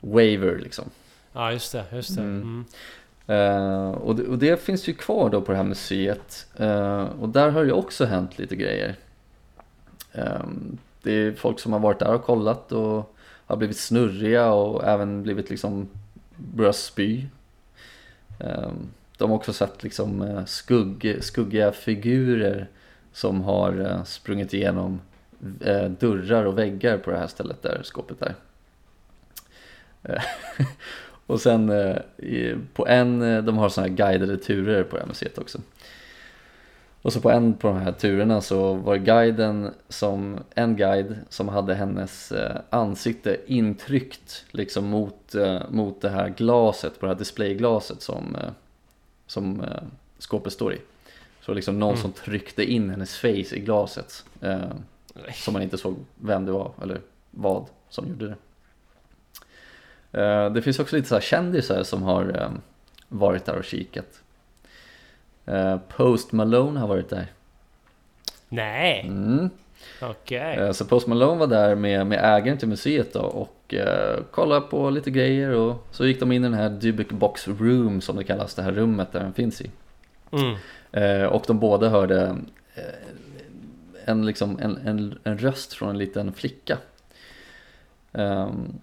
Waiver 0.00 0.58
liksom. 0.58 0.84
Ja, 1.32 1.52
just 1.52 1.72
det. 1.72 1.84
Just 1.92 2.16
det. 2.16 2.22
Mm. 2.22 2.64
Eh, 3.26 3.90
och, 3.90 4.16
det, 4.16 4.26
och 4.26 4.38
det 4.38 4.62
finns 4.62 4.88
ju 4.88 4.94
kvar 4.94 5.30
då 5.30 5.40
på 5.40 5.52
det 5.52 5.58
här 5.58 5.64
museet. 5.64 6.46
Eh, 6.56 7.02
och 7.02 7.28
där 7.28 7.50
har 7.50 7.64
det 7.64 7.72
också 7.72 8.04
hänt 8.04 8.38
lite 8.38 8.56
grejer. 8.56 8.96
Eh, 10.12 10.46
det 11.02 11.12
är 11.12 11.32
folk 11.32 11.60
som 11.60 11.72
har 11.72 11.80
varit 11.80 11.98
där 11.98 12.14
och 12.14 12.24
kollat 12.24 12.72
och 12.72 13.16
har 13.46 13.56
blivit 13.56 13.78
snurriga 13.78 14.52
och 14.52 14.84
även 14.84 15.22
blivit 15.22 15.50
liksom 15.50 15.88
börjat 16.36 16.76
spy. 16.76 17.26
Eh, 18.40 18.70
de 19.18 19.30
har 19.30 19.36
också 19.36 19.52
sett 19.52 19.82
liksom 19.82 20.22
eh, 20.22 20.44
skugg, 20.44 21.18
skuggiga 21.20 21.72
figurer 21.72 22.68
som 23.12 23.40
har 23.40 23.80
eh, 23.80 24.04
sprungit 24.04 24.54
igenom 24.54 25.00
eh, 25.60 25.84
dörrar 25.84 26.44
och 26.44 26.58
väggar 26.58 26.98
på 26.98 27.10
det 27.10 27.18
här 27.18 27.26
stället 27.26 27.62
där 27.62 27.80
skåpet 27.82 28.22
är. 28.22 28.34
Och 31.26 31.40
sen 31.40 31.72
på 32.74 32.86
en, 32.86 33.44
de 33.44 33.58
har 33.58 33.68
sådana 33.68 33.88
här 33.88 33.96
guidade 33.96 34.36
turer 34.36 34.82
på 34.82 34.96
det 34.96 35.02
här 35.02 35.08
museet 35.08 35.38
också. 35.38 35.58
Och 37.02 37.12
så 37.12 37.20
på 37.20 37.30
en 37.30 37.54
på 37.54 37.68
de 37.68 37.76
här 37.76 37.92
turerna 37.92 38.40
så 38.40 38.74
var 38.74 38.94
det 38.94 39.04
guiden 39.04 39.74
som, 39.88 40.38
en 40.54 40.76
guide 40.76 41.16
som 41.28 41.48
hade 41.48 41.74
hennes 41.74 42.32
ansikte 42.70 43.36
intryckt 43.46 44.44
liksom 44.50 44.86
mot, 44.86 45.34
mot 45.68 46.00
det 46.00 46.08
här 46.08 46.28
glaset, 46.28 47.00
på 47.00 47.06
det 47.06 47.12
här 47.12 47.18
displayglaset 47.18 48.02
som, 48.02 48.36
som 49.28 49.60
eh, 49.60 49.82
skåpet 50.18 50.52
står 50.52 50.74
i. 50.74 50.78
Så 51.40 51.54
liksom 51.54 51.78
någon 51.78 51.88
Mm. 51.90 52.02
som 52.02 52.12
tryckte 52.12 52.64
in 52.72 52.90
hennes 52.90 53.16
face 53.18 53.28
i 53.56 53.60
glaset. 53.64 54.24
Eh, 54.40 54.60
som 55.34 55.52
man 55.52 55.62
inte 55.62 55.78
såg 55.78 55.96
vem 56.14 56.44
det 56.46 56.52
var 56.52 56.72
eller 56.82 57.00
vad 57.30 57.66
som 57.88 58.08
gjorde 58.08 58.26
det. 58.26 58.36
Eh, 60.22 60.50
det 60.52 60.62
finns 60.62 60.78
också 60.78 60.96
lite 60.96 61.08
så 61.08 61.14
här 61.14 61.22
kändisar 61.22 61.82
som 61.82 62.02
har 62.02 62.40
eh, 62.42 62.50
varit 63.08 63.44
där 63.44 63.56
och 63.56 63.64
kikat. 63.64 64.20
Eh, 65.46 65.76
Post 65.88 66.32
Malone 66.32 66.80
har 66.80 66.88
varit 66.88 67.08
där. 67.08 67.26
Nej, 68.48 69.00
Mm. 69.06 69.50
okej. 70.02 70.56
Eh, 70.56 70.72
Så 70.72 70.84
Post 70.84 71.06
Malone 71.06 71.38
var 71.38 71.46
där 71.46 71.74
med, 71.74 72.06
med 72.06 72.18
ägaren 72.22 72.58
till 72.58 72.68
museet 72.68 73.12
då 73.12 73.20
och 73.20 73.54
eh, 73.74 74.22
kollade 74.30 74.60
på 74.60 74.90
lite 74.90 75.10
grejer 75.10 75.50
och 75.50 75.86
så 75.90 76.06
gick 76.06 76.20
de 76.20 76.32
in 76.32 76.44
i 76.44 76.48
den 76.48 76.58
här 76.58 76.70
Dybbuk 76.70 77.10
Box 77.10 77.48
Room 77.48 78.00
som 78.00 78.16
det 78.16 78.24
kallas, 78.24 78.54
det 78.54 78.62
här 78.62 78.72
rummet 78.72 79.12
där 79.12 79.20
den 79.20 79.32
finns 79.32 79.60
i. 79.60 79.70
Mm. 80.30 80.56
Eh, 80.92 81.26
och 81.26 81.44
de 81.46 81.58
båda 81.58 81.88
hörde 81.88 82.36
eh, 82.74 82.82
en, 84.04 84.26
liksom, 84.26 84.58
en, 84.60 84.76
en, 84.76 85.18
en 85.24 85.38
röst 85.38 85.72
från 85.72 85.90
en 85.90 85.98
liten 85.98 86.32
flicka. 86.32 86.78
Ehm, 88.12 88.78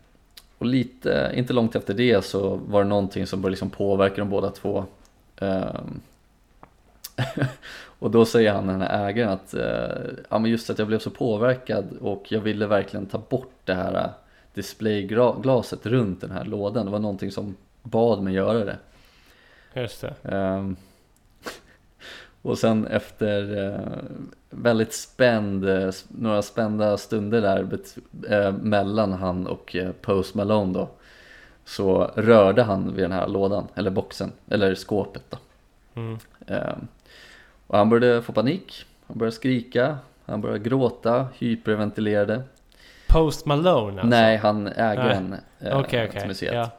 och 0.58 0.66
lite, 0.66 1.32
inte 1.36 1.54
långt 1.54 1.76
efter 1.76 1.94
det 1.94 2.26
så 2.26 2.56
var 2.56 2.84
det 2.84 2.90
någonting 2.90 3.28
som 3.28 3.42
började 3.42 3.52
liksom 3.52 3.70
påverka 3.70 4.16
de 4.16 4.30
båda 4.30 4.50
två. 4.50 4.86
Ehm, 5.38 6.02
och 8.00 8.12
då 8.12 8.26
säger 8.26 8.54
han, 8.54 8.68
den 8.68 8.82
här 8.82 9.08
ägaren, 9.08 9.30
att 9.30 9.54
eh, 9.54 10.14
ja, 10.30 10.40
men 10.40 10.52
just 10.52 10.70
att 10.70 10.80
jag 10.80 10.88
blev 10.88 11.00
så 11.00 11.10
påverkad 11.10 11.98
och 12.02 12.32
jag 12.32 12.42
ville 12.42 12.68
verkligen 12.68 13.06
ta 13.06 13.18
bort 13.18 13.54
det 13.64 13.74
här 13.74 14.10
displayglaset 14.56 15.86
runt 15.86 16.22
den 16.22 16.32
här 16.32 16.46
lådan. 16.46 16.86
Det 16.86 16.92
var 16.92 17.00
någonting 17.00 17.32
som 17.32 17.56
bad 17.84 18.24
mig 18.24 18.34
göra 18.34 18.66
det. 18.66 18.78
Just 19.74 20.02
det. 20.02 20.14
Ehm, 20.24 20.76
och 22.42 22.58
sen 22.58 22.88
efter 22.88 23.58
eh, 23.74 24.04
väldigt 24.50 24.94
spänd, 24.94 25.70
s- 25.70 26.06
några 26.08 26.42
spända 26.42 26.98
stunder 26.98 27.42
där 27.42 27.68
eh, 28.30 28.52
mellan 28.54 29.14
han 29.14 29.48
och 29.48 29.76
Post 30.02 30.36
Malone 30.36 30.74
då 30.74 30.90
så 31.66 32.12
rörde 32.16 32.64
han 32.64 32.96
vid 32.96 33.04
den 33.04 33.12
här 33.12 33.28
lådan, 33.28 33.68
eller 33.76 33.92
boxen, 33.92 34.32
eller 34.50 34.76
skåpet 34.76 35.24
då. 35.30 35.38
Mm. 36.02 36.18
Ehm, 36.48 36.88
och 37.68 37.78
han 37.78 37.90
började 37.90 38.22
få 38.22 38.34
panik, 38.34 38.86
han 39.08 39.18
började 39.18 39.36
skrika, 39.36 39.98
han 40.26 40.42
började 40.42 40.60
gråta, 40.70 41.28
hyperventilerade. 41.38 42.42
Post 43.16 43.46
Malone 43.46 44.02
alltså? 44.02 44.08
Nej, 44.08 44.38
han 44.38 44.68
ägaren 44.68 45.36
eh, 45.60 45.80
Okej, 45.80 46.08
till 46.10 46.18
okej. 46.18 46.28
museet. 46.28 46.70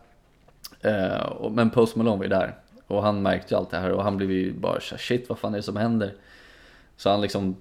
Ja. 0.81 0.91
Eh, 0.91 1.23
och- 1.27 1.53
men 1.53 1.71
Post 1.71 1.97
Malone 1.97 2.17
var 2.17 2.25
ju 2.25 2.29
där 2.29 2.55
och 2.87 3.03
han 3.03 3.23
märkte 3.23 3.55
ju 3.55 3.59
allt 3.59 3.71
det 3.71 3.79
här 3.79 3.91
och 3.91 4.03
han 4.03 4.17
blev 4.17 4.31
ju 4.31 4.53
bara 4.53 4.81
shit 4.81 5.29
vad 5.29 5.39
fan 5.39 5.53
är 5.55 5.57
det 5.59 5.63
som 5.63 5.77
händer? 5.77 6.15
Så 6.97 7.11
han 7.11 7.21
liksom, 7.21 7.57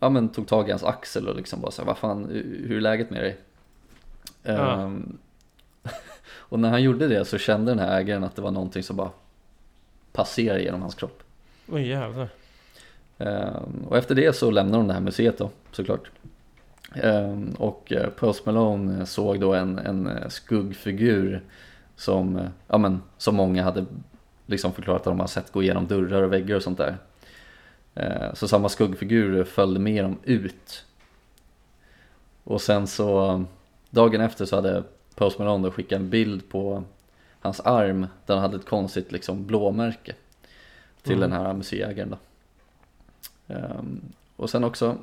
ja 0.00 0.08
men 0.08 0.28
tog 0.28 0.46
tag 0.46 0.68
i 0.68 0.70
hans 0.70 0.84
axel 0.84 1.28
och 1.28 1.36
liksom 1.36 1.60
bara 1.60 1.70
så 1.70 1.82
här, 1.82 1.86
vad 1.86 1.98
fan, 1.98 2.24
hur 2.66 2.76
är 2.76 2.80
läget 2.80 3.10
med 3.10 3.22
dig? 3.22 3.36
Ja. 4.42 4.72
Ehm, 4.80 5.18
och 6.26 6.58
när 6.60 6.70
han 6.70 6.82
gjorde 6.82 7.08
det 7.08 7.24
så 7.24 7.38
kände 7.38 7.70
den 7.70 7.78
här 7.78 8.00
ägaren 8.00 8.24
att 8.24 8.36
det 8.36 8.42
var 8.42 8.50
någonting 8.50 8.82
som 8.82 8.96
bara 8.96 9.10
passerade 10.12 10.62
genom 10.62 10.80
hans 10.82 10.94
kropp. 10.94 11.22
Oj 11.68 11.88
jävlar. 11.88 12.28
Ehm, 13.18 13.84
och 13.88 13.96
efter 13.98 14.14
det 14.14 14.36
så 14.36 14.50
lämnade 14.50 14.78
de 14.78 14.86
det 14.88 14.94
här 14.94 15.00
museet 15.00 15.38
då, 15.38 15.50
såklart. 15.72 16.10
Ehm, 17.02 17.54
och 17.58 17.92
eh, 17.92 18.10
Post 18.10 18.46
Malone 18.46 18.98
eh, 18.98 19.04
såg 19.04 19.40
då 19.40 19.54
en, 19.54 19.78
en 19.78 20.06
eh, 20.06 20.28
skuggfigur 20.28 21.42
som, 21.96 22.48
ja 22.68 22.78
men, 22.78 23.02
som 23.18 23.34
många 23.36 23.62
hade 23.62 23.84
liksom 24.46 24.72
förklarat 24.72 25.00
att 25.00 25.04
de 25.04 25.20
har 25.20 25.26
sett 25.26 25.52
gå 25.52 25.62
igenom 25.62 25.86
dörrar 25.86 26.22
och 26.22 26.32
väggar 26.32 26.56
och 26.56 26.62
sånt 26.62 26.78
där. 26.78 26.96
Ehm, 27.94 28.34
så 28.34 28.48
samma 28.48 28.68
skuggfigur 28.68 29.44
följde 29.44 29.80
med 29.80 30.04
dem 30.04 30.18
ut. 30.24 30.84
Och 32.44 32.60
sen 32.60 32.86
så, 32.86 33.44
dagen 33.90 34.20
efter 34.20 34.44
så 34.44 34.56
hade 34.56 34.82
Post 35.14 35.38
Malone 35.38 35.70
skickat 35.70 36.00
en 36.00 36.10
bild 36.10 36.48
på 36.48 36.84
hans 37.40 37.60
arm 37.60 38.06
där 38.26 38.34
han 38.34 38.42
hade 38.42 38.56
ett 38.56 38.68
konstigt 38.68 39.12
liksom 39.12 39.46
blåmärke 39.46 40.12
till 41.02 41.16
Mm. 41.16 41.30
den 41.30 41.40
här 41.40 41.52
museiägaren 41.52 42.10
då. 42.10 42.18
Ehm, 43.54 44.00
och 44.36 44.50
sen 44.50 44.64
också, 44.64 44.96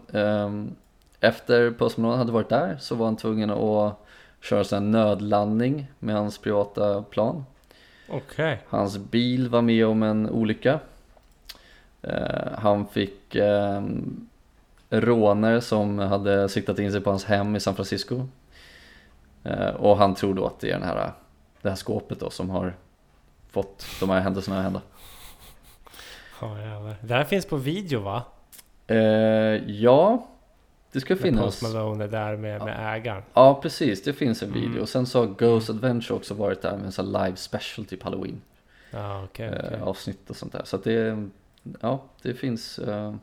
efter 1.21 1.71
Post 1.71 1.97
Malone 1.97 2.17
hade 2.17 2.31
varit 2.31 2.49
där 2.49 2.77
så 2.79 2.95
var 2.95 3.05
han 3.05 3.17
tvungen 3.17 3.49
att 3.49 3.97
köra 4.41 4.63
här 4.63 4.79
nödlandning 4.79 5.87
med 5.99 6.15
hans 6.15 6.37
privata 6.37 7.03
plan. 7.03 7.45
Okej. 8.09 8.61
Hans 8.67 8.97
bil 8.97 9.49
var 9.49 9.61
med 9.61 9.85
om 9.85 10.03
en 10.03 10.29
olycka. 10.29 10.79
Eh, 12.01 12.51
han 12.57 12.87
fick 12.87 13.35
um, 13.35 14.29
rånare 14.89 15.61
som 15.61 15.99
hade 15.99 16.49
siktat 16.49 16.79
in 16.79 16.91
sig 16.91 17.01
på 17.01 17.09
hans 17.09 17.25
hem 17.25 17.55
i 17.55 17.59
San 17.59 17.75
Francisco. 17.75 18.27
Eh, 19.43 19.69
och 19.69 19.97
han 19.97 20.15
tror 20.15 20.33
då 20.33 20.45
att 20.45 20.59
det 20.59 20.69
är 20.69 20.79
den 20.79 20.87
här, 20.87 21.11
det 21.61 21.69
här 21.69 21.75
skåpet 21.75 22.19
då 22.19 22.29
som 22.29 22.49
har 22.49 22.73
fått 23.49 23.85
de 23.99 24.09
här 24.09 24.19
händelserna 24.19 24.57
att 24.57 24.63
hända. 24.63 24.81
Jävlar. 26.41 26.95
Det 27.01 27.13
här 27.13 27.23
finns 27.23 27.45
på 27.45 27.57
video 27.57 27.99
va? 27.99 28.23
Eh, 28.87 28.97
ja, 29.71 30.27
det 30.91 31.01
ska 31.01 31.15
När 31.15 31.21
finnas. 31.21 31.45
Post 31.45 31.61
Malone 31.61 32.03
är 32.03 32.07
där 32.07 32.37
med, 32.37 32.63
med 32.63 32.95
ägaren. 32.95 33.23
Ja, 33.33 33.59
precis. 33.61 34.03
Det 34.03 34.13
finns 34.13 34.43
en 34.43 34.53
video. 34.53 34.69
Mm. 34.69 34.81
Och 34.81 34.89
sen 34.89 35.05
så 35.05 35.19
har 35.19 35.27
Ghost 35.27 35.69
Adventure 35.69 36.15
också 36.15 36.33
varit 36.33 36.61
där 36.61 36.77
med 36.77 36.85
en 36.85 36.91
sån 36.91 37.05
live 37.11 37.35
special 37.35 37.85
typ 37.85 38.03
Halloween. 38.03 38.41
Ja 38.91 39.23
okej. 39.23 39.47
eh, 39.47 39.65
okej. 39.65 39.81
avsnitt 39.81 40.29
och 40.29 40.35
sånt 40.35 40.51
där. 40.51 40.61
Så 40.65 40.75
att 40.75 40.83
det, 40.83 41.27
ja, 41.81 42.03
det 42.21 42.33
finns, 42.33 42.79
eh, 42.79 43.15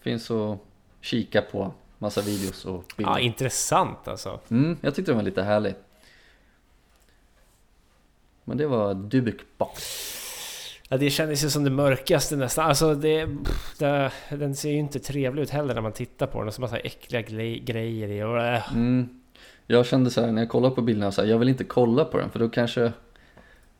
finns 0.00 0.30
att 0.30 0.58
kika 1.00 1.42
på 1.42 1.72
massa 1.98 2.20
videos 2.20 2.64
och 2.64 2.84
bilder. 2.96 3.12
Ja 3.12 3.20
intressant 3.20 4.08
alltså. 4.08 4.40
Mm, 4.48 4.76
jag 4.80 4.94
tyckte 4.94 5.10
den 5.12 5.16
var 5.16 5.24
lite 5.24 5.42
härlig. 5.42 5.74
Men 8.44 8.56
det 8.56 8.66
var 8.66 8.94
Dybbuk 8.94 9.40
Box. 9.58 9.82
Ja, 10.92 10.98
det 10.98 11.10
kändes 11.10 11.44
ju 11.44 11.50
som 11.50 11.64
det 11.64 11.70
mörkaste 11.70 12.36
nästan. 12.36 12.68
Alltså 12.68 12.94
det, 12.94 13.26
pff, 13.26 13.78
det, 13.78 14.10
den 14.30 14.54
ser 14.54 14.70
ju 14.70 14.78
inte 14.78 14.98
trevlig 14.98 15.42
ut 15.42 15.50
heller 15.50 15.74
när 15.74 15.80
man 15.80 15.92
tittar 15.92 16.26
på 16.26 16.38
den. 16.38 16.48
Och 16.48 16.54
så 16.54 16.60
massa 16.60 16.78
äckliga 16.78 17.22
gre- 17.22 17.64
grejer 17.64 18.08
i 18.08 18.22
och 18.22 18.42
äh. 18.42 18.72
Mm. 18.72 19.08
Jag 19.66 19.86
kände 19.86 20.10
så 20.10 20.20
här 20.20 20.32
när 20.32 20.42
jag 20.42 20.48
kollade 20.48 20.74
på 20.74 20.82
bilderna, 20.82 21.12
så 21.12 21.22
här, 21.22 21.28
jag 21.28 21.38
vill 21.38 21.48
inte 21.48 21.64
kolla 21.64 22.04
på 22.04 22.18
den 22.18 22.30
för 22.30 22.38
då 22.38 22.48
kanske 22.48 22.92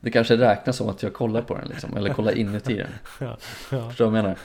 det 0.01 0.11
kanske 0.11 0.37
räknas 0.37 0.77
som 0.77 0.89
att 0.89 1.03
jag 1.03 1.13
kollar 1.13 1.43
på 1.43 1.55
den 1.55 1.69
liksom, 1.69 1.97
eller 1.97 2.15
kollar 2.15 2.39
inuti 2.39 2.75
den. 2.75 2.87
Ja, 3.21 3.37
ja, 3.71 3.89
Förstår 3.89 4.05
du 4.05 4.11
vad 4.11 4.19
jag 4.19 4.25
menar? 4.25 4.39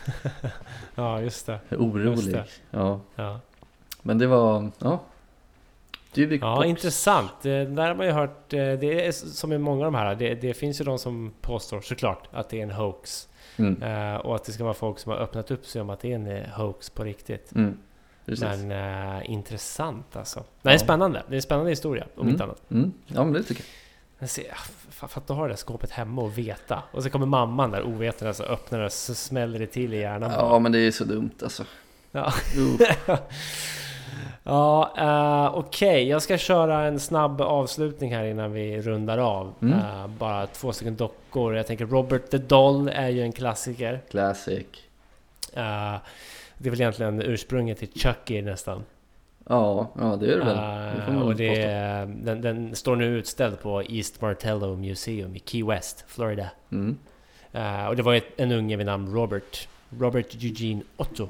ja, 0.95 1.21
just 1.21 1.45
det. 1.45 1.59
Orolig. 1.71 2.11
Just 2.11 2.31
det. 2.31 2.45
Ja. 2.71 2.99
Ja, 3.15 3.39
Men 4.01 4.17
det 4.17 4.27
var, 4.27 4.71
ja. 4.79 4.99
Dybbuk 6.17 6.41
ja 6.43 6.55
Box. 6.55 6.67
intressant. 6.67 7.31
Det 7.41 7.65
där 7.65 7.87
har 7.87 7.95
man 7.95 8.05
ju 8.05 8.11
hört. 8.11 8.53
eh, 8.53 8.59
Det 8.59 9.05
är 9.07 9.11
som 9.11 9.53
i 9.53 9.57
många 9.57 9.85
av 9.85 9.91
de 9.91 9.97
här. 9.97 10.15
Det, 10.15 10.35
det 10.35 10.53
finns 10.53 10.81
ju 10.81 10.85
de 10.85 10.99
som 10.99 11.33
påstår 11.41 11.81
såklart 11.81 12.27
att 12.31 12.49
det 12.49 12.59
är 12.59 12.63
en 12.63 12.71
hoax. 12.71 13.29
Mm. 13.57 13.81
Eh, 13.83 14.15
och 14.15 14.35
att 14.35 14.43
det 14.43 14.51
ska 14.51 14.63
vara 14.63 14.73
folk 14.73 14.99
som 14.99 15.11
har 15.11 15.19
öppnat 15.19 15.51
upp 15.51 15.65
sig 15.65 15.81
om 15.81 15.89
att 15.89 15.99
det 15.99 16.11
är 16.11 16.15
en 16.15 16.27
eh, 16.27 16.49
hoax 16.49 16.89
på 16.89 17.03
riktigt. 17.03 17.51
Mm. 17.55 17.77
Men 18.25 18.71
eh, 18.71 19.29
intressant 19.31 20.15
alltså. 20.15 20.43
Nej, 20.61 20.73
Ja. 20.73 20.79
spännande. 20.79 21.23
Det 21.27 21.33
är 21.33 21.35
en 21.35 21.41
spännande 21.41 21.69
historia 21.71 22.05
om 22.15 22.21
Mm. 22.21 22.31
inte 22.31 22.43
annat. 22.43 22.71
Mm. 22.71 22.93
Ja 23.07 23.23
men 23.23 23.33
det 23.33 23.43
tycker 23.43 23.61
jag. 23.61 23.67
Men 24.19 24.27
se, 24.29 24.43
fan, 24.89 25.09
fatta 25.09 25.33
att 25.33 25.37
ha 25.39 25.45
det 25.45 25.51
där 25.51 25.57
skåpet 25.57 25.91
hemma 25.91 26.21
och 26.21 26.37
veta. 26.37 26.83
Och 26.91 27.03
så 27.03 27.09
kommer 27.09 27.25
mamman 27.25 27.71
där 27.71 27.83
ovetande 27.83 28.33
så 28.33 28.43
öppnar 28.43 28.79
det 28.79 28.85
och 28.85 28.91
så 28.91 29.15
smäller 29.15 29.59
det 29.59 29.67
till 29.67 29.93
i 29.93 29.97
hjärnan. 29.99 30.31
Ja 30.31 30.59
men 30.59 30.71
det 30.71 30.79
är 30.79 30.91
så 30.91 31.03
dumt 31.03 31.31
alltså. 31.43 31.63
Ja. 32.11 32.33
Uh. 34.47 34.53
Ja, 34.53 34.93
eh, 34.97 35.57
okej. 35.57 36.07
Jag 36.07 36.21
ska 36.21 36.37
köra 36.37 36.83
en 36.83 36.99
snabb 36.99 37.41
avslutning 37.41 38.15
här 38.15 38.25
innan 38.25 38.51
vi 38.51 38.81
rundar 38.81 39.17
av. 39.17 39.53
Mm. 39.61 39.79
Eh, 39.79 40.07
bara 40.07 40.47
två 40.47 40.71
stycken 40.71 40.95
dockor. 40.95 41.55
Jag 41.55 41.67
tänker 41.67 41.85
Robert 41.85 42.29
the 42.29 42.37
Doll 42.37 42.89
är 42.89 43.09
ju 43.09 43.21
en 43.21 43.31
klassiker. 43.31 44.01
Classic. 44.09 44.65
Eh, 45.53 45.95
det 46.57 46.67
är 46.67 46.69
väl 46.69 46.81
egentligen 46.81 47.21
ursprunget 47.21 47.77
till 47.77 47.89
Chucky 47.95 48.41
nästan. 48.41 48.83
Ja, 49.49 49.91
ja 49.99 50.15
det 50.15 50.33
är 50.33 50.37
det 50.37 50.45
väl. 50.45 50.57
Det 51.15 51.23
och 51.23 51.35
det, 51.35 51.65
den, 52.23 52.41
den 52.41 52.75
står 52.75 52.95
nu 52.95 53.05
utställd 53.05 53.61
på 53.61 53.83
East 53.83 54.21
Martello 54.21 54.75
Museum 54.75 55.35
i 55.35 55.39
Key 55.45 55.63
West, 55.63 56.05
Florida. 56.07 56.49
Mm. 56.71 56.97
Och 57.89 57.95
det 57.95 58.03
var 58.03 58.13
ett, 58.13 58.27
en 58.37 58.51
unge 58.51 58.75
vid 58.75 58.85
namn 58.85 59.13
Robert. 59.13 59.67
Robert 59.89 60.35
Eugene 60.43 60.81
Otto. 60.97 61.29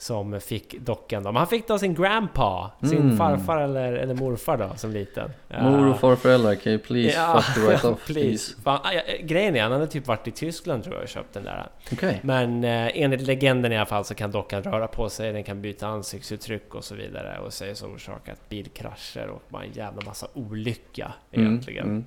Som 0.00 0.40
fick 0.40 0.78
dockan 0.80 1.22
då. 1.22 1.32
Men 1.32 1.36
han 1.36 1.46
fick 1.46 1.68
då 1.68 1.78
sin 1.78 1.94
grandpa, 1.94 2.70
sin 2.82 2.98
Mm. 2.98 3.16
farfar 3.16 3.58
eller, 3.60 3.92
eller 3.92 4.14
morfar 4.14 4.56
då 4.56 4.70
som 4.76 4.90
liten. 4.90 5.30
Mor 5.60 5.84
och 5.86 5.90
Eh, 5.94 5.96
farföräldrar, 5.98 6.54
can 6.54 6.72
you 6.72 6.82
please 6.82 7.16
Ja, 7.16 7.40
fuck 7.42 7.54
the 7.54 7.60
right 7.70 7.84
off 7.92 8.06
please? 8.06 8.54
Fan, 8.64 8.80
ah, 8.84 8.92
ja, 8.92 9.00
grejen 9.22 9.56
är, 9.56 9.62
han 9.62 9.72
hade 9.72 9.86
typ 9.86 10.06
varit 10.06 10.28
i 10.28 10.30
Tyskland 10.30 10.84
tror 10.84 10.94
jag 10.96 11.02
och 11.02 11.08
köpt 11.08 11.32
den 11.34 11.44
där. 11.44 11.66
Okej. 11.92 12.20
Men 12.22 12.64
eh, 12.64 12.90
enligt 12.94 13.20
legenden 13.22 13.72
i 13.72 13.76
alla 13.76 13.86
fall 13.86 14.04
så 14.04 14.14
kan 14.14 14.30
dockan 14.30 14.62
röra 14.62 14.86
på 14.86 15.08
sig, 15.08 15.32
den 15.32 15.44
kan 15.44 15.62
byta 15.62 15.86
ansiktsuttryck 15.86 16.74
och 16.74 16.84
så 16.84 16.94
vidare 16.94 17.38
och 17.38 17.52
sägs 17.52 17.82
ha 17.82 17.88
orsakat 17.88 18.48
bilkrascher 18.48 19.26
och 19.28 19.42
bara 19.48 19.64
en 19.64 19.72
jävla 19.72 20.02
massa 20.04 20.26
olycka 20.34 21.12
egentligen. 21.30 21.84
Mm, 21.84 21.96
mm. 21.96 22.04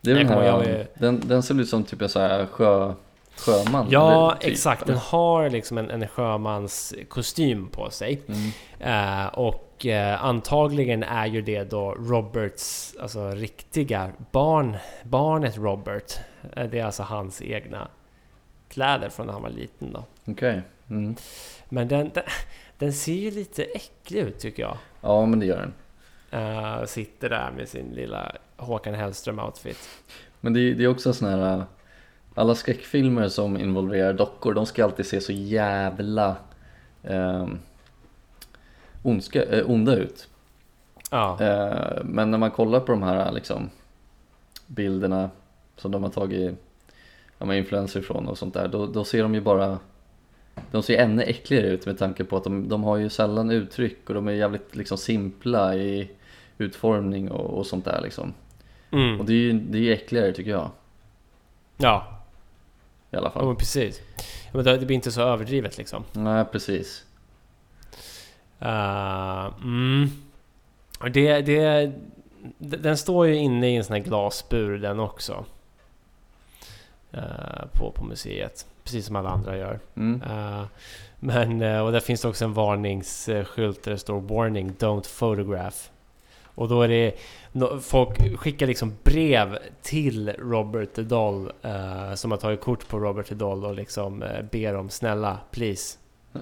Det 0.00 0.10
är 0.10 0.14
den 0.14 0.28
här, 0.28 0.42
jag 0.44 0.64
är- 0.66 0.86
den, 0.94 1.20
den 1.24 1.42
ser 1.42 1.60
ut 1.60 1.68
som 1.68 1.84
typ 1.84 2.02
en 2.02 2.08
så 2.08 2.20
här 2.20 2.46
sjö, 2.46 2.92
sjöman. 3.36 3.86
Ja, 3.90 4.36
typ, 4.40 4.50
exakt. 4.50 4.86
Den 4.86 4.96
har 4.96 5.50
liksom 5.50 5.78
en, 5.78 5.90
en 5.90 6.08
sjömans 6.08 6.94
kostym 7.08 7.68
på 7.68 7.90
sig. 7.90 8.22
Mm. 8.26 8.50
Eh, 8.80 9.26
och 9.26 9.86
eh, 9.86 10.24
antagligen 10.24 11.02
är 11.02 11.26
ju 11.26 11.42
det 11.42 11.64
då 11.64 11.94
Roberts, 11.94 12.94
alltså 13.00 13.30
riktiga 13.30 14.10
barn, 14.32 14.76
barnet 15.02 15.56
Robert. 15.56 16.12
Eh, 16.56 16.70
det 16.70 16.78
är 16.78 16.84
alltså 16.84 17.02
hans 17.02 17.42
egna 17.42 17.88
kläder 18.68 19.08
från 19.08 19.26
när 19.26 19.32
han 19.32 19.42
var 19.42 19.50
liten 19.50 19.92
då. 19.92 20.04
Okej. 20.24 20.62
Mm. 20.90 21.16
Men 21.68 21.88
den, 21.88 22.10
den, 22.14 22.24
den 22.78 22.92
ser 22.92 23.12
ju 23.12 23.30
lite 23.30 23.64
äcklig 23.64 24.20
ut 24.20 24.38
tycker 24.38 24.62
jag. 24.62 24.76
Ja, 25.00 25.26
men 25.26 25.40
det 25.40 25.46
gör 25.46 25.58
den. 25.58 25.72
Sitter 26.86 27.28
där 27.28 27.50
med 27.56 27.68
sin 27.68 27.90
lilla 27.90 28.32
Håkan 28.56 28.94
Hellström-outfit. 28.94 29.88
Men 30.40 30.52
det, 30.52 30.74
det 30.74 30.84
är 30.84 30.88
också 30.88 31.12
sån 31.12 31.28
här... 31.28 31.64
Alla 32.34 32.54
skräckfilmer 32.54 33.28
som 33.28 33.56
involverar 33.56 34.12
dockor, 34.12 34.54
de 34.54 34.66
ska 34.66 34.84
alltid 34.84 35.06
se 35.06 35.20
så 35.20 35.32
jävla 35.32 36.36
eh, 37.02 37.46
ondska, 39.02 39.42
eh, 39.42 39.70
onda 39.70 39.96
ut. 39.96 40.28
Ja, 41.10 41.38
Eh, 41.40 42.04
men 42.04 42.30
när 42.30 42.38
man 42.38 42.50
kollar 42.50 42.80
på 42.80 42.92
de 42.92 43.02
här 43.02 43.32
liksom, 43.32 43.70
bilderna 44.66 45.30
som 45.76 45.90
de 45.90 46.02
har 46.02 46.10
tagit 46.10 46.54
ja, 47.38 47.54
influenser 47.54 48.00
ifrån 48.00 48.28
och 48.28 48.38
sånt 48.38 48.54
där, 48.54 48.68
då, 48.68 48.86
då 48.86 49.04
ser 49.04 49.22
de 49.22 49.34
ju 49.34 49.40
bara 49.40 49.78
de 50.70 50.82
ser 50.82 50.98
ännu 50.98 51.22
äckligare 51.22 51.66
ut 51.66 51.86
med 51.86 51.98
tanke 51.98 52.24
på 52.24 52.36
att 52.36 52.44
de, 52.44 52.68
de 52.68 52.84
har 52.84 52.96
ju 52.96 53.08
sällan 53.08 53.50
uttryck 53.50 54.08
och 54.08 54.14
de 54.14 54.28
är 54.28 54.32
jävligt 54.32 54.76
liksom 54.76 54.98
simpla 54.98 55.74
i 55.74 56.10
utformning 56.58 57.30
och, 57.30 57.58
och 57.58 57.66
sånt 57.66 57.84
där 57.84 58.00
liksom. 58.02 58.34
Och 58.90 58.98
mm. 58.98 59.26
det 59.26 59.32
är 59.32 59.36
ju 59.36 59.52
det 59.52 59.78
är 59.78 59.82
ju 59.82 59.92
äckligare 59.92 60.32
tycker 60.32 60.50
jag 60.50 60.70
ja. 61.76 62.13
I 63.14 63.16
alla 63.16 63.26
ja 63.26 63.30
fall. 63.30 63.46
men 63.46 63.56
precis. 63.56 64.00
Ja, 64.16 64.50
men 64.52 64.64
det 64.64 64.78
blir 64.78 64.92
inte 64.92 65.12
så 65.12 65.20
överdrivet 65.20 65.78
liksom. 65.78 66.04
Nej 66.12 66.44
precis. 66.52 67.04
Uh, 68.62 69.54
mm. 69.62 70.10
Det, 71.12 71.40
det, 71.40 71.92
den 72.58 72.96
står 72.96 73.26
ju 73.26 73.34
inne 73.34 73.70
i 73.70 73.76
en 73.76 73.84
sån 73.84 73.96
här 73.96 74.02
glasbur 74.02 74.78
den 74.78 75.00
också. 75.00 75.44
Eh, 77.14 77.66
på, 77.72 77.90
på 77.90 78.04
museet. 78.04 78.66
Precis 78.84 79.06
som 79.06 79.16
alla 79.16 79.30
andra 79.30 79.56
gör. 79.56 79.80
Mm. 79.96 80.22
Eh, 80.22 80.64
men, 81.20 81.62
och 81.80 81.92
där 81.92 82.00
finns 82.00 82.20
det 82.20 82.28
också 82.28 82.44
en 82.44 82.54
varningsskylt 82.54 83.82
där 83.82 83.90
det 83.92 83.98
står 83.98 84.20
Warning 84.20 84.72
Don't 84.78 85.18
Photograph. 85.18 85.76
Och 86.54 86.68
då 86.68 86.82
är 86.82 86.88
det... 86.88 87.14
Folk 87.82 88.38
skickar 88.38 88.66
liksom 88.66 88.96
brev 89.02 89.58
till 89.82 90.32
Robert 90.38 90.94
Doll 90.94 91.52
eh, 91.62 92.14
som 92.14 92.30
har 92.30 92.38
tagit 92.38 92.60
kort 92.60 92.88
på 92.88 92.98
Robert 92.98 93.28
Doll 93.30 93.64
och 93.64 93.74
liksom 93.74 94.22
eh, 94.22 94.42
ber 94.52 94.74
om 94.74 94.90
snälla, 94.90 95.38
please. 95.50 95.98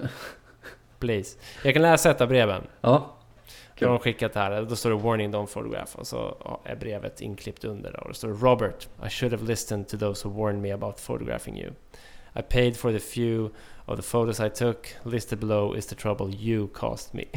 Please. 0.99 1.37
Jag 1.63 1.73
kan 1.73 1.81
läsa 1.83 2.11
ett 2.11 2.21
av 2.21 2.27
breven. 2.27 2.63
Ja, 2.81 2.89
Då 2.89 2.89
har 2.89 3.75
Kul. 3.75 3.87
de 3.87 3.99
skickat 3.99 4.33
det 4.33 4.39
här. 4.39 4.61
Då 4.61 4.75
står 4.75 4.89
det 4.89 4.95
Warning 4.95 5.33
Don't 5.33 5.53
Photograph 5.53 5.95
och 5.99 6.07
så 6.07 6.37
är 6.63 6.75
brevet 6.75 7.21
inklippt 7.21 7.65
under. 7.65 7.91
då. 7.91 7.97
Och 7.97 8.07
det 8.09 8.13
står 8.15 8.29
Robert, 8.29 8.87
I 9.05 9.09
should 9.09 9.33
have 9.33 9.45
listened 9.45 9.87
to 9.87 9.97
those 9.97 10.27
who 10.27 10.33
warned 10.43 10.61
me 10.61 10.71
about 10.71 10.99
photographing 10.99 11.57
you. 11.59 11.71
I 12.35 12.41
paid 12.41 12.77
for 12.77 12.91
the 12.91 12.99
few 12.99 13.49
of 13.85 13.95
the 13.97 14.01
photos 14.03 14.39
I 14.39 14.49
took. 14.49 14.87
Listed 15.03 15.39
below 15.39 15.75
is 15.77 15.85
the 15.85 15.95
trouble 15.95 16.29
you 16.35 16.67
caused 16.67 17.13
me. 17.13 17.25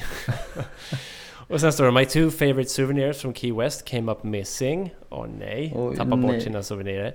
och 1.48 1.60
sen 1.60 1.72
står 1.72 1.84
det 1.84 1.90
My 1.92 2.04
two 2.04 2.30
favorite 2.30 2.70
souvenirs 2.70 3.20
from 3.20 3.34
Key 3.34 3.52
West 3.52 3.84
came 3.84 4.12
up 4.12 4.24
missing. 4.24 4.94
Åh 5.10 5.26
nej, 5.38 5.72
Oj, 5.76 5.96
tappar 5.96 6.16
bort 6.16 6.42
sina 6.42 6.62
souvenirer. 6.62 7.14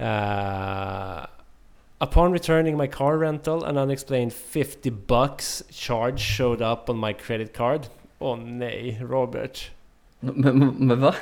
Uh, 0.00 1.26
Upon 1.98 2.32
returning 2.32 2.76
my 2.76 2.86
car 2.86 3.16
rental, 3.16 3.64
an 3.64 3.78
unexplained 3.78 4.32
50 4.32 4.90
bucks 4.90 5.62
charge 5.70 6.20
showed 6.20 6.60
up 6.60 6.90
on 6.90 6.98
my 6.98 7.14
credit 7.14 7.54
card. 7.54 7.88
Åh 8.18 8.36
nej, 8.36 8.98
Robert. 9.02 9.70
men, 10.20 10.74
men, 10.78 11.00
va? 11.00 11.14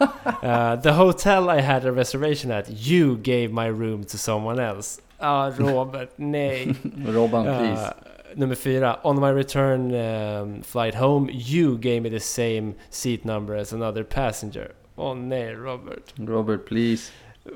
Uh, 0.00 0.76
the 0.76 0.92
hotel 0.92 1.48
I 1.50 1.60
had 1.60 1.84
a 1.84 1.92
reservation 1.92 2.50
at, 2.50 2.68
you 2.70 3.16
gave 3.16 3.52
my 3.52 3.66
room 3.66 4.04
to 4.04 4.18
someone 4.18 4.58
else. 4.58 5.00
Ah, 5.20 5.52
Robert, 5.58 6.10
nej. 6.18 6.66
Robban 7.06 7.46
Uh, 7.46 7.58
please. 7.58 7.92
Nummer 8.36 8.54
fyra. 8.54 9.00
On 9.04 9.18
my 9.20 9.30
return 9.30 9.94
um, 9.94 10.62
flight 10.62 10.94
home, 10.94 11.28
you 11.32 11.78
gave 11.78 12.02
me 12.02 12.10
the 12.10 12.20
same 12.20 12.74
seat 12.90 13.24
number 13.24 13.54
as 13.54 13.72
another 13.72 14.04
passenger. 14.04 14.74
Åh 14.96 15.14
nej, 15.16 15.54
Robert. 15.56 16.12
Robert 16.18 16.66
please. 16.66 17.10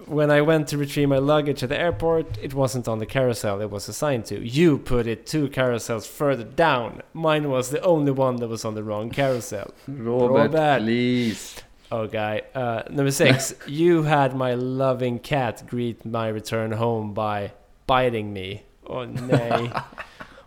When 0.06 0.30
I 0.30 0.42
went 0.42 0.68
to 0.68 0.76
retrieve 0.76 1.08
my 1.08 1.16
luggage 1.18 1.62
at 1.62 1.70
the 1.70 1.80
airport, 1.80 2.36
it 2.42 2.52
wasn't 2.52 2.88
on 2.88 2.98
the 2.98 3.06
carousel 3.06 3.62
it 3.62 3.70
was 3.70 3.88
assigned 3.88 4.26
to. 4.26 4.38
You 4.46 4.76
put 4.78 5.06
it 5.06 5.26
two 5.26 5.48
carousels 5.48 6.06
further 6.06 6.44
down. 6.44 7.00
Mine 7.14 7.48
was 7.48 7.70
the 7.70 7.80
only 7.80 8.12
one 8.12 8.36
that 8.36 8.48
was 8.48 8.64
on 8.66 8.74
the 8.74 8.82
wrong 8.82 9.08
carousel. 9.08 9.72
Robert, 9.88 10.52
Robert. 10.52 10.80
please. 10.80 11.56
Okay. 11.90 12.42
Uh, 12.54 12.82
number 12.90 13.10
six. 13.10 13.54
you 13.66 14.02
had 14.02 14.36
my 14.36 14.52
loving 14.54 15.18
cat 15.20 15.62
greet 15.66 16.04
my 16.04 16.28
return 16.28 16.72
home 16.72 17.14
by 17.14 17.52
biting 17.86 18.32
me. 18.32 18.64
Oh 18.86 19.06
nej. 19.06 19.84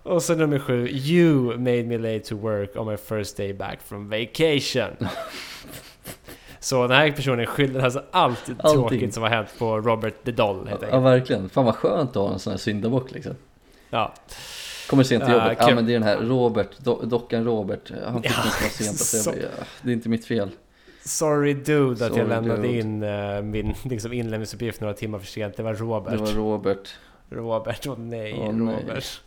Och 0.04 0.24
så 0.24 0.36
nummer 0.36 0.60
sju. 0.60 0.88
You 0.90 1.58
made 1.58 1.84
me 1.84 1.98
late 1.98 2.20
to 2.20 2.36
work 2.36 2.76
on 2.76 2.88
my 2.88 2.98
first 2.98 3.38
day 3.38 3.54
back 3.54 3.80
from 3.82 4.10
vacation. 4.10 4.90
Så 6.60 6.88
den 6.88 6.98
här 6.98 7.12
personen 7.12 7.46
skyller 7.46 7.80
alltså 7.80 8.04
allt 8.12 8.50
Allting. 8.60 8.82
tråkigt 8.82 9.14
som 9.14 9.24
har 9.24 9.30
hänt 9.30 9.48
på 9.60 9.78
Robert 9.80 10.14
the 10.26 10.32
Doll 10.32 10.68
helt 10.68 10.82
Ja, 10.82 10.88
enkelt. 10.88 11.04
verkligen. 11.04 11.50
Fan 11.50 11.66
vad 11.66 11.76
skönt 11.76 12.10
att 12.10 12.16
ha 12.16 12.34
en 12.34 12.40
sån 12.40 12.52
här 12.52 12.58
syndabock 12.58 13.12
liksom. 13.12 13.36
Ja. 13.90 14.14
Kommer 14.90 15.04
sent 15.04 15.24
till 15.26 15.34
Ja, 15.34 15.44
jobbet. 15.44 15.58
Ja 15.62 15.66
kul. 15.68 15.76
men 15.76 15.86
det 15.86 15.92
är 15.92 15.94
den 15.94 16.04
här 16.04 16.18
Robert, 16.18 16.68
do, 16.78 17.02
dockan 17.06 17.44
Robert. 17.46 17.92
Han 18.06 18.22
fick 18.24 18.32
Ja, 18.32 18.38
mig 18.44 18.52
komma 18.60 18.70
sent. 18.70 18.98
Så 19.00 19.30
jag 19.30 19.38
ja, 19.38 19.66
det 19.82 19.90
är 19.90 19.94
inte 19.94 20.10
mitt 20.10 20.26
fel. 20.26 20.50
Sorry 21.06 21.54
dude 21.54 21.92
att 21.92 21.98
Sorry, 22.12 22.18
jag 22.20 22.30
lämnade 22.30 22.62
dude. 22.62 22.80
in 22.80 23.04
uh, 23.04 23.42
min 23.42 23.74
liksom, 23.84 24.14
inlämningsuppgift 24.14 24.82
några 24.82 24.94
timmar 24.94 25.20
för 25.20 25.26
sent. 25.28 25.58
Det 25.58 25.64
var 25.64 25.74
Robert. 25.74 26.12
Det 26.14 26.18
var 26.18 26.28
Robert. 26.32 26.90
Robert, 27.32 27.88
åh 27.88 27.98
nej, 27.98 28.52
nej. 28.52 28.76
Robert. 28.76 29.22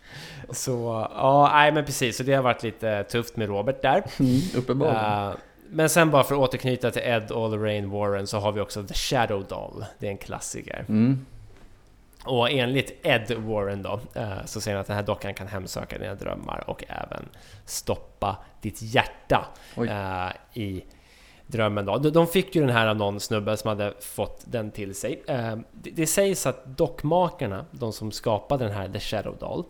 Så, 0.49 1.07
ja, 1.15 1.49
nej 1.53 1.71
men 1.71 1.85
precis. 1.85 2.17
Så 2.17 2.23
det 2.23 2.33
har 2.33 2.43
varit 2.43 2.63
lite 2.63 3.03
tufft 3.03 3.37
med 3.37 3.47
Robert 3.47 3.81
där. 3.81 4.03
Mm, 4.19 4.41
uppenbarligen. 4.55 5.29
Eh, 5.29 5.35
men 5.69 5.89
sen 5.89 6.11
bara 6.11 6.23
för 6.23 6.35
att 6.35 6.41
återknyta 6.41 6.91
till 6.91 7.01
Ed 7.05 7.31
och 7.31 7.49
Lorraine 7.49 7.89
Warren 7.89 8.27
så 8.27 8.39
har 8.39 8.51
vi 8.51 8.61
också 8.61 8.83
The 8.83 8.93
Shadow 8.93 9.45
Doll. 9.49 9.85
Det 9.99 10.07
är 10.07 10.11
en 10.11 10.17
klassiker. 10.17 10.85
Mm. 10.89 11.25
Och 12.25 12.51
enligt 12.51 13.05
Ed 13.05 13.31
Warren 13.31 13.81
då, 13.81 13.99
eh, 14.13 14.45
så 14.45 14.61
säger 14.61 14.75
han 14.75 14.81
att 14.81 14.87
den 14.87 14.95
här 14.95 15.03
dockan 15.03 15.33
kan 15.33 15.47
hemsöka 15.47 15.97
dina 15.97 16.15
drömmar 16.15 16.63
och 16.67 16.83
även 16.87 17.29
stoppa 17.65 18.37
ditt 18.61 18.81
hjärta 18.81 19.45
eh, 19.77 20.61
i 20.61 20.83
drömmen 21.47 21.85
då. 21.85 21.97
De- 21.97 22.27
fick 22.27 22.55
ju 22.55 22.61
den 22.61 22.69
här 22.75 22.87
av 22.87 22.95
någon 22.95 23.19
snubbe 23.19 23.57
som 23.57 23.67
hade 23.67 23.93
fått 23.99 24.43
den 24.47 24.71
till 24.71 24.95
sig. 24.95 25.23
Eh, 25.27 25.55
Det, 25.73 26.07
sägs 26.07 26.45
att 26.45 26.77
dockmakarna, 26.77 27.65
de 27.71 27.93
som 27.93 28.11
skapade 28.11 28.63
den 28.65 28.73
här 28.73 28.89
The 28.89 28.99
Shadow 28.99 29.37
Doll, 29.39 29.63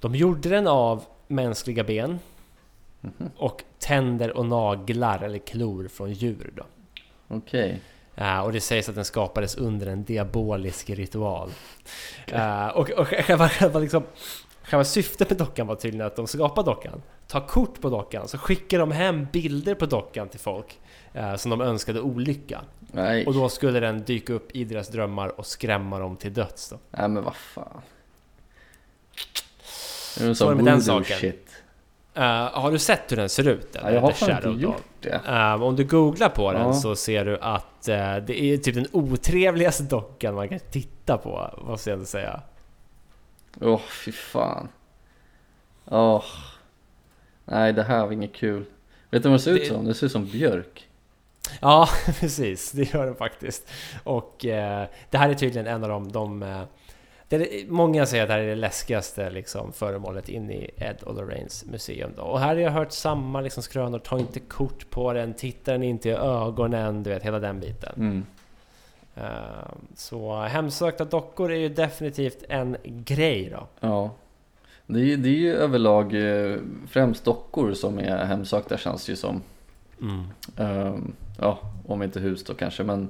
de 0.00 0.14
gjorde 0.14 0.48
den 0.48 0.66
av 0.66 1.04
mänskliga 1.26 1.84
ben 1.84 2.18
Mhm. 3.04 3.30
och 3.36 3.62
tänder 3.78 4.36
och 4.36 4.46
naglar 4.46 5.22
eller 5.22 5.38
klor 5.38 5.88
från 5.88 6.12
djur 6.12 6.52
då. 6.56 6.62
Okej. 7.28 7.80
Eh, 8.14 8.40
och 8.40 8.52
det 8.52 8.60
sägs 8.60 8.88
att 8.88 8.94
den 8.94 9.04
skapades 9.04 9.54
under 9.56 9.86
en 9.86 10.04
diabolisk 10.04 10.90
ritual. 10.90 11.50
Eh, 12.26 12.66
och 12.68 12.90
och 12.90 13.06
själva, 13.08 13.48
själva, 13.48 13.78
liksom, 13.80 14.02
själva 14.64 14.84
syftet 14.84 15.30
med 15.30 15.38
dockan 15.38 15.66
var 15.66 15.74
tydligen 15.74 16.06
att 16.06 16.16
de 16.16 16.26
skapade 16.26 16.70
dockan, 16.70 17.02
tar 17.28 17.40
kort 17.40 17.80
på 17.80 17.90
dockan, 17.90 18.28
så 18.28 18.38
skickar 18.38 18.78
de 18.78 18.90
hem 18.92 19.26
bilder 19.32 19.74
på 19.74 19.86
dockan 19.86 20.28
till 20.28 20.40
folk 20.40 20.80
eh, 21.12 21.34
som 21.36 21.50
de 21.50 21.60
önskade 21.60 22.00
olycka. 22.00 22.60
Nej. 22.92 23.26
Och 23.26 23.34
då 23.34 23.48
skulle 23.48 23.80
den 23.80 24.02
dyka 24.04 24.32
upp 24.32 24.50
i 24.56 24.64
deras 24.64 24.88
drömmar 24.88 25.28
och 25.40 25.46
skrämma 25.46 25.98
dem 25.98 26.16
till 26.16 26.32
döds. 26.34 26.68
Då. 26.70 26.78
Nej 26.90 27.08
men 27.08 27.24
vad 27.24 27.34
fan. 27.36 27.80
Det 30.18 30.24
är 30.24 30.34
Så 30.34 30.48
det 30.50 30.54
med 30.56 30.64
den 30.64 30.82
saken. 30.82 31.18
shit. 31.18 31.48
Eh, 32.14 32.22
har 32.52 32.70
du 32.72 32.78
sett 32.78 33.12
hur 33.12 33.16
den 33.16 33.28
ser 33.28 33.48
ut? 33.48 33.76
Ja, 33.82 33.90
jag 33.90 34.00
har 34.00 34.10
fan 34.12 34.30
inte 34.48 34.62
gjort 34.62 34.82
det. 35.00 35.20
Eh, 35.28 35.62
om 35.62 35.76
du 35.76 35.84
googlar 35.84 36.28
på 36.28 36.52
den 36.52 36.62
Ja. 36.62 36.72
så 36.72 36.96
ser 36.96 37.24
du 37.24 37.38
att 37.38 37.88
eh, 37.88 38.16
det 38.16 38.42
är 38.42 38.56
typ 38.56 38.74
den 38.74 38.86
otrevligaste 38.92 39.82
dockan 39.82 40.34
man 40.34 40.48
kan 40.48 40.58
titta 40.70 41.18
på, 41.18 41.50
måste 41.66 41.90
jag 41.90 41.94
ändå 41.94 42.06
säga. 42.06 42.40
Åh 43.60 43.80
fy 43.80 44.12
fan. 44.12 44.68
Åh. 45.84 46.24
Nej, 47.44 47.72
det 47.72 47.82
här 47.82 48.04
var 48.06 48.12
inget 48.12 48.34
kul. 48.34 48.64
Vet 49.10 49.22
du 49.22 49.28
vad 49.28 49.38
det 49.38 49.42
ser 49.42 49.52
ut 49.52 49.60
Det- 49.60 49.68
som? 49.68 49.84
Det 49.84 49.94
ser 49.94 50.06
ut 50.06 50.12
som 50.12 50.24
björk. 50.26 50.88
Ja, 51.60 51.88
precis. 52.20 52.72
Det 52.72 52.94
gör 52.94 53.06
den 53.06 53.14
faktiskt. 53.14 53.70
Och 54.04 54.46
eh, 54.46 54.86
det 55.10 55.18
här 55.18 55.28
är 55.30 55.34
tydligen 55.34 55.66
en 55.66 55.82
av 55.84 55.88
de... 55.90 56.12
de 56.12 56.42
eh, 56.42 56.62
det 57.28 57.36
är, 57.36 57.66
många 57.70 58.06
säger 58.06 58.22
att 58.22 58.28
det 58.28 58.32
här 58.32 58.40
är 58.40 58.46
det 58.48 58.54
läskigaste 58.54 59.30
liksom, 59.30 59.72
föremålet 59.72 60.28
in 60.28 60.50
i 60.50 60.70
Ed 60.76 61.02
och 61.02 61.14
Lorraines 61.14 61.64
museum. 61.64 62.12
Då. 62.16 62.22
Och 62.22 62.40
här 62.40 62.46
har 62.48 62.56
jag 62.56 62.70
hört 62.70 62.92
samma 62.92 63.40
liksom, 63.40 63.62
skrönor. 63.62 63.98
Ta 63.98 64.18
inte 64.18 64.40
kort 64.40 64.90
på 64.90 65.12
den, 65.12 65.34
titta 65.34 65.72
den 65.72 65.82
inte 65.82 66.08
i 66.08 66.12
ögonen, 66.12 67.02
du 67.02 67.10
vet, 67.10 67.22
hela 67.22 67.38
den 67.38 67.60
biten. 67.60 67.92
Mm. 67.96 68.26
Eh, 69.14 69.24
så 69.94 70.40
hemsökta 70.42 71.04
dockor 71.04 71.52
är 71.52 71.56
ju 71.56 71.68
definitivt 71.68 72.44
en 72.48 72.76
grej 72.84 73.50
då. 73.50 73.66
Ja. 73.80 74.10
Det 74.86 75.12
är, 75.12 75.16
det 75.16 75.28
är 75.28 75.36
ju 75.38 75.54
överlag 75.54 76.14
eh, 76.14 76.56
främst 76.88 77.24
dockor 77.24 77.74
som 77.74 77.98
är 77.98 78.24
hemsökta 78.24 78.78
känns 78.78 79.06
det 79.06 79.12
ju 79.12 79.16
som. 79.16 79.42
Ehm, 80.56 81.12
ja, 81.40 81.58
om 81.86 82.02
inte 82.02 82.20
hus 82.20 82.44
då 82.44 82.54
kanske. 82.54 82.82
Men, 82.84 83.08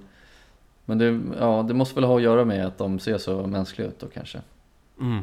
men 0.85 0.99
det, 0.99 1.21
ja, 1.41 1.65
det 1.69 1.75
måste 1.75 1.95
väl 1.95 2.05
ha 2.05 2.17
att 2.17 2.23
göra 2.23 2.45
med 2.45 2.67
att 2.67 2.79
de 2.79 2.99
ser 2.99 3.19
så 3.19 3.47
mänskliga 3.47 3.89
ut 3.89 3.99
då 4.01 4.07
kanske. 4.07 4.41
Mm. 5.01 5.23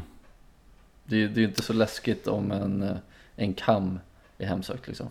Det, 1.03 1.23
är- 1.23 1.27
det 1.27 1.34
är 1.38 1.41
ju 1.41 1.47
inte 1.47 1.61
så 1.61 1.73
läskigt 1.73 2.27
om 2.27 2.51
en, 2.51 2.84
eh, 2.84 2.95
en 3.35 3.53
kam 3.53 3.99
är 4.38 4.45
hemsökt 4.47 4.88
liksom. 4.88 5.07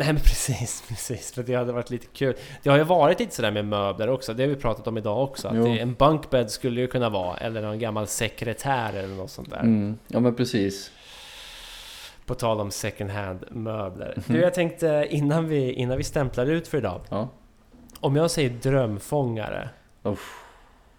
Nej 0.00 0.12
men 0.12 0.22
precis, 0.22 0.84
precis. 0.88 1.32
För 1.32 1.42
det 1.42 1.54
hade 1.54 1.72
varit 1.72 1.90
lite 1.90 2.06
kul. 2.06 2.36
Det 2.62 2.70
har 2.70 2.76
ju 2.76 2.84
varit 2.84 3.20
lite 3.20 3.34
sådär 3.34 3.50
med 3.50 3.64
möbler 3.64 4.08
också. 4.08 4.34
Det 4.34 4.42
har 4.42 4.48
vi 4.48 4.56
pratat 4.56 4.86
om 4.86 4.98
idag 4.98 5.22
också. 5.24 5.48
Att 5.48 5.64
det, 5.64 5.78
en 5.78 5.94
bunkbed 5.94 6.50
skulle 6.50 6.80
ju 6.80 6.86
kunna 6.86 7.08
vara. 7.08 7.36
Eller 7.36 7.62
någon 7.62 7.78
gammal 7.78 8.06
sekretär 8.06 8.92
eller 8.92 9.14
något 9.14 9.30
sånt 9.30 9.50
där. 9.50 9.60
Mm. 9.60 9.98
Ja 10.08 10.20
men 10.20 10.34
precis. 10.34 10.90
På 12.26 12.34
tal 12.34 12.60
om 12.60 12.70
second 12.70 13.10
hand 13.10 13.44
möbler. 13.50 14.14
Mhm. 14.16 14.36
Du 14.36 14.40
jag 14.40 14.54
tänkte 14.54 15.06
innan 15.10 15.48
vi, 15.48 15.72
innan 15.72 15.96
vi 15.96 16.04
stämplar 16.04 16.46
ut 16.46 16.68
för 16.68 16.78
idag. 16.78 17.00
Ja. 17.08 17.28
Om 18.00 18.16
jag 18.16 18.30
säger 18.30 18.50
drömfångare 18.50 19.68
Uff. 20.02 20.44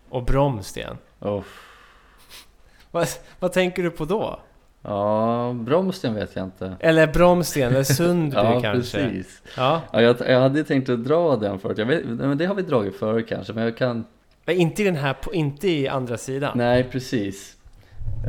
och 0.09 0.23
bromsten. 0.23 0.97
Uff. 1.19 1.67
Vad, 2.91 3.07
vad 3.39 3.53
tänker 3.53 3.83
du 3.83 3.91
på 3.91 4.05
då? 4.05 4.39
Ja, 4.83 5.55
bromsten 5.55 6.13
vet 6.15 6.35
jag 6.35 6.45
inte. 6.45 6.75
Eller 6.79 7.07
Bromsten 7.07 7.71
eller 7.71 7.83
Sundby 7.83 8.35
Ja, 8.35 8.61
kanske? 8.61 8.97
precis. 8.97 9.41
Ja, 9.57 9.81
Ja, 9.93 10.01
jag, 10.01 10.39
hade 10.41 10.63
tänkt 10.63 10.89
att 10.89 11.03
dra 11.03 11.35
den 11.35 11.59
förut. 11.59 11.77
Jag 11.77 11.85
vet, 11.85 12.05
men 12.05 12.37
det 12.37 12.45
har 12.45 12.55
vi 12.55 12.61
dragit 12.61 12.95
förr 12.95 13.21
kanske, 13.21 13.53
men 13.53 13.63
jag 13.63 13.77
kan... 13.77 14.05
men 14.45 14.55
inte 14.55 14.81
i 14.81 14.85
den 14.85 14.95
här, 14.95 15.15
inte 15.33 15.67
i 15.67 15.87
andra 15.87 16.17
sidan. 16.17 16.51
Nej, 16.55 16.83
precis. 16.91 17.57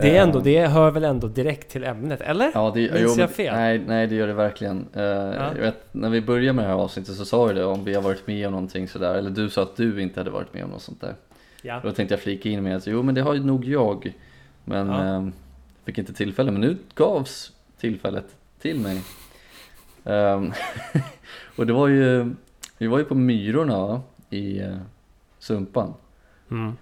Det 0.01 0.17
är 0.17 0.23
ändå, 0.23 0.39
Eh, 0.39 0.45
det 0.45 0.67
hör 0.67 0.91
väl 0.91 1.05
ändå 1.05 1.29
direkt 1.29 1.71
till 1.71 1.85
ämnet, 1.85 2.21
eller? 2.21 2.51
Ja, 2.55 2.73
det, 2.75 2.93
Minns 2.95 3.19
jag 3.19 3.31
fel? 3.31 3.55
Nej, 3.55 3.83
nej, 3.87 4.07
det 4.07 4.15
gör 4.15 4.27
det 4.27 4.33
verkligen. 4.35 4.87
Eh, 4.95 5.03
jag 5.03 5.55
vet, 5.55 5.77
när 5.93 6.09
vi 6.09 6.21
började 6.21 6.53
med 6.53 6.65
det 6.65 6.69
här 6.69 6.77
avsnittet 6.77 7.15
så 7.15 7.25
sa 7.25 7.49
du 7.49 7.55
det, 7.55 7.65
om 7.65 7.85
vi 7.85 7.95
har 7.95 8.03
varit 8.03 8.27
med 8.27 8.47
om 8.47 8.53
någonting 8.53 8.89
sådär. 8.89 9.15
Eller 9.15 9.31
du 9.31 9.51
sa 9.51 9.63
att 9.63 9.77
du 9.77 10.03
inte 10.03 10.21
hade 10.21 10.31
varit 10.31 10.55
med 10.55 10.65
om 10.65 10.71
något 10.71 10.83
sånt 10.83 11.01
där. 11.01 11.15
Ja. 11.63 11.81
Då 11.83 11.91
tänkte 11.91 12.15
jag 12.15 12.21
flika 12.21 12.49
in 12.49 12.63
med 12.63 12.77
att 12.77 12.87
jo, 12.87 13.03
men 13.03 13.15
det 13.15 13.21
har 13.21 13.35
ju 13.35 13.45
nog 13.45 13.65
jag. 13.65 14.13
Men 14.65 14.89
Ja. 14.89 15.31
Fick 15.85 15.99
inte 15.99 16.13
tillfälle. 16.13 16.51
Men 16.51 16.61
nu 16.61 16.79
gavs 16.95 17.53
tillfället 17.79 18.37
till 18.59 18.81
mig. 18.81 19.03
Ehm, 20.05 20.53
och 21.57 21.67
det 21.67 21.73
var 21.73 21.89
ju, 21.89 22.35
vi 22.79 22.87
var 22.87 22.99
ju 22.99 23.05
på 23.05 23.15
Myrorna 23.15 24.03
i 24.31 24.59
eh, 24.59 24.79
Sumpan. 25.39 25.95
Mm. 26.51 26.77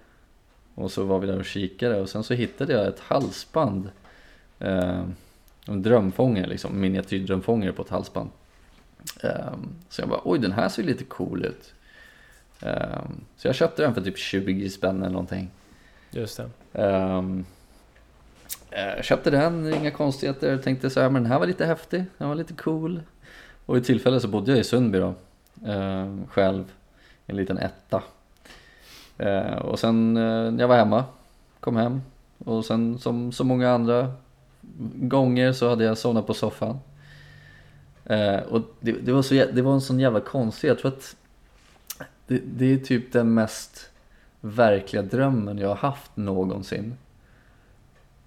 Och 0.75 0.91
så 0.91 1.03
var 1.03 1.19
vi 1.19 1.27
där 1.27 1.39
och 1.39 1.45
kikade 1.45 2.01
och 2.01 2.09
sen 2.09 2.23
så 2.23 2.33
hittade 2.33 2.73
jag 2.73 2.87
ett 2.87 2.99
halsband. 2.99 3.89
Eh, 4.59 5.03
en 5.65 5.81
drömfångare 5.81 6.47
liksom, 6.47 6.81
miniatyrdrömfångare 6.81 7.73
på 7.73 7.81
ett 7.81 7.89
halsband. 7.89 8.29
Eh, 9.23 9.53
så 9.89 10.01
jag 10.01 10.09
bara, 10.09 10.21
oj 10.23 10.39
den 10.39 10.51
här 10.51 10.69
ser 10.69 10.83
lite 10.83 11.03
cool 11.03 11.45
ut. 11.45 11.73
Eh, 12.61 13.01
så 13.37 13.47
jag 13.47 13.55
köpte 13.55 13.81
den 13.81 13.93
för 13.93 14.01
typ 14.01 14.17
20 14.17 14.69
spänn 14.69 15.01
eller 15.01 15.09
någonting. 15.09 15.49
Just 16.11 16.41
det. 16.71 17.29
Eh, 18.71 18.95
jag 18.95 19.05
köpte 19.05 19.29
den, 19.29 19.73
inga 19.73 19.91
konstigheter. 19.91 20.57
Tänkte 20.57 20.89
så 20.89 21.01
här, 21.01 21.09
men 21.09 21.23
den 21.23 21.31
här 21.31 21.39
var 21.39 21.47
lite 21.47 21.65
häftig, 21.65 22.05
den 22.17 22.27
var 22.27 22.35
lite 22.35 22.53
cool. 22.53 23.01
Och 23.65 23.75
vid 23.75 23.85
tillfälle 23.85 24.19
så 24.19 24.27
bodde 24.27 24.51
jag 24.51 24.59
i 24.59 24.63
Sundby 24.63 24.99
då, 24.99 25.13
eh, 25.71 26.07
själv, 26.29 26.63
i 27.25 27.31
en 27.31 27.35
liten 27.35 27.57
etta. 27.57 28.03
Eh, 29.17 29.55
och 29.55 29.79
sen 29.79 30.17
eh, 30.17 30.61
jag 30.61 30.67
var 30.67 30.75
hemma, 30.75 31.05
kom 31.59 31.75
hem 31.75 32.01
och 32.37 32.65
sen 32.65 32.99
som 32.99 33.31
så 33.31 33.43
många 33.43 33.71
andra 33.71 34.13
gånger 34.95 35.53
så 35.53 35.69
hade 35.69 35.83
jag 35.83 35.97
somnat 35.97 36.27
på 36.27 36.33
soffan. 36.33 36.79
Eh, 38.05 38.39
och 38.39 38.61
det, 38.79 38.91
det, 38.91 39.11
var 39.11 39.21
så, 39.21 39.33
det 39.33 39.61
var 39.61 39.73
en 39.73 39.81
sån 39.81 39.99
jävla 39.99 40.19
konstig, 40.19 40.69
jag 40.69 40.79
tror 40.79 40.91
att 40.91 41.15
det, 42.27 42.41
det 42.45 42.73
är 42.73 42.77
typ 42.77 43.13
den 43.13 43.33
mest 43.33 43.89
verkliga 44.41 45.01
drömmen 45.01 45.57
jag 45.57 45.67
har 45.67 45.75
haft 45.75 46.17
någonsin. 46.17 46.97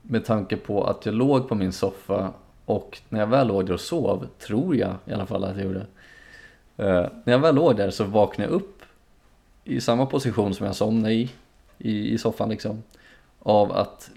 Med 0.06 0.24
tanke 0.24 0.56
på 0.56 0.84
att 0.84 1.06
jag 1.06 1.14
låg 1.14 1.48
på 1.48 1.54
min 1.54 1.72
soffa 1.72 2.32
och 2.64 2.98
när 3.08 3.20
jag 3.20 3.26
väl 3.26 3.46
låg 3.46 3.66
där 3.66 3.72
och 3.74 3.80
sov, 3.80 4.26
tror 4.38 4.76
jag 4.76 4.94
i 5.06 5.12
alla 5.12 5.26
fall 5.26 5.44
att 5.44 5.56
jag 5.56 5.66
gjorde. 5.66 5.86
Eh, 6.76 7.06
när 7.24 7.32
jag 7.32 7.38
väl 7.38 7.54
låg 7.54 7.76
där 7.76 7.90
så 7.90 8.04
vaknade 8.04 8.50
jag 8.50 8.56
upp 8.56 8.82
i 9.64 9.80
samma 9.80 10.06
position 10.06 10.54
som 10.54 10.66
jag 10.66 10.76
somnade 10.76 11.14
i, 11.14 11.30
i, 11.78 12.12
i 12.12 12.18
soffan 12.18 12.48
liksom. 12.48 12.82
Av 13.38 13.72
att, 13.72 14.10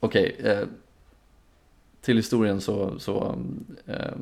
okej, 0.00 0.36
eh, 0.44 0.68
till 2.00 2.16
historien 2.16 2.60
så, 2.60 2.98
så 2.98 3.34
eh, 3.86 4.12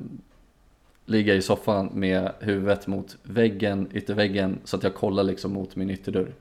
ligger 1.05 1.33
jag 1.33 1.39
i 1.39 1.43
soffan 1.43 1.91
med 1.93 2.33
huvudet 2.41 2.87
mot 2.87 3.17
väggen, 3.23 3.89
ytterväggen, 3.93 4.59
så 4.65 4.77
att 4.77 4.83
jag 4.83 4.95
kollar 4.95 5.23
liksom 5.23 5.53
mot 5.53 5.77
min 5.77 5.91
ytterdörr. 5.91 6.33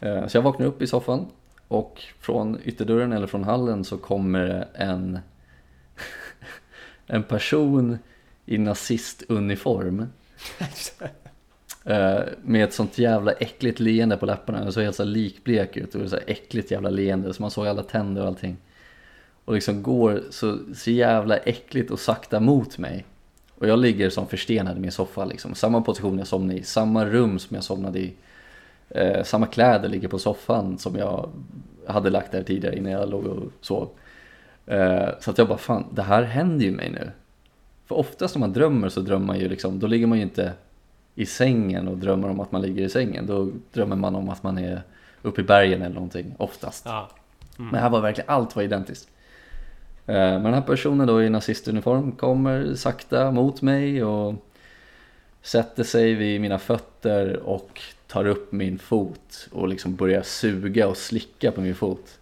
Eh, 0.00 0.26
Så 0.26 0.36
jag 0.36 0.42
vaknar 0.42 0.66
upp 0.66 0.82
i 0.82 0.86
soffan 0.86 1.26
och 1.72 2.02
från 2.20 2.60
ytterdörren 2.64 3.12
eller 3.12 3.26
från 3.26 3.44
hallen 3.44 3.84
så 3.84 3.98
kommer 3.98 4.46
det 4.46 4.68
en, 4.74 5.18
en 7.06 7.22
person 7.22 7.98
i 8.46 8.58
nazistuniform 8.58 10.06
eh, 11.84 12.20
med 12.42 12.64
ett 12.64 12.74
sånt 12.74 12.98
jävla 12.98 13.32
äckligt 13.32 13.80
leende 13.80 14.16
på 14.16 14.26
läpparna. 14.26 14.60
Den 14.60 14.72
såg 14.72 14.84
helt 14.84 14.96
så 14.96 15.04
likblek 15.04 15.76
ut 15.76 15.94
och 15.94 16.10
så 16.10 16.16
här 16.16 16.24
äckligt 16.26 16.70
jävla 16.70 16.90
leende 16.90 17.34
så 17.34 17.42
man 17.42 17.50
såg 17.50 17.66
alla 17.66 17.82
tänder 17.82 18.22
och 18.22 18.28
allting. 18.28 18.56
Och 19.44 19.54
liksom 19.54 19.82
går 19.82 20.22
så, 20.30 20.58
så 20.74 20.90
jävla 20.90 21.36
äckligt 21.36 21.90
och 21.90 22.00
sakta 22.00 22.40
mot 22.40 22.78
mig. 22.78 23.04
Och 23.54 23.68
jag 23.68 23.78
ligger 23.78 24.10
som 24.10 24.26
förstenad 24.26 24.76
i 24.76 24.80
min 24.80 24.92
soffa 24.92 25.24
liksom. 25.24 25.54
Samma 25.54 25.80
position 25.80 26.18
jag 26.18 26.26
somnade 26.26 26.58
i, 26.58 26.62
samma 26.62 27.04
rum 27.06 27.38
som 27.38 27.54
jag 27.54 27.64
somnade 27.64 27.98
i. 27.98 28.12
Eh, 28.94 29.22
samma 29.22 29.46
kläder 29.46 29.88
ligger 29.88 30.08
på 30.08 30.18
soffan 30.18 30.78
som 30.78 30.96
jag 30.96 31.30
hade 31.86 32.10
lagt 32.10 32.32
där 32.32 32.42
tidigare 32.42 32.76
innan 32.76 32.92
jag 32.92 33.10
låg 33.10 33.26
och 33.26 33.42
sov. 33.60 33.88
Eh, 34.66 35.08
så 35.20 35.30
att 35.30 35.38
jag 35.38 35.48
bara, 35.48 35.58
fan 35.58 35.84
det 35.90 36.02
här 36.02 36.22
händer 36.22 36.64
ju 36.64 36.70
mig 36.70 36.90
nu. 36.90 37.10
För 37.86 37.94
oftast 37.94 38.34
när 38.34 38.40
man 38.40 38.52
drömmer 38.52 38.88
så 38.88 39.00
drömmer 39.00 39.26
man 39.26 39.38
ju 39.38 39.48
liksom, 39.48 39.78
då 39.78 39.86
ligger 39.86 40.06
man 40.06 40.18
ju 40.18 40.24
inte 40.24 40.52
i 41.14 41.26
sängen 41.26 41.88
och 41.88 41.98
drömmer 41.98 42.30
om 42.30 42.40
att 42.40 42.52
man 42.52 42.62
ligger 42.62 42.84
i 42.84 42.88
sängen. 42.88 43.26
Då 43.26 43.50
drömmer 43.72 43.96
man 43.96 44.14
om 44.14 44.28
att 44.28 44.42
man 44.42 44.58
är 44.58 44.82
uppe 45.22 45.40
i 45.40 45.44
bergen 45.44 45.82
eller 45.82 45.94
någonting, 45.94 46.34
oftast. 46.38 46.84
Ja. 46.86 47.08
Men 47.56 47.80
här 47.80 47.90
var 47.90 48.00
verkligen, 48.00 48.30
allt 48.30 48.56
var 48.56 48.62
identiskt. 48.62 49.08
Eh, 50.06 50.14
Men 50.14 50.42
den 50.42 50.54
här 50.54 50.60
personen 50.60 51.06
då 51.06 51.22
i 51.22 51.30
nazistuniform 51.30 52.12
kommer 52.12 52.74
sakta 52.74 53.30
mot 53.30 53.62
mig 53.62 54.04
och 54.04 54.34
sätter 55.42 55.84
sig 55.84 56.14
vid 56.14 56.40
mina 56.40 56.58
fötter 56.58 57.36
och 57.36 57.80
tar 58.12 58.26
upp 58.26 58.52
min 58.52 58.78
fot 58.78 59.48
och 59.52 59.68
liksom 59.68 59.96
börjar 59.96 60.22
suga 60.22 60.88
och 60.88 60.96
slicka 60.96 61.52
på 61.52 61.60
min 61.60 61.74
fot. 61.74 62.18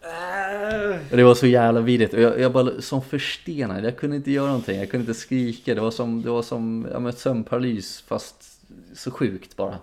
Och 1.10 1.16
det 1.16 1.22
var 1.22 1.34
så 1.34 1.46
jävla 1.46 1.80
vidrigt. 1.80 2.14
Och 2.14 2.20
jag, 2.20 2.40
jag 2.40 2.52
bara 2.52 2.80
som 2.80 3.02
förstenad, 3.02 3.84
jag 3.84 3.96
kunde 3.96 4.16
inte 4.16 4.30
göra 4.30 4.46
någonting, 4.46 4.78
jag 4.78 4.90
kunde 4.90 5.02
inte 5.02 5.20
skrika, 5.20 5.74
det 5.74 5.80
var 5.80 5.90
som, 5.90 6.22
det 6.22 6.30
var 6.30 6.42
som 6.42 6.88
ja, 6.92 6.98
men 6.98 7.10
ett 7.10 7.18
sömnparalys 7.18 8.00
fast 8.00 8.60
så 8.94 9.10
sjukt 9.10 9.56
bara. 9.56 9.78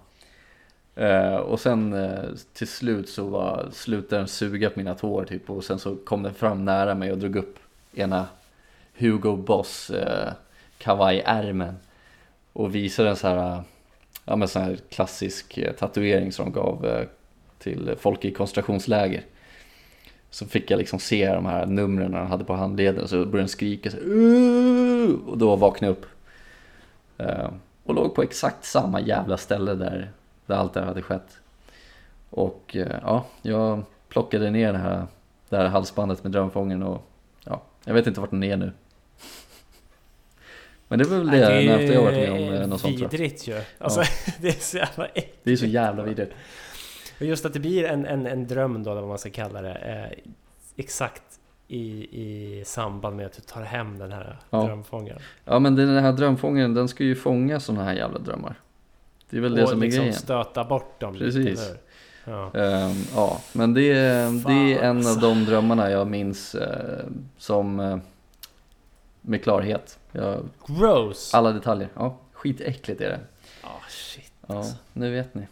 Eh, 0.95 1.35
och 1.35 1.59
sen 1.59 1.93
eh, 1.93 2.23
till 2.53 2.67
slut 2.67 3.09
så 3.09 3.27
var, 3.27 3.69
slutade 3.71 4.21
den 4.21 4.27
suga 4.27 4.69
på 4.69 4.79
mina 4.79 4.95
tår 4.95 5.25
typ. 5.25 5.49
Och 5.49 5.63
sen 5.63 5.79
så 5.79 5.95
kom 5.95 6.23
den 6.23 6.33
fram 6.33 6.65
nära 6.65 6.95
mig 6.95 7.11
och 7.11 7.17
drog 7.17 7.35
upp 7.35 7.59
ena 7.93 8.25
Hugo 8.97 9.35
Boss 9.35 9.89
eh, 9.89 10.33
kavajärmen 10.77 11.75
och 12.53 12.75
visade 12.75 13.09
en 13.09 13.15
så 13.15 13.27
här, 13.27 13.63
ja 14.27 14.35
men 14.35 14.47
sån 14.47 14.61
här 14.61 14.77
klassisk 14.89 15.57
eh, 15.57 15.73
tatuering 15.73 16.31
som 16.31 16.45
de 16.45 16.51
gav 16.51 16.85
eh, 16.85 17.07
till 17.59 17.95
folk 17.99 18.25
i 18.25 18.31
koncentrationsläger. 18.31 19.25
Så 20.29 20.45
fick 20.45 20.71
jag 20.71 20.77
liksom 20.77 20.99
se 20.99 21.33
de 21.33 21.45
här 21.45 21.65
numren 21.65 22.13
han 22.13 22.27
hade 22.27 22.43
på 22.43 22.53
handleden 22.53 23.03
och 23.03 23.09
så 23.09 23.15
började 23.15 23.37
den 23.37 23.47
skrika 23.47 23.91
så 23.91 23.97
här, 23.97 25.29
och 25.29 25.37
då 25.37 25.55
vaknade 25.55 25.93
jag 25.93 25.97
upp. 25.97 26.05
Eh, 27.17 27.49
och 27.83 27.95
låg 27.95 28.15
på 28.15 28.23
exakt 28.23 28.65
samma 28.65 29.01
jävla 29.01 29.37
ställe 29.37 29.75
där, 29.75 30.11
där 30.45 30.55
allt 30.55 30.73
det 30.73 30.79
här 30.79 30.87
hade 30.87 31.01
skett. 31.01 31.37
Och 32.29 32.75
ja, 33.01 33.25
jag 33.41 33.83
plockade 34.09 34.51
ner 34.51 34.73
det 34.73 34.79
här, 34.79 35.05
det 35.49 35.57
här 35.57 35.67
halsbandet 35.67 36.23
med 36.23 36.31
drömfången 36.31 36.83
och 36.83 37.09
Jag 37.85 37.93
vet 37.93 38.07
inte 38.07 38.21
vart 38.21 38.29
den 38.29 38.43
är 38.43 38.57
nu. 38.57 38.71
Men 40.87 40.99
det 40.99 41.05
är 41.05 41.09
väl 41.09 41.25
det, 41.27 41.31
Nej, 41.49 41.67
det 41.67 41.83
jag 41.85 41.95
har 42.01 42.03
varit 42.11 42.17
med 42.29 42.31
om 42.31 42.53
eh, 42.53 42.67
något 42.67 42.81
sånt 42.81 42.97
tror 42.97 43.01
jag. 43.03 43.09
vidrigt 43.19 43.47
ju. 43.47 43.61
Alltså, 43.77 44.01
det 44.41 44.47
är 44.47 44.51
så 44.61 44.77
jävla 44.77 45.05
äckligt. 45.05 45.37
Det 45.43 45.51
är 45.51 45.55
så 45.55 45.65
jävla 45.65 46.03
vidrigt. 46.03 46.31
Och 47.19 47.25
just 47.25 47.45
att 47.45 47.53
det 47.53 47.59
blir 47.59 47.83
en, 47.83 48.05
en, 48.05 48.27
en 48.27 48.47
dröm 48.47 48.83
då, 48.83 48.91
eller 48.91 49.01
vad 49.01 49.09
man 49.09 49.17
ska 49.17 49.29
kalla 49.29 49.61
det. 49.61 49.73
Eh, 49.75 50.31
exakt 50.75 51.23
i, 51.67 51.81
i 52.21 52.63
samband 52.65 53.15
med 53.15 53.25
att 53.25 53.33
du 53.33 53.41
tar 53.41 53.61
hem 53.61 53.97
den 53.99 54.11
här 54.11 54.37
Ja. 54.49 54.63
drömfångaren. 54.63 55.19
Ja 55.45 55.59
men 55.59 55.75
den 55.75 56.03
här 56.03 56.11
drömfångaren 56.13 56.73
den 56.73 56.87
ska 56.87 57.03
ju 57.03 57.15
fånga 57.15 57.59
sådana 57.59 57.83
här 57.83 57.93
jävla 57.93 58.19
drömmar. 58.19 58.55
Det 59.29 59.37
är 59.37 59.41
väl 59.41 59.55
det 59.55 59.63
och 59.63 59.69
som 59.69 59.81
är 59.81 59.85
liksom 59.85 60.01
grejen. 60.03 60.15
stöta 60.19 60.63
bort 60.63 60.99
dem 60.99 61.13
Precis. 61.13 61.35
lite, 61.45 61.61
eller? 61.61 61.77
Ja. 62.25 62.51
Ehm, 62.59 63.03
ja, 63.15 63.41
men 63.53 63.73
det, 63.73 63.81
är- 63.91 64.47
det 64.47 64.73
är 64.73 64.83
en 64.83 64.97
alltså. 64.97 65.11
av 65.11 65.19
de 65.35 65.45
drömmarna 65.45 65.89
jag 65.91 66.07
minns 66.07 66.55
eh, 66.55 67.05
som 67.37 67.79
eh, 67.79 67.97
med 69.21 69.43
klarhet. 69.43 69.99
Jag, 70.17 70.49
Gross! 70.67 71.33
alla 71.33 71.51
detaljer. 71.51 71.89
Ja, 71.95 72.17
skitäckligt 72.33 73.01
är 73.01 73.09
det. 73.09 73.19
Ah, 73.63 73.67
shit. 73.89 74.31
Ja, 74.47 74.63
nu 74.93 75.11
vet 75.11 75.33
ni. 75.33 75.47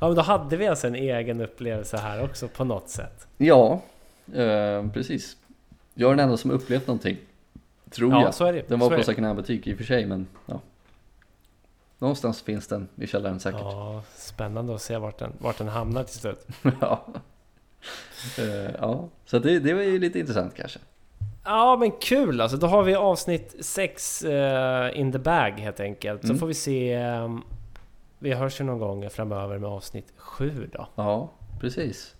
Ja 0.00 0.06
men 0.06 0.14
då 0.14 0.22
hade 0.22 0.56
vi 0.56 0.66
alltså 0.66 0.86
en 0.86 0.94
egen 0.94 1.40
upplevelse 1.40 1.96
här 1.96 2.24
också 2.24 2.48
på 2.48 2.64
något 2.64 2.88
sätt. 2.88 3.26
Ja, 3.38 3.82
eh, 4.34 4.88
precis. 4.92 5.36
Jag 5.94 6.12
är 6.12 6.16
den 6.16 6.24
enda 6.24 6.36
som 6.36 6.50
upplevt 6.50 6.86
någonting. 6.86 7.16
Tror 7.90 8.12
Ja, 8.12 8.22
jag. 8.22 8.34
så 8.34 8.44
är 8.44 8.52
det. 8.52 8.68
Den 8.68 8.78
var 8.78 8.90
så 8.90 8.96
på 8.96 9.02
second 9.02 9.26
hand-butik 9.26 9.66
i 9.66 9.74
och 9.74 9.76
för 9.78 9.84
sig, 9.84 10.06
men 10.06 10.26
ja. 10.46 10.60
Någonstans 11.98 12.42
finns 12.42 12.66
den 12.66 12.88
i 12.96 13.06
källaren 13.06 13.40
säkert. 13.40 13.60
Ja, 13.60 14.02
spännande 14.16 14.74
att 14.74 14.82
se 14.82 14.96
vart 14.98 15.18
den, 15.18 15.32
vart 15.38 15.58
den 15.58 15.68
hamnar 15.68 16.04
till 16.04 16.18
slut. 16.18 16.46
Ja. 16.80 17.06
Eh, 18.38 18.70
ja. 18.80 19.08
Så 19.26 19.38
det, 19.38 19.58
det 19.58 19.74
var 19.74 19.82
ju 19.82 19.98
lite 19.98 20.18
intressant 20.18 20.54
kanske. 20.54 20.78
Ja 21.44 21.76
men 21.76 21.90
kul 21.90 22.40
alltså, 22.40 22.56
då 22.56 22.66
har 22.66 22.82
vi 22.82 22.94
avsnitt 22.94 23.54
6 23.60 24.24
in 24.94 25.12
the 25.12 25.18
bag 25.18 25.50
helt 25.50 25.80
enkelt. 25.80 26.20
Så 26.22 26.26
Mm. 26.28 26.38
får 26.38 26.46
vi 26.46 26.54
se... 26.54 26.92
eh, 26.92 27.28
vi 28.18 28.32
hörs 28.32 28.60
ju 28.60 28.64
någon 28.64 28.78
gång 28.78 29.10
framöver 29.10 29.58
med 29.58 29.70
avsnitt 29.70 30.06
7 30.16 30.70
då. 30.72 30.88
Ja, 30.94 31.30
precis. 31.60 32.14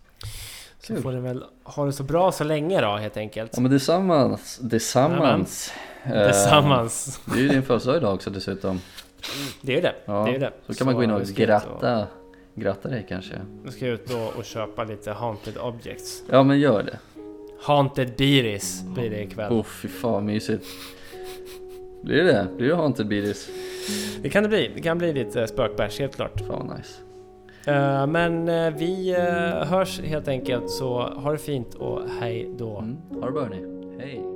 Så 0.79 0.95
Kul. 0.95 1.03
får 1.03 1.13
ni 1.13 1.21
väl 1.21 1.45
ha 1.65 1.85
det 1.87 1.93
så 1.93 2.03
bra 2.03 2.33
så 2.33 2.45
länge 2.45 2.81
då 2.81 2.97
helt 2.97 3.17
enkelt. 3.17 3.51
Ja 3.55 3.61
men 3.61 3.71
tillsammans, 3.71 4.61
tillsammans. 4.71 5.73
Eh, 6.05 6.25
Tillsammans. 6.27 7.21
Det 7.25 7.39
är 7.39 7.43
ju 7.43 7.49
din 7.49 7.63
födelsedag 7.63 7.97
idag 7.97 8.15
också 8.15 8.31
dessutom. 8.31 8.81
Det 9.63 9.73
är 9.73 9.77
ju 9.77 9.83
det. 9.83 9.95
Ja, 10.05 10.25
det, 10.25 10.35
är 10.35 10.39
det. 10.39 10.53
Så 10.67 10.75
kan 10.75 10.85
man 10.87 10.95
gå 10.95 11.05
in 11.05 11.11
och 11.11 11.23
gratta, 11.23 12.07
gratta 12.55 12.89
dig 12.89 13.07
kanske. 13.09 13.35
Vi 13.65 13.73
ska 13.73 13.87
ut 13.87 14.11
och, 14.15 14.37
och 14.39 14.45
köpa 14.45 14.85
lite 14.85 15.13
Haunted 15.13 15.59
Objects. 15.59 16.23
Ja 16.31 16.43
men 16.43 16.59
gör 16.61 16.83
det. 16.83 16.99
Haunted 17.63 18.17
Beeris 18.19 18.83
blir 18.95 19.11
det 19.11 19.23
ikväll. 19.23 19.53
Åh 19.53 19.65
fy 19.65 19.89
fan 19.89 20.27
mysigt. 20.27 20.67
Blir 22.03 22.25
det? 22.25 22.47
Blir 22.57 22.69
det 22.69 22.75
Haunted 22.75 23.09
Beaties? 23.09 23.51
Det 24.23 24.29
kan 24.29 24.43
det 24.43 24.49
bli. 24.49 24.71
Det 24.75 24.83
kan 24.83 24.99
bli 24.99 25.13
lite 25.13 25.49
spökbärs 25.49 25.99
helt 25.99 26.17
klart. 26.17 26.41
Fan 26.47 26.77
nice. 26.77 27.01
Eh, 27.67 28.07
men 28.07 28.49
eh, 28.49 28.71
vi 28.71 29.11
eh, 29.11 29.67
hörs 29.67 30.01
helt 30.01 30.29
enkelt 30.29 30.71
så 30.71 31.01
ha 31.01 31.33
det 31.33 31.39
fint 31.39 31.75
och 31.75 32.01
hej 32.21 32.51
då. 32.59 32.79
Mm. 32.79 32.97
Ha 33.21 33.27
det 33.27 33.33
bra 33.33 33.43
hörni. 33.43 34.30